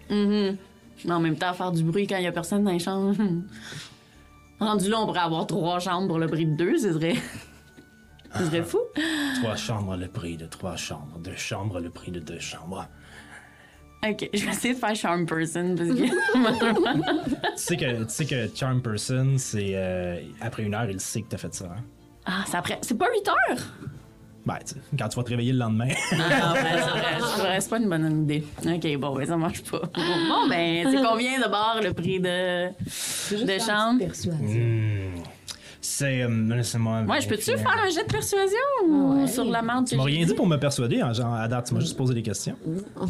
Mhm. 0.09 0.57
Mais 1.03 1.11
en 1.11 1.19
même 1.19 1.35
temps, 1.35 1.53
faire 1.53 1.71
du 1.71 1.83
bruit 1.83 2.07
quand 2.07 2.17
il 2.17 2.21
n'y 2.21 2.27
a 2.27 2.31
personne 2.31 2.63
dans 2.63 2.71
les 2.71 2.79
chambres. 2.79 3.15
Rendu 4.59 4.89
là, 4.89 4.99
on 5.01 5.05
pourrait 5.05 5.19
avoir 5.19 5.45
trois 5.47 5.79
chambres 5.79 6.07
pour 6.07 6.17
le 6.19 6.27
prix 6.27 6.45
de 6.45 6.55
deux, 6.55 6.77
ce 6.77 6.93
serait. 6.93 7.15
Ce 8.37 8.45
serait 8.45 8.63
fou. 8.63 8.79
Trois 9.41 9.55
chambres, 9.55 9.95
le 9.95 10.07
prix 10.07 10.37
de 10.37 10.45
trois 10.45 10.75
chambres. 10.75 11.17
Deux 11.19 11.35
chambres, 11.35 11.79
le 11.79 11.89
prix 11.89 12.11
de 12.11 12.19
deux 12.19 12.39
chambres. 12.39 12.87
Ok, 14.07 14.29
je 14.33 14.45
vais 14.45 14.51
essayer 14.51 14.73
de 14.73 14.79
faire 14.79 14.95
Charm 14.95 15.25
Person 15.25 15.75
parce 15.75 15.89
que. 15.89 16.03
tu, 16.03 17.57
sais 17.57 17.77
que, 17.77 18.03
tu 18.03 18.09
sais 18.09 18.25
que 18.25 18.55
Charm 18.55 18.81
Person, 18.81 19.35
c'est. 19.37 19.71
euh, 19.73 20.19
après 20.41 20.63
une 20.63 20.75
heure, 20.75 20.89
il 20.89 20.99
sait 20.99 21.21
que 21.21 21.29
t'as 21.29 21.37
fait 21.37 21.53
ça. 21.53 21.65
Hein? 21.65 21.83
ah, 22.25 22.43
c'est 22.45 22.57
après. 22.57 22.77
C'est 22.81 22.97
pas 22.97 23.07
8 23.11 23.27
heures? 23.29 23.63
Ben, 24.45 24.57
quand 24.97 25.07
tu 25.09 25.15
vas 25.17 25.23
te 25.23 25.29
réveiller 25.29 25.53
le 25.53 25.59
lendemain. 25.59 25.87
Ah, 26.11 26.53
ouais, 26.53 26.59
c'est 26.63 26.89
vrai, 26.89 27.01
c'est 27.35 27.41
vrai, 27.41 27.61
c'est 27.61 27.69
pas 27.69 27.77
une 27.79 27.89
bonne 27.89 28.23
idée. 28.23 28.43
Ok, 28.65 28.97
bon, 28.99 29.15
ben 29.15 29.25
ça 29.25 29.37
marche 29.37 29.63
pas. 29.63 29.79
Bon, 29.79 30.47
ben, 30.49 30.87
c'est 30.91 31.01
combien 31.03 31.39
de 31.39 31.49
bord 31.49 31.79
le 31.83 31.93
prix 31.93 32.19
de, 32.19 32.67
de 32.69 33.59
chambre? 33.59 34.03
Hmm. 34.03 35.19
C'est. 35.81 36.23
euh, 36.23 36.55
Laissez-moi. 36.55 37.01
Ouais, 37.07 37.21
je 37.21 37.27
peux-tu 37.27 37.43
faire 37.57 37.83
un 37.85 37.89
jet 37.89 38.03
de 38.03 38.11
persuasion 38.11 38.57
ou 38.87 39.27
sur 39.27 39.45
la 39.45 39.61
menthe? 39.61 39.87
Tu 39.89 39.95
m'as 39.95 40.03
rien 40.03 40.25
dit 40.25 40.33
pour 40.33 40.47
me 40.47 40.57
persuader, 40.57 40.99
hein, 41.01 41.13
genre, 41.13 41.33
à 41.33 41.47
date, 41.47 41.67
tu 41.67 41.73
m'as 41.75 41.79
juste 41.79 41.95
posé 41.95 42.13
des 42.15 42.23
questions. 42.23 42.55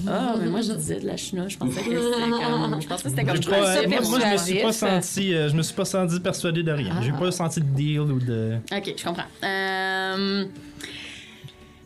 Ah, 0.08 0.36
mais 0.40 0.48
moi, 0.48 0.60
je 0.62 0.74
disais 0.74 1.00
de 1.00 1.08
la 1.08 1.16
chinoise. 1.16 1.52
Je 1.52 1.58
pensais 1.58 1.82
que 1.82 1.90
c'était 1.90 2.30
comme. 2.30 2.82
Je 2.82 2.88
pensais 2.88 3.04
que 3.04 3.10
c'était 3.10 3.24
comme. 3.26 3.42
Je 3.42 3.50
moi, 3.50 4.02
moi, 4.02 4.20
je 4.20 4.32
me 4.34 4.38
suis 4.38 4.62
pas 4.62 4.74
senti, 4.74 5.34
euh, 5.34 5.50
je 5.50 5.56
me 5.56 5.62
suis 5.62 5.74
pas 5.76 5.86
senti 5.86 6.20
persuadé 6.20 6.64
de 6.64 6.72
rien. 6.72 7.02
J'ai 7.02 7.12
pas 7.14 7.32
senti 7.32 7.62
de 7.62 7.66
deal 7.66 8.00
ou 8.02 8.20
de. 8.20 8.58
Ok, 8.76 8.94
je 8.98 9.04
comprends. 9.06 9.24
Euh, 9.44 10.46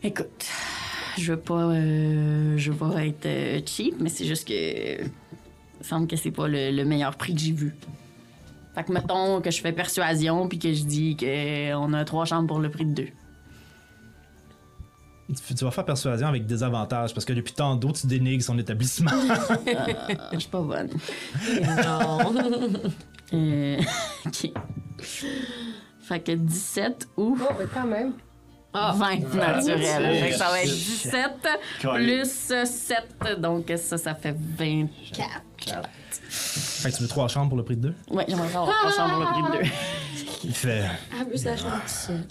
Écoute, 0.02 0.46
je 1.18 1.32
veux 1.32 1.38
pas, 1.38 1.64
euh, 1.64 2.56
je 2.56 2.72
veux 2.72 2.76
pas 2.76 3.04
être 3.04 3.26
euh, 3.26 3.60
cheap, 3.66 3.96
mais 4.00 4.08
c'est 4.08 4.24
juste 4.24 4.46
que. 4.48 5.02
Il 5.02 5.86
semble 5.86 6.06
que 6.06 6.16
c'est 6.16 6.30
pas 6.30 6.46
le, 6.46 6.70
le 6.70 6.84
meilleur 6.84 7.16
prix 7.16 7.34
que 7.34 7.40
j'ai 7.40 7.52
vu. 7.52 7.74
Fait 8.74 8.84
que 8.84 8.92
mettons 8.92 9.40
que 9.40 9.50
je 9.50 9.60
fais 9.60 9.72
persuasion 9.72 10.46
puis 10.46 10.58
que 10.58 10.72
je 10.72 10.84
dis 10.84 11.16
qu'on 11.16 11.92
a 11.94 12.04
trois 12.04 12.24
chambres 12.26 12.48
pour 12.48 12.58
le 12.60 12.70
prix 12.70 12.84
de 12.84 12.92
deux. 12.92 13.08
Tu 15.28 15.54
tu 15.54 15.64
vas 15.64 15.70
faire 15.70 15.84
persuasion 15.84 16.26
avec 16.26 16.44
des 16.46 16.62
avantages 16.62 17.14
parce 17.14 17.24
que 17.24 17.32
depuis 17.32 17.52
tant 17.52 17.76
d'eau, 17.76 17.92
tu 17.92 18.06
dénigres 18.06 18.42
son 18.42 18.58
établissement. 18.58 19.10
Je 20.32 20.38
suis 20.38 20.48
pas 20.48 20.60
bonne. 20.60 20.90
Non. 21.84 22.34
Euh, 23.32 23.80
ok. 24.26 24.50
Fait 26.00 26.20
que 26.20 26.32
17 26.32 27.08
ou 27.16 27.38
Oh, 27.40 27.52
ben 27.56 27.68
quand 27.72 27.86
même. 27.86 28.12
20 28.72 29.34
naturel. 29.34 30.16
Fait 30.20 30.30
que 30.30 30.36
ça 30.36 30.48
va 30.50 30.62
être 30.62 30.68
17 30.72 31.30
Colin. 31.82 31.94
plus 31.94 32.30
7. 32.64 33.40
Donc 33.40 33.72
ça, 33.76 33.98
ça 33.98 34.14
fait 34.14 34.34
24. 34.38 35.88
fait 36.28 36.90
que 36.92 36.96
tu 36.96 37.02
veux 37.02 37.08
trois 37.08 37.28
chambres 37.28 37.48
pour 37.50 37.58
le 37.58 37.64
prix 37.64 37.76
de 37.76 37.88
deux? 37.88 37.94
Ouais, 38.10 38.24
j'aimerais 38.28 38.46
avoir 38.54 38.68
trois 38.78 38.90
chambres 38.92 39.14
pour 39.14 39.48
le 39.48 39.48
prix 39.48 39.58
de 39.58 39.64
deux. 39.64 39.70
Il 40.44 40.54
fait. 40.54 40.84
Ah, 41.12 41.24
plus 41.24 41.44
la 41.44 41.56
chambre 41.56 41.82
seule. 41.86 42.26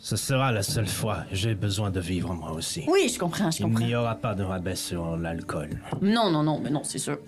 Ce 0.00 0.16
sera 0.16 0.52
la 0.52 0.62
seule 0.62 0.86
fois. 0.88 1.24
J'ai 1.32 1.54
besoin 1.54 1.90
de 1.90 2.00
vivre 2.00 2.32
moi 2.32 2.52
aussi. 2.52 2.82
Oui, 2.88 3.10
je 3.12 3.18
comprends, 3.18 3.50
je 3.50 3.58
Il 3.58 3.62
comprends. 3.64 3.84
n'y 3.84 3.94
aura 3.94 4.14
pas 4.14 4.34
de 4.34 4.42
rabais 4.42 4.74
sur 4.74 5.16
l'alcool. 5.18 5.70
Non, 6.00 6.30
non, 6.30 6.42
non, 6.42 6.58
mais 6.58 6.70
non, 6.70 6.82
c'est 6.82 6.98
sûr. 6.98 7.18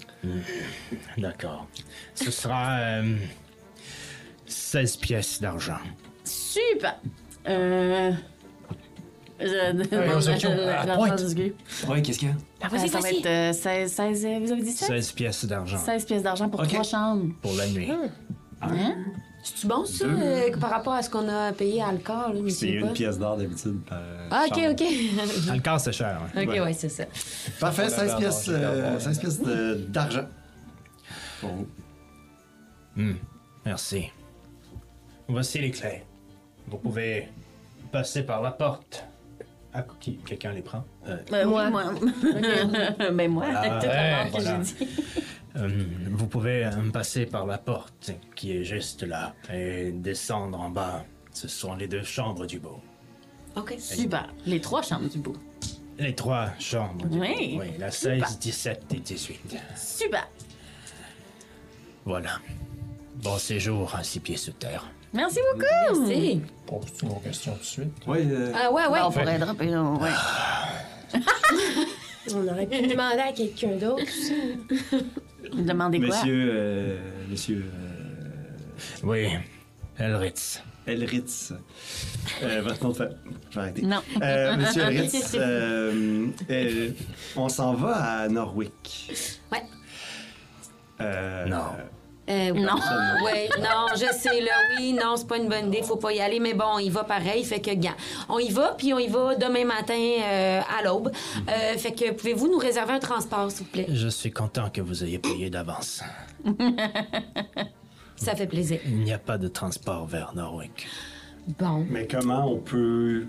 D'accord. 1.19 1.67
Ce 2.15 2.31
sera 2.31 2.79
euh, 2.79 3.17
16 4.47 4.97
pièces 4.97 5.41
d'argent. 5.41 5.79
Super! 6.25 6.99
Euh. 7.49 8.13
Ouais, 11.89 12.03
qu'est-ce 12.03 12.19
qu'il 12.19 12.29
y 12.29 12.31
a? 12.31 12.35
Ah, 12.61 12.69
vas-y, 12.69 12.89
ça 12.91 12.99
va 12.99 13.05
vas-y. 13.09 13.19
être 13.21 13.27
euh, 13.27 13.53
16, 13.55 13.91
16, 13.93 14.27
euh, 14.27 14.39
vous 14.45 14.53
avez 14.53 14.63
dit 14.63 14.71
16? 14.73 14.87
16 14.89 15.13
pièces 15.13 15.45
d'argent 15.47 15.79
16 15.79 16.05
pièces 16.05 16.23
d'argent 16.23 16.49
pour 16.51 16.61
Ok. 16.61 16.69
trois 16.69 16.83
chambres. 16.83 17.33
pour 17.41 17.55
la 17.55 17.67
nuit. 17.69 17.91
Hein? 18.61 18.95
C'est-tu 19.43 19.67
bon, 19.67 19.87
ça, 19.87 20.05
euh, 20.05 20.51
par 20.59 20.69
rapport 20.69 20.93
à 20.93 21.03
ce 21.03 21.09
qu'on 21.09 21.27
a 21.27 21.53
payé 21.53 21.81
à 21.81 21.89
Alcor? 21.89 22.35
là, 22.35 22.41
je 22.45 22.51
C'est 22.51 22.69
une 22.69 22.89
pas? 22.89 22.93
pièce 22.93 23.19
d'or 23.19 23.39
d'habitude 23.39 23.81
par. 23.89 23.99
Ah, 24.31 24.45
ok, 24.47 24.55
chambre. 24.61 24.71
ok. 24.73 25.47
Dans 25.47 25.55
le 25.55 25.61
cas, 25.61 25.79
c'est 25.79 25.93
cher. 25.93 26.21
hein. 26.23 26.43
ok, 26.43 26.49
Ouais. 26.49 26.61
ouais, 26.61 26.73
c'est 26.75 26.91
ça. 26.91 27.05
Parfait, 27.59 27.85
On 27.87 27.89
16 27.89 27.99
avait 28.11 28.17
pièces, 28.19 28.49
euh, 28.51 28.83
d'avoir- 28.83 29.01
16 29.01 29.19
pièces 29.19 29.41
de- 29.43 29.75
d'argent. 29.89 30.27
Pour 31.41 31.51
vous. 31.51 31.67
Hmm, 32.97 33.15
Merci. 33.65 34.11
Voici 35.27 35.59
les 35.61 35.71
clés. 35.71 36.03
Vous 36.71 36.79
pouvez 36.79 37.29
passer 37.93 38.23
par 38.23 38.41
la 38.43 38.53
porte. 38.53 39.05
Ah, 39.73 39.85
qui- 40.01 40.17
quelqu'un 40.19 40.53
les 40.53 40.63
prend? 40.63 40.85
Euh, 41.07 41.19
Euh, 41.33 41.47
Moi. 41.47 41.71
Moi. 41.71 41.85
ben 43.13 43.31
moi, 43.31 43.53
la 43.53 43.61
Ouais, 43.79 44.31
voilà. 44.31 44.63
j'ai 44.63 44.75
dit. 44.87 44.89
Euh, 45.57 45.69
vous 46.11 46.27
pouvez 46.27 46.65
euh, 46.65 46.91
passer 46.93 47.27
par 47.27 47.47
la 47.47 47.59
porte 47.59 48.13
qui 48.37 48.57
est 48.57 48.65
juste 48.65 49.03
là 49.03 49.35
et 49.53 49.91
descendre 49.93 50.61
en 50.61 50.71
bas. 50.71 51.05
Ce 51.33 51.47
sont 51.49 51.75
les 51.77 51.87
deux 51.89 52.03
chambres 52.03 52.47
du 52.47 52.59
beau. 52.59 52.81
OK. 53.57 53.75
Super. 53.79 54.29
Les 54.47 54.61
trois 54.61 54.83
chambres 54.83 55.09
du 55.09 55.19
beau. 55.19 55.35
Les 55.99 56.15
trois 56.15 56.51
chambres 56.59 57.07
du 57.07 57.19
Oui. 57.21 57.55
beau. 57.57 57.63
Oui, 57.63 57.69
la 57.79 57.91
16, 57.91 58.39
17 58.41 58.93
et 58.95 59.01
18. 59.01 59.57
Super. 59.77 60.29
Voilà. 62.05 62.39
Bon 63.17 63.39
séjour 63.39 63.95
à 63.95 64.03
six 64.03 64.21
pieds 64.21 64.37
sous 64.37 64.53
terre. 64.53 64.87
Merci 65.13 65.41
beaucoup. 65.53 65.67
Merci. 66.07 66.41
Pose-tu 66.67 67.07
nos 67.07 67.15
questions 67.17 67.53
tout 67.55 67.59
de 67.61 67.65
suite? 67.65 67.93
Oui, 68.07 68.19
euh, 68.31 68.53
Ah, 68.55 68.71
ouais, 68.73 68.87
ouais. 68.87 69.01
On 69.03 69.11
pourrait 69.11 69.39
dropper, 69.39 69.67
là, 69.67 69.83
ouais. 69.83 70.11
On 72.33 72.47
aurait 72.47 72.67
pu 72.67 72.87
demander 72.87 73.19
à 73.21 73.33
quelqu'un 73.33 73.77
d'autre. 73.77 74.05
Demandez 75.57 75.99
quoi? 75.99 76.09
monsieur. 76.09 76.51
euh, 76.55 76.99
monsieur. 77.29 77.65
euh, 77.75 79.03
Oui, 79.03 79.27
Elritz. 79.99 80.63
Elritz. 80.87 81.53
Euh, 82.43 82.63
votre 82.63 82.83
nom 82.85 82.91
de 82.91 82.95
famille. 82.97 83.17
Je 83.51 83.55
vais 83.57 83.61
arrêter. 83.61 83.83
Non. 83.83 84.03
Euh, 84.23 84.57
monsieur 84.57 84.83
Elritz, 84.91 85.33
euh, 85.35 86.27
euh, 86.51 86.91
on 87.37 87.49
s'en 87.49 87.75
va 87.75 87.97
à 88.21 88.29
Norwick. 88.29 89.13
Ouais. 89.51 89.63
Euh, 91.01 91.47
Non. 91.47 91.65
Euh. 92.31 92.53
Non. 92.53 92.77
Oui, 93.25 93.49
non, 93.61 93.87
je 93.95 94.13
sais, 94.17 94.41
là, 94.41 94.53
oui, 94.79 94.93
non, 94.93 95.17
c'est 95.17 95.27
pas 95.27 95.37
une 95.37 95.49
bonne 95.49 95.69
idée, 95.69 95.83
faut 95.83 95.97
pas 95.97 96.13
y 96.13 96.21
aller, 96.21 96.39
mais 96.39 96.55
bon, 96.55 96.65
on 96.75 96.79
y 96.79 96.89
va 96.89 97.05
pareil, 97.05 97.45
fait 97.45 97.61
que, 97.61 97.75
gars, 97.75 97.97
on 98.29 98.39
y 98.39 98.51
va, 98.51 98.75
puis 98.79 98.95
on 98.95 98.99
y 98.99 99.09
va 99.09 99.35
demain 99.35 99.65
matin 99.65 99.99
euh, 99.99 100.61
à 100.61 100.83
l'aube. 100.85 101.11
Euh, 101.49 101.77
fait 101.77 101.93
que, 101.93 102.13
pouvez-vous 102.13 102.49
nous 102.49 102.59
réserver 102.59 102.93
un 102.93 102.99
transport, 103.01 103.51
s'il 103.51 103.65
vous 103.65 103.73
plaît? 103.73 103.87
Je 103.89 104.09
suis 104.09 104.31
content 104.31 104.71
que 104.71 104.81
vous 104.81 105.03
ayez 105.03 105.19
payé 105.19 105.51
d'avance. 105.51 106.03
Ça 108.17 108.37
fait 108.37 108.47
plaisir. 108.47 108.81
Il 108.85 108.99
n'y 108.99 109.13
a 109.13 109.19
pas 109.19 109.39
de 109.39 109.49
transport 109.49 110.07
vers 110.07 110.35
Norwick. 110.35 110.87
Bon. 111.59 111.87
Mais 111.89 112.07
comment 112.07 112.53
on 112.53 112.59
peut 112.59 113.25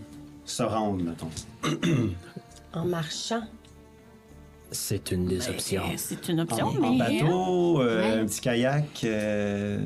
se 0.45 0.63
rendre, 0.63 1.01
mettons? 1.01 1.29
En 2.73 2.85
marchant. 2.85 3.43
C'est 4.73 5.11
une 5.11 5.25
des 5.25 5.49
options. 5.49 5.83
C'est 5.97 6.29
une 6.29 6.39
En, 6.39 6.43
option, 6.43 6.67
en 6.67 6.91
mais... 6.93 6.97
bateau, 6.97 7.81
euh, 7.81 8.01
Ouais. 8.01 8.19
un 8.21 8.25
petit 8.25 8.39
kayak, 8.39 9.03
euh, 9.03 9.79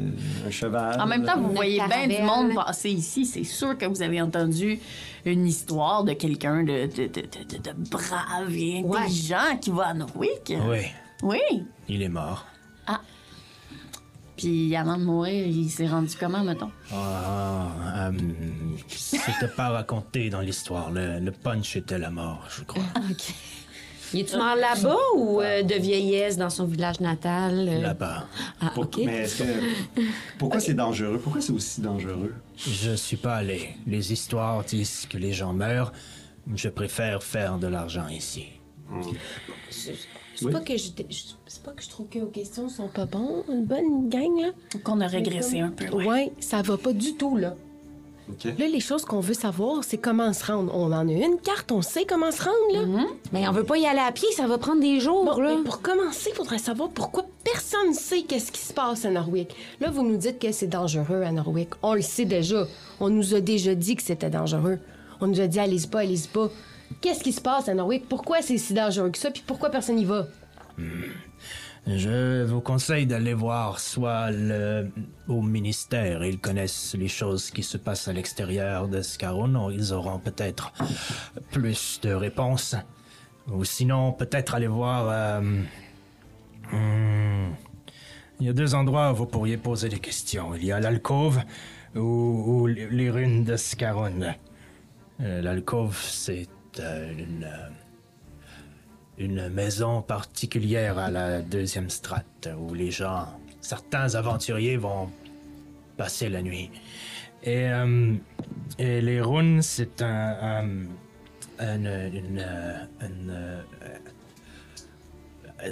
un 0.46 0.52
cheval. 0.52 1.02
En 1.02 1.08
même 1.08 1.26
temps, 1.26 1.40
vous 1.42 1.54
voyez 1.54 1.82
bien 1.88 2.08
du 2.08 2.22
monde 2.24 2.54
passer 2.54 2.92
ici. 2.92 3.26
C'est 3.26 3.44
sûr 3.44 3.76
que 3.78 3.86
vous 3.88 4.02
avez 4.04 4.22
entendu 4.22 4.80
une 5.26 5.48
histoire 5.48 6.04
de 6.04 6.14
quelqu'un 6.14 6.64
de, 6.64 6.86
de, 6.86 7.08
de, 7.08 7.22
de- 7.22 7.58
de- 7.58 7.64
de 7.84 7.90
brave 7.90 8.52
et 8.54 8.84
Ouais. 8.84 9.00
intelligent 9.00 9.58
qui 9.60 9.72
va 9.72 9.88
à 9.88 9.94
Norwick. 9.96 10.54
Oui, 10.70 10.82
Oui. 11.24 11.40
il 11.90 12.04
est 12.04 12.10
mort. 12.10 12.46
Puis 14.38 14.76
avant 14.76 14.98
de 14.98 15.04
mourir, 15.06 15.48
il 15.48 15.70
s'est 15.70 15.88
rendu 15.88 16.14
comment, 16.20 16.44
mettons? 16.44 16.70
Ah, 16.94 17.70
euh, 18.10 18.12
c'était 18.90 19.48
pas 19.48 19.70
raconté 19.70 20.30
dans 20.30 20.42
l'histoire. 20.42 20.92
Le, 20.92 21.20
le 21.22 21.32
punch 21.32 21.78
était 21.78 21.98
la 21.98 22.10
mort, 22.12 22.44
je 22.56 22.64
crois. 22.66 22.84
Il 24.14 24.22
est-tu 24.22 24.38
mort 24.38 24.56
là-bas 24.56 24.98
ou 25.16 25.42
euh, 25.42 25.64
de 25.64 25.76
vieillesse 25.76 26.38
dans 26.38 26.50
son 26.50 26.66
village 26.66 27.00
natal? 27.00 27.68
euh? 27.70 27.82
Là-bas. 27.82 28.28
Ah, 28.62 28.72
Pour- 28.74 28.84
OK. 28.84 29.00
Mais 29.06 29.24
est-ce 29.24 29.44
que. 29.44 30.02
Pourquoi 30.38 30.60
c'est 30.60 30.74
dangereux? 30.74 31.20
Pourquoi 31.22 31.42
c'est 31.42 31.54
aussi 31.54 31.82
dangereux? 31.82 32.34
Je 32.58 32.96
suis 32.96 33.18
pas 33.18 33.36
allé. 33.36 33.70
Les 33.88 34.14
histoires 34.14 34.64
disent 34.64 35.06
que 35.10 35.18
les 35.18 35.34
gens 35.34 35.54
meurent. 35.54 35.92
Je 36.54 36.70
préfère 36.70 37.24
faire 37.24 37.58
de 37.58 37.68
l'argent 37.68 38.08
ici. 38.08 38.46
C'est 39.70 40.52
pas 40.52 40.60
que 40.60 40.76
je, 40.78 40.88
je- 41.10 41.16
c'est 41.48 41.64
pas 41.64 41.72
que 41.72 41.82
je 41.82 41.90
trouve 41.90 42.08
que 42.10 42.20
vos 42.20 42.28
questions 42.28 42.68
sont 42.70 42.88
pas 42.90 43.06
bonnes, 43.06 43.44
une 43.50 43.66
bonne 43.66 44.10
gang 44.10 44.40
là. 44.42 44.50
Qu'on 44.84 45.00
a 45.02 45.08
régressé 45.08 45.60
un 45.62 45.70
peu, 45.70 45.86
ouais. 45.96 46.06
Ouais, 46.06 46.32
ça 46.40 46.62
va 46.62 46.78
pas 46.78 46.92
du 46.94 47.16
tout 47.16 47.38
là. 47.38 47.56
Là, 48.44 48.68
les 48.68 48.80
choses 48.80 49.06
qu'on 49.06 49.20
veut 49.20 49.34
savoir, 49.36 49.84
c'est 49.84 49.98
comment 50.00 50.34
se 50.34 50.46
rendre. 50.52 50.74
On 50.76 50.92
en 50.92 51.08
a 51.08 51.12
une 51.12 51.38
carte, 51.44 51.72
on 51.72 51.82
sait 51.84 52.06
comment 52.06 52.32
se 52.32 52.44
rendre 52.44 52.74
là. 52.74 53.06
Mais 53.32 53.48
on 53.48 53.52
veut 53.52 53.64
pas 53.64 53.78
y 53.78 53.86
aller 53.86 54.00
à 54.00 54.12
pied, 54.12 54.28
ça 54.36 54.48
va 54.48 54.58
prendre 54.58 54.82
des 54.82 55.00
jours, 55.00 55.26
Bon, 55.26 55.40
là. 55.40 55.56
mais 55.58 55.64
pour 55.64 55.82
commencer, 55.82 56.30
il 56.32 56.36
faudrait 56.36 56.58
savoir 56.58 56.90
pourquoi 56.90 57.26
personne 57.44 57.90
ne 57.90 57.94
sait 57.94 58.24
qu'est-ce 58.24 58.52
qui 58.52 58.62
se 58.62 58.74
passe 58.74 59.06
à 59.06 59.12
Norwick. 59.12 59.56
Là, 59.80 59.92
vous 59.92 60.02
nous 60.04 60.18
dites 60.18 60.40
que 60.40 60.52
c'est 60.52 60.68
dangereux 60.68 61.22
à 61.22 61.32
Norwick. 61.32 61.70
On 61.84 61.94
le 61.94 62.02
sait 62.02 62.26
déjà. 62.26 62.66
On 63.00 63.10
nous 63.10 63.36
a 63.36 63.42
déjà 63.42 63.76
dit 63.76 63.96
que 63.96 64.02
c'était 64.04 64.30
dangereux. 64.32 64.80
On 65.22 65.28
nous 65.28 65.40
a 65.40 65.48
dit 65.48 65.60
allez-y 65.60 65.88
pas, 65.88 66.00
allez-y 66.00 66.28
pas. 66.28 66.50
Qu'est-ce 67.02 67.24
qui 67.24 67.32
se 67.32 67.42
passe 67.42 67.70
à 67.70 67.74
Norwick? 67.76 68.10
Pourquoi 68.10 68.42
c'est 68.42 68.58
si 68.58 68.74
dangereux 68.74 69.10
que 69.12 69.18
ça? 69.20 69.30
Puis 69.32 69.44
pourquoi 69.46 69.70
personne 69.70 69.96
n'y 69.98 70.06
va? 70.06 70.28
Je 71.88 72.44
vous 72.44 72.62
conseille 72.62 73.06
d'aller 73.06 73.36
voir 73.36 73.80
soit 73.80 74.32
le, 74.32 74.90
au 75.28 75.42
ministère. 75.44 76.26
Ils 76.26 76.40
connaissent 76.40 76.96
les 76.98 77.08
choses 77.08 77.52
qui 77.52 77.62
se 77.62 77.78
passent 77.78 78.08
à 78.08 78.14
l'extérieur 78.14 78.88
de 78.88 79.02
Scaron. 79.02 79.70
Ils 79.70 79.94
auront 79.94 80.18
peut-être 80.18 80.74
plus 81.52 82.00
de 82.02 82.12
réponses. 82.12 82.76
Ou 83.52 83.64
sinon, 83.64 84.14
peut-être 84.14 84.56
aller 84.56 84.68
voir... 84.68 85.08
euh, 85.10 85.42
hmm, 86.72 87.54
il 88.40 88.48
y 88.48 88.50
a 88.50 88.54
deux 88.54 88.74
endroits 88.74 89.12
où 89.12 89.16
vous 89.16 89.26
pourriez 89.28 89.58
poser 89.58 89.88
des 89.88 90.00
questions. 90.00 90.56
Il 90.56 90.66
y 90.66 90.72
a 90.72 90.80
l'alcôve 90.80 91.40
ou, 91.96 92.68
les 92.68 93.10
runes 93.12 93.44
de 93.44 93.56
Scaron. 93.56 94.34
Euh, 95.22 95.42
l'alcôve, 95.42 95.98
c'est 96.02 96.48
euh, 96.80 97.14
une... 97.18 97.48
euh, 99.20 99.24
une 99.24 99.50
maison 99.50 100.02
particulière 100.02 100.98
à 100.98 101.10
la 101.12 101.42
deuxième 101.42 101.90
strate 101.90 102.50
où 102.60 102.74
les 102.74 102.92
gens, 102.92 103.28
certains 103.62 104.16
aventuriers 104.16 104.78
vont 104.78 105.10
passer 105.98 106.30
la 106.30 106.42
nuit. 106.42 106.70
Et, 107.44 107.68
euh, 107.70 108.14
et 108.80 109.02
les 109.02 109.22
runes, 109.22 109.62
c'est 109.62 110.02
un, 110.02 110.08
un- 110.62 110.86
une, 111.60 111.88
une, 112.14 112.40
euh, 112.44 112.78
une, 113.02 113.30
euh, 113.32 113.62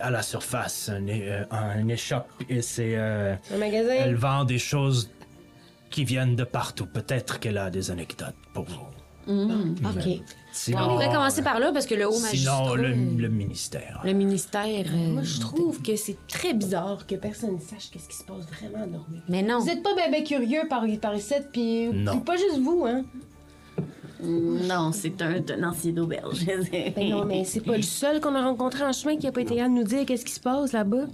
à 0.02 0.10
la 0.10 0.22
surface, 0.22 0.90
un, 0.90 1.06
un 1.52 1.88
échoppe 1.90 2.30
et 2.50 2.62
c'est 2.62 2.96
Un 2.96 3.00
euh, 3.00 3.36
elle 3.52 3.60
magasin? 3.60 4.14
vend 4.16 4.46
des 4.46 4.60
choses 4.60 5.12
qui 5.90 6.06
viennent 6.06 6.36
de 6.38 6.46
partout. 6.46 6.86
Peut-être 6.86 7.40
qu'elle 7.40 7.58
a 7.58 7.70
des 7.70 7.92
anecdotes 7.92 8.34
pour 8.54 8.64
vous. 8.66 8.88
OK. 9.28 10.22
Sinon, 10.56 10.78
on 10.84 10.90
pourrait 10.90 11.08
commencer 11.12 11.42
par 11.42 11.60
là, 11.60 11.72
parce 11.74 11.88
que 11.88 11.96
le 11.96 12.08
haut 12.08 12.20
magistrat... 12.20 12.58
Sinon, 12.64 12.76
le, 12.76 12.90
euh, 12.90 12.96
le 13.18 13.28
ministère. 13.28 14.02
le 14.06 14.14
ministère... 14.14 14.86
euh, 14.88 15.12
Moi, 15.14 15.24
je 15.24 15.40
trouve 15.40 15.82
que 15.82 15.96
c'est 15.96 16.16
très 16.28 16.54
bizarre 16.54 17.08
que 17.08 17.16
personne 17.16 17.56
ne 17.56 17.60
sache 17.60 17.90
qu'est-ce 17.92 18.08
qui 18.08 18.16
se 18.16 18.24
passe 18.24 18.46
vraiment 18.60 18.84
à 18.84 18.86
Norwick. 18.86 19.24
Mais 19.28 19.42
non. 19.42 19.60
Vous 19.60 19.70
êtes 19.70 19.82
pas 19.82 19.90
ben 19.96 20.24
curieux 20.24 20.62
par, 20.70 20.86
par 21.02 21.16
ici, 21.16 21.34
puis 21.52 21.88
Non. 21.92 22.12
puis 22.14 22.22
pas 22.22 22.38
juste 22.38 22.60
vous, 22.60 22.86
hein? 22.88 23.04
Non, 24.22 24.92
c'est 24.94 25.22
un 25.22 25.42
tenancier 25.42 25.92
d'auberge. 25.92 26.46
Ben 26.72 27.10
non, 27.10 27.26
mais 27.26 27.44
c'est 27.44 27.60
pas 27.60 27.76
le 27.76 27.82
seul 27.84 28.22
qu'on 28.22 28.36
a 28.36 28.44
rencontré 28.44 28.84
en 28.84 28.94
chemin 28.94 29.18
qui 29.18 29.28
a 29.28 29.32
pas 29.32 29.42
été 29.42 29.56
capable 29.56 29.76
de 29.76 29.80
nous 29.82 29.88
dire 29.88 30.06
qu'est-ce 30.06 30.24
qui 30.24 30.32
se 30.34 30.40
passe 30.40 30.72
là-bas. 30.72 31.08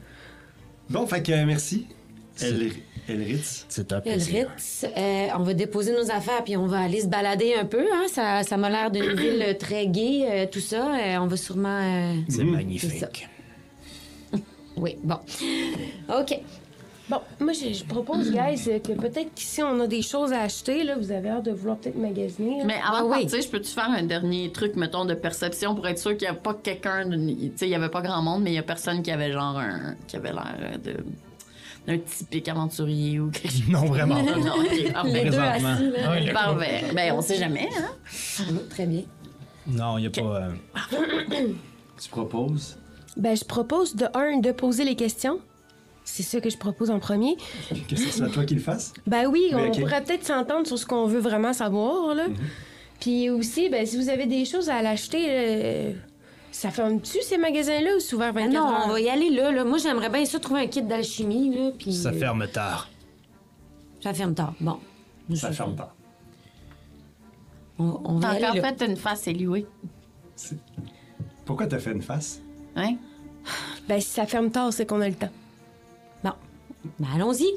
Bon, 0.90 1.08
fait 1.08 1.24
que 1.24 1.32
euh, 1.32 1.46
merci. 1.46 1.88
El- 2.42 2.72
Elritz. 3.10 3.66
C'est 3.70 3.92
un 3.92 3.98
Le 3.98 4.02
plaisir. 4.02 4.50
Ritz, 4.56 4.86
euh, 4.98 5.28
on 5.38 5.44
va 5.44 5.54
déposer 5.54 5.92
nos 5.94 6.10
affaires 6.12 6.44
puis 6.44 6.56
on 6.58 6.68
va 6.68 6.80
aller 6.82 7.02
se 7.02 7.08
balader 7.08 7.54
un 7.56 7.66
peu. 7.66 7.86
Hein? 7.94 8.06
Ça, 8.12 8.44
ça 8.44 8.58
m'a 8.58 8.70
l'air 8.70 8.92
d'une 8.92 9.14
ville 9.16 9.56
très 9.60 9.88
gaie, 9.88 10.26
euh, 10.30 10.46
tout 10.52 10.60
ça. 10.60 10.96
Euh, 10.96 11.18
on 11.20 11.28
va 11.28 11.38
sûrement. 11.38 11.80
euh, 11.82 12.14
C'est 12.30 12.44
magnifique. 12.44 13.28
Oui, 14.78 14.96
bon. 15.04 15.18
OK. 16.10 16.40
Bon, 17.10 17.18
moi, 17.40 17.54
je, 17.54 17.74
je 17.74 17.84
propose, 17.86 18.32
guys, 18.32 18.64
que 18.82 18.94
peut-être 18.94 19.34
qu'ici, 19.34 19.62
on 19.64 19.80
a 19.80 19.88
des 19.88 20.04
choses 20.04 20.32
à 20.32 20.42
acheter, 20.42 20.84
là. 20.84 20.96
Vous 20.96 21.12
avez 21.12 21.24
l'air 21.30 21.42
de 21.42 21.52
vouloir 21.52 21.78
peut-être 21.78 21.98
magasiner. 21.98 22.60
là. 22.60 22.66
Mais 22.66 22.76
avant 22.76 22.98
Ah 22.98 23.02
de 23.02 23.06
oui. 23.08 23.22
partir, 23.24 23.42
je 23.42 23.48
peux-tu 23.50 23.72
faire 23.72 23.90
un 23.90 24.04
dernier 24.04 24.52
truc, 24.52 24.76
mettons, 24.76 25.06
de 25.06 25.16
perception 25.16 25.74
pour 25.76 25.88
être 25.88 25.98
sûr 25.98 26.12
qu'il 26.16 26.28
n'y 26.30 26.36
a 26.38 26.40
pas 26.40 26.54
quelqu'un. 26.54 27.10
Tu 27.10 27.52
sais, 27.58 27.66
il 27.66 27.70
n'y 27.70 27.76
avait 27.76 27.90
pas 27.90 28.02
grand 28.02 28.22
monde, 28.22 28.44
mais 28.44 28.52
il 28.52 28.54
n'y 28.54 28.60
a 28.60 28.64
personne 28.64 29.02
qui 29.02 29.10
avait 29.12 29.32
genre 29.32 29.58
un. 29.58 29.96
qui 30.08 30.16
avait 30.18 30.32
l'air 30.32 30.56
de. 30.84 30.94
D'un 31.90 31.98
typique 31.98 32.48
aventurier 32.48 33.20
ou 33.20 33.30
quelque 33.32 33.50
chose. 33.52 33.68
Non, 33.70 33.86
vraiment. 33.86 34.22
Non, 34.22 34.38
non, 34.38 34.54
ok, 34.60 34.92
parfait. 34.94 35.12
Les 35.24 35.30
deux 35.30 35.38
Présentement. 35.38 35.70
assis, 35.70 35.90
là. 35.92 36.12
Ouais, 36.12 36.22
le- 36.26 36.34
Parfait. 36.34 36.84
Ben, 36.96 37.14
on 37.16 37.22
sait 37.22 37.38
jamais, 37.38 37.68
hein? 37.78 38.46
Très 38.70 38.86
bien. 38.86 39.02
Non, 39.68 39.98
il 39.98 40.02
n'y 40.02 40.08
a 40.08 40.10
pas. 40.12 40.22
euh, 41.32 41.48
Tu 42.02 42.10
proposes? 42.10 42.78
Ben, 43.18 43.36
je 43.36 43.44
propose 43.44 43.96
de 43.96 44.06
un, 44.14 44.38
de 44.40 44.52
poser 44.52 44.84
les 44.86 44.96
questions. 44.96 45.40
C'est 46.06 46.24
ça 46.24 46.40
que 46.42 46.50
je 46.50 46.58
propose 46.58 46.90
en 46.90 47.00
premier. 47.00 47.36
Que 47.88 47.96
ce 47.96 48.10
soit 48.10 48.30
toi 48.30 48.46
qui 48.46 48.56
le 48.56 48.62
fasses? 48.62 48.94
Ben 49.06 49.28
oui, 49.28 49.50
Mais 49.54 49.70
on 49.70 49.72
pourrait 49.72 50.04
peut-être 50.04 50.26
s'entendre 50.26 50.66
sur 50.66 50.78
ce 50.80 50.86
qu'on 50.86 51.06
veut 51.06 51.20
vraiment 51.20 51.54
savoir, 51.54 52.16
là. 52.16 52.26
Puis 53.00 53.30
aussi, 53.30 53.70
ben, 53.70 53.86
si 53.86 53.96
vous 53.98 54.10
avez 54.10 54.26
des 54.26 54.44
choses 54.46 54.70
à 54.70 54.82
l'acheter, 54.82 55.26
euh, 55.30 55.92
ça 56.52 56.72
ferme-tu 56.72 57.22
ces 57.22 57.38
magasins-là 57.38 57.96
ou 57.96 58.00
c'est 58.00 58.16
ouvert 58.16 58.30
Ah 58.36 58.40
24 58.40 58.54
non, 58.54 58.68
heures? 58.70 58.84
on 58.86 58.90
va 58.90 59.02
y 59.02 59.10
aller 59.10 59.30
là. 59.30 59.52
là. 59.52 59.64
Moi, 59.64 59.78
j'aimerais 59.78 60.10
bien 60.10 60.26
ça 60.26 60.40
trouver 60.40 60.62
un 60.62 60.68
kit 60.68 60.82
d'alchimie. 60.82 61.56
Là, 61.56 61.72
puis, 61.78 61.94
Ça 61.94 62.10
euh, 62.10 62.14
ferme 62.14 62.48
tard. 62.48 62.90
Ça 64.02 64.14
ferme 64.14 64.34
tard. 64.34 64.54
Bon. 64.60 64.80
Ça 65.36 65.52
ferme 65.52 65.76
pas. 65.76 65.94
On, 67.78 68.02
on 68.04 68.20
va 68.20 68.36
y 68.36 68.42
T'as 68.42 68.50
aller 68.50 68.60
encore 68.60 68.78
fait 68.78 68.86
une 68.86 68.98
face 68.98 69.28
éluée. 69.28 69.66
Pourquoi 71.46 71.68
t'as 71.68 71.80
fait 71.80 71.92
une 71.92 72.02
face? 72.02 72.42
Hein? 72.76 72.96
Ben, 73.88 74.00
si 74.02 74.10
ça 74.10 74.26
ferme 74.26 74.52
tard, 74.52 74.72
c'est 74.74 74.86
qu'on 74.86 75.02
a 75.02 75.08
le 75.10 75.16
temps. 75.16 75.30
Bon. 76.24 76.32
Ben, 77.00 77.08
allons-y. 77.16 77.48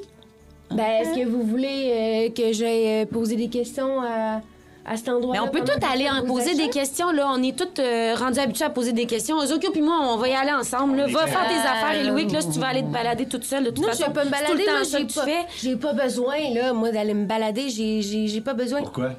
Ben, 0.71 1.03
est-ce 1.03 1.15
que 1.19 1.27
vous 1.27 1.43
voulez 1.43 2.29
euh, 2.29 2.31
que 2.35 2.53
j'aille 2.53 3.03
euh, 3.03 3.07
poser 3.07 3.37
des 3.37 3.49
questions 3.49 4.01
à, 4.01 4.41
à 4.85 4.97
cet 4.97 5.09
endroit 5.09 5.33
Mais 5.35 5.41
on 5.41 5.49
peut 5.49 5.61
tout 5.65 5.87
aller 5.91 6.09
en 6.11 6.25
poser 6.27 6.55
des 6.55 6.69
questions, 6.69 7.11
là. 7.13 7.29
On 7.33 7.43
est 7.43 7.57
tous 7.57 7.81
euh, 7.81 8.15
rendus 8.17 8.39
habitués 8.41 8.65
à 8.65 8.71
poser 8.71 8.93
des 8.93 9.07
questions. 9.07 9.37
Ozokyo 9.39 9.71
puis 9.71 9.81
moi, 9.83 9.97
on 10.03 10.17
va 10.17 10.29
y 10.29 10.35
aller 10.35 10.53
ensemble, 10.53 10.97
là. 10.97 11.07
Va 11.07 11.27
faire 11.27 11.47
tes 11.49 11.55
affaires, 11.55 11.93
et 12.01 12.05
Louis, 12.05 12.27
là, 12.29 12.41
si 12.41 12.51
tu 12.51 12.59
vas 12.59 12.69
aller 12.69 12.83
te 12.83 12.89
balader 12.89 13.27
toute 13.27 13.45
seule, 13.45 13.65
de 13.65 13.71
toute 13.71 13.81
Non, 13.85 13.89
façon. 13.89 14.03
je 14.05 14.09
vais 14.09 14.13
pas 14.15 14.25
me 14.25 14.31
c'est 14.31 14.37
tout 14.37 14.45
balader, 14.45 14.63
le 14.63 14.67
temps 14.67 14.79
là, 14.79 14.85
ça 14.85 14.99
j'ai 14.99 15.07
que 15.07 15.13
tu 15.13 15.19
pas, 15.19 15.25
fais. 15.25 15.47
j'ai 15.63 15.77
pas 15.77 15.93
besoin, 15.93 16.37
là, 16.55 16.73
moi, 16.73 16.91
d'aller 16.91 17.15
me 17.15 17.27
balader, 17.27 17.69
j'ai, 17.69 18.03
j'ai, 18.03 18.27
j'ai 18.27 18.41
pas 18.41 18.55
besoin. 18.55 18.81
Pourquoi? 18.83 19.13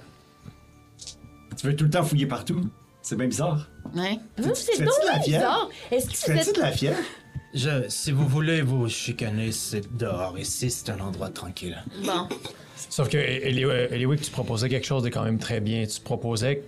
Tu 1.57 1.67
veux 1.67 1.75
tout 1.75 1.85
le 1.85 1.89
temps 1.89 2.03
fouiller 2.03 2.25
partout? 2.25 2.61
C'est 3.01 3.15
bien 3.17 3.27
bizarre. 3.27 3.67
Hein? 3.95 4.15
Vous, 4.37 4.49
Tu 4.49 4.55
c'est 4.55 4.83
donc 4.83 4.93
de 5.01 5.07
la 5.07 5.19
bizarre. 5.19 5.69
Est-ce 5.91 6.09
que 6.09 6.43
Tu 6.45 6.53
de 6.53 6.59
la 6.61 6.71
fièvre? 6.71 6.97
Je, 7.53 7.87
si 7.87 8.11
vous 8.11 8.27
voulez 8.27 8.61
vous 8.61 8.89
chicaner, 8.89 9.51
c'est 9.51 9.95
dehors. 9.95 10.39
Ici, 10.39 10.71
c'est 10.71 10.89
un 10.89 10.99
endroit 10.99 11.29
tranquille. 11.29 11.77
Bon. 12.03 12.27
Sauf 12.95 13.09
que, 13.09 13.17
Eli- 13.17 13.65
euh, 13.65 13.87
Eliwick, 13.89 14.21
tu 14.21 14.29
proposais 14.29 14.69
quelque 14.69 14.85
chose 14.85 15.01
de 15.01 15.09
quand 15.09 15.23
même 15.23 15.39
très 15.39 15.59
bien. 15.59 15.83
Tu 15.87 15.99
proposais 15.99 16.63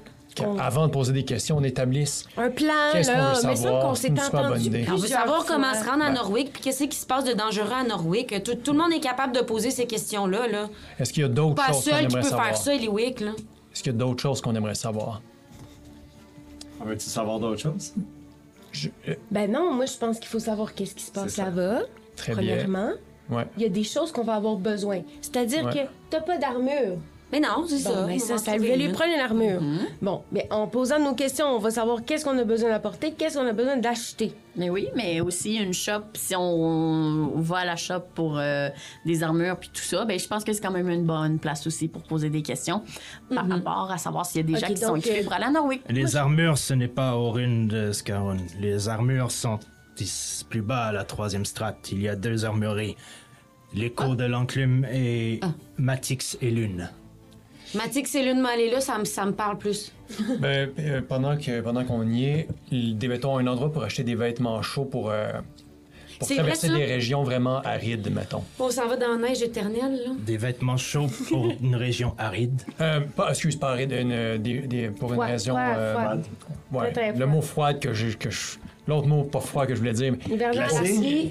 Avant 0.59 0.87
de 0.87 0.91
poser 0.91 1.13
des 1.13 1.23
questions, 1.23 1.57
on 1.57 1.63
établisse 1.63 2.25
Un 2.35 2.49
plan, 2.49 2.73
Qu'est-ce 2.91 3.11
qu'on 3.11 3.17
là. 3.17 3.33
veut 3.33 3.47
mais 3.47 3.55
ça 3.55 3.61
savoir? 3.63 3.81
qu'on 3.83 3.93
s'est 3.95 4.07
Une 4.07 4.17
super 4.17 4.31
bonne 4.41 4.45
entendu. 4.53 4.65
idée. 4.65 4.85
On 4.91 4.95
veut 4.95 5.07
savoir 5.07 5.45
comment 5.45 5.73
se 5.75 5.85
rendre 5.87 6.03
à 6.03 6.09
Norwick, 6.11 6.51
puis 6.51 6.61
qu'est-ce 6.63 6.83
qui 6.85 6.97
se 6.97 7.05
passe 7.05 7.25
de 7.25 7.33
dangereux 7.33 7.71
à 7.71 7.83
Norwick. 7.83 8.43
Tout, 8.43 8.55
tout 8.55 8.71
le 8.73 8.79
monde 8.79 8.91
est 8.91 8.99
capable 8.99 9.35
de 9.35 9.41
poser 9.41 9.69
ces 9.69 9.85
questions-là. 9.85 10.47
Là. 10.47 10.67
est-ce 10.99 11.13
qu'il 11.13 11.21
y 11.21 11.25
a 11.25 11.29
d'autres 11.29 11.53
Pas 11.55 11.67
choses 11.67 11.75
qu'on 11.75 11.81
seul 11.91 11.99
qui 11.99 12.05
aimerait 12.05 12.21
peut 12.21 12.27
savoir? 12.29 12.45
faire 12.47 12.57
ça, 12.57 12.73
Eliwick. 12.73 13.19
Là. 13.21 13.31
Est-ce 13.71 13.83
qu'il 13.83 13.91
y 13.93 13.95
a 13.95 13.97
d'autres 13.99 14.21
choses 14.23 14.41
qu'on 14.41 14.55
aimerait 14.55 14.73
savoir? 14.75 15.21
On 16.81 16.85
veut-tu 16.85 17.05
savoir 17.05 17.39
d'autres 17.39 17.61
choses? 17.61 17.93
Je- 18.71 18.89
euh, 19.07 19.13
Ben 19.31 19.49
non, 19.51 19.73
moi, 19.73 19.85
je 19.85 19.95
pense 19.97 20.17
qu'il 20.19 20.27
faut 20.27 20.39
savoir 20.39 20.73
qu'est-ce 20.73 20.95
qui 20.95 21.03
se 21.03 21.11
passe 21.11 21.37
là-bas. 21.37 21.81
Très 22.17 22.33
Premièrement, 22.33 22.87
bien. 22.89 22.97
Ouais. 23.29 23.45
il 23.57 23.63
y 23.63 23.65
a 23.65 23.69
des 23.69 23.83
choses 23.83 24.11
qu'on 24.11 24.23
va 24.23 24.35
avoir 24.35 24.55
besoin. 24.55 25.01
C'est-à-dire 25.21 25.65
Ouais. 25.65 25.73
que 25.73 25.79
t'as 26.09 26.21
pas 26.21 26.37
d'armure. 26.37 26.97
Mais 27.31 27.39
non, 27.39 27.65
c'est 27.67 27.83
Bon, 27.83 27.89
ça. 27.89 28.05
ben 28.05 28.13
on 28.15 28.19
ça, 28.19 28.33
va 28.33 28.39
ça 28.39 28.55
lui 28.55 28.87
prendre 28.89 29.11
une 29.13 29.19
armure. 29.19 29.59
Mhm. 29.59 29.79
Bon, 29.99 30.21
mais 30.31 30.47
en 30.51 30.67
posant 30.67 30.99
nos 30.99 31.15
questions, 31.15 31.47
on 31.47 31.57
va 31.59 31.71
savoir 31.71 32.05
qu'est-ce 32.05 32.23
qu'on 32.23 32.37
a 32.37 32.43
besoin 32.43 32.69
d'apporter, 32.69 33.13
qu'est-ce 33.13 33.37
qu'on 33.37 33.47
a 33.47 33.51
besoin 33.51 33.77
d'acheter. 33.77 34.31
Mais 34.55 34.69
oui, 34.69 34.87
mais 34.95 35.19
aussi 35.21 35.55
une 35.55 35.73
shop, 35.73 36.01
si 36.13 36.35
on, 36.35 36.39
on 37.35 37.41
va 37.41 37.57
à 37.57 37.65
la 37.65 37.75
shop 37.75 38.01
pour 38.13 38.37
euh, 38.37 38.69
des 39.07 39.23
armures 39.23 39.57
puis 39.57 39.69
tout 39.73 39.81
ça, 39.81 40.05
ben 40.05 40.19
je 40.19 40.27
pense 40.27 40.43
que 40.43 40.53
c'est 40.53 40.61
quand 40.61 40.71
même 40.71 40.87
une 40.89 41.03
bonne 41.03 41.39
place 41.39 41.65
aussi 41.65 41.87
pour 41.87 42.03
poser 42.03 42.29
des 42.29 42.43
questions 42.43 42.83
par 43.33 43.49
rapport 43.49 43.89
à 43.91 43.97
savoir 43.97 44.25
s'il 44.27 44.41
y 44.41 44.43
a 44.43 44.47
des 44.47 44.53
Ok, 44.53 44.59
gens 44.69 44.73
qui 44.73 44.77
sont 45.07 45.11
euh, 45.11 45.23
pour 45.23 45.33
aller 45.33 45.45
à 45.45 45.51
Norwick. 45.51 45.81
Les 45.89 46.15
armures, 46.15 46.59
ce 46.59 46.75
n'est 46.75 46.87
pas 46.87 47.15
aux 47.15 47.31
runes 47.31 47.67
de 47.67 47.91
Scarron. 47.91 48.37
Les 48.61 48.87
armures 48.87 49.31
sont 49.31 49.59
plus 50.49 50.61
bas 50.61 50.85
à 50.85 50.91
la 50.91 51.03
troisième 51.03 51.45
strate. 51.45 51.89
Il 51.91 52.01
y 52.01 52.07
a 52.09 52.15
deux 52.15 52.45
armureries. 52.45 52.95
L'écho 53.73 54.15
de 54.15 54.23
l'enclume 54.25 54.85
et 54.91 55.39
Matix 55.77 56.37
et 56.41 56.49
Lune. 56.51 56.89
Matic, 57.73 58.07
c'est 58.07 58.23
l'une 58.23 58.39
m'aller 58.39 58.69
là, 58.71 58.79
ça 58.79 58.97
me, 58.97 59.03
ça 59.05 59.25
me 59.25 59.33
parle 59.33 59.57
plus. 59.57 59.91
Ben, 60.39 60.69
euh, 60.79 61.01
pendant 61.01 61.35
que 61.35 61.59
pendant 61.61 61.83
qu'on 61.83 62.07
y 62.09 62.25
est, 62.25 62.47
démettons 62.71 63.37
un 63.37 63.47
endroit 63.47 63.71
pour 63.71 63.83
acheter 63.83 64.03
des 64.03 64.15
vêtements 64.15 64.61
chauds 64.61 64.85
pour, 64.85 65.09
euh, 65.09 65.31
pour 66.19 66.27
traverser 66.29 66.69
vrai, 66.69 66.77
des 66.77 66.85
régions 66.85 67.23
vraiment 67.23 67.57
arides, 67.63 68.09
mettons. 68.13 68.43
On 68.59 68.69
s'en 68.69 68.87
va 68.87 68.95
dans 68.95 69.17
la 69.17 69.27
neige 69.29 69.41
éternelle, 69.41 69.99
là. 70.05 70.11
Des 70.19 70.37
vêtements 70.37 70.77
chauds 70.77 71.07
pour 71.27 71.51
une 71.61 71.75
région 71.75 72.13
aride? 72.17 72.61
Euh, 72.79 73.01
pas, 73.01 73.31
excuse, 73.31 73.55
pas 73.57 73.71
aride, 73.71 73.91
une, 73.91 74.37
des- 74.37 74.59
des- 74.61 74.89
pour 74.89 75.13
une 75.13 75.19
région. 75.21 75.55
froid, 75.55 75.75
euh, 75.75 76.15
ouais, 76.71 77.13
le 77.17 77.25
mot 77.25 77.41
froide 77.41 77.79
que 77.79 77.93
j'ai. 77.93 78.13
Que 78.13 78.29
je- 78.29 78.57
L'autre 78.87 79.07
mot, 79.07 79.23
pas 79.23 79.39
froid 79.39 79.65
que 79.65 79.73
je 79.73 79.79
voulais 79.79 79.93
dire. 79.93 80.13
mais- 80.13 80.33
Hivernal, 80.35 80.63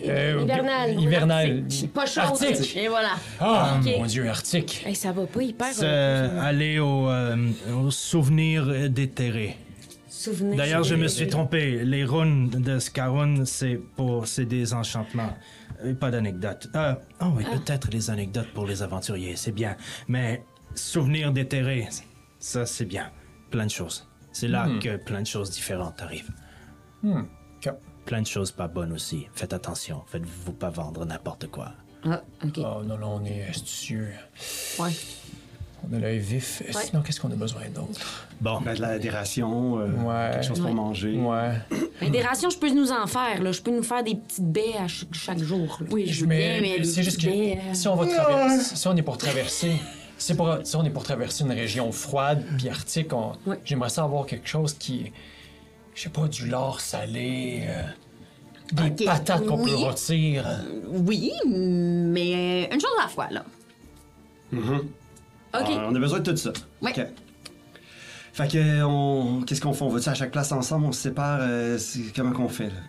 Euh, 0.09 0.41
hivernal. 0.43 1.01
Hivernal. 1.01 1.65
Pas 1.95 2.07
chaud. 2.07 2.21
Arctique. 2.21 2.77
Et 2.77 2.89
voilà. 2.89 3.13
Ah, 3.41 3.79
mon 3.97 4.07
Dieu, 4.07 4.29
arctique. 4.29 4.83
Hey, 4.87 4.95
ça 4.97 5.13
va 5.13 5.25
pas 5.27 5.43
hyper. 5.43 5.69
C'est 5.73 5.85
euh, 5.85 6.41
aller 6.41 6.79
au, 6.81 7.09
euh, 7.09 7.37
au 7.77 7.91
souvenir 7.93 8.91
déterré. 8.91 9.57
D'ailleurs, 10.57 10.85
je 10.85 10.95
me 10.95 11.07
suis 11.07 11.29
trompé. 11.29 11.85
Les 11.85 12.05
runes 12.05 12.49
de 12.49 12.79
Scarron, 12.79 13.45
c'est 13.45 13.79
pour 13.97 14.27
c'est 14.27 14.47
des 14.47 14.73
enchantements. 14.75 15.35
Euh, 15.85 15.93
Pas 15.95 16.11
d'anecdotes. 16.11 16.69
Ah 16.75 16.99
oh 17.21 17.27
oui, 17.37 17.45
peut-être 17.45 17.89
les 17.93 18.09
anecdotes 18.11 18.49
pour 18.55 18.65
les 18.67 18.83
aventuriers, 18.83 19.37
c'est 19.37 19.53
bien. 19.53 19.77
Mais 20.09 20.43
souvenir 20.75 21.31
déterré, 21.31 21.89
ça 22.39 22.65
c'est 22.65 22.87
bien. 22.87 23.11
Plein 23.51 23.67
de 23.67 23.71
choses. 23.71 24.09
C'est 24.33 24.49
là 24.49 24.67
que 24.83 24.97
plein 24.97 25.21
de 25.23 25.27
choses 25.27 25.51
différentes 25.51 26.01
arrivent. 26.01 26.31
Hmm. 27.03 27.25
Plein 28.05 28.20
de 28.23 28.27
choses 28.27 28.51
pas 28.51 28.69
bonnes 28.69 28.93
aussi. 28.93 29.27
Faites 29.35 29.53
attention. 29.53 30.03
Faites-vous 30.07 30.53
pas 30.53 30.70
vendre 30.70 31.05
n'importe 31.07 31.47
quoi. 31.49 31.73
Ah, 32.05 32.23
OK. 32.45 32.59
Oh 32.59 32.82
non, 32.85 32.99
non, 32.99 33.20
on 33.23 33.24
est 33.24 33.45
astucieux. 33.49 34.09
Ouais. 34.78 34.91
On 35.91 35.95
a 35.97 35.99
l'œil 35.99 36.19
vif. 36.19 36.62
Ouais. 36.66 36.82
Sinon, 36.82 37.03
qu'est-ce 37.03 37.20
qu'on 37.20 37.31
a 37.31 37.35
besoin 37.36 37.62
d'autre? 37.74 38.27
Bon, 38.41 38.61
Ben, 38.61 38.74
de 38.74 38.81
la, 38.81 38.99
des 38.99 39.11
rations, 39.11 39.78
euh, 39.78 39.86
Ouais. 39.89 40.31
quelque 40.32 40.47
chose 40.47 40.59
pour 40.61 40.69
Ouais. 40.69 40.74
manger. 40.74 41.16
Ouais. 41.16 41.53
Mais 42.01 42.11
des 42.11 42.23
rations, 42.23 42.49
je 42.51 42.59
peux 42.59 42.70
nous 42.70 42.91
en 42.91 43.07
faire, 43.07 43.43
là. 43.43 43.53
Je 43.53 43.61
peux 43.62 43.70
nous 43.74 43.82
faire 43.82 44.03
des 44.03 44.15
petites 44.15 44.51
baies 44.51 44.77
à 44.78 44.89
chaque, 44.89 45.12
chaque 45.15 45.39
jour. 45.39 45.77
là. 45.81 45.86
Oui, 45.91 46.07
je 46.07 46.23
veux 46.23 46.27
bien, 46.27 46.61
mais 46.61 46.82
c'est 46.85 47.03
juste 47.03 47.20
que 47.23 47.27
mais, 47.27 47.59
euh, 47.59 47.74
si 47.74 47.86
on 47.89 47.97
va 47.97 48.07
traverser, 48.07 48.77
si 48.77 48.89
on 48.89 48.97
est 48.97 49.03
pour 49.03 49.16
traverser, 49.19 49.73
pour, 50.36 50.59
si 50.65 50.77
on 50.77 50.85
est 50.85 50.91
pour 50.91 51.03
traverser 51.05 51.45
une 51.45 51.53
région 51.53 51.91
froide 51.93 52.43
puis 52.59 52.69
arctique, 52.69 53.12
on- 53.12 53.32
j'aimerais 53.65 53.91
ça 53.91 54.05
avoir 54.05 54.27
quelque 54.27 54.49
chose 54.49 54.74
qui, 54.74 55.12
je 55.95 56.03
sais 56.03 56.09
pas, 56.09 56.27
du 56.29 56.49
lard 56.49 56.81
salé, 56.81 57.65
euh, 57.69 57.83
des 58.73 59.05
patates 59.05 59.47
qu'on 59.47 59.59
peut 59.59 59.65
oui. 59.75 59.85
rôtir. 59.85 60.47
Oui, 60.89 61.33
mais 61.47 62.65
une 62.65 62.81
chose 62.81 62.91
à 62.99 63.03
la 63.03 63.09
fois, 63.09 63.29
là. 63.31 63.45
OK. 64.53 64.71
Ah, 65.53 65.87
on 65.89 65.95
a 65.95 65.99
besoin 65.99 66.21
de 66.21 66.31
tout 66.31 66.37
ça. 66.37 66.53
Ouais. 66.83 66.93
OK. 66.99 67.07
Fait 68.33 68.49
que, 68.51 68.83
on... 68.83 69.43
qu'est-ce 69.43 69.61
qu'on 69.61 69.73
fait? 69.73 69.85
On 69.85 69.89
va-tu 69.89 70.09
à 70.09 70.15
chaque 70.15 70.33
place 70.33 70.51
ensemble? 70.51 70.87
On 70.87 70.93
se 70.93 71.03
sépare? 71.03 71.39
euh, 71.43 71.79
c'est- 71.79 72.12
comment 72.15 72.33
qu'on 72.33 72.49
fait, 72.49 72.66
là? 72.66 72.81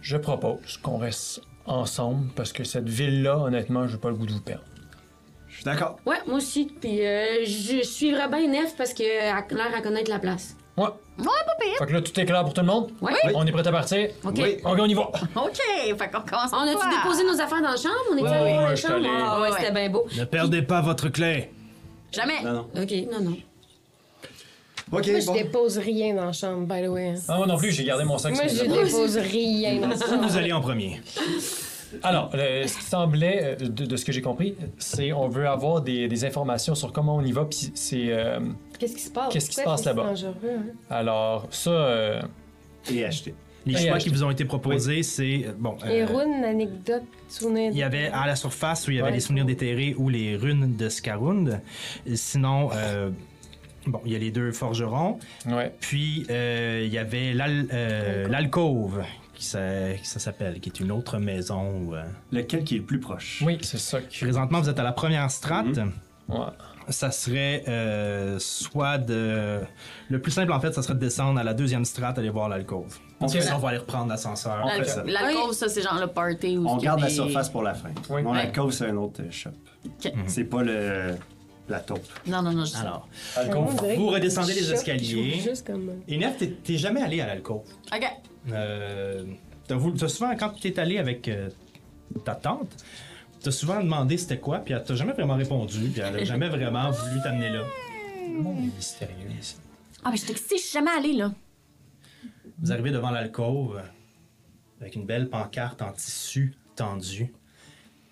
Je 0.00 0.16
propose 0.16 0.78
qu'on 0.78 0.96
reste 0.98 1.42
ensemble 1.66 2.30
parce 2.34 2.52
que 2.52 2.64
cette 2.64 2.88
ville-là, 2.88 3.36
honnêtement, 3.38 3.86
j'ai 3.86 3.98
pas 3.98 4.08
le 4.08 4.14
goût 4.16 4.24
de 4.26 4.32
vous 4.32 4.40
perdre. 4.40 4.64
Je 5.48 5.56
suis 5.56 5.64
d'accord. 5.64 5.98
Ouais, 6.06 6.16
moi 6.26 6.36
aussi. 6.36 6.66
Puis 6.80 7.04
euh, 7.04 7.44
je 7.44 7.82
suivrai 7.82 8.28
bien 8.28 8.46
Nef 8.48 8.76
parce 8.76 8.94
qu'elle 8.94 9.20
a 9.20 9.40
l'air 9.50 9.74
à 9.76 9.82
connaître 9.82 10.10
la 10.10 10.18
place. 10.18 10.56
Ouais. 10.76 10.84
Ouais, 11.18 11.24
pas 11.24 11.54
pire. 11.58 11.78
Fait 11.78 11.86
que 11.86 11.92
là, 11.92 12.02
tout 12.02 12.20
est 12.20 12.24
clair 12.26 12.44
pour 12.44 12.52
tout 12.52 12.60
le 12.60 12.66
monde? 12.66 12.90
Ouais. 13.00 13.12
On 13.34 13.46
est 13.46 13.52
prêt 13.52 13.66
à 13.66 13.72
partir? 13.72 14.10
OK. 14.24 14.34
Oui. 14.36 14.56
Ok, 14.64 14.76
on 14.78 14.84
y 14.86 14.94
va. 14.94 15.02
OK, 15.02 15.56
fait 15.56 16.10
qu'on 16.12 16.20
commence 16.20 16.50
On 16.52 16.58
a-tu 16.58 16.96
déposé 16.96 17.24
nos 17.24 17.40
affaires 17.40 17.62
dans 17.62 17.70
la 17.70 17.76
chambre? 17.76 17.94
On 18.12 18.16
est 18.18 18.22
Ouais, 18.22 18.28
allé 18.28 18.44
ouais, 18.44 18.52
voir 18.58 18.68
la 18.70 18.76
chambre? 18.76 19.06
Ah, 19.08 19.40
ouais, 19.40 19.48
Ouais, 19.50 19.56
c'était 19.58 19.72
bien 19.72 19.88
beau. 19.88 20.06
ne 20.16 20.24
perdez 20.24 20.62
pas 20.62 20.82
votre 20.82 21.08
clé. 21.08 21.50
Jamais. 22.12 22.42
Non, 22.44 22.52
non. 22.52 22.66
OK, 22.82 22.92
non, 23.12 23.20
non. 23.30 23.36
OK, 24.92 25.06
Moi, 25.08 25.20
je 25.20 25.26
bon. 25.26 25.32
dépose 25.32 25.78
rien 25.78 26.14
dans 26.14 26.26
la 26.26 26.32
chambre, 26.32 26.66
by 26.66 26.82
the 26.84 26.88
way. 26.88 27.14
Ah, 27.28 27.38
moi 27.38 27.46
non 27.46 27.56
plus, 27.56 27.72
j'ai 27.72 27.82
gardé 27.84 28.04
mon 28.04 28.18
sac. 28.18 28.34
Moi, 28.34 28.46
sur 28.48 28.64
je 28.66 28.70
le- 28.70 28.84
dépose 28.84 29.16
rien 29.16 29.80
dans 29.80 29.88
la 29.88 29.96
chambre. 29.96 30.28
Vous 30.28 30.36
allez 30.36 30.52
en 30.52 30.60
premier. 30.60 31.00
Alors, 32.02 32.30
euh, 32.34 32.66
ce 32.66 32.76
qui 32.78 32.84
semblait, 32.84 33.56
euh, 33.60 33.66
de, 33.68 33.84
de 33.86 33.96
ce 33.96 34.04
que 34.04 34.12
j'ai 34.12 34.22
compris, 34.22 34.54
c'est 34.78 35.12
on 35.12 35.28
veut 35.28 35.48
avoir 35.48 35.80
des, 35.82 36.08
des 36.08 36.24
informations 36.24 36.74
sur 36.74 36.92
comment 36.92 37.16
on 37.16 37.22
y 37.24 37.32
va, 37.32 37.44
puis 37.44 37.70
c'est... 37.74 38.06
euh, 38.10 38.40
Qu'est-ce 38.78 38.94
qui 38.96 39.02
se 39.02 39.10
passe? 39.10 39.32
Qu'est-ce 39.32 39.48
qui 39.50 39.54
se 39.56 39.60
Pourquoi 39.62 39.72
passe 39.74 39.82
c'est 39.84 39.88
là-bas? 39.90 40.04
dangereux, 40.08 40.34
hein? 40.44 40.72
alors, 40.90 41.46
ça... 41.50 41.70
euh, 41.70 42.20
Et 42.92 43.04
acheter. 43.04 43.34
Les 43.64 43.76
choix 43.88 43.98
qui 43.98 44.10
vous 44.10 44.22
ont 44.22 44.30
été 44.30 44.44
proposés, 44.44 45.02
c'est... 45.02 45.46
Bon, 45.58 45.76
euh, 45.84 45.88
Et 45.90 46.04
Rune, 46.04 46.44
anecdote, 46.44 47.02
souvenir. 47.28 47.72
Il 47.72 47.78
y 47.78 47.82
avait 47.82 48.06
à 48.12 48.24
la 48.26 48.36
surface 48.36 48.86
où 48.86 48.92
il 48.92 48.98
y 48.98 49.00
avait 49.00 49.08
Ouais. 49.08 49.14
les 49.14 49.20
souvenirs 49.20 49.44
déterrés 49.44 49.94
ou 49.98 50.08
les 50.08 50.36
runes 50.36 50.76
de 50.76 50.88
Scarund. 50.88 51.60
Sinon, 52.14 52.68
euh, 52.74 53.10
bon, 53.88 54.00
il 54.04 54.12
y 54.12 54.14
a 54.14 54.18
les 54.20 54.30
deux 54.30 54.52
forgerons. 54.52 55.18
ouais. 55.48 55.72
Puis 55.80 56.26
euh, 56.30 56.82
il 56.86 56.92
y 56.92 56.98
avait 56.98 57.32
l'al- 57.32 57.66
euh, 57.72 58.28
l'alcôve, 58.28 59.02
qui, 59.36 59.44
ça, 59.44 59.60
qui 60.00 60.04
ça 60.06 60.18
s'appelle, 60.18 60.58
qui 60.60 60.68
est 60.70 60.80
une 60.80 60.90
autre 60.90 61.18
maison. 61.18 61.70
où, 61.70 61.94
euh, 61.94 62.02
Lequel 62.32 62.64
qui 62.64 62.74
est 62.74 62.78
le 62.78 62.84
plus 62.84 62.98
proche? 63.00 63.42
Oui, 63.46 63.58
c'est 63.62 63.78
ça. 63.78 64.00
que- 64.00 64.18
Présentement, 64.20 64.60
vous 64.60 64.68
êtes 64.68 64.78
à 64.80 64.82
la 64.82 64.92
première 64.92 65.30
strate. 65.30 65.78
Ouais. 66.28 66.38
Ça 66.88 67.10
serait 67.10 67.64
euh, 67.68 68.38
soit 68.38 68.98
de. 68.98 69.60
Le 70.08 70.20
plus 70.20 70.30
simple, 70.30 70.52
en 70.52 70.60
fait, 70.60 70.72
ça 70.72 70.82
serait 70.82 70.94
de 70.94 71.00
descendre 71.00 71.38
à 71.40 71.44
la 71.44 71.52
deuxième 71.52 71.84
strate, 71.84 72.16
aller 72.18 72.30
voir 72.30 72.48
l'alcôve. 72.48 72.96
On 73.20 73.26
va 73.26 73.68
aller 73.70 73.78
reprendre 73.78 74.08
l'ascenseur. 74.08 74.62
On 74.64 74.68
fait 74.70 74.84
ça. 74.84 75.68
C'est 75.68 75.82
genre 75.82 75.98
le 76.00 76.06
party. 76.06 76.56
Où 76.58 76.68
On 76.68 76.76
garde 76.76 77.00
la 77.00 77.08
surface 77.10 77.48
pour 77.48 77.62
la 77.62 77.74
fin. 77.74 77.90
Oui. 78.10 78.22
Mon 78.22 78.32
Ouais. 78.32 78.40
alcôve, 78.40 78.70
c'est 78.72 78.86
un 78.88 78.96
autre 78.96 79.20
euh, 79.22 79.30
shop. 79.30 79.50
Ok. 79.84 80.12
C'est 80.26 80.44
pas 80.44 80.62
le... 80.62 81.16
la 81.68 81.80
taupe. 81.80 82.06
Non, 82.26 82.40
non, 82.42 82.52
non, 82.52 82.64
je 82.64 82.70
sais. 82.70 82.78
Alors, 82.78 83.08
dirait 83.34 83.96
vous 83.96 84.08
redescendez 84.08 84.54
les 84.54 84.72
escaliers. 84.72 85.40
Juste 85.40 85.66
comme... 85.66 85.90
Et 86.06 86.18
Nef, 86.18 86.36
t'es- 86.38 86.54
t'es 86.62 86.76
jamais 86.76 87.02
allé 87.02 87.20
à 87.20 87.26
l'alcôve. 87.26 87.62
OK. 87.92 88.04
Euh, 88.52 89.24
t'as 89.66 90.08
souvent, 90.08 90.36
quand 90.36 90.50
tu 90.50 90.68
es 90.68 90.78
allé 90.78 90.98
avec 90.98 91.28
euh, 91.28 91.50
ta 92.24 92.34
tante, 92.34 92.84
t'as 93.40 93.50
souvent 93.50 93.82
demandé 93.82 94.16
c'était 94.16 94.38
quoi, 94.38 94.58
puis 94.58 94.74
elle 94.74 94.84
t'a 94.84 94.94
jamais 94.94 95.12
vraiment 95.12 95.36
répondu, 95.36 95.88
puis 95.88 96.00
elle 96.00 96.16
a 96.16 96.24
jamais 96.24 96.48
vraiment 96.48 96.90
voulu 96.90 97.20
t'amener 97.22 97.50
là. 97.50 97.62
Le 98.28 98.42
monde 98.42 98.58
est 98.58 98.76
mystérieux 98.76 99.30
ici. 99.38 99.56
Ah, 100.04 100.10
mais 100.10 100.16
je 100.16 100.22
suis 100.22 100.32
excitée, 100.32 100.56
je 100.56 100.62
suis 100.62 100.72
jamais 100.72 100.90
allée, 100.90 101.12
là. 101.12 101.32
Vous 102.58 102.72
arrivez 102.72 102.90
devant 102.90 103.10
l'alcôve 103.10 103.80
avec 104.80 104.94
une 104.94 105.04
belle 105.04 105.28
pancarte 105.28 105.82
en 105.82 105.92
tissu 105.92 106.54
tendu, 106.74 107.32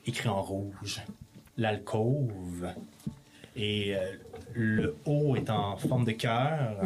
écrit 0.06 0.28
en 0.28 0.43
rouge. 0.43 1.02
L'alcôve. 1.56 2.69
Et 3.56 3.94
euh, 3.94 4.01
le 4.55 4.97
haut 5.05 5.36
est 5.36 5.48
en 5.51 5.76
forme 5.76 6.05
de 6.05 6.12
cœur. 6.12 6.76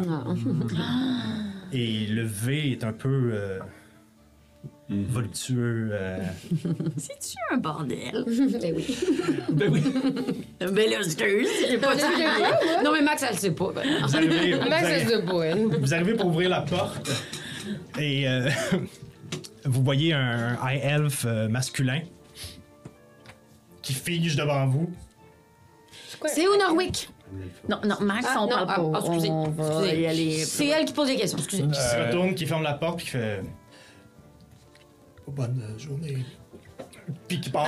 Et 1.73 2.05
le 2.07 2.23
V 2.23 2.71
est 2.71 2.83
un 2.83 2.93
peu 2.93 3.31
euh, 3.33 3.59
voluptueux. 4.89 5.89
euh. 5.91 6.19
C'est-tu 6.97 7.35
un 7.51 7.57
bordel? 7.57 8.23
Ben 8.61 8.73
oui. 8.75 8.97
Ben 9.51 9.71
oui. 9.71 9.83
Ben 10.59 10.89
là, 10.89 10.97
excuse, 11.03 11.47
j'ai 11.67 11.77
pas 11.77 11.95
dit. 11.95 12.01
Non, 12.83 12.91
mais 12.93 13.01
Max, 13.01 13.23
elle 13.23 13.33
le 13.33 13.37
sait 13.39 13.51
pas. 13.51 13.71
ben. 13.73 13.83
Vous 14.07 14.15
arrivez, 14.15 14.53
vous 14.53 14.69
Max, 14.69 14.83
arrivez- 14.85 15.05
c'est 15.07 15.21
de 15.21 15.25
boine. 15.27 15.75
Vous 15.75 15.93
arrivez 15.93 16.13
pour 16.15 16.27
ouvrir 16.27 16.49
la 16.49 16.61
porte 16.61 17.09
et 17.99 18.27
euh, 18.27 18.49
vous 19.65 19.83
voyez 19.83 20.13
un 20.13 20.53
high 20.63 20.81
elf 20.83 21.25
masculin 21.49 22.01
qui 23.81 23.93
fige 23.93 24.35
devant 24.35 24.67
vous. 24.67 24.91
C'est 26.27 26.47
où 26.47 26.57
Norwick? 26.57 27.09
Non, 27.69 27.79
non, 27.85 27.95
Max, 28.01 28.25
Ah, 28.29 28.37
on 28.39 28.43
non, 28.43 28.49
parle 28.49 28.65
ah, 28.69 28.75
pas. 28.75 28.91
ah, 28.95 28.99
excusez, 29.05 29.29
on 29.29 29.43
va 29.49 29.63
excusez. 29.83 30.01
y 30.01 30.05
aller. 30.07 30.43
C'est 30.45 30.65
elle 30.67 30.85
qui 30.85 30.93
pose 30.93 31.07
les 31.09 31.15
questions, 31.15 31.37
excusez. 31.37 31.63
Qui 31.67 31.73
se 31.79 31.95
Euh, 31.95 32.07
retourne, 32.07 32.33
qui 32.35 32.45
ferme 32.45 32.63
la 32.63 32.73
porte, 32.73 32.97
puis 32.97 33.05
qui 33.05 33.11
fait. 33.11 33.41
Bonne 35.27 35.61
euh, 35.63 35.77
journée. 35.77 36.17
Puis 37.27 37.39
qui 37.39 37.49
part. 37.51 37.67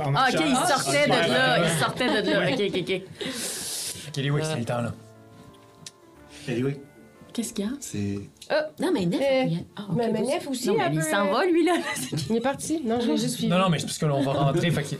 en 0.00 0.14
Ah, 0.14 0.28
ok, 0.32 0.40
il 0.46 0.56
sortait 0.68 1.04
de 1.06 1.10
là. 1.32 1.58
Il 1.64 1.78
sortait 1.80 2.22
de 2.22 2.30
là. 2.30 2.50
Ok, 2.50 2.60
ok, 2.68 2.80
ok. 2.80 4.12
Kelly 4.12 4.30
Wick, 4.30 4.44
c'est 4.44 4.58
le 4.58 4.64
temps, 4.64 4.80
là. 4.82 4.92
Anyway, 6.48 6.80
Qu'est-ce 7.32 7.52
qu'il 7.52 7.64
y 7.66 7.68
a? 7.68 7.72
c'est. 7.80 8.20
Non, 8.80 8.90
mais 8.92 9.04
Nef, 9.06 9.20
Euh, 9.20 9.42
il 9.46 9.52
y 9.52 9.56
a- 9.56 9.60
ah, 9.76 9.82
ok, 9.90 9.96
mais 9.96 10.10
vas-y. 10.12 10.22
Manef 10.22 10.48
aussi, 10.48 10.68
Non, 10.68 10.74
mais 10.78 10.84
elle 10.86 10.94
il 10.94 11.00
peut- 11.00 11.10
s'en 11.10 11.30
va, 11.30 11.44
lui, 11.44 11.64
là. 11.64 11.74
Il 12.30 12.36
est 12.36 12.40
parti. 12.40 12.80
Non, 12.84 13.00
je 13.00 13.06
l'ai 13.08 13.16
juste 13.18 13.34
suivi. 13.34 13.48
Non, 13.48 13.58
non, 13.58 13.68
mais 13.68 13.78
c'est 13.78 13.86
parce 13.86 13.98
que 13.98 14.06
là, 14.06 14.14
on 14.14 14.22
va 14.22 14.32
rentrer. 14.32 14.70
fait 14.70 14.82
que, 14.82 14.94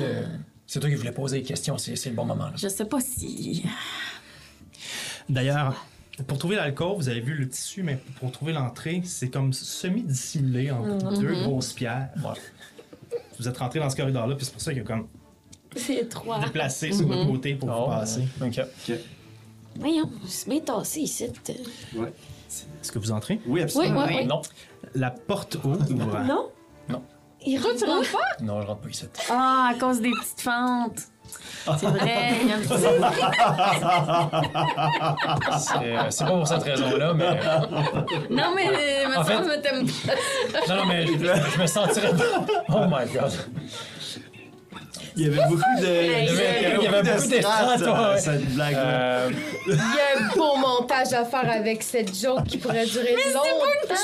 euh, 0.00 0.22
c'est 0.72 0.80
toi 0.80 0.88
qui 0.88 0.94
voulais 0.96 1.12
poser 1.12 1.38
des 1.40 1.44
questions, 1.44 1.76
c'est 1.76 1.96
c'est 1.96 2.08
le 2.08 2.16
bon 2.16 2.24
moment. 2.24 2.46
Là. 2.46 2.52
Je 2.56 2.66
sais 2.68 2.86
pas 2.86 3.00
si. 3.00 3.62
D'ailleurs, 5.28 5.84
pour 6.26 6.38
trouver 6.38 6.56
l'alcool, 6.56 6.96
vous 6.96 7.08
avez 7.08 7.20
vu 7.20 7.34
le 7.34 7.48
tissu, 7.48 7.82
mais 7.82 7.98
pour 8.20 8.32
trouver 8.32 8.52
l'entrée, 8.52 9.02
c'est 9.04 9.28
comme 9.28 9.52
semi-dissimulé 9.52 10.70
entre 10.70 11.18
deux 11.20 11.42
grosses 11.44 11.72
pierres. 11.74 12.08
Ouais. 12.24 13.18
Vous 13.38 13.48
êtes 13.48 13.58
rentré 13.58 13.80
dans 13.80 13.90
ce 13.90 13.96
corridor-là, 13.96 14.34
puis 14.34 14.44
c'est 14.46 14.52
pour 14.52 14.60
ça 14.62 14.72
qu'il 14.72 14.82
y 14.82 14.84
a 14.84 14.86
comme 14.86 15.08
C'est 15.76 15.96
étroit. 15.96 16.40
déplacé 16.40 16.92
sur 16.92 17.06
votre 17.06 17.26
côté 17.26 17.54
pour 17.54 17.68
Oh, 17.70 17.84
vous 17.84 17.90
passer. 17.90 18.24
OK. 18.40 18.60
Voyons, 19.76 20.10
c'est 20.26 20.48
bien 20.48 20.60
tassé 20.60 21.00
ici. 21.00 21.26
Ouais. 21.94 22.12
Est-ce 22.80 22.92
que 22.92 22.98
vous 22.98 23.10
entrez? 23.12 23.40
Oui, 23.46 23.52
Oui, 23.54 23.60
absolument. 23.62 24.04
oui, 24.06 24.14
oui. 24.20 24.26
Non, 24.26 24.42
La 24.94 25.10
porte 25.10 25.56
ouvre. 25.64 25.78
Non? 26.24 26.50
Il 27.46 27.58
rentre 27.58 27.76
tu 27.76 27.84
rentres 27.84 28.12
pas? 28.12 28.44
non, 28.44 28.60
je 28.62 28.66
rentre 28.66 28.80
pas 28.82 28.88
ici. 28.88 29.06
Ah, 29.30 29.70
à 29.72 29.78
cause 29.78 30.00
des 30.00 30.10
petites 30.10 30.40
fentes. 30.40 31.00
C'est 31.78 31.86
vrai. 31.86 32.32
il 32.42 32.48
y 32.48 32.52
a 32.52 32.56
un 32.56 32.58
petit- 32.60 32.68
C'est 35.58 35.96
euh, 35.96 36.10
c'est 36.10 36.24
pas 36.24 36.30
pour 36.30 36.48
cette 36.48 36.62
raison-là, 36.62 37.14
mais. 37.14 37.40
Non, 38.30 38.52
mais 38.54 38.68
euh, 38.68 39.08
me 39.08 39.18
En 39.18 39.24
fait- 39.24 39.36
que 39.36 39.60
t'aimes 39.62 39.86
pas. 39.86 40.68
Non, 40.68 40.76
non, 40.82 40.86
mais 40.86 41.06
je, 41.06 41.12
je 41.12 41.60
me 41.60 41.66
sentirais. 41.66 42.10
Oh 42.68 42.84
my 42.88 43.06
god. 43.12 43.32
Il 45.16 45.22
y 45.22 45.26
avait 45.26 45.46
beaucoup 45.48 45.80
de. 45.80 45.86
Il 45.86 46.24
y 46.24 46.28
avait, 46.30 46.76
il 46.78 46.82
y 46.84 46.86
avait 46.86 47.02
beaucoup 47.02 47.28
d'estrade, 47.28 48.18
cette 48.18 48.54
blague-là. 48.54 48.80
Euh, 48.80 49.30
Il 49.66 49.74
y 49.74 49.78
a 49.78 50.24
un 50.24 50.36
beau 50.36 50.56
montage 50.56 51.12
à 51.12 51.24
faire 51.24 51.50
avec 51.50 51.82
cette 51.82 52.14
joke 52.18 52.44
qui 52.44 52.58
pourrait 52.58 52.86
durer 52.86 53.14
longtemps. 53.32 53.94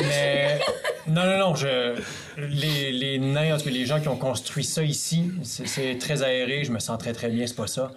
mais. 0.00 0.60
Non, 1.06 1.24
non, 1.24 1.38
non, 1.38 1.54
je. 1.54 1.94
Les, 2.36 2.92
les 2.92 3.18
nains, 3.18 3.54
en 3.54 3.58
tout 3.58 3.64
cas, 3.64 3.70
les 3.70 3.86
gens 3.86 4.00
qui 4.00 4.08
ont 4.08 4.16
construit 4.16 4.64
ça 4.64 4.82
ici, 4.82 5.30
c'est 5.42 5.66
c'est 5.66 5.96
très 5.98 6.22
aéré, 6.22 6.64
je 6.64 6.72
me 6.72 6.78
sens 6.78 6.98
très 6.98 7.12
très 7.12 7.28
bien, 7.28 7.46
c'est 7.46 7.56
pas 7.56 7.66
ça. 7.66 7.90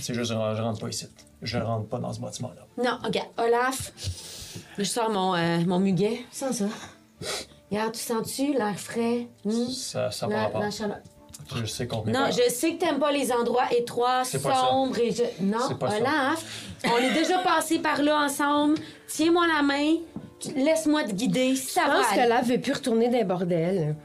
C'est 0.00 0.14
juste, 0.14 0.30
je, 0.30 0.34
je 0.56 0.62
rentre 0.62 0.80
pas 0.80 0.88
ici. 0.88 1.06
Je 1.42 1.58
rentre 1.58 1.88
pas 1.88 1.98
dans 1.98 2.12
ce 2.12 2.20
bâtiment-là. 2.20 2.66
Non, 2.82 2.98
regarde, 3.04 3.28
Olaf, 3.38 3.92
je 4.76 4.82
sors 4.84 5.10
mon, 5.10 5.34
euh, 5.34 5.58
mon 5.66 5.78
muguet. 5.78 6.20
Sans 6.32 6.52
ça. 6.52 6.66
Regarde, 7.70 7.92
tu 7.92 8.00
sens-tu 8.00 8.52
l'air 8.54 8.78
frais? 8.78 9.28
hmm? 9.44 9.68
Ça, 9.70 10.10
ça 10.10 10.26
La, 10.26 10.50
la 10.58 10.70
chaleur. 10.70 10.98
Je 11.56 11.64
sais 11.66 11.86
qu'on 11.86 12.04
Non, 12.04 12.12
pas- 12.12 12.30
je 12.30 12.50
sais 12.50 12.74
que 12.74 12.78
t'aimes 12.80 12.98
pas 12.98 13.10
les 13.12 13.32
endroits 13.32 13.72
étroits, 13.76 14.22
C'est 14.24 14.38
sombres 14.40 14.98
et 14.98 15.10
je... 15.10 15.22
Non, 15.42 15.58
C'est 15.68 15.78
pas 15.78 15.90
ça. 15.90 15.96
Olaf, 15.98 16.44
on 16.84 16.98
est 16.98 17.14
déjà 17.14 17.38
passé 17.38 17.78
par 17.78 18.02
là 18.02 18.20
ensemble. 18.24 18.76
Tiens-moi 19.06 19.46
la 19.46 19.62
main, 19.62 19.94
laisse-moi 20.54 21.04
te 21.04 21.12
guider, 21.12 21.56
ça 21.56 21.82
Je 21.84 21.90
va 21.90 21.96
pense 21.98 22.12
aller. 22.12 22.22
que 22.22 22.28
là, 22.28 22.40
veut 22.42 22.60
plus 22.60 22.72
retourner 22.74 23.08
dans 23.08 23.18
les 23.18 23.24
bordels. 23.24 23.96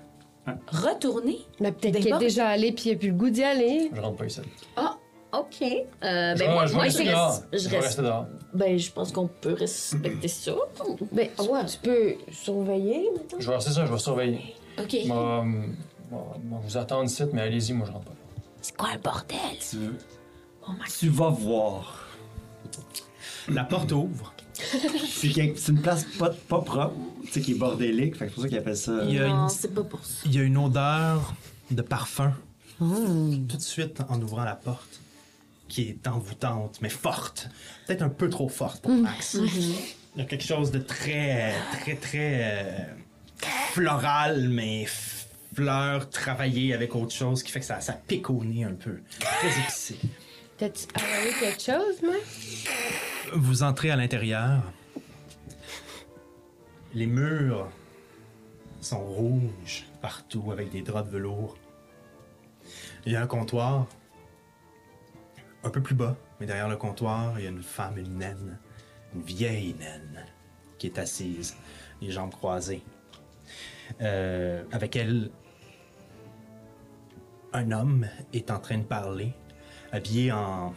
Retourner? 0.68 1.40
Mais 1.60 1.72
peut-être 1.72 1.94
Des 1.94 1.99
qu'elle 2.02 2.14
est 2.15 2.20
déjà 2.20 2.48
allée 2.49 2.72
puis 2.72 2.90
il 2.90 2.94
a 2.94 2.95
plus 2.98 3.10
le 3.10 3.15
goût 3.15 3.30
d'y 3.30 3.44
aller. 3.44 3.90
Je 3.94 4.02
rentre 4.02 4.18
pas 4.18 4.26
ici. 4.26 4.41
Ah, 4.76 4.98
OK. 5.34 5.61
Euh, 5.61 6.36
ben, 6.36 6.52
moi, 6.52 6.65
je 6.65 6.70
vais 6.72 6.76
moi, 6.76 6.84
rester 6.84 7.06
je 7.06 7.11
dehors. 7.11 7.28
reste. 7.30 7.48
Je 7.53 7.57
Je 7.70 7.76
reste. 7.76 8.02
dehors. 8.02 8.26
Ben, 8.53 8.78
je 8.78 8.91
pense 8.91 9.11
qu'on 9.11 9.28
peut 9.28 9.53
respecter 9.53 10.28
ça. 10.28 10.53
Ben, 11.11 11.30
Ah 11.38 11.44
ouais. 11.44 11.65
tu 11.65 11.78
peux 11.78 12.15
surveiller, 12.32 13.10
maintenant. 13.15 13.38
Je 13.40 13.48
vais 13.49 13.56
rester 13.56 13.72
ça, 13.72 13.86
je 13.86 13.91
vais 13.94 13.99
surveiller. 13.99 14.56
OK. 14.80 14.98
Moi, 15.06 15.45
moi, 16.44 16.61
vous 16.64 16.77
attendre 16.77 17.06
ici, 17.06 17.23
mais 17.34 17.41
allez-y, 17.41 17.73
moi 17.73 17.85
je 17.88 17.91
rentre 17.91 18.06
pas. 18.06 18.11
C'est 18.61 18.76
quoi 18.77 18.94
le 18.94 18.99
bordel? 18.99 19.38
Tu 19.69 19.77
veux- 19.77 19.98
Oh 20.68 20.72
my 20.72 20.90
Tu 20.99 21.10
vas 21.10 21.30
voir. 21.30 22.07
La 23.49 23.64
porte 23.65 23.91
ouvre. 23.91 24.34
C'est 24.53 25.30
quelque- 25.34 25.60
c'est 25.60 25.72
une 25.73 25.81
place 25.81 26.06
pas, 26.18 26.30
pas 26.30 26.61
propre, 26.61 26.94
tu 27.26 27.31
sais, 27.31 27.41
qui 27.41 27.52
est 27.52 27.56
bordélique. 27.56 28.15
Fait 28.15 28.26
que 28.26 28.30
c'est 28.31 28.35
pour 28.35 28.44
ça 28.44 28.49
qu'ils 28.49 28.57
appellent 28.57 28.77
ça. 28.77 28.99
Il 29.03 29.15
y 29.15 29.19
a 29.19 29.27
Non, 29.27 29.44
une- 29.44 29.49
c'est 29.49 29.73
pas 29.73 29.84
pour 29.84 30.03
ça. 30.06 30.22
Il 30.26 30.34
y 30.35 30.40
a 30.40 30.44
une 30.44 30.57
odeur 30.57 31.34
de 31.72 31.81
parfum 31.81 32.34
tout 32.80 33.57
de 33.57 33.61
suite 33.61 33.99
en 34.10 34.22
ouvrant 34.22 34.44
la 34.44 34.56
porte 34.56 34.99
qui 35.68 35.84
est 35.90 36.07
envoûtante, 36.07 36.80
mais 36.81 36.90
forte. 36.90 37.49
Peut-être 37.88 38.02
un 38.03 38.10
peu 38.10 38.30
trop 38.30 38.48
forte 38.49 38.81
pour 38.84 38.91
Max. 38.91 39.38
Il 39.41 40.19
y 40.19 40.22
a 40.22 40.26
quelque 40.26 40.44
chose 40.45 40.69
de 40.72 40.80
très, 40.80 41.53
très, 41.72 41.95
très 41.95 42.40
euh, 42.44 42.77
floral, 43.72 44.49
mais 44.49 44.85
f- 45.53 45.55
fleur 45.55 46.09
travaillée 46.09 46.73
avec 46.73 46.95
autre 46.95 47.13
chose 47.13 47.43
qui 47.43 47.51
fait 47.51 47.59
que 47.59 47.65
ça, 47.65 47.80
ça 47.81 47.93
pique 47.93 48.30
au 48.30 48.43
nez 48.43 48.63
un 48.63 48.73
peu. 48.73 48.99
Très 49.19 49.59
épicé. 49.59 49.97
T'as-tu 50.57 50.85
avalé 50.95 51.31
quelque 51.39 51.61
chose, 51.61 52.01
moi? 52.03 52.15
Vous 53.34 53.63
entrez 53.63 53.91
à 53.91 53.95
l'intérieur. 53.95 54.61
Les 56.93 57.07
murs 57.07 57.69
sont 58.81 59.03
rouges 59.03 59.85
partout 60.01 60.51
avec 60.51 60.71
des 60.71 60.81
draps 60.81 61.07
de 61.09 61.13
velours. 61.13 61.57
Il 63.05 63.11
y 63.11 63.15
a 63.15 63.21
un 63.21 63.27
comptoir 63.27 63.88
un 65.63 65.69
peu 65.69 65.81
plus 65.81 65.95
bas, 65.95 66.15
mais 66.39 66.45
derrière 66.45 66.67
le 66.69 66.75
comptoir, 66.77 67.39
il 67.39 67.45
y 67.45 67.47
a 67.47 67.49
une 67.49 67.63
femme, 67.63 67.97
une 67.97 68.17
naine, 68.17 68.59
une 69.15 69.21
vieille 69.21 69.73
naine 69.80 70.25
qui 70.77 70.88
est 70.88 70.99
assise, 70.99 71.55
les 72.01 72.11
jambes 72.11 72.31
croisées. 72.31 72.84
Euh, 74.01 74.63
avec 74.71 74.95
elle, 74.95 75.31
un 77.53 77.71
homme 77.71 78.07
est 78.34 78.51
en 78.51 78.59
train 78.59 78.80
de 78.80 78.84
parler, 78.84 79.34
habillé 79.91 80.31
en 80.31 80.73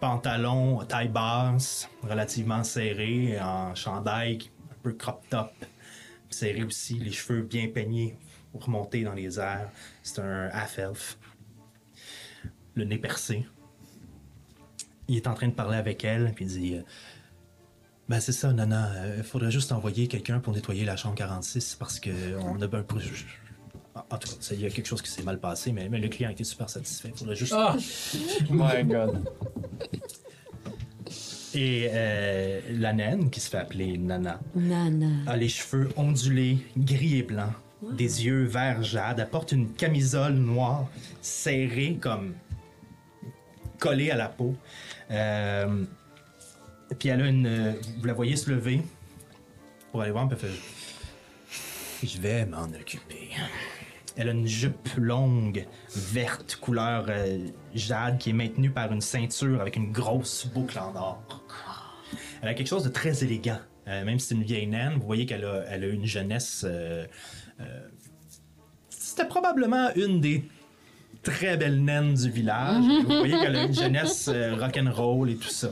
pantalon 0.00 0.84
taille 0.84 1.08
basse, 1.08 1.88
relativement 2.02 2.62
serré, 2.62 3.38
en 3.40 3.74
chandail 3.74 4.38
un 4.70 4.76
peu 4.82 4.92
crop 4.92 5.22
top, 5.28 5.52
serré 6.30 6.62
aussi, 6.62 6.98
les 6.98 7.10
cheveux 7.10 7.42
bien 7.42 7.68
peignés, 7.68 8.16
remontés 8.54 9.02
dans 9.02 9.14
les 9.14 9.38
airs. 9.40 9.70
C'est 10.02 10.20
un 10.20 10.48
half-elf. 10.52 11.18
Le 12.74 12.84
nez 12.84 12.98
percé. 12.98 13.44
Il 15.08 15.16
est 15.16 15.26
en 15.26 15.34
train 15.34 15.48
de 15.48 15.54
parler 15.54 15.76
avec 15.76 16.04
elle, 16.04 16.32
puis 16.34 16.44
il 16.44 16.48
dit 16.48 16.74
euh, 16.76 16.82
Ben, 18.08 18.20
c'est 18.20 18.32
ça, 18.32 18.52
Nana, 18.52 19.16
il 19.16 19.24
faudrait 19.24 19.50
juste 19.50 19.72
envoyer 19.72 20.06
quelqu'un 20.06 20.38
pour 20.38 20.52
nettoyer 20.52 20.84
la 20.84 20.96
chambre 20.96 21.16
46 21.16 21.76
parce 21.76 21.98
que 21.98 22.36
on 22.36 22.60
a 22.60 22.66
un 22.66 22.68
peu. 22.68 23.00
En 24.10 24.18
tout 24.18 24.28
cas, 24.28 24.34
ça, 24.40 24.54
il 24.54 24.60
y 24.60 24.66
a 24.66 24.70
quelque 24.70 24.86
chose 24.86 25.02
qui 25.02 25.10
s'est 25.10 25.22
mal 25.22 25.38
passé, 25.40 25.72
mais, 25.72 25.88
mais 25.88 25.98
le 25.98 26.08
client 26.08 26.30
était 26.30 26.44
super 26.44 26.68
satisfait. 26.70 27.10
Il 27.14 27.18
faudrait 27.18 27.36
juste. 27.36 27.54
Ah! 27.56 27.76
My 28.50 28.84
god. 28.84 29.28
Et 31.54 31.88
euh, 31.90 32.60
la 32.72 32.92
naine, 32.92 33.30
qui 33.30 33.40
se 33.40 33.48
fait 33.48 33.56
appeler 33.56 33.96
Nana, 33.96 34.38
Nana. 34.54 35.06
a 35.26 35.36
les 35.36 35.48
cheveux 35.48 35.88
ondulés, 35.96 36.58
gris 36.76 37.18
et 37.18 37.22
blancs, 37.22 37.52
des 37.92 38.26
yeux 38.26 38.44
vert 38.44 38.82
jade. 38.82 39.18
Elle 39.18 39.28
porte 39.30 39.52
une 39.52 39.72
camisole 39.72 40.34
noire, 40.34 40.86
serrée 41.22 41.96
comme 42.00 42.34
collée 43.78 44.10
à 44.10 44.16
la 44.16 44.28
peau. 44.28 44.54
Euh, 45.10 45.84
puis 46.98 47.08
elle 47.08 47.22
a 47.22 47.26
une. 47.28 47.46
euh, 47.46 47.72
Vous 47.98 48.04
la 48.06 48.12
voyez 48.12 48.36
se 48.36 48.50
lever? 48.50 48.82
Pour 49.90 50.02
aller 50.02 50.10
voir, 50.12 50.28
puis 50.28 50.36
elle 50.42 50.48
fait 50.50 52.06
Je 52.06 52.20
vais 52.20 52.44
m'en 52.44 52.64
occuper. 52.64 53.30
Elle 54.20 54.28
a 54.28 54.32
une 54.32 54.48
jupe 54.48 54.88
longue, 54.96 55.64
verte, 55.94 56.58
couleur 56.60 57.06
euh, 57.08 57.38
jade, 57.74 58.18
qui 58.18 58.30
est 58.30 58.32
maintenue 58.32 58.70
par 58.70 58.92
une 58.92 59.00
ceinture 59.00 59.60
avec 59.60 59.76
une 59.76 59.92
grosse 59.92 60.46
boucle 60.52 60.76
en 60.78 60.92
or. 60.96 61.22
Elle 62.42 62.48
a 62.48 62.54
quelque 62.54 62.66
chose 62.66 62.82
de 62.82 62.88
très 62.88 63.22
élégant. 63.22 63.60
Euh, 63.86 64.04
même 64.04 64.18
si 64.18 64.26
c'est 64.28 64.34
une 64.34 64.42
vieille 64.42 64.66
naine, 64.66 64.94
vous 64.94 65.06
voyez 65.06 65.24
qu'elle 65.24 65.44
a, 65.44 65.64
elle 65.68 65.84
a 65.84 65.86
une 65.86 66.04
jeunesse. 66.04 66.66
euh, 66.68 67.06
C'était 68.90 69.26
probablement 69.28 69.90
une 69.94 70.20
des 70.20 70.44
très 71.22 71.56
belles 71.56 71.82
naines 71.82 72.14
du 72.14 72.28
village. 72.30 72.84
Vous 73.06 73.18
voyez 73.18 73.38
qu'elle 73.38 73.56
a 73.56 73.64
une 73.64 73.74
jeunesse 73.74 74.28
rock'n'roll 74.58 75.30
et 75.30 75.36
tout 75.36 75.48
ça, 75.48 75.68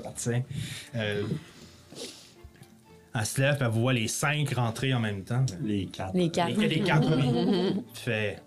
elle 3.18 3.26
se 3.26 3.40
lève, 3.40 3.58
elle 3.60 3.66
voit 3.68 3.92
les 3.92 4.08
cinq 4.08 4.50
rentrer 4.54 4.92
en 4.94 5.00
même 5.00 5.24
temps. 5.24 5.44
Les 5.62 5.86
quatre. 5.86 6.14
Les 6.14 6.30
quatre. 6.30 6.58
Les, 6.58 6.68
les 6.68 6.80
quatre, 6.80 7.08
oui. 7.16 7.82
Fait. 7.94 8.42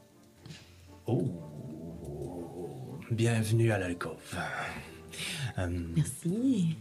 Oh. 1.06 1.24
Bienvenue 3.12 3.72
à 3.72 3.80
l'alcôve. 3.80 4.38
Euh, 5.58 5.68
Merci. 5.96 6.76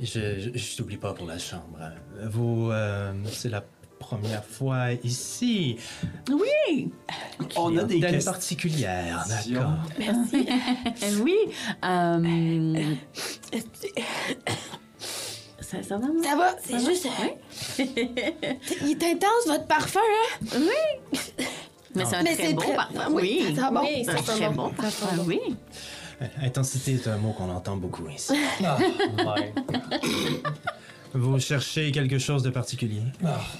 je, 0.00 0.04
je, 0.40 0.58
je 0.58 0.76
t'oublie 0.76 0.96
pas 0.96 1.14
pour 1.14 1.26
la 1.26 1.38
chambre. 1.38 1.78
Vous, 2.24 2.70
euh, 2.72 3.12
c'est 3.30 3.48
la 3.48 3.64
première 4.00 4.44
fois 4.44 4.92
ici. 5.04 5.76
Oui! 6.28 6.92
On 7.56 7.76
a 7.76 7.84
des 7.84 8.00
questions. 8.00 8.32
particulière, 8.32 9.24
d'accord. 9.28 9.78
Merci. 9.98 10.46
oui. 11.22 11.36
euh, 11.84 12.94
ça, 15.64 15.82
ça 15.82 15.96
va, 15.96 16.06
moi? 16.06 16.22
Ça 16.22 16.36
va, 16.36 16.56
c'est 16.64 16.78
juste. 16.78 17.06
Oui. 17.20 17.90
Il 18.82 18.90
est 18.90 19.04
intense, 19.12 19.46
votre 19.46 19.66
parfum, 19.66 20.00
hein? 20.00 20.46
Oui. 20.56 21.18
Mais 21.96 22.04
c'est 22.04 22.16
un 22.16 22.22
Mais 22.22 22.34
très 22.36 22.52
bon 22.52 22.60
très- 22.62 22.74
parfum. 22.74 23.06
oui, 23.12 23.44
Oui, 23.48 23.56
ça 23.56 23.62
sent 23.68 23.72
bon. 23.72 23.80
Oui, 23.82 24.04
c'est 24.04 24.22
très 24.22 24.48
bon. 24.50 24.70
parfum. 24.70 25.16
bon. 25.16 25.24
Oui. 25.26 25.40
Intensité 26.42 26.92
est 26.94 27.08
un 27.08 27.16
mot 27.18 27.32
qu'on 27.32 27.50
entend 27.50 27.76
beaucoup 27.76 28.08
ici. 28.08 28.34
Ah, 28.64 28.76
ouais. 28.78 29.52
Vous 31.14 31.38
cherchez 31.38 31.92
quelque 31.92 32.18
chose 32.18 32.42
de 32.42 32.50
particulier? 32.50 33.02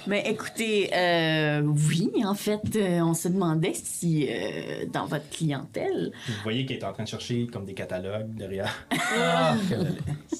Mais 0.07 0.23
écoutez, 0.29 0.89
euh, 0.93 1.61
oui, 1.61 2.11
en 2.25 2.35
fait, 2.35 2.75
euh, 2.75 2.99
on 2.99 3.13
se 3.13 3.29
demandait 3.29 3.73
si 3.73 4.27
euh, 4.29 4.85
dans 4.91 5.05
votre 5.05 5.29
clientèle, 5.29 6.11
Vous 6.27 6.33
voyez 6.43 6.65
qu'elle 6.65 6.77
est 6.77 6.83
en 6.83 6.91
train 6.91 7.03
de 7.03 7.07
chercher 7.07 7.47
comme 7.47 7.65
des 7.65 7.73
catalogues 7.73 8.33
derrière. 8.35 8.73
Ah, 9.17 9.55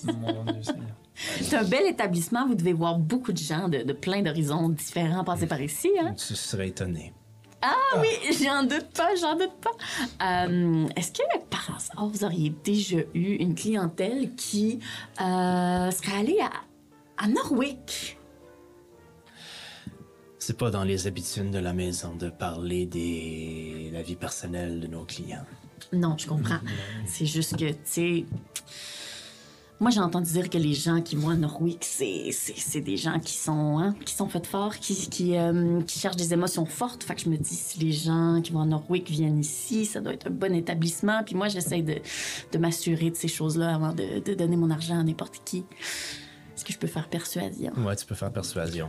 mon 0.05 0.43
Dieu 0.51 0.61
Seigneur. 0.61 0.85
c'est 1.15 1.55
un 1.55 1.63
bel 1.63 1.85
établissement, 1.87 2.45
vous 2.47 2.55
devez 2.55 2.73
voir 2.73 2.97
beaucoup 2.97 3.31
de 3.31 3.37
gens 3.37 3.69
de, 3.69 3.79
de 3.83 3.93
plein 3.93 4.21
d'horizons 4.21 4.69
différents 4.69 5.23
passer 5.23 5.47
par 5.47 5.61
ici. 5.61 5.89
Hein? 5.99 6.13
Tu 6.15 6.35
serais 6.35 6.67
étonné. 6.67 7.13
Ah 7.61 7.99
oui, 7.99 8.09
j'en 8.43 8.63
doute 8.63 8.89
pas, 8.95 9.15
j'en 9.19 9.35
doute 9.35 9.53
pas. 9.61 10.45
Euh, 10.47 10.85
Est-ce 10.95 11.11
que 11.11 11.23
par 11.49 11.75
hasard, 11.75 12.07
vous 12.07 12.23
auriez 12.23 12.53
déjà 12.63 12.97
eu 13.13 13.35
une 13.35 13.55
clientèle 13.55 14.35
qui 14.35 14.79
euh, 15.19 15.89
serait 15.91 16.17
allée 16.19 16.39
à, 16.41 16.51
à 17.17 17.27
Norwick? 17.27 18.17
C'est 20.39 20.57
pas 20.57 20.69
dans 20.69 20.83
les 20.83 21.07
habitudes 21.07 21.49
de 21.49 21.57
la 21.57 21.73
maison 21.73 22.15
de 22.15 22.29
parler 22.29 22.85
des 22.85 23.89
la 23.91 24.01
vie 24.03 24.15
personnelle 24.15 24.79
de 24.79 24.87
nos 24.87 25.03
clients. 25.03 25.45
Non, 25.91 26.15
je 26.17 26.27
comprends. 26.27 26.59
C'est 27.05 27.25
juste 27.25 27.57
que, 27.57 27.69
tu 27.71 27.77
sais. 27.83 28.25
Moi, 29.79 29.91
j'ai 29.91 29.99
entendu 29.99 30.31
dire 30.31 30.49
que 30.49 30.57
les 30.57 30.73
gens 30.73 31.01
qui 31.01 31.17
vont 31.17 31.29
à 31.29 31.35
Norwick, 31.35 31.83
c'est, 31.83 32.79
des 32.79 32.95
gens 32.95 33.19
qui 33.19 33.33
sont, 33.33 33.77
hein, 33.77 33.93
qui 34.05 34.13
sont 34.13 34.29
faits 34.29 34.47
forts, 34.47 34.77
qui, 34.77 34.95
qui, 35.09 35.35
euh, 35.35 35.81
qui 35.81 35.99
cherchent 35.99 36.15
des 36.15 36.31
émotions 36.31 36.65
fortes. 36.65 37.03
Fait 37.03 37.13
que 37.13 37.21
je 37.21 37.29
me 37.29 37.35
dis, 37.35 37.55
si 37.55 37.79
les 37.79 37.91
gens 37.91 38.39
qui 38.41 38.53
vont 38.53 38.61
à 38.61 38.65
Norwick 38.65 39.09
viennent 39.09 39.39
ici, 39.39 39.85
ça 39.85 39.99
doit 39.99 40.13
être 40.13 40.27
un 40.27 40.31
bon 40.31 40.53
établissement. 40.55 41.23
Puis 41.25 41.35
moi, 41.35 41.49
j'essaie 41.49 41.81
de, 41.81 41.95
de 42.53 42.57
m'assurer 42.57 43.09
de 43.09 43.15
ces 43.15 43.27
choses-là 43.27 43.75
avant 43.75 43.91
de, 43.93 44.19
de 44.23 44.33
donner 44.33 44.55
mon 44.55 44.69
argent 44.69 44.97
à 44.97 45.03
n'importe 45.03 45.41
qui. 45.43 45.65
Est-ce 46.55 46.63
que 46.63 46.73
je 46.73 46.77
peux 46.77 46.87
faire 46.87 47.09
persuasion? 47.09 47.73
Ouais, 47.77 47.95
tu 47.95 48.05
peux 48.05 48.15
faire 48.15 48.31
persuasion. 48.31 48.87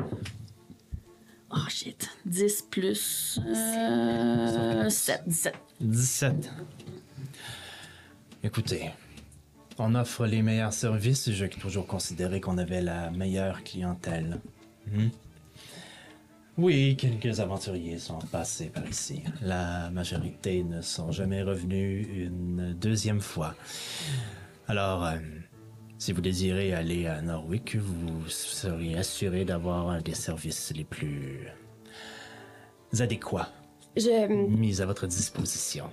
Oh 1.50 1.68
shit. 1.68 2.08
10 2.24 2.62
plus. 2.70 3.40
Euh, 3.44 4.88
7. 4.88 5.22
17. 5.26 5.54
17. 5.80 6.50
Écoutez, 8.44 8.90
on 9.78 9.94
offre 9.94 10.26
les 10.26 10.42
meilleurs 10.42 10.72
services 10.72 11.26
et 11.28 11.32
j'ai 11.32 11.48
toujours 11.48 11.86
considéré 11.86 12.40
qu'on 12.40 12.58
avait 12.58 12.82
la 12.82 13.10
meilleure 13.10 13.64
clientèle. 13.64 14.38
Hmm? 14.92 15.08
Oui, 16.58 16.96
quelques 16.96 17.40
aventuriers 17.40 17.98
sont 17.98 18.18
passés 18.18 18.66
par 18.66 18.86
ici. 18.88 19.22
La 19.42 19.90
majorité 19.90 20.62
ne 20.62 20.80
sont 20.80 21.12
jamais 21.12 21.42
revenus 21.42 22.06
une 22.10 22.74
deuxième 22.74 23.20
fois. 23.20 23.54
Alors, 24.68 25.04
euh, 25.04 25.16
si 25.98 26.12
vous 26.12 26.20
désirez 26.20 26.72
aller 26.74 27.06
à 27.06 27.20
Norwick, 27.22 27.76
vous 27.76 28.28
seriez 28.28 28.96
assuré 28.98 29.44
d'avoir 29.44 29.88
un 29.88 30.00
des 30.00 30.14
services 30.14 30.72
les 30.76 30.84
plus 30.84 31.48
adéquats 32.98 33.48
Je... 33.96 34.26
mis 34.26 34.80
à 34.80 34.86
votre 34.86 35.06
disposition. 35.06 35.88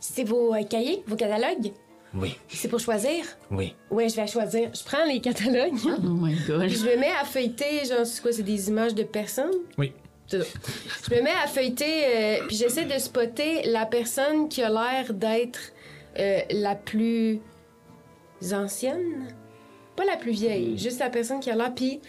C'est 0.00 0.24
vos 0.24 0.54
euh, 0.54 0.62
cahiers, 0.64 1.02
vos 1.06 1.16
catalogues? 1.16 1.72
Oui, 2.14 2.38
C'est 2.48 2.68
pour 2.68 2.80
choisir? 2.80 3.22
oui. 3.50 3.74
Ouais, 3.90 4.08
je 4.08 4.16
vais 4.16 4.26
choisir. 4.26 4.70
Je 4.74 4.82
prends 4.82 5.04
les 5.04 5.20
catalogues. 5.20 5.74
Oh 5.86 6.00
my 6.08 6.34
god. 6.46 6.66
Je 6.68 6.84
me 6.86 6.96
mets 6.96 7.12
à 7.20 7.24
feuilleter, 7.24 7.84
genre, 7.86 8.06
c'est 8.06 8.22
quoi, 8.22 8.32
c'est 8.32 8.42
des 8.42 8.68
images 8.68 8.94
de 8.94 9.02
personnes? 9.02 9.52
Oui. 9.76 9.92
C'est 10.26 10.42
ça. 10.42 10.58
Je 11.08 11.14
me 11.14 11.22
mets 11.22 11.34
à 11.42 11.46
feuilleter, 11.46 12.04
euh, 12.06 12.46
puis 12.46 12.56
j'essaie 12.56 12.86
de 12.86 12.98
spotter 12.98 13.62
la 13.66 13.84
personne 13.84 14.48
qui 14.48 14.62
a 14.62 14.70
l'air 14.70 15.12
d'être 15.12 15.60
euh, 16.18 16.40
la 16.50 16.74
plus 16.74 17.40
ancienne. 18.52 19.34
Pas 19.96 20.04
la 20.04 20.16
plus 20.16 20.32
vieille, 20.32 20.78
juste 20.78 21.00
la 21.00 21.10
personne 21.10 21.40
qui 21.40 21.50
a 21.50 21.56
l'air. 21.56 21.74
Puis 21.74 22.00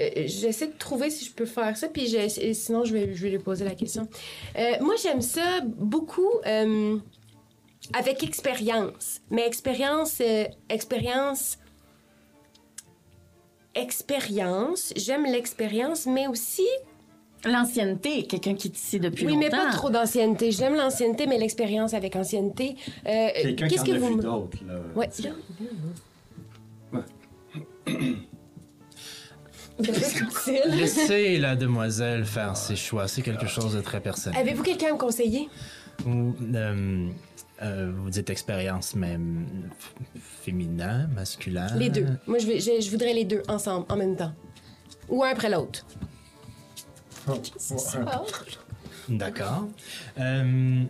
euh, 0.00 0.24
j'essaie 0.26 0.68
de 0.68 0.78
trouver 0.78 1.10
si 1.10 1.24
je 1.24 1.32
peux 1.32 1.46
faire 1.46 1.76
ça, 1.76 1.88
puis 1.88 2.08
sinon 2.54 2.84
je 2.84 2.92
vais, 2.92 3.14
je 3.14 3.22
vais 3.22 3.30
lui 3.30 3.38
poser 3.38 3.64
la 3.64 3.74
question. 3.74 4.08
Euh, 4.58 4.72
moi, 4.80 4.94
j'aime 5.02 5.20
ça 5.20 5.60
beaucoup 5.62 6.30
euh, 6.46 6.98
avec 7.92 8.22
expérience. 8.22 9.20
Mais 9.30 9.46
expérience, 9.46 10.20
expérience 10.68 11.58
expérience. 13.74 14.92
J'aime 14.96 15.24
l'expérience, 15.24 16.06
mais 16.06 16.26
aussi. 16.26 16.66
L'ancienneté, 17.46 18.26
quelqu'un 18.26 18.54
qui 18.54 18.68
est 18.68 18.76
ici 18.76 18.98
depuis 19.00 19.26
Oui, 19.26 19.32
longtemps. 19.34 19.40
mais 19.44 19.50
pas 19.50 19.70
trop 19.72 19.90
d'ancienneté. 19.90 20.50
J'aime 20.50 20.74
l'ancienneté, 20.76 21.26
mais 21.26 21.38
l'expérience 21.38 21.92
avec 21.94 22.16
ancienneté. 22.16 22.76
Euh, 23.06 23.28
Quelqu'un 23.42 23.68
qui 23.68 23.74
Qu'est-ce 23.74 23.82
en 23.82 23.84
que 23.86 23.92
a 23.92 23.98
vous 23.98 24.16
vu 24.16 24.22
d'autres, 24.22 24.58
là? 24.66 24.74
Ouais. 24.94 25.08
Laissez 30.68 31.38
la 31.38 31.56
demoiselle 31.56 32.24
faire 32.24 32.56
ses 32.56 32.76
choix. 32.76 33.08
C'est 33.08 33.22
quelque 33.22 33.46
chose 33.46 33.74
de 33.74 33.80
très 33.80 34.00
personnel. 34.00 34.38
Avez-vous 34.40 34.62
quelqu'un 34.62 34.88
à 34.90 34.92
me 34.92 34.98
conseiller? 34.98 35.48
Ou, 36.06 36.34
euh, 36.54 37.08
euh, 37.62 37.92
vous 37.96 38.10
dites 38.10 38.30
expérience, 38.30 38.94
mais 38.94 39.16
féminin, 40.42 41.08
masculin? 41.14 41.66
Les 41.76 41.90
deux. 41.90 42.06
Moi, 42.26 42.38
je, 42.38 42.46
vais- 42.46 42.60
je, 42.60 42.80
je 42.80 42.90
voudrais 42.90 43.12
les 43.14 43.24
deux 43.24 43.42
ensemble, 43.48 43.86
en 43.88 43.96
même 43.96 44.16
temps. 44.16 44.32
Ou 45.08 45.22
un 45.24 45.28
après 45.30 45.50
l'autre. 45.50 45.84
D'accord. 49.08 49.68
Euh, 50.18 50.82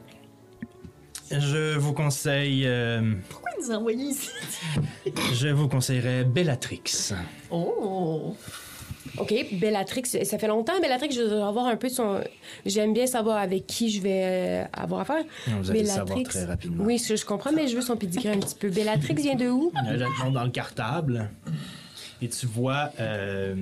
je 1.30 1.76
vous 1.76 1.92
conseille. 1.92 2.64
euh, 2.66 3.14
Pourquoi 3.28 3.50
ils 3.58 3.64
nous 3.64 3.70
ont 3.72 3.78
envoyés 3.78 4.04
ici? 4.10 4.30
je 5.32 5.48
vous 5.48 5.68
conseillerais 5.68 6.24
Bellatrix. 6.24 6.82
Oh! 7.50 8.36
OK, 9.18 9.32
Bellatrix, 9.60 10.06
ça 10.24 10.38
fait 10.38 10.48
longtemps, 10.48 10.72
Bellatrix, 10.80 11.12
je 11.12 11.20
veux 11.22 11.42
avoir 11.42 11.66
un 11.66 11.76
peu 11.76 11.88
son... 11.88 12.20
J'aime 12.66 12.92
bien 12.94 13.06
savoir 13.06 13.36
avec 13.36 13.66
qui 13.66 13.90
je 13.90 14.00
vais 14.00 14.22
euh, 14.24 14.64
avoir 14.72 15.02
affaire. 15.02 15.22
Vous 15.46 15.70
allez 15.70 15.82
le 15.82 15.86
savoir 15.86 16.20
très 16.24 16.44
rapidement. 16.44 16.84
Oui, 16.84 16.98
je, 17.06 17.14
je 17.14 17.24
comprends, 17.24 17.52
mais 17.52 17.68
je 17.68 17.76
veux 17.76 17.82
son 17.82 17.96
pédigré 17.96 18.30
un 18.32 18.38
petit 18.40 18.56
peu. 18.56 18.70
Bellatrix 18.70 19.14
vient 19.14 19.36
de 19.36 19.48
où? 19.48 19.72
Je 19.88 20.30
dans 20.30 20.44
le 20.44 20.50
cartable. 20.50 21.30
Et 22.22 22.28
tu 22.28 22.46
vois. 22.46 22.90
euh, 22.98 23.54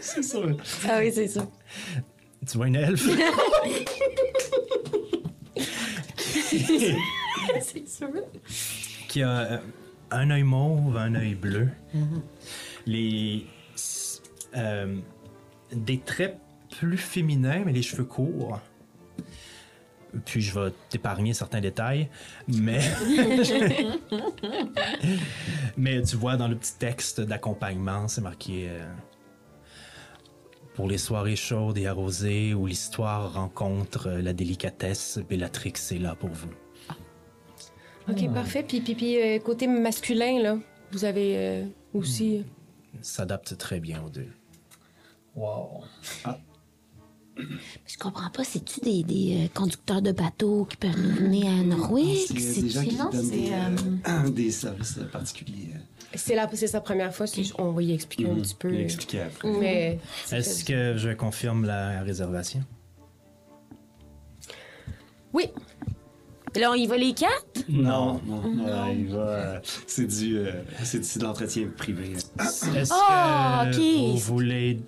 c'est 0.00 0.22
ça. 0.22 0.38
Ah 0.88 0.98
oui, 1.00 1.12
c'est 1.14 1.28
ça. 1.28 1.46
Tu 2.46 2.56
vois 2.56 2.66
une 2.68 2.76
elfe? 2.76 3.06
C'est 7.60 7.88
sûr. 7.88 8.08
qui 9.08 9.22
a 9.22 9.38
euh, 9.38 9.58
un 10.10 10.30
œil 10.30 10.42
mauve, 10.42 10.96
un 10.96 11.14
œil 11.14 11.34
bleu. 11.34 11.68
Les. 12.86 13.46
euh, 14.56 14.96
des 15.72 15.98
traits 15.98 16.38
plus 16.78 16.98
féminins, 16.98 17.62
mais 17.64 17.72
les 17.72 17.82
cheveux 17.82 18.04
courts. 18.04 18.60
Puis 20.24 20.40
je 20.40 20.58
vais 20.58 20.70
t'épargner 20.88 21.34
certains 21.34 21.60
détails, 21.60 22.08
mais. 22.48 22.80
mais 25.76 26.02
tu 26.02 26.16
vois 26.16 26.36
dans 26.36 26.48
le 26.48 26.56
petit 26.56 26.74
texte 26.78 27.20
d'accompagnement, 27.20 28.08
c'est 28.08 28.20
marqué. 28.22 28.68
euh, 28.70 28.86
pour 30.78 30.86
les 30.86 30.96
soirées 30.98 31.34
chaudes 31.34 31.76
et 31.76 31.88
arrosées 31.88 32.54
où 32.54 32.64
l'histoire 32.64 33.32
rencontre 33.34 34.06
euh, 34.06 34.22
la 34.22 34.32
délicatesse, 34.32 35.18
Bellatrix 35.28 35.72
est 35.90 35.98
là 35.98 36.14
pour 36.14 36.30
vous. 36.30 36.50
OK, 38.08 38.32
parfait. 38.32 38.62
Puis, 38.62 38.80
puis, 38.80 38.94
puis, 38.94 39.20
euh, 39.20 39.40
côté 39.40 39.66
masculin, 39.66 40.40
là, 40.40 40.56
vous 40.92 41.04
avez 41.04 41.36
euh, 41.36 41.64
aussi... 41.94 42.44
S'adapte 43.02 43.58
très 43.58 43.80
bien 43.80 44.04
aux 44.04 44.08
deux. 44.08 44.28
Wow. 45.34 45.82
Je 47.36 47.96
comprends 47.98 48.30
pas, 48.30 48.44
c'est-tu 48.44 48.78
des, 48.78 49.02
des 49.02 49.46
euh, 49.46 49.48
conducteurs 49.52 50.00
de 50.00 50.12
bateaux 50.12 50.64
qui 50.64 50.76
peuvent 50.76 50.96
nous 50.96 51.22
mener 51.28 51.48
à 51.48 51.64
Norwick? 51.64 52.28
C'est 52.28 52.34
euh, 52.34 52.38
C'est-tu- 52.38 52.62
des 52.62 52.68
gens 52.68 52.84
qui 52.84 52.96
non, 52.96 53.10
donnent 53.10 53.30
des, 53.30 53.46
c'est, 53.48 54.10
euh, 54.12 54.30
des 54.30 54.50
services 54.52 54.98
euh, 54.98 55.06
particuliers. 55.10 55.70
C'est 56.14 56.34
la- 56.34 56.48
c'est 56.52 56.66
sa 56.66 56.80
première 56.80 57.14
fois, 57.14 57.26
on 57.58 57.72
va 57.72 57.82
y 57.82 57.92
expliquer 57.92 58.30
un 58.30 58.34
Mhm. 58.34 58.42
petit 58.42 58.54
peu. 58.54 58.72
Il 58.72 58.80
expliquait 58.80 59.22
après. 59.22 59.48
Mais... 59.48 59.98
Est-ce 60.32 60.64
que 60.64 60.96
je 60.96 61.10
confirme 61.10 61.66
la 61.66 62.00
réservation? 62.02 62.60
Oui. 65.32 65.46
On 66.56 66.74
y 66.74 66.86
va 66.86 66.96
les 66.96 67.12
quatre? 67.12 67.44
Non, 67.68 68.20
non, 68.26 68.42
euh, 68.66 68.84
il 68.96 69.08
va. 69.08 69.18
euh, 69.20 69.58
c'est 69.86 70.06
du, 70.06 70.38
euh, 70.38 70.50
c'est 70.82 70.98
du- 71.00 71.18
de 71.18 71.24
l'entretien 71.24 71.68
privé. 71.76 72.12
Est-ce 72.14 72.90
Ah, 72.92 73.66
que 73.70 73.76
ok. 73.76 74.10
vous 74.12 74.16
voulez... 74.18 74.80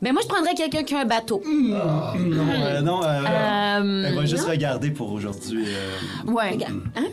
Ben 0.00 0.12
moi, 0.12 0.22
je 0.22 0.28
prendrais 0.28 0.54
quelqu'un 0.54 0.82
qui 0.82 0.94
a 0.94 1.00
un 1.00 1.04
bateau. 1.04 1.42
Non, 1.46 2.14
euh, 2.16 2.80
non, 2.80 3.02
euh, 3.04 3.20
Euh, 3.22 4.04
elle 4.06 4.14
va 4.14 4.24
juste 4.24 4.44
non? 4.44 4.50
regarder 4.50 4.90
pour 4.90 5.12
aujourd'hui. 5.12 5.66
euh, 5.68 6.32
Ouais. 6.32 6.56
Hein? 6.96 7.08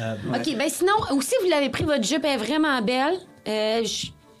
Euh, 0.00 0.16
ouais. 0.30 0.38
OK, 0.38 0.56
ben 0.56 0.68
sinon, 0.68 0.92
aussi, 1.12 1.34
vous 1.42 1.48
l'avez 1.48 1.70
pris, 1.70 1.84
votre 1.84 2.04
jupe 2.04 2.24
est 2.24 2.36
vraiment 2.36 2.80
belle. 2.82 3.14
Euh, 3.46 3.84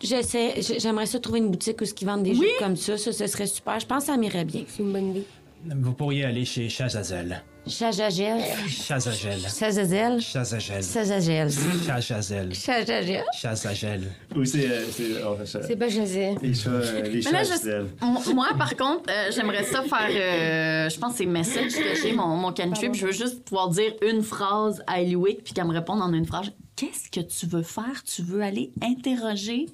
j'essaie, 0.00 0.60
j'aimerais 0.78 1.06
ça 1.06 1.18
trouver 1.20 1.38
une 1.38 1.50
boutique 1.50 1.80
où 1.80 1.84
ils 1.84 2.06
vendent 2.06 2.22
des 2.22 2.34
jupes 2.34 2.44
comme 2.58 2.76
ça. 2.76 2.98
Ça, 2.98 3.12
ce 3.12 3.26
serait 3.26 3.46
super. 3.46 3.78
Je 3.80 3.86
pense 3.86 4.04
que 4.04 4.12
ça 4.12 4.16
m'irait 4.16 4.44
bien. 4.44 4.64
C'est 4.68 4.82
une 4.82 4.92
bonne 4.92 5.10
idée. 5.10 5.26
Vous 5.66 5.92
pourriez 5.92 6.24
aller 6.24 6.44
chez 6.44 6.68
Chazazel. 6.68 7.42
Chajagel. 7.66 8.40
Chazagel. 8.68 9.40
Chazazel. 9.40 10.20
Chazagel. 10.20 10.82
Chazagel. 10.82 11.50
Chazazel. 11.50 12.54
Chajagel. 12.54 13.24
Chazagel. 13.40 14.12
Oui, 14.36 14.46
c'est. 14.46 14.68
euh, 14.70 14.84
c'est 14.92 15.46
ça- 15.46 15.62
C'est 15.66 15.76
pas 15.76 15.88
José. 15.88 16.34
Les 16.42 16.52
chats, 16.54 16.70
euh, 16.70 17.02
les. 17.02 17.26
M- 17.26 18.34
Moi, 18.34 18.48
par 18.58 18.76
contre, 18.76 19.04
euh, 19.10 19.30
j'aimerais 19.34 19.64
ça 19.64 19.82
faire. 19.82 20.08
euh, 20.10 20.90
je 20.90 20.98
pense 20.98 21.12
que 21.12 21.18
c'est 21.18 21.26
message 21.26 21.72
que 21.72 21.94
j'ai, 22.02 22.12
mon, 22.12 22.28
mon 22.36 22.52
cantrip. 22.52 22.94
Je 22.94 23.06
veux 23.06 23.12
juste 23.12 23.42
pouvoir 23.44 23.70
dire 23.70 23.92
une 24.06 24.22
phrase 24.22 24.82
à 24.86 25.00
Eliwick 25.00 25.42
puis 25.44 25.54
qu'elle 25.54 25.66
me 25.66 25.72
réponde 25.72 26.02
en 26.02 26.12
une 26.12 26.26
phrase. 26.26 26.50
Qu'est-ce 26.76 27.08
que 27.10 27.20
tu 27.26 27.46
veux 27.46 27.62
faire? 27.62 28.02
Tu 28.04 28.22
veux 28.22 28.42
aller 28.42 28.72
interroger 28.82 29.66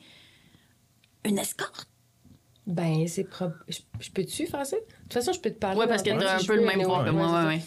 une 1.24 1.38
escorte? 1.38 1.88
Ben, 2.66 3.06
c'est 3.08 3.24
propre. 3.24 3.56
Je, 3.68 3.78
je 4.00 4.10
peux-tu 4.10 4.46
faire 4.46 4.64
ça? 4.66 4.76
De 4.76 4.82
toute 5.04 5.12
façon, 5.14 5.32
je 5.32 5.40
peux 5.40 5.50
te 5.50 5.58
parler. 5.58 5.78
Ouais, 5.78 5.86
parce 5.88 6.02
que 6.02 6.10
t'as 6.10 6.36
un 6.36 6.38
si 6.38 6.46
peu 6.46 6.56
le 6.56 6.64
même 6.64 6.82
pouvoir 6.82 7.04
que 7.04 7.10
moi, 7.10 7.26
ouais, 7.42 7.46
ouais. 7.48 7.60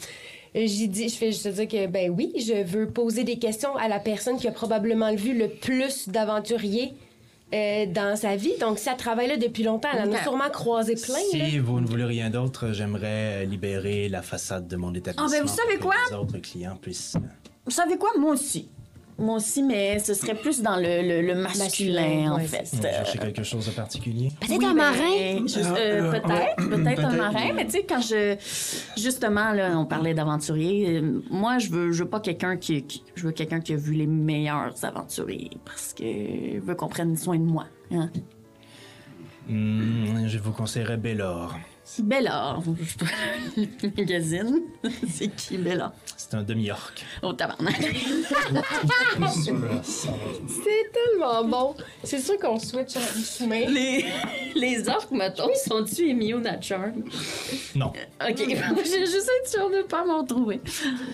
Euh, 0.56 0.64
J'ai 0.68 0.88
dit, 0.88 1.10
je 1.10 1.16
fais 1.16 1.32
juste 1.32 1.44
te 1.44 1.50
dire 1.50 1.68
que, 1.68 1.88
ben 1.88 2.12
oui, 2.16 2.32
je 2.38 2.64
veux 2.64 2.88
poser 2.88 3.24
des 3.24 3.38
questions 3.40 3.76
à 3.76 3.88
la 3.88 4.00
personne 4.00 4.38
qui 4.38 4.48
a 4.48 4.52
probablement 4.52 5.14
vu 5.16 5.38
le 5.38 5.50
plus 5.50 6.08
d'aventuriers 6.10 6.94
euh, 7.54 7.86
dans 7.88 8.16
sa 8.16 8.36
vie. 8.36 8.54
Donc, 8.60 8.78
si 8.80 8.88
elle 8.88 8.98
travaille 8.98 9.28
là 9.28 9.38
depuis 9.38 9.64
longtemps, 9.64 9.90
elle 9.94 10.08
en 10.10 10.14
a 10.14 10.22
sûrement 10.22 10.50
croisé 10.52 10.94
plein. 10.96 11.16
là. 11.40 11.46
Si 11.50 11.58
vous 11.60 11.80
ne 11.82 11.88
voulez 11.88 12.06
rien 12.06 12.30
d'autre, 12.30 12.72
j'aimerais 12.72 13.46
libérer 13.48 14.10
la 14.10 14.22
façade 14.22 14.68
de 14.68 14.76
mon 14.76 14.94
établissement. 14.94 15.28
Ah, 15.28 15.32
ben, 15.32 15.42
vous 15.42 15.54
savez 15.54 15.78
pour 15.78 15.92
quoi? 15.92 15.96
que 16.08 16.14
Les 16.14 16.20
autres 16.20 16.38
clients 16.38 16.78
puissent. 16.80 17.16
Vous 17.66 17.72
savez 17.72 17.98
quoi? 17.98 18.10
Moi 18.20 18.34
aussi. 18.34 18.70
Moi 19.20 19.36
aussi, 19.36 19.62
mais 19.62 20.00
ce 20.00 20.14
serait 20.16 20.34
plus 20.36 20.62
dans 20.62 20.76
le, 20.76 21.02
le- 21.02 21.22
le 21.22 21.36
masculin, 21.36 21.64
Masculin, 21.64 22.32
en 22.32 22.36
ouais, 22.38 22.46
fait. 22.46 22.68
Vous 22.74 22.82
cherchez 22.82 23.20
quelque 23.20 23.44
chose 23.44 23.66
de 23.68 23.72
particulier? 23.72 24.32
Peut-être 24.40 24.58
Oui, 24.60 24.66
un 24.66 24.70
ben, 24.70 24.76
marin? 24.76 25.42
juste, 25.42 25.60
euh, 25.78 26.12
peut-être, 26.12 26.70
peut-être 26.70 27.06
un 27.06 27.16
marin, 27.16 27.54
mais 27.56 27.66
tu 27.66 27.72
sais, 27.72 27.84
quand 27.88 28.02
je. 28.02 28.36
Justement, 29.00 29.52
là, 29.52 29.78
on 29.78 29.86
parlait 29.86 30.14
d'aventurier. 30.14 30.98
euh, 30.98 31.22
Moi, 31.30 31.60
je 31.60 31.70
veux, 31.70 31.92
je 31.92 32.04
veux 32.04 32.10
pas 32.10 32.20
quelqu'un 32.20 32.58
qui, 32.58 32.84
qui- 32.84 33.04
Je 33.16 33.26
veux 33.28 33.32
quelqu'un 33.32 33.60
qui 33.60 33.74
a 33.74 33.78
vu 33.78 33.94
les 33.94 34.08
meilleurs 34.08 34.74
aventuriers 34.84 35.52
parce 35.64 35.94
que 35.94 36.04
je 36.04 36.60
veux 36.60 36.76
qu'on 36.76 36.88
prenne 36.90 37.16
soin 37.16 37.38
de 37.38 37.44
moi. 37.44 37.66
Hein? 37.92 38.10
Hmm, 39.48 40.28
je 40.28 40.38
vous 40.40 40.52
conseillerais 40.52 40.98
Bellor. 40.98 41.56
Bella, 42.02 42.58
le 43.58 43.68
magazine. 43.98 44.62
C'est 45.10 45.28
qui, 45.36 45.58
Bella? 45.58 45.94
C'est 46.16 46.34
un 46.34 46.42
demi-orc. 46.44 46.94
Oh, 47.22 47.34
tabarnak. 47.34 47.76
C'est 49.84 50.92
tellement 50.94 51.44
bon. 51.46 51.76
C'est 52.04 52.20
sûr 52.20 52.38
qu'on 52.40 52.58
switch 52.58 52.96
en 52.96 53.22
chemin. 53.22 53.66
Les, 53.70 54.06
les 54.56 54.88
orques, 54.90 55.12
mettons, 55.12 55.50
sont-tu 55.68 56.10
immune 56.10 56.48
à 56.48 56.60
charm? 56.62 57.04
Non. 57.76 57.88
OK, 57.88 58.38
j'ai 58.38 59.06
juste 59.06 59.30
être 59.42 59.50
sûre 59.50 59.70
de 59.70 59.84
pas 59.84 60.06
m'en 60.06 60.22
retrouver. 60.22 60.62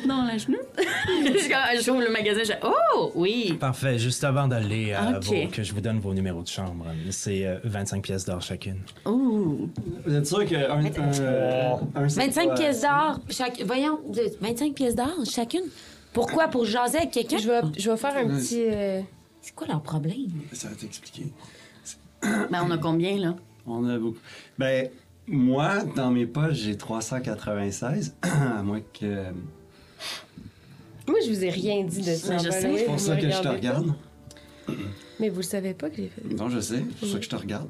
Dans 0.05 0.23
la 0.23 0.37
genou. 0.37 0.59
je 0.77 1.81
j'ouvre 1.83 2.01
le 2.01 2.11
magasin, 2.11 2.43
je 2.43 2.53
Oh, 2.63 3.11
oui! 3.15 3.57
Parfait. 3.59 3.97
Juste 3.97 4.23
avant 4.23 4.47
d'aller 4.47 4.95
vos- 5.21 5.47
que 5.51 5.63
je 5.63 5.73
vous 5.73 5.81
donne 5.81 5.99
vos 5.99 6.13
numéros 6.13 6.43
de 6.43 6.47
chambre, 6.47 6.85
c'est 7.09 7.45
euh, 7.45 7.57
25 7.63 8.03
pièces 8.03 8.25
d'or 8.25 8.41
chacune. 8.41 8.79
Ouh! 9.05 9.69
Vous 10.05 10.15
êtes 10.15 10.27
sûr 10.27 10.45
qu'un. 10.45 10.58
Un, 10.67 10.85
un, 10.85 12.03
un, 12.03 12.09
c'est 12.09 12.19
25 12.21 12.47
pas- 12.49 12.53
pièces 12.55 12.81
d'or. 12.81 13.19
Chaque... 13.29 13.61
Voyons, 13.63 13.99
de- 14.09 14.31
25 14.41 14.73
pièces 14.73 14.95
d'or 14.95 15.09
chacune. 15.29 15.63
Pourquoi? 16.13 16.47
Pour 16.47 16.65
jaser 16.65 16.97
avec 16.97 17.11
quelqu'un? 17.11 17.37
Je 17.37 17.47
vais, 17.47 17.61
je 17.77 17.89
vais 17.91 17.97
faire 17.97 18.17
un 18.17 18.27
petit. 18.27 18.63
euh, 18.65 19.01
C'est 19.41 19.53
quoi 19.55 19.67
leur 19.67 19.81
problème? 19.81 20.15
Ça 20.53 20.69
va 20.69 20.75
t'expliquer. 20.75 21.27
Ben, 22.51 22.65
on 22.67 22.71
a 22.71 22.77
combien, 22.77 23.17
là? 23.17 23.35
On 23.65 23.87
a 23.87 23.97
beaucoup. 23.97 24.17
Ben, 24.57 24.89
moi, 25.27 25.83
dans 25.95 26.09
mes 26.11 26.25
poches, 26.25 26.55
j'ai 26.57 26.75
396. 26.75 28.15
à 28.23 28.61
moins 28.63 28.81
que. 28.81 29.25
Moi, 31.07 31.19
je 31.25 31.31
vous 31.31 31.43
ai 31.45 31.49
rien 31.49 31.83
dit 31.83 32.01
de 32.01 32.13
ça. 32.15 32.33
Mais 32.33 32.39
je 32.39 32.49
sais. 32.51 32.77
C'est 32.77 32.85
pour 32.85 32.93
vous 32.95 32.99
ça 32.99 33.15
que 33.15 33.29
je 33.29 33.41
te 33.41 33.47
regarde. 33.47 33.93
Mais 35.19 35.29
vous 35.29 35.37
le 35.37 35.43
savez 35.43 35.73
pas 35.73 35.89
que 35.89 35.95
j'ai 35.97 36.09
fait. 36.09 36.33
Non, 36.35 36.49
je 36.49 36.59
sais. 36.59 36.77
C'est 36.77 36.99
pour 36.99 37.07
ça 37.09 37.17
que 37.17 37.23
je 37.25 37.29
te 37.29 37.35
regarde. 37.35 37.67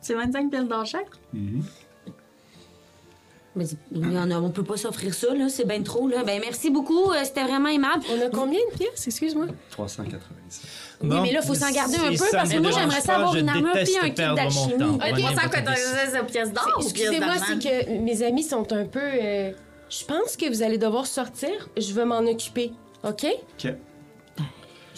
C'est 0.00 0.14
25 0.14 0.50
pièces 0.50 0.64
d'or 0.68 0.84
chaque? 0.86 1.06
Mais 3.56 3.64
il 3.90 4.12
y 4.12 4.18
en 4.18 4.30
a- 4.30 4.38
on 4.38 4.50
peut 4.50 4.62
pas 4.62 4.76
s'offrir 4.76 5.12
ça, 5.12 5.34
là. 5.34 5.48
C'est 5.48 5.66
bien 5.66 5.82
trop, 5.82 6.06
là. 6.06 6.22
Ben, 6.22 6.40
merci 6.40 6.70
beaucoup. 6.70 7.10
euh, 7.10 7.24
C'était 7.24 7.42
vraiment 7.42 7.68
aimable. 7.68 8.04
On 8.08 8.24
a 8.26 8.28
combien 8.30 8.60
de 8.72 8.76
pièces? 8.78 9.08
Excuse-moi. 9.08 9.46
396. 9.70 10.62
Oui, 11.02 11.08
mais 11.22 11.32
là, 11.32 11.42
faut 11.42 11.54
s'en 11.54 11.70
garder 11.72 11.96
un 11.96 12.12
si 12.12 12.18
peu, 12.18 12.24
parce 12.30 12.48
que 12.52 12.58
moi, 12.58 12.70
j'aimerais 12.70 13.00
ça 13.00 13.16
avoir 13.16 13.34
une 13.34 13.48
armure 13.48 13.72
puis 13.72 13.96
un 14.00 14.08
kit 14.10 14.14
d'alchimie. 14.22 14.74
Ok, 14.84 14.98
Prenez 14.98 15.24
on 15.24 15.26
s'en 15.28 15.34
votre 15.34 15.50
coûte 15.50 15.64
décision. 15.64 16.24
pièces 16.26 16.52
d'or 16.52 16.78
Excusez-moi, 16.80 17.34
c'est 17.44 17.58
que 17.58 17.98
mes 18.00 18.22
amis 18.22 18.42
sont 18.44 18.72
un 18.72 18.84
peu. 18.84 19.00
euh, 19.02 19.50
je 19.88 20.04
pense 20.04 20.36
que 20.36 20.48
vous 20.48 20.62
allez 20.62 20.78
devoir 20.78 21.06
sortir. 21.06 21.68
Je 21.76 21.92
vais 21.92 22.04
m'en 22.04 22.20
occuper. 22.20 22.72
OK? 23.02 23.26
OK. 23.64 23.74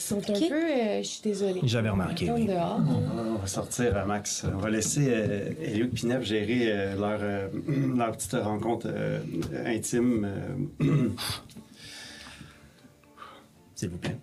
Ils 0.05 0.09
sont 0.09 0.19
un 0.19 0.49
peu. 0.49 0.55
euh, 0.55 1.03
je 1.03 1.07
suis 1.09 1.23
désolée. 1.23 1.61
J'avais 1.63 1.89
remarqué, 1.91 2.25
Ils 2.27 2.33
oui. 2.33 2.47
dehors. 2.47 2.81
On 3.17 3.35
va 3.37 3.47
sortir, 3.47 3.97
euh, 3.97 4.05
Max. 4.05 4.45
On 4.53 4.59
va 4.59 4.69
laisser 4.71 5.07
euh, 5.09 5.51
Elio 5.63 5.85
et 5.85 5.89
Pinef 5.89 6.23
gérer 6.25 6.73
euh, 6.73 6.97
leur, 6.97 7.19
euh, 7.23 7.49
leur 7.97 8.13
petite 8.13 8.33
rencontre 8.35 8.89
euh, 8.91 9.21
intime. 9.67 10.25
euh. 10.83 11.09
S'il 13.75 13.89
vous 13.91 13.99
plaît. 13.99 14.17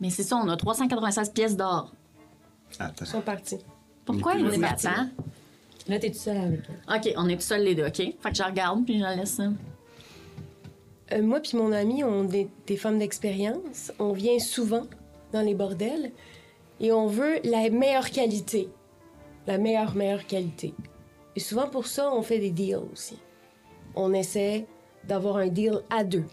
Mais 0.00 0.10
c'est 0.10 0.22
ça, 0.24 0.36
on 0.36 0.48
a 0.48 0.56
396 0.56 1.30
pièces 1.30 1.56
d'or. 1.56 1.92
Attends. 2.78 3.04
Ils 3.04 3.06
sont 3.06 3.20
partis. 3.20 3.58
Pourquoi 4.04 4.32
On 4.32 4.36
est 4.36 4.40
il 4.40 4.46
plus 4.48 4.56
est 4.56 4.60
parti. 4.60 4.86
battant? 4.86 5.08
Là, 5.88 5.98
t'es 5.98 6.10
tout 6.10 6.18
seul 6.18 6.36
avec 6.36 6.60
elle. 6.88 6.96
OK, 6.96 7.12
on 7.16 7.28
est 7.28 7.36
tout 7.36 7.42
seuls 7.42 7.62
les 7.62 7.74
deux, 7.74 7.86
OK? 7.86 7.96
Fait 7.96 8.30
que 8.30 8.34
je 8.36 8.42
regarde 8.42 8.84
puis 8.84 8.98
je 8.98 9.02
la 9.02 9.16
laisse. 9.16 9.40
Euh, 11.12 11.22
moi 11.22 11.40
puis 11.40 11.56
mon 11.56 11.72
ami, 11.72 12.04
on 12.04 12.28
est 12.30 12.48
des 12.66 12.76
femmes 12.76 12.98
d'expérience. 12.98 13.92
On 13.98 14.12
vient 14.12 14.38
souvent 14.38 14.86
dans 15.32 15.42
les 15.42 15.54
bordels 15.54 16.12
et 16.80 16.92
on 16.92 17.06
veut 17.06 17.38
la 17.44 17.68
meilleure 17.70 18.10
qualité. 18.10 18.68
La 19.46 19.58
meilleure, 19.58 19.94
meilleure 19.94 20.26
qualité. 20.26 20.74
Et 21.36 21.40
souvent 21.40 21.68
pour 21.68 21.86
ça, 21.86 22.12
on 22.12 22.22
fait 22.22 22.38
des 22.38 22.50
deals 22.50 22.80
aussi. 22.92 23.18
On 23.94 24.12
essaie 24.12 24.66
d'avoir 25.04 25.36
un 25.36 25.48
deal 25.48 25.82
à 25.90 26.04
deux. 26.04 26.24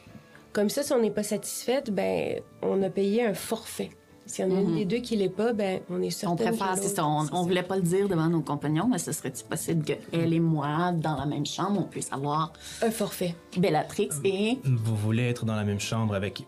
Comme 0.54 0.70
ça, 0.70 0.84
si 0.84 0.94
on 0.94 1.02
n'est 1.02 1.12
pas 1.12 1.24
satisfaite, 1.24 1.92
ben, 1.92 2.42
on 2.62 2.82
a 2.84 2.90
payé 2.90 3.24
un 3.24 3.34
forfait. 3.34 3.90
S'il 4.30 4.46
y 4.48 4.52
en 4.52 4.56
a 4.56 4.60
une 4.62 4.76
des 4.76 4.86
deux 4.86 5.00
qui 5.00 5.16
l'est 5.16 5.28
pas, 5.28 5.54
ben, 5.54 5.82
on 5.90 6.00
est 6.04 6.12
certain 6.12 6.34
On 6.34 6.36
préfère, 6.36 6.78
c'est 6.78 6.96
ça. 6.96 7.04
On, 7.04 7.26
on 7.32 7.42
voulait 7.42 7.64
pas 7.64 7.78
le 7.78 7.82
dire 7.82 8.08
devant 8.08 8.28
nos 8.28 8.42
compagnons, 8.42 8.88
mais 8.88 9.00
ce 9.00 9.12
serait-il 9.12 9.44
possible 9.44 9.84
qu'elle 9.84 10.34
et 10.34 10.40
moi, 10.40 10.92
dans 10.92 11.16
la 11.18 11.26
même 11.26 11.48
chambre, 11.48 11.80
on 11.80 11.88
puisse 11.88 12.14
avoir 12.14 12.54
Un 12.84 12.92
forfait. 12.92 13.34
Bellatrix 13.58 14.10
et. 14.24 14.60
Vous 14.64 14.96
voulez 14.96 15.24
être 15.24 15.46
dans 15.46 15.56
la 15.56 15.64
même 15.64 15.80
chambre 15.80 16.14
avec 16.14 16.44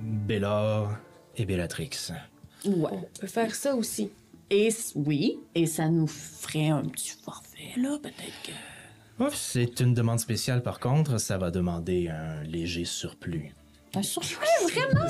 Bellor 0.00 0.90
et 1.36 1.44
Bellatrix. 1.44 1.90
Ouais. 2.64 2.90
On 2.92 3.20
peut 3.20 3.26
faire 3.26 3.54
ça 3.54 3.76
aussi. 3.76 4.10
Et 4.48 4.70
oui, 4.94 5.38
et 5.54 5.66
ça 5.66 5.90
nous 5.90 6.06
ferait 6.06 6.70
un 6.70 6.82
petit 6.84 7.10
forfait, 7.10 7.74
là, 7.76 7.98
peut-être 8.02 8.42
que. 8.42 9.22
Ouf, 9.22 9.34
c'est 9.34 9.80
une 9.80 9.92
demande 9.92 10.20
spéciale, 10.20 10.62
par 10.62 10.80
contre. 10.80 11.18
Ça 11.18 11.36
va 11.36 11.50
demander 11.50 12.08
un 12.08 12.42
léger 12.44 12.86
surplus. 12.86 13.54
Un 13.94 14.02
surplus, 14.02 14.46
vraiment? 14.72 15.06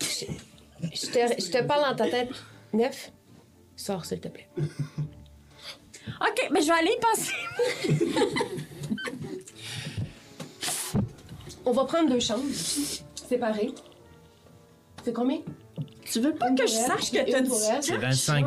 Je 0.00 1.06
te, 1.06 1.42
je 1.42 1.50
te 1.50 1.62
parle 1.64 1.90
dans 1.90 1.96
ta 1.96 2.08
tête. 2.10 2.30
Neuf, 2.72 3.10
sors 3.76 4.04
s'il 4.04 4.20
te 4.20 4.28
plaît. 4.28 4.48
OK, 4.58 6.48
mais 6.50 6.60
je 6.62 6.66
vais 6.66 6.72
aller 6.72 6.96
y 6.96 7.00
passer. 7.00 7.32
On 11.66 11.72
va 11.72 11.84
prendre 11.84 12.08
deux 12.08 12.20
chambres 12.20 12.44
séparées. 13.14 13.74
C'est 15.04 15.12
combien? 15.12 15.40
Tu 16.04 16.20
veux 16.20 16.34
pas 16.34 16.50
que 16.52 16.66
je 16.66 16.72
sache 16.72 17.10
que 17.10 17.30
t'as 17.30 17.40
Une 17.40 17.44
dit. 17.44 17.50
C'est 17.82 17.96
25. 17.98 18.46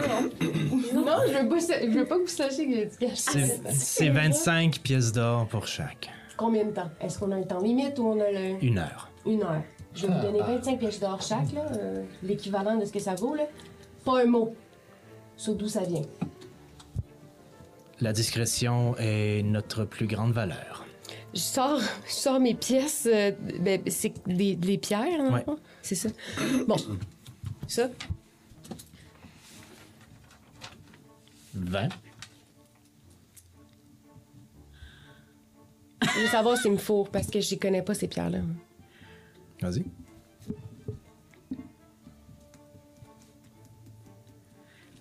Non, 0.94 1.18
je 1.28 1.38
veux 1.38 1.48
pas, 1.49 1.60
je 1.60 1.98
veux 1.98 2.06
pas 2.06 2.15
que 2.15 2.22
vous 2.22 2.28
sachiez 2.28 2.68
que 2.68 2.73
j'ai 2.73 2.86
dit. 2.86 3.15
C'est 3.15 3.61
c'est 3.72 4.10
25 4.10 4.80
pièces 4.80 5.11
d'or 5.11 5.48
pour 5.48 5.68
chaque. 5.68 6.10
Combien 6.36 6.65
de 6.65 6.72
temps? 6.72 6.90
Est-ce 6.99 7.19
qu'on 7.19 7.32
a 7.32 7.36
un 7.36 7.44
temps 7.44 7.60
limite 7.60 7.99
ou 7.99 8.07
on 8.07 8.19
a 8.19 8.32
le... 8.32 8.64
Une 8.64 8.80
heure. 8.80 9.10
une 9.26 9.44
heure? 9.44 9.61
Je 9.93 10.07
vais 10.07 10.13
vous 10.13 10.22
donner 10.22 10.39
25 10.39 10.80
pièces 10.80 10.99
d'or 10.99 11.22
chaque, 11.22 11.51
là, 11.53 11.65
euh, 11.77 12.03
l'équivalent 12.23 12.77
de 12.77 12.85
ce 12.85 12.91
que 12.91 12.99
ça 12.99 13.15
vaut. 13.15 13.35
Là. 13.35 13.43
Pas 14.05 14.22
un 14.23 14.26
mot 14.26 14.55
sur 15.38 15.55
d'où 15.55 15.68
ça 15.68 15.84
vient. 15.84 16.01
La 17.99 18.13
discrétion 18.13 18.95
est 18.97 19.43
notre 19.43 19.85
plus 19.85 20.07
grande 20.07 20.31
valeur. 20.31 20.85
Je 21.34 21.39
sors, 21.39 21.80
je 22.07 22.11
sors 22.11 22.39
mes 22.39 22.55
pièces. 22.55 23.07
euh, 23.11 23.31
ben, 23.59 23.81
c'est 23.88 24.13
des, 24.27 24.55
des 24.55 24.77
pierres, 24.77 25.18
dans 25.18 25.26
le 25.26 25.34
Ouais. 25.34 25.43
fond? 25.43 25.57
C'est 25.81 25.95
ça. 25.95 26.09
Bon. 26.68 26.77
Ça. 27.68 27.89
20. 31.53 31.89
Je 36.01 36.19
veux 36.22 36.27
savoir 36.27 36.57
s'il 36.57 36.72
me 36.72 36.77
faut, 36.77 37.03
parce 37.11 37.27
que 37.27 37.39
je 37.39 37.55
connais 37.55 37.81
pas 37.81 37.93
ces 37.93 38.07
pierres-là. 38.07 38.39
Vas-y. 39.62 39.86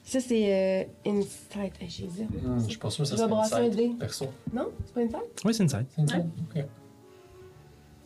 Ça, 0.02 0.20
c'est 0.20 0.52
euh, 0.52 0.84
Insight. 1.06 1.80
Hey, 1.80 1.88
j'ai 1.88 2.06
dit. 2.06 2.24
Hmm, 2.24 2.68
je 2.68 2.78
pense 2.78 2.96
que 2.96 3.04
ça 3.04 3.28
brasser 3.28 3.54
un 3.54 3.58
insight, 3.58 3.76
dé? 3.76 3.94
Perso. 3.98 4.26
Non? 4.52 4.70
C'est 4.84 4.94
pas 4.94 5.00
Insight? 5.02 5.42
Oui, 5.44 5.54
c'est 5.54 5.62
une 5.62 5.68
side. 5.68 5.86
C'est 5.94 6.00
insight? 6.02 6.26
Ok. 6.56 6.64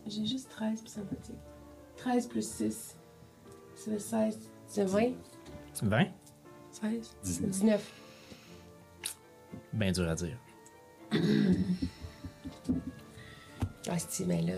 J'ai 0.06 0.26
juste 0.26 0.50
13 0.50 0.80
plus 0.82 0.90
sympathique. 0.90 1.34
13 1.96 2.26
plus 2.26 2.46
6. 2.46 2.96
Ça 3.74 3.90
fait 3.90 3.98
16. 3.98 4.38
C'est 4.66 4.84
20? 4.84 5.12
20. 5.82 6.06
16? 6.72 7.16
19. 7.24 7.50
19. 7.50 7.92
Ben 9.72 9.92
dur 9.92 10.08
à 10.08 10.14
dire. 10.14 10.36
Ah, 13.88 13.98
c'est 13.98 14.26
mais 14.26 14.42
là. 14.42 14.54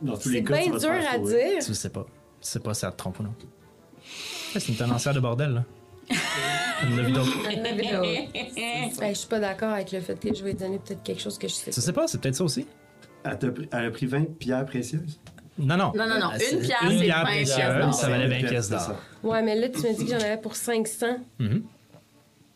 Dans 0.00 0.16
tous 0.16 0.22
C'est 0.28 0.30
les 0.30 0.44
cas, 0.44 0.56
tu 0.58 0.62
bien 0.64 0.72
vas 0.72 0.78
te 0.78 0.84
dur 0.84 0.94
faire 0.94 1.10
à 1.10 1.14
fourrer. 1.14 1.50
dire. 1.54 1.64
Tu 1.64 1.74
sais 1.74 1.90
pas. 1.90 2.06
Tu 2.40 2.48
sais 2.48 2.60
pas 2.60 2.74
si 2.74 2.80
ça 2.80 2.92
te 2.92 2.96
trompe 2.96 3.18
ou 3.20 3.22
non. 3.24 3.30
Ouais, 3.30 4.60
C'est 4.60 4.68
une 4.68 4.76
tenancière 4.76 5.14
de 5.14 5.20
bordel, 5.20 5.52
là. 5.54 5.64
Vu 6.86 7.12
d'autres. 7.12 7.30
Ben, 9.00 9.08
je 9.10 9.14
suis 9.18 9.28
pas 9.28 9.40
d'accord 9.40 9.72
avec 9.72 9.92
le 9.92 10.00
fait 10.00 10.18
que 10.18 10.32
je 10.34 10.42
vais 10.44 10.54
donner 10.54 10.78
peut-être 10.78 11.02
quelque 11.02 11.20
chose 11.20 11.36
que 11.36 11.48
je 11.48 11.52
sais 11.54 11.70
Tu 11.70 11.80
sais 11.80 11.92
pas, 11.92 12.06
c'est 12.06 12.20
peut-être 12.20 12.36
ça 12.36 12.44
aussi. 12.44 12.66
Elle, 13.24 13.38
t'a 13.38 13.50
pris- 13.50 13.68
elle 13.72 13.84
a 13.86 13.90
pris 13.90 14.06
20 14.06 14.38
pierres 14.38 14.64
précieuses? 14.64 15.18
Non, 15.58 15.76
non. 15.76 15.92
Non, 15.94 16.06
non, 16.08 16.18
non. 16.20 16.30
Euh, 16.32 16.36
c'est- 16.38 16.54
Une 16.54 16.60
pierre, 16.62 16.82
Une 16.84 16.90
c'est 16.98 17.04
pierre 17.04 17.24
20 17.24 17.30
pièces 17.32 17.50
précieuse, 17.54 17.94
ça 17.96 18.08
valait 18.08 18.28
20 18.28 18.48
pièces 18.48 18.70
d'or. 18.70 18.80
ça. 18.80 18.96
Ouais, 19.24 19.42
mais 19.42 19.56
là, 19.56 19.68
tu 19.68 19.82
m'as 19.82 19.92
dit 19.92 20.04
que 20.04 20.10
j'en 20.12 20.16
avais 20.24 20.38
pour 20.40 20.54
500. 20.54 21.18
Mhm. 21.40 21.64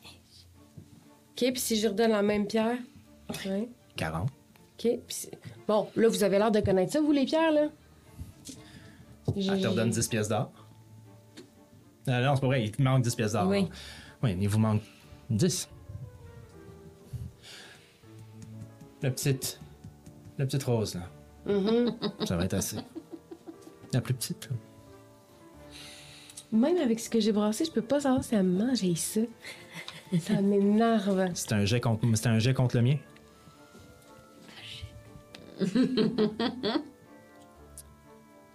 OK, 0.04 1.50
puis 1.52 1.58
si 1.58 1.76
je 1.80 1.88
redonne 1.88 2.12
la 2.12 2.22
même 2.22 2.46
pierre? 2.46 2.76
Ouais. 3.46 3.68
40. 3.96 4.28
OK. 4.28 4.30
puis 4.78 4.98
c'est- 5.08 5.30
Bon, 5.68 5.88
là, 5.96 6.08
vous 6.08 6.24
avez 6.24 6.38
l'air 6.38 6.50
de 6.50 6.60
connaître 6.60 6.92
ça, 6.92 7.00
vous, 7.00 7.12
les 7.12 7.24
pierres, 7.24 7.52
là? 7.52 7.68
Elle 9.36 9.60
te 9.60 9.66
redonne 9.68 9.90
10 9.90 10.08
pièces 10.08 10.28
d'or. 10.28 10.50
Euh, 12.08 12.24
non, 12.24 12.34
c'est 12.34 12.40
pas 12.40 12.46
vrai, 12.48 12.64
il 12.64 12.72
te 12.72 12.82
manque 12.82 13.02
10 13.02 13.14
pièces 13.14 13.32
d'or. 13.32 13.46
Oui. 13.46 13.68
Oui, 14.22 14.36
il 14.40 14.48
vous 14.48 14.58
manque 14.58 14.82
10. 15.30 15.68
La 19.02 19.10
petite. 19.10 19.60
La 20.38 20.46
petite 20.46 20.62
rose, 20.64 20.94
là. 20.94 21.02
Mm-hmm. 21.46 22.26
Ça 22.26 22.36
va 22.36 22.44
être 22.44 22.54
assez. 22.54 22.76
La 23.92 24.00
plus 24.00 24.14
petite, 24.14 24.48
là. 24.50 24.56
Même 26.52 26.76
avec 26.76 27.00
ce 27.00 27.08
que 27.08 27.18
j'ai 27.18 27.32
brassé, 27.32 27.64
je 27.64 27.70
peux 27.70 27.82
pas 27.82 28.00
savoir 28.00 28.22
si 28.22 28.34
elle 28.34 28.42
me 28.42 28.66
mange 28.66 28.94
ça. 28.96 29.20
Ça 30.20 30.42
m'énerve. 30.42 31.30
C'est 31.32 31.52
un 31.52 31.64
jet 31.64 31.80
contre, 31.80 32.06
c'est 32.14 32.26
un 32.26 32.38
jet 32.38 32.52
contre 32.52 32.76
le 32.76 32.82
mien. 32.82 32.96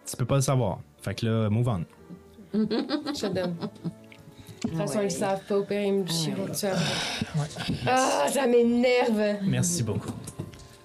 Tu 0.06 0.18
peux 0.18 0.26
pas 0.26 0.36
le 0.36 0.42
savoir. 0.42 0.80
Fait 1.02 1.16
que 1.16 1.26
là, 1.26 1.50
move 1.50 1.68
on. 1.68 1.86
Je 2.54 3.28
donne. 3.28 3.56
De 4.64 4.70
toute 4.70 4.78
façon, 4.78 5.00
ils 5.02 5.04
le 5.04 5.10
savent 5.10 5.44
pas, 5.46 5.58
au 5.58 5.64
pire, 5.64 5.82
ils 5.82 5.94
me 5.94 6.08
chiront 6.08 6.46
dessus 6.48 6.66
après. 6.66 7.46
Ah, 7.86 8.26
ça 8.30 8.48
m'énerve. 8.48 9.38
Merci 9.44 9.84
beaucoup. 9.84 10.12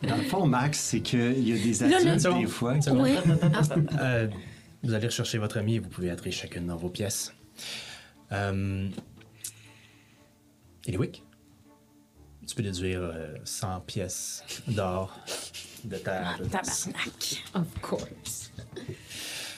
Dans 0.03 0.17
le 0.17 0.23
fond, 0.23 0.47
Max, 0.47 0.79
c'est 0.79 1.01
qu'il 1.01 1.49
y 1.49 1.53
a 1.53 1.57
des 1.57 1.83
adultes, 1.83 2.39
des 2.39 2.47
fois. 2.47 2.79
Qui-. 2.79 2.91
Euh, 4.01 4.29
vous 4.83 4.93
allez 4.93 5.07
rechercher 5.07 5.39
votre 5.39 5.59
ami 5.59 5.77
et 5.77 5.79
vous 5.79 5.89
pouvez 5.89 6.11
entrer 6.11 6.31
chacune 6.31 6.67
dans 6.67 6.77
vos 6.77 6.91
pièces. 6.91 7.33
Euh... 8.33 8.89
Eliwick, 10.87 11.23
tu 12.47 12.55
peux 12.57 12.63
déduire 12.63 13.01
euh, 13.01 13.35
100 13.45 13.81
pièces 13.81 14.45
d'or 14.67 15.17
de 15.85 15.97
ta... 15.97 16.21
Tabarnak. 16.51 17.43
Of 17.55 17.81
course. 17.81 18.51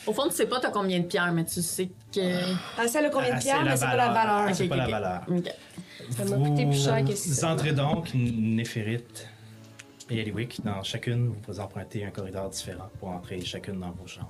Au 0.06 0.12
fond, 0.12 0.28
tu 0.28 0.34
sais 0.34 0.46
pas 0.46 0.60
t'as 0.60 0.70
combien 0.70 1.00
de 1.00 1.06
pierres, 1.06 1.32
mais 1.32 1.44
tu 1.44 1.62
sais 1.62 1.90
que. 2.12 2.20
Ah, 2.78 2.86
ça 2.86 2.98
a 3.00 3.08
combien 3.08 3.30
Ah, 3.32 3.36
de 3.36 3.42
pierres, 3.42 3.58
c'est 3.58 3.64
la 3.64 3.70
mais 3.70 3.76
c'est 3.76 3.86
pas 3.86 3.96
la 3.96 4.08
valeur. 4.12 4.54
C'est 4.54 4.62
Ok, 4.64 4.68
pas 4.68 4.74
ok, 4.76 4.80
la 4.80 4.88
valeur. 4.98 5.22
Ok. 5.28 5.50
Ça 6.10 6.24
m'a 6.24 6.36
coûté 6.48 6.66
plus 6.66 6.84
cher 6.84 7.04
que 7.04 7.14
ça. 7.14 7.28
Vous 7.30 7.44
entrez 7.52 7.72
donc, 7.72 8.10
Néphérite 8.14 9.28
et 10.10 10.18
Eliwick, 10.18 10.62
dans 10.62 10.82
chacune, 10.82 11.28
vous 11.28 11.34
pouvez 11.40 11.60
emprunter 11.60 12.04
un 12.04 12.10
corridor 12.10 12.50
différent 12.50 12.90
pour 13.00 13.08
entrer 13.08 13.40
chacune 13.42 13.80
dans 13.80 13.92
vos 13.92 14.06
chambres. 14.06 14.28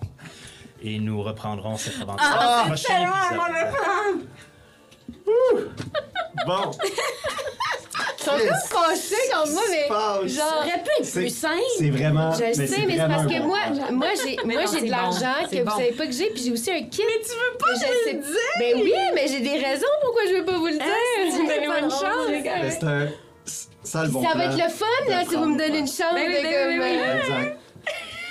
Et 0.81 1.01
nous 1.01 1.21
reprendrons 1.23 1.77
cette 1.77 2.01
aventure 2.01 2.19
Ah, 2.21 2.63
au 2.65 2.69
prochain 2.69 3.01
épisode. 3.03 4.29
Bon, 6.47 6.71
Ils 8.27 8.27
sont 8.27 8.77
fâchés 8.77 9.31
comme 9.33 9.53
moi, 9.53 9.63
mais 9.71 9.87
passe? 9.89 10.27
genre... 10.33 10.59
aurait 10.59 10.83
pu 10.83 10.91
être 10.99 11.05
C'est- 11.05 11.21
plus 11.21 11.31
simple. 11.31 11.61
c'est 11.79 11.91
vraiment. 11.91 12.33
Je 12.33 12.45
le 12.45 12.53
sais, 12.55 12.61
mais 12.61 12.67
c'est 12.67 12.81
vraiment 12.87 13.09
parce 13.15 13.23
un 13.23 13.29
que 13.29 13.39
bon 13.41 13.47
moi, 13.47 13.59
plan. 13.73 13.93
moi 13.93 14.07
j'ai 14.25 14.37
Mais 14.45 14.55
moi 14.55 14.63
non, 14.65 14.71
j'ai 14.73 14.79
c'est 14.81 14.85
de 14.87 14.91
l'argent 14.91 15.35
bon, 15.41 15.45
que 15.45 15.51
c'est 15.51 15.59
vous 15.61 15.65
bon. 15.71 15.77
savez 15.77 15.93
pas 15.93 16.07
que 16.07 16.13
j'ai, 16.13 16.31
puis 16.31 16.43
j'ai 16.43 16.53
aussi 16.53 16.71
un 16.71 16.83
kit. 16.83 17.03
Mais 17.07 17.21
tu 17.23 17.31
veux 17.31 17.59
pas 17.59 17.75
je 17.75 18.11
le 18.13 18.19
dire? 18.19 18.35
Ben 18.59 18.75
oui, 18.83 18.93
mais 19.15 19.29
j'ai 19.29 19.41
des 19.41 19.59
raisons 19.65 19.87
pourquoi 20.03 20.23
je 20.29 20.35
veux 20.37 20.45
pas 20.45 20.57
vous 20.59 20.67
le 20.67 20.73
dire. 20.73 21.47
Donnez-moi 21.47 21.79
une 21.81 21.91
chance. 21.91 22.29
Mais 22.29 22.71
C'est 22.71 22.85
un. 22.85 23.09
Ça, 23.85 24.03
le 24.05 24.09
bon 24.09 24.23
Ça 24.23 24.29
va 24.29 24.35
plan. 24.35 24.43
être 24.45 24.65
le 24.65 24.71
fun, 24.71 24.87
là, 25.11 25.23
si 25.29 25.37
vous 25.37 25.45
me 25.45 25.59
donnez 25.59 25.79
une 25.79 25.87
chance. 25.87 26.15
Ben 26.15 26.25
oui, 26.27 26.37
de 26.39 26.43
ben 26.43 26.69
oui, 26.69 26.77
comme, 26.77 26.79
ben 26.79 26.99
euh, 26.99 27.21
Exact. 27.21 27.59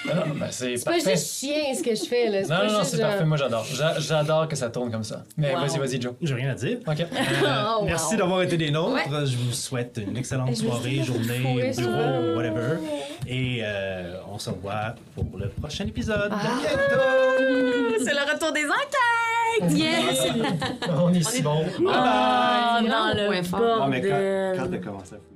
Non, 0.06 0.14
non, 0.16 0.22
ben, 0.36 0.48
c'est 0.52 0.78
C'est 0.78 0.86
pas 0.86 0.92
parfait. 0.92 1.12
juste 1.12 1.40
chien 1.40 1.74
ce 1.78 1.82
que 1.84 1.96
je 1.96 2.04
fais, 2.04 2.30
là. 2.30 2.44
C'est 2.44 2.50
Non, 2.50 2.58
pas 2.58 2.66
non, 2.68 2.72
non, 2.74 2.80
juste 2.80 2.92
c'est 2.92 2.98
genre- 2.98 3.10
parfait. 3.10 3.26
Moi, 3.26 3.38
j'adore. 3.38 3.66
J'a- 3.74 4.00
J'adore 4.00 4.48
que 4.48 4.56
ça 4.56 4.70
tourne 4.70 4.92
comme 4.92 5.04
ça. 5.04 5.24
Mais 5.38 5.54
Wow. 5.56 5.62
vas-y, 5.62 5.80
vas-y, 5.80 6.02
Joe. 6.02 6.14
J'ai 6.22 6.34
rien 6.34 6.52
à 6.52 6.56
dire. 6.56 6.78
OK. 6.86 7.00
Euh, 7.00 7.06
Oh, 7.80 7.84
merci 7.86 8.14
wow. 8.16 8.20
d'avoir 8.20 8.42
été 8.42 8.58
des 8.58 8.72
nôtres. 8.72 9.00
Je 9.26 9.38
vous 9.38 9.52
souhaite 9.54 10.00
une 10.06 10.18
excellente 10.18 10.56
Je 10.56 10.64
me 10.64 10.70
soirée, 10.70 11.04
journée, 11.04 11.40
bureau, 11.40 11.74
ça. 11.74 11.82
whatever. 12.36 12.78
Et 13.28 13.60
euh, 13.64 14.16
on 14.32 14.38
se 14.40 14.50
revoit 14.50 14.96
pour 15.16 15.26
le 15.38 15.50
prochain 15.50 15.86
épisode. 15.86 16.32
Ah. 16.32 16.38
C'est 18.04 18.14
le 18.14 18.32
retour 18.34 18.52
des 18.52 18.66
enquêtes! 18.66 19.00
Yes! 19.70 20.26
On 21.00 21.14
est 21.14 21.22
si 21.22 21.44
bon. 21.44 21.64
C'est 21.78 21.84
dans 21.84 23.14
le 23.14 23.28
point 23.28 23.44
fort. 23.44 23.82
Ah, 23.84 23.88
mais 23.88 24.02
quand, 24.02 24.10
bordel. 24.10 24.58
quand 24.58 24.68
t'as 24.72 24.78
commencé 24.80 25.14
à 25.14 25.18
fouiller. 25.20 25.30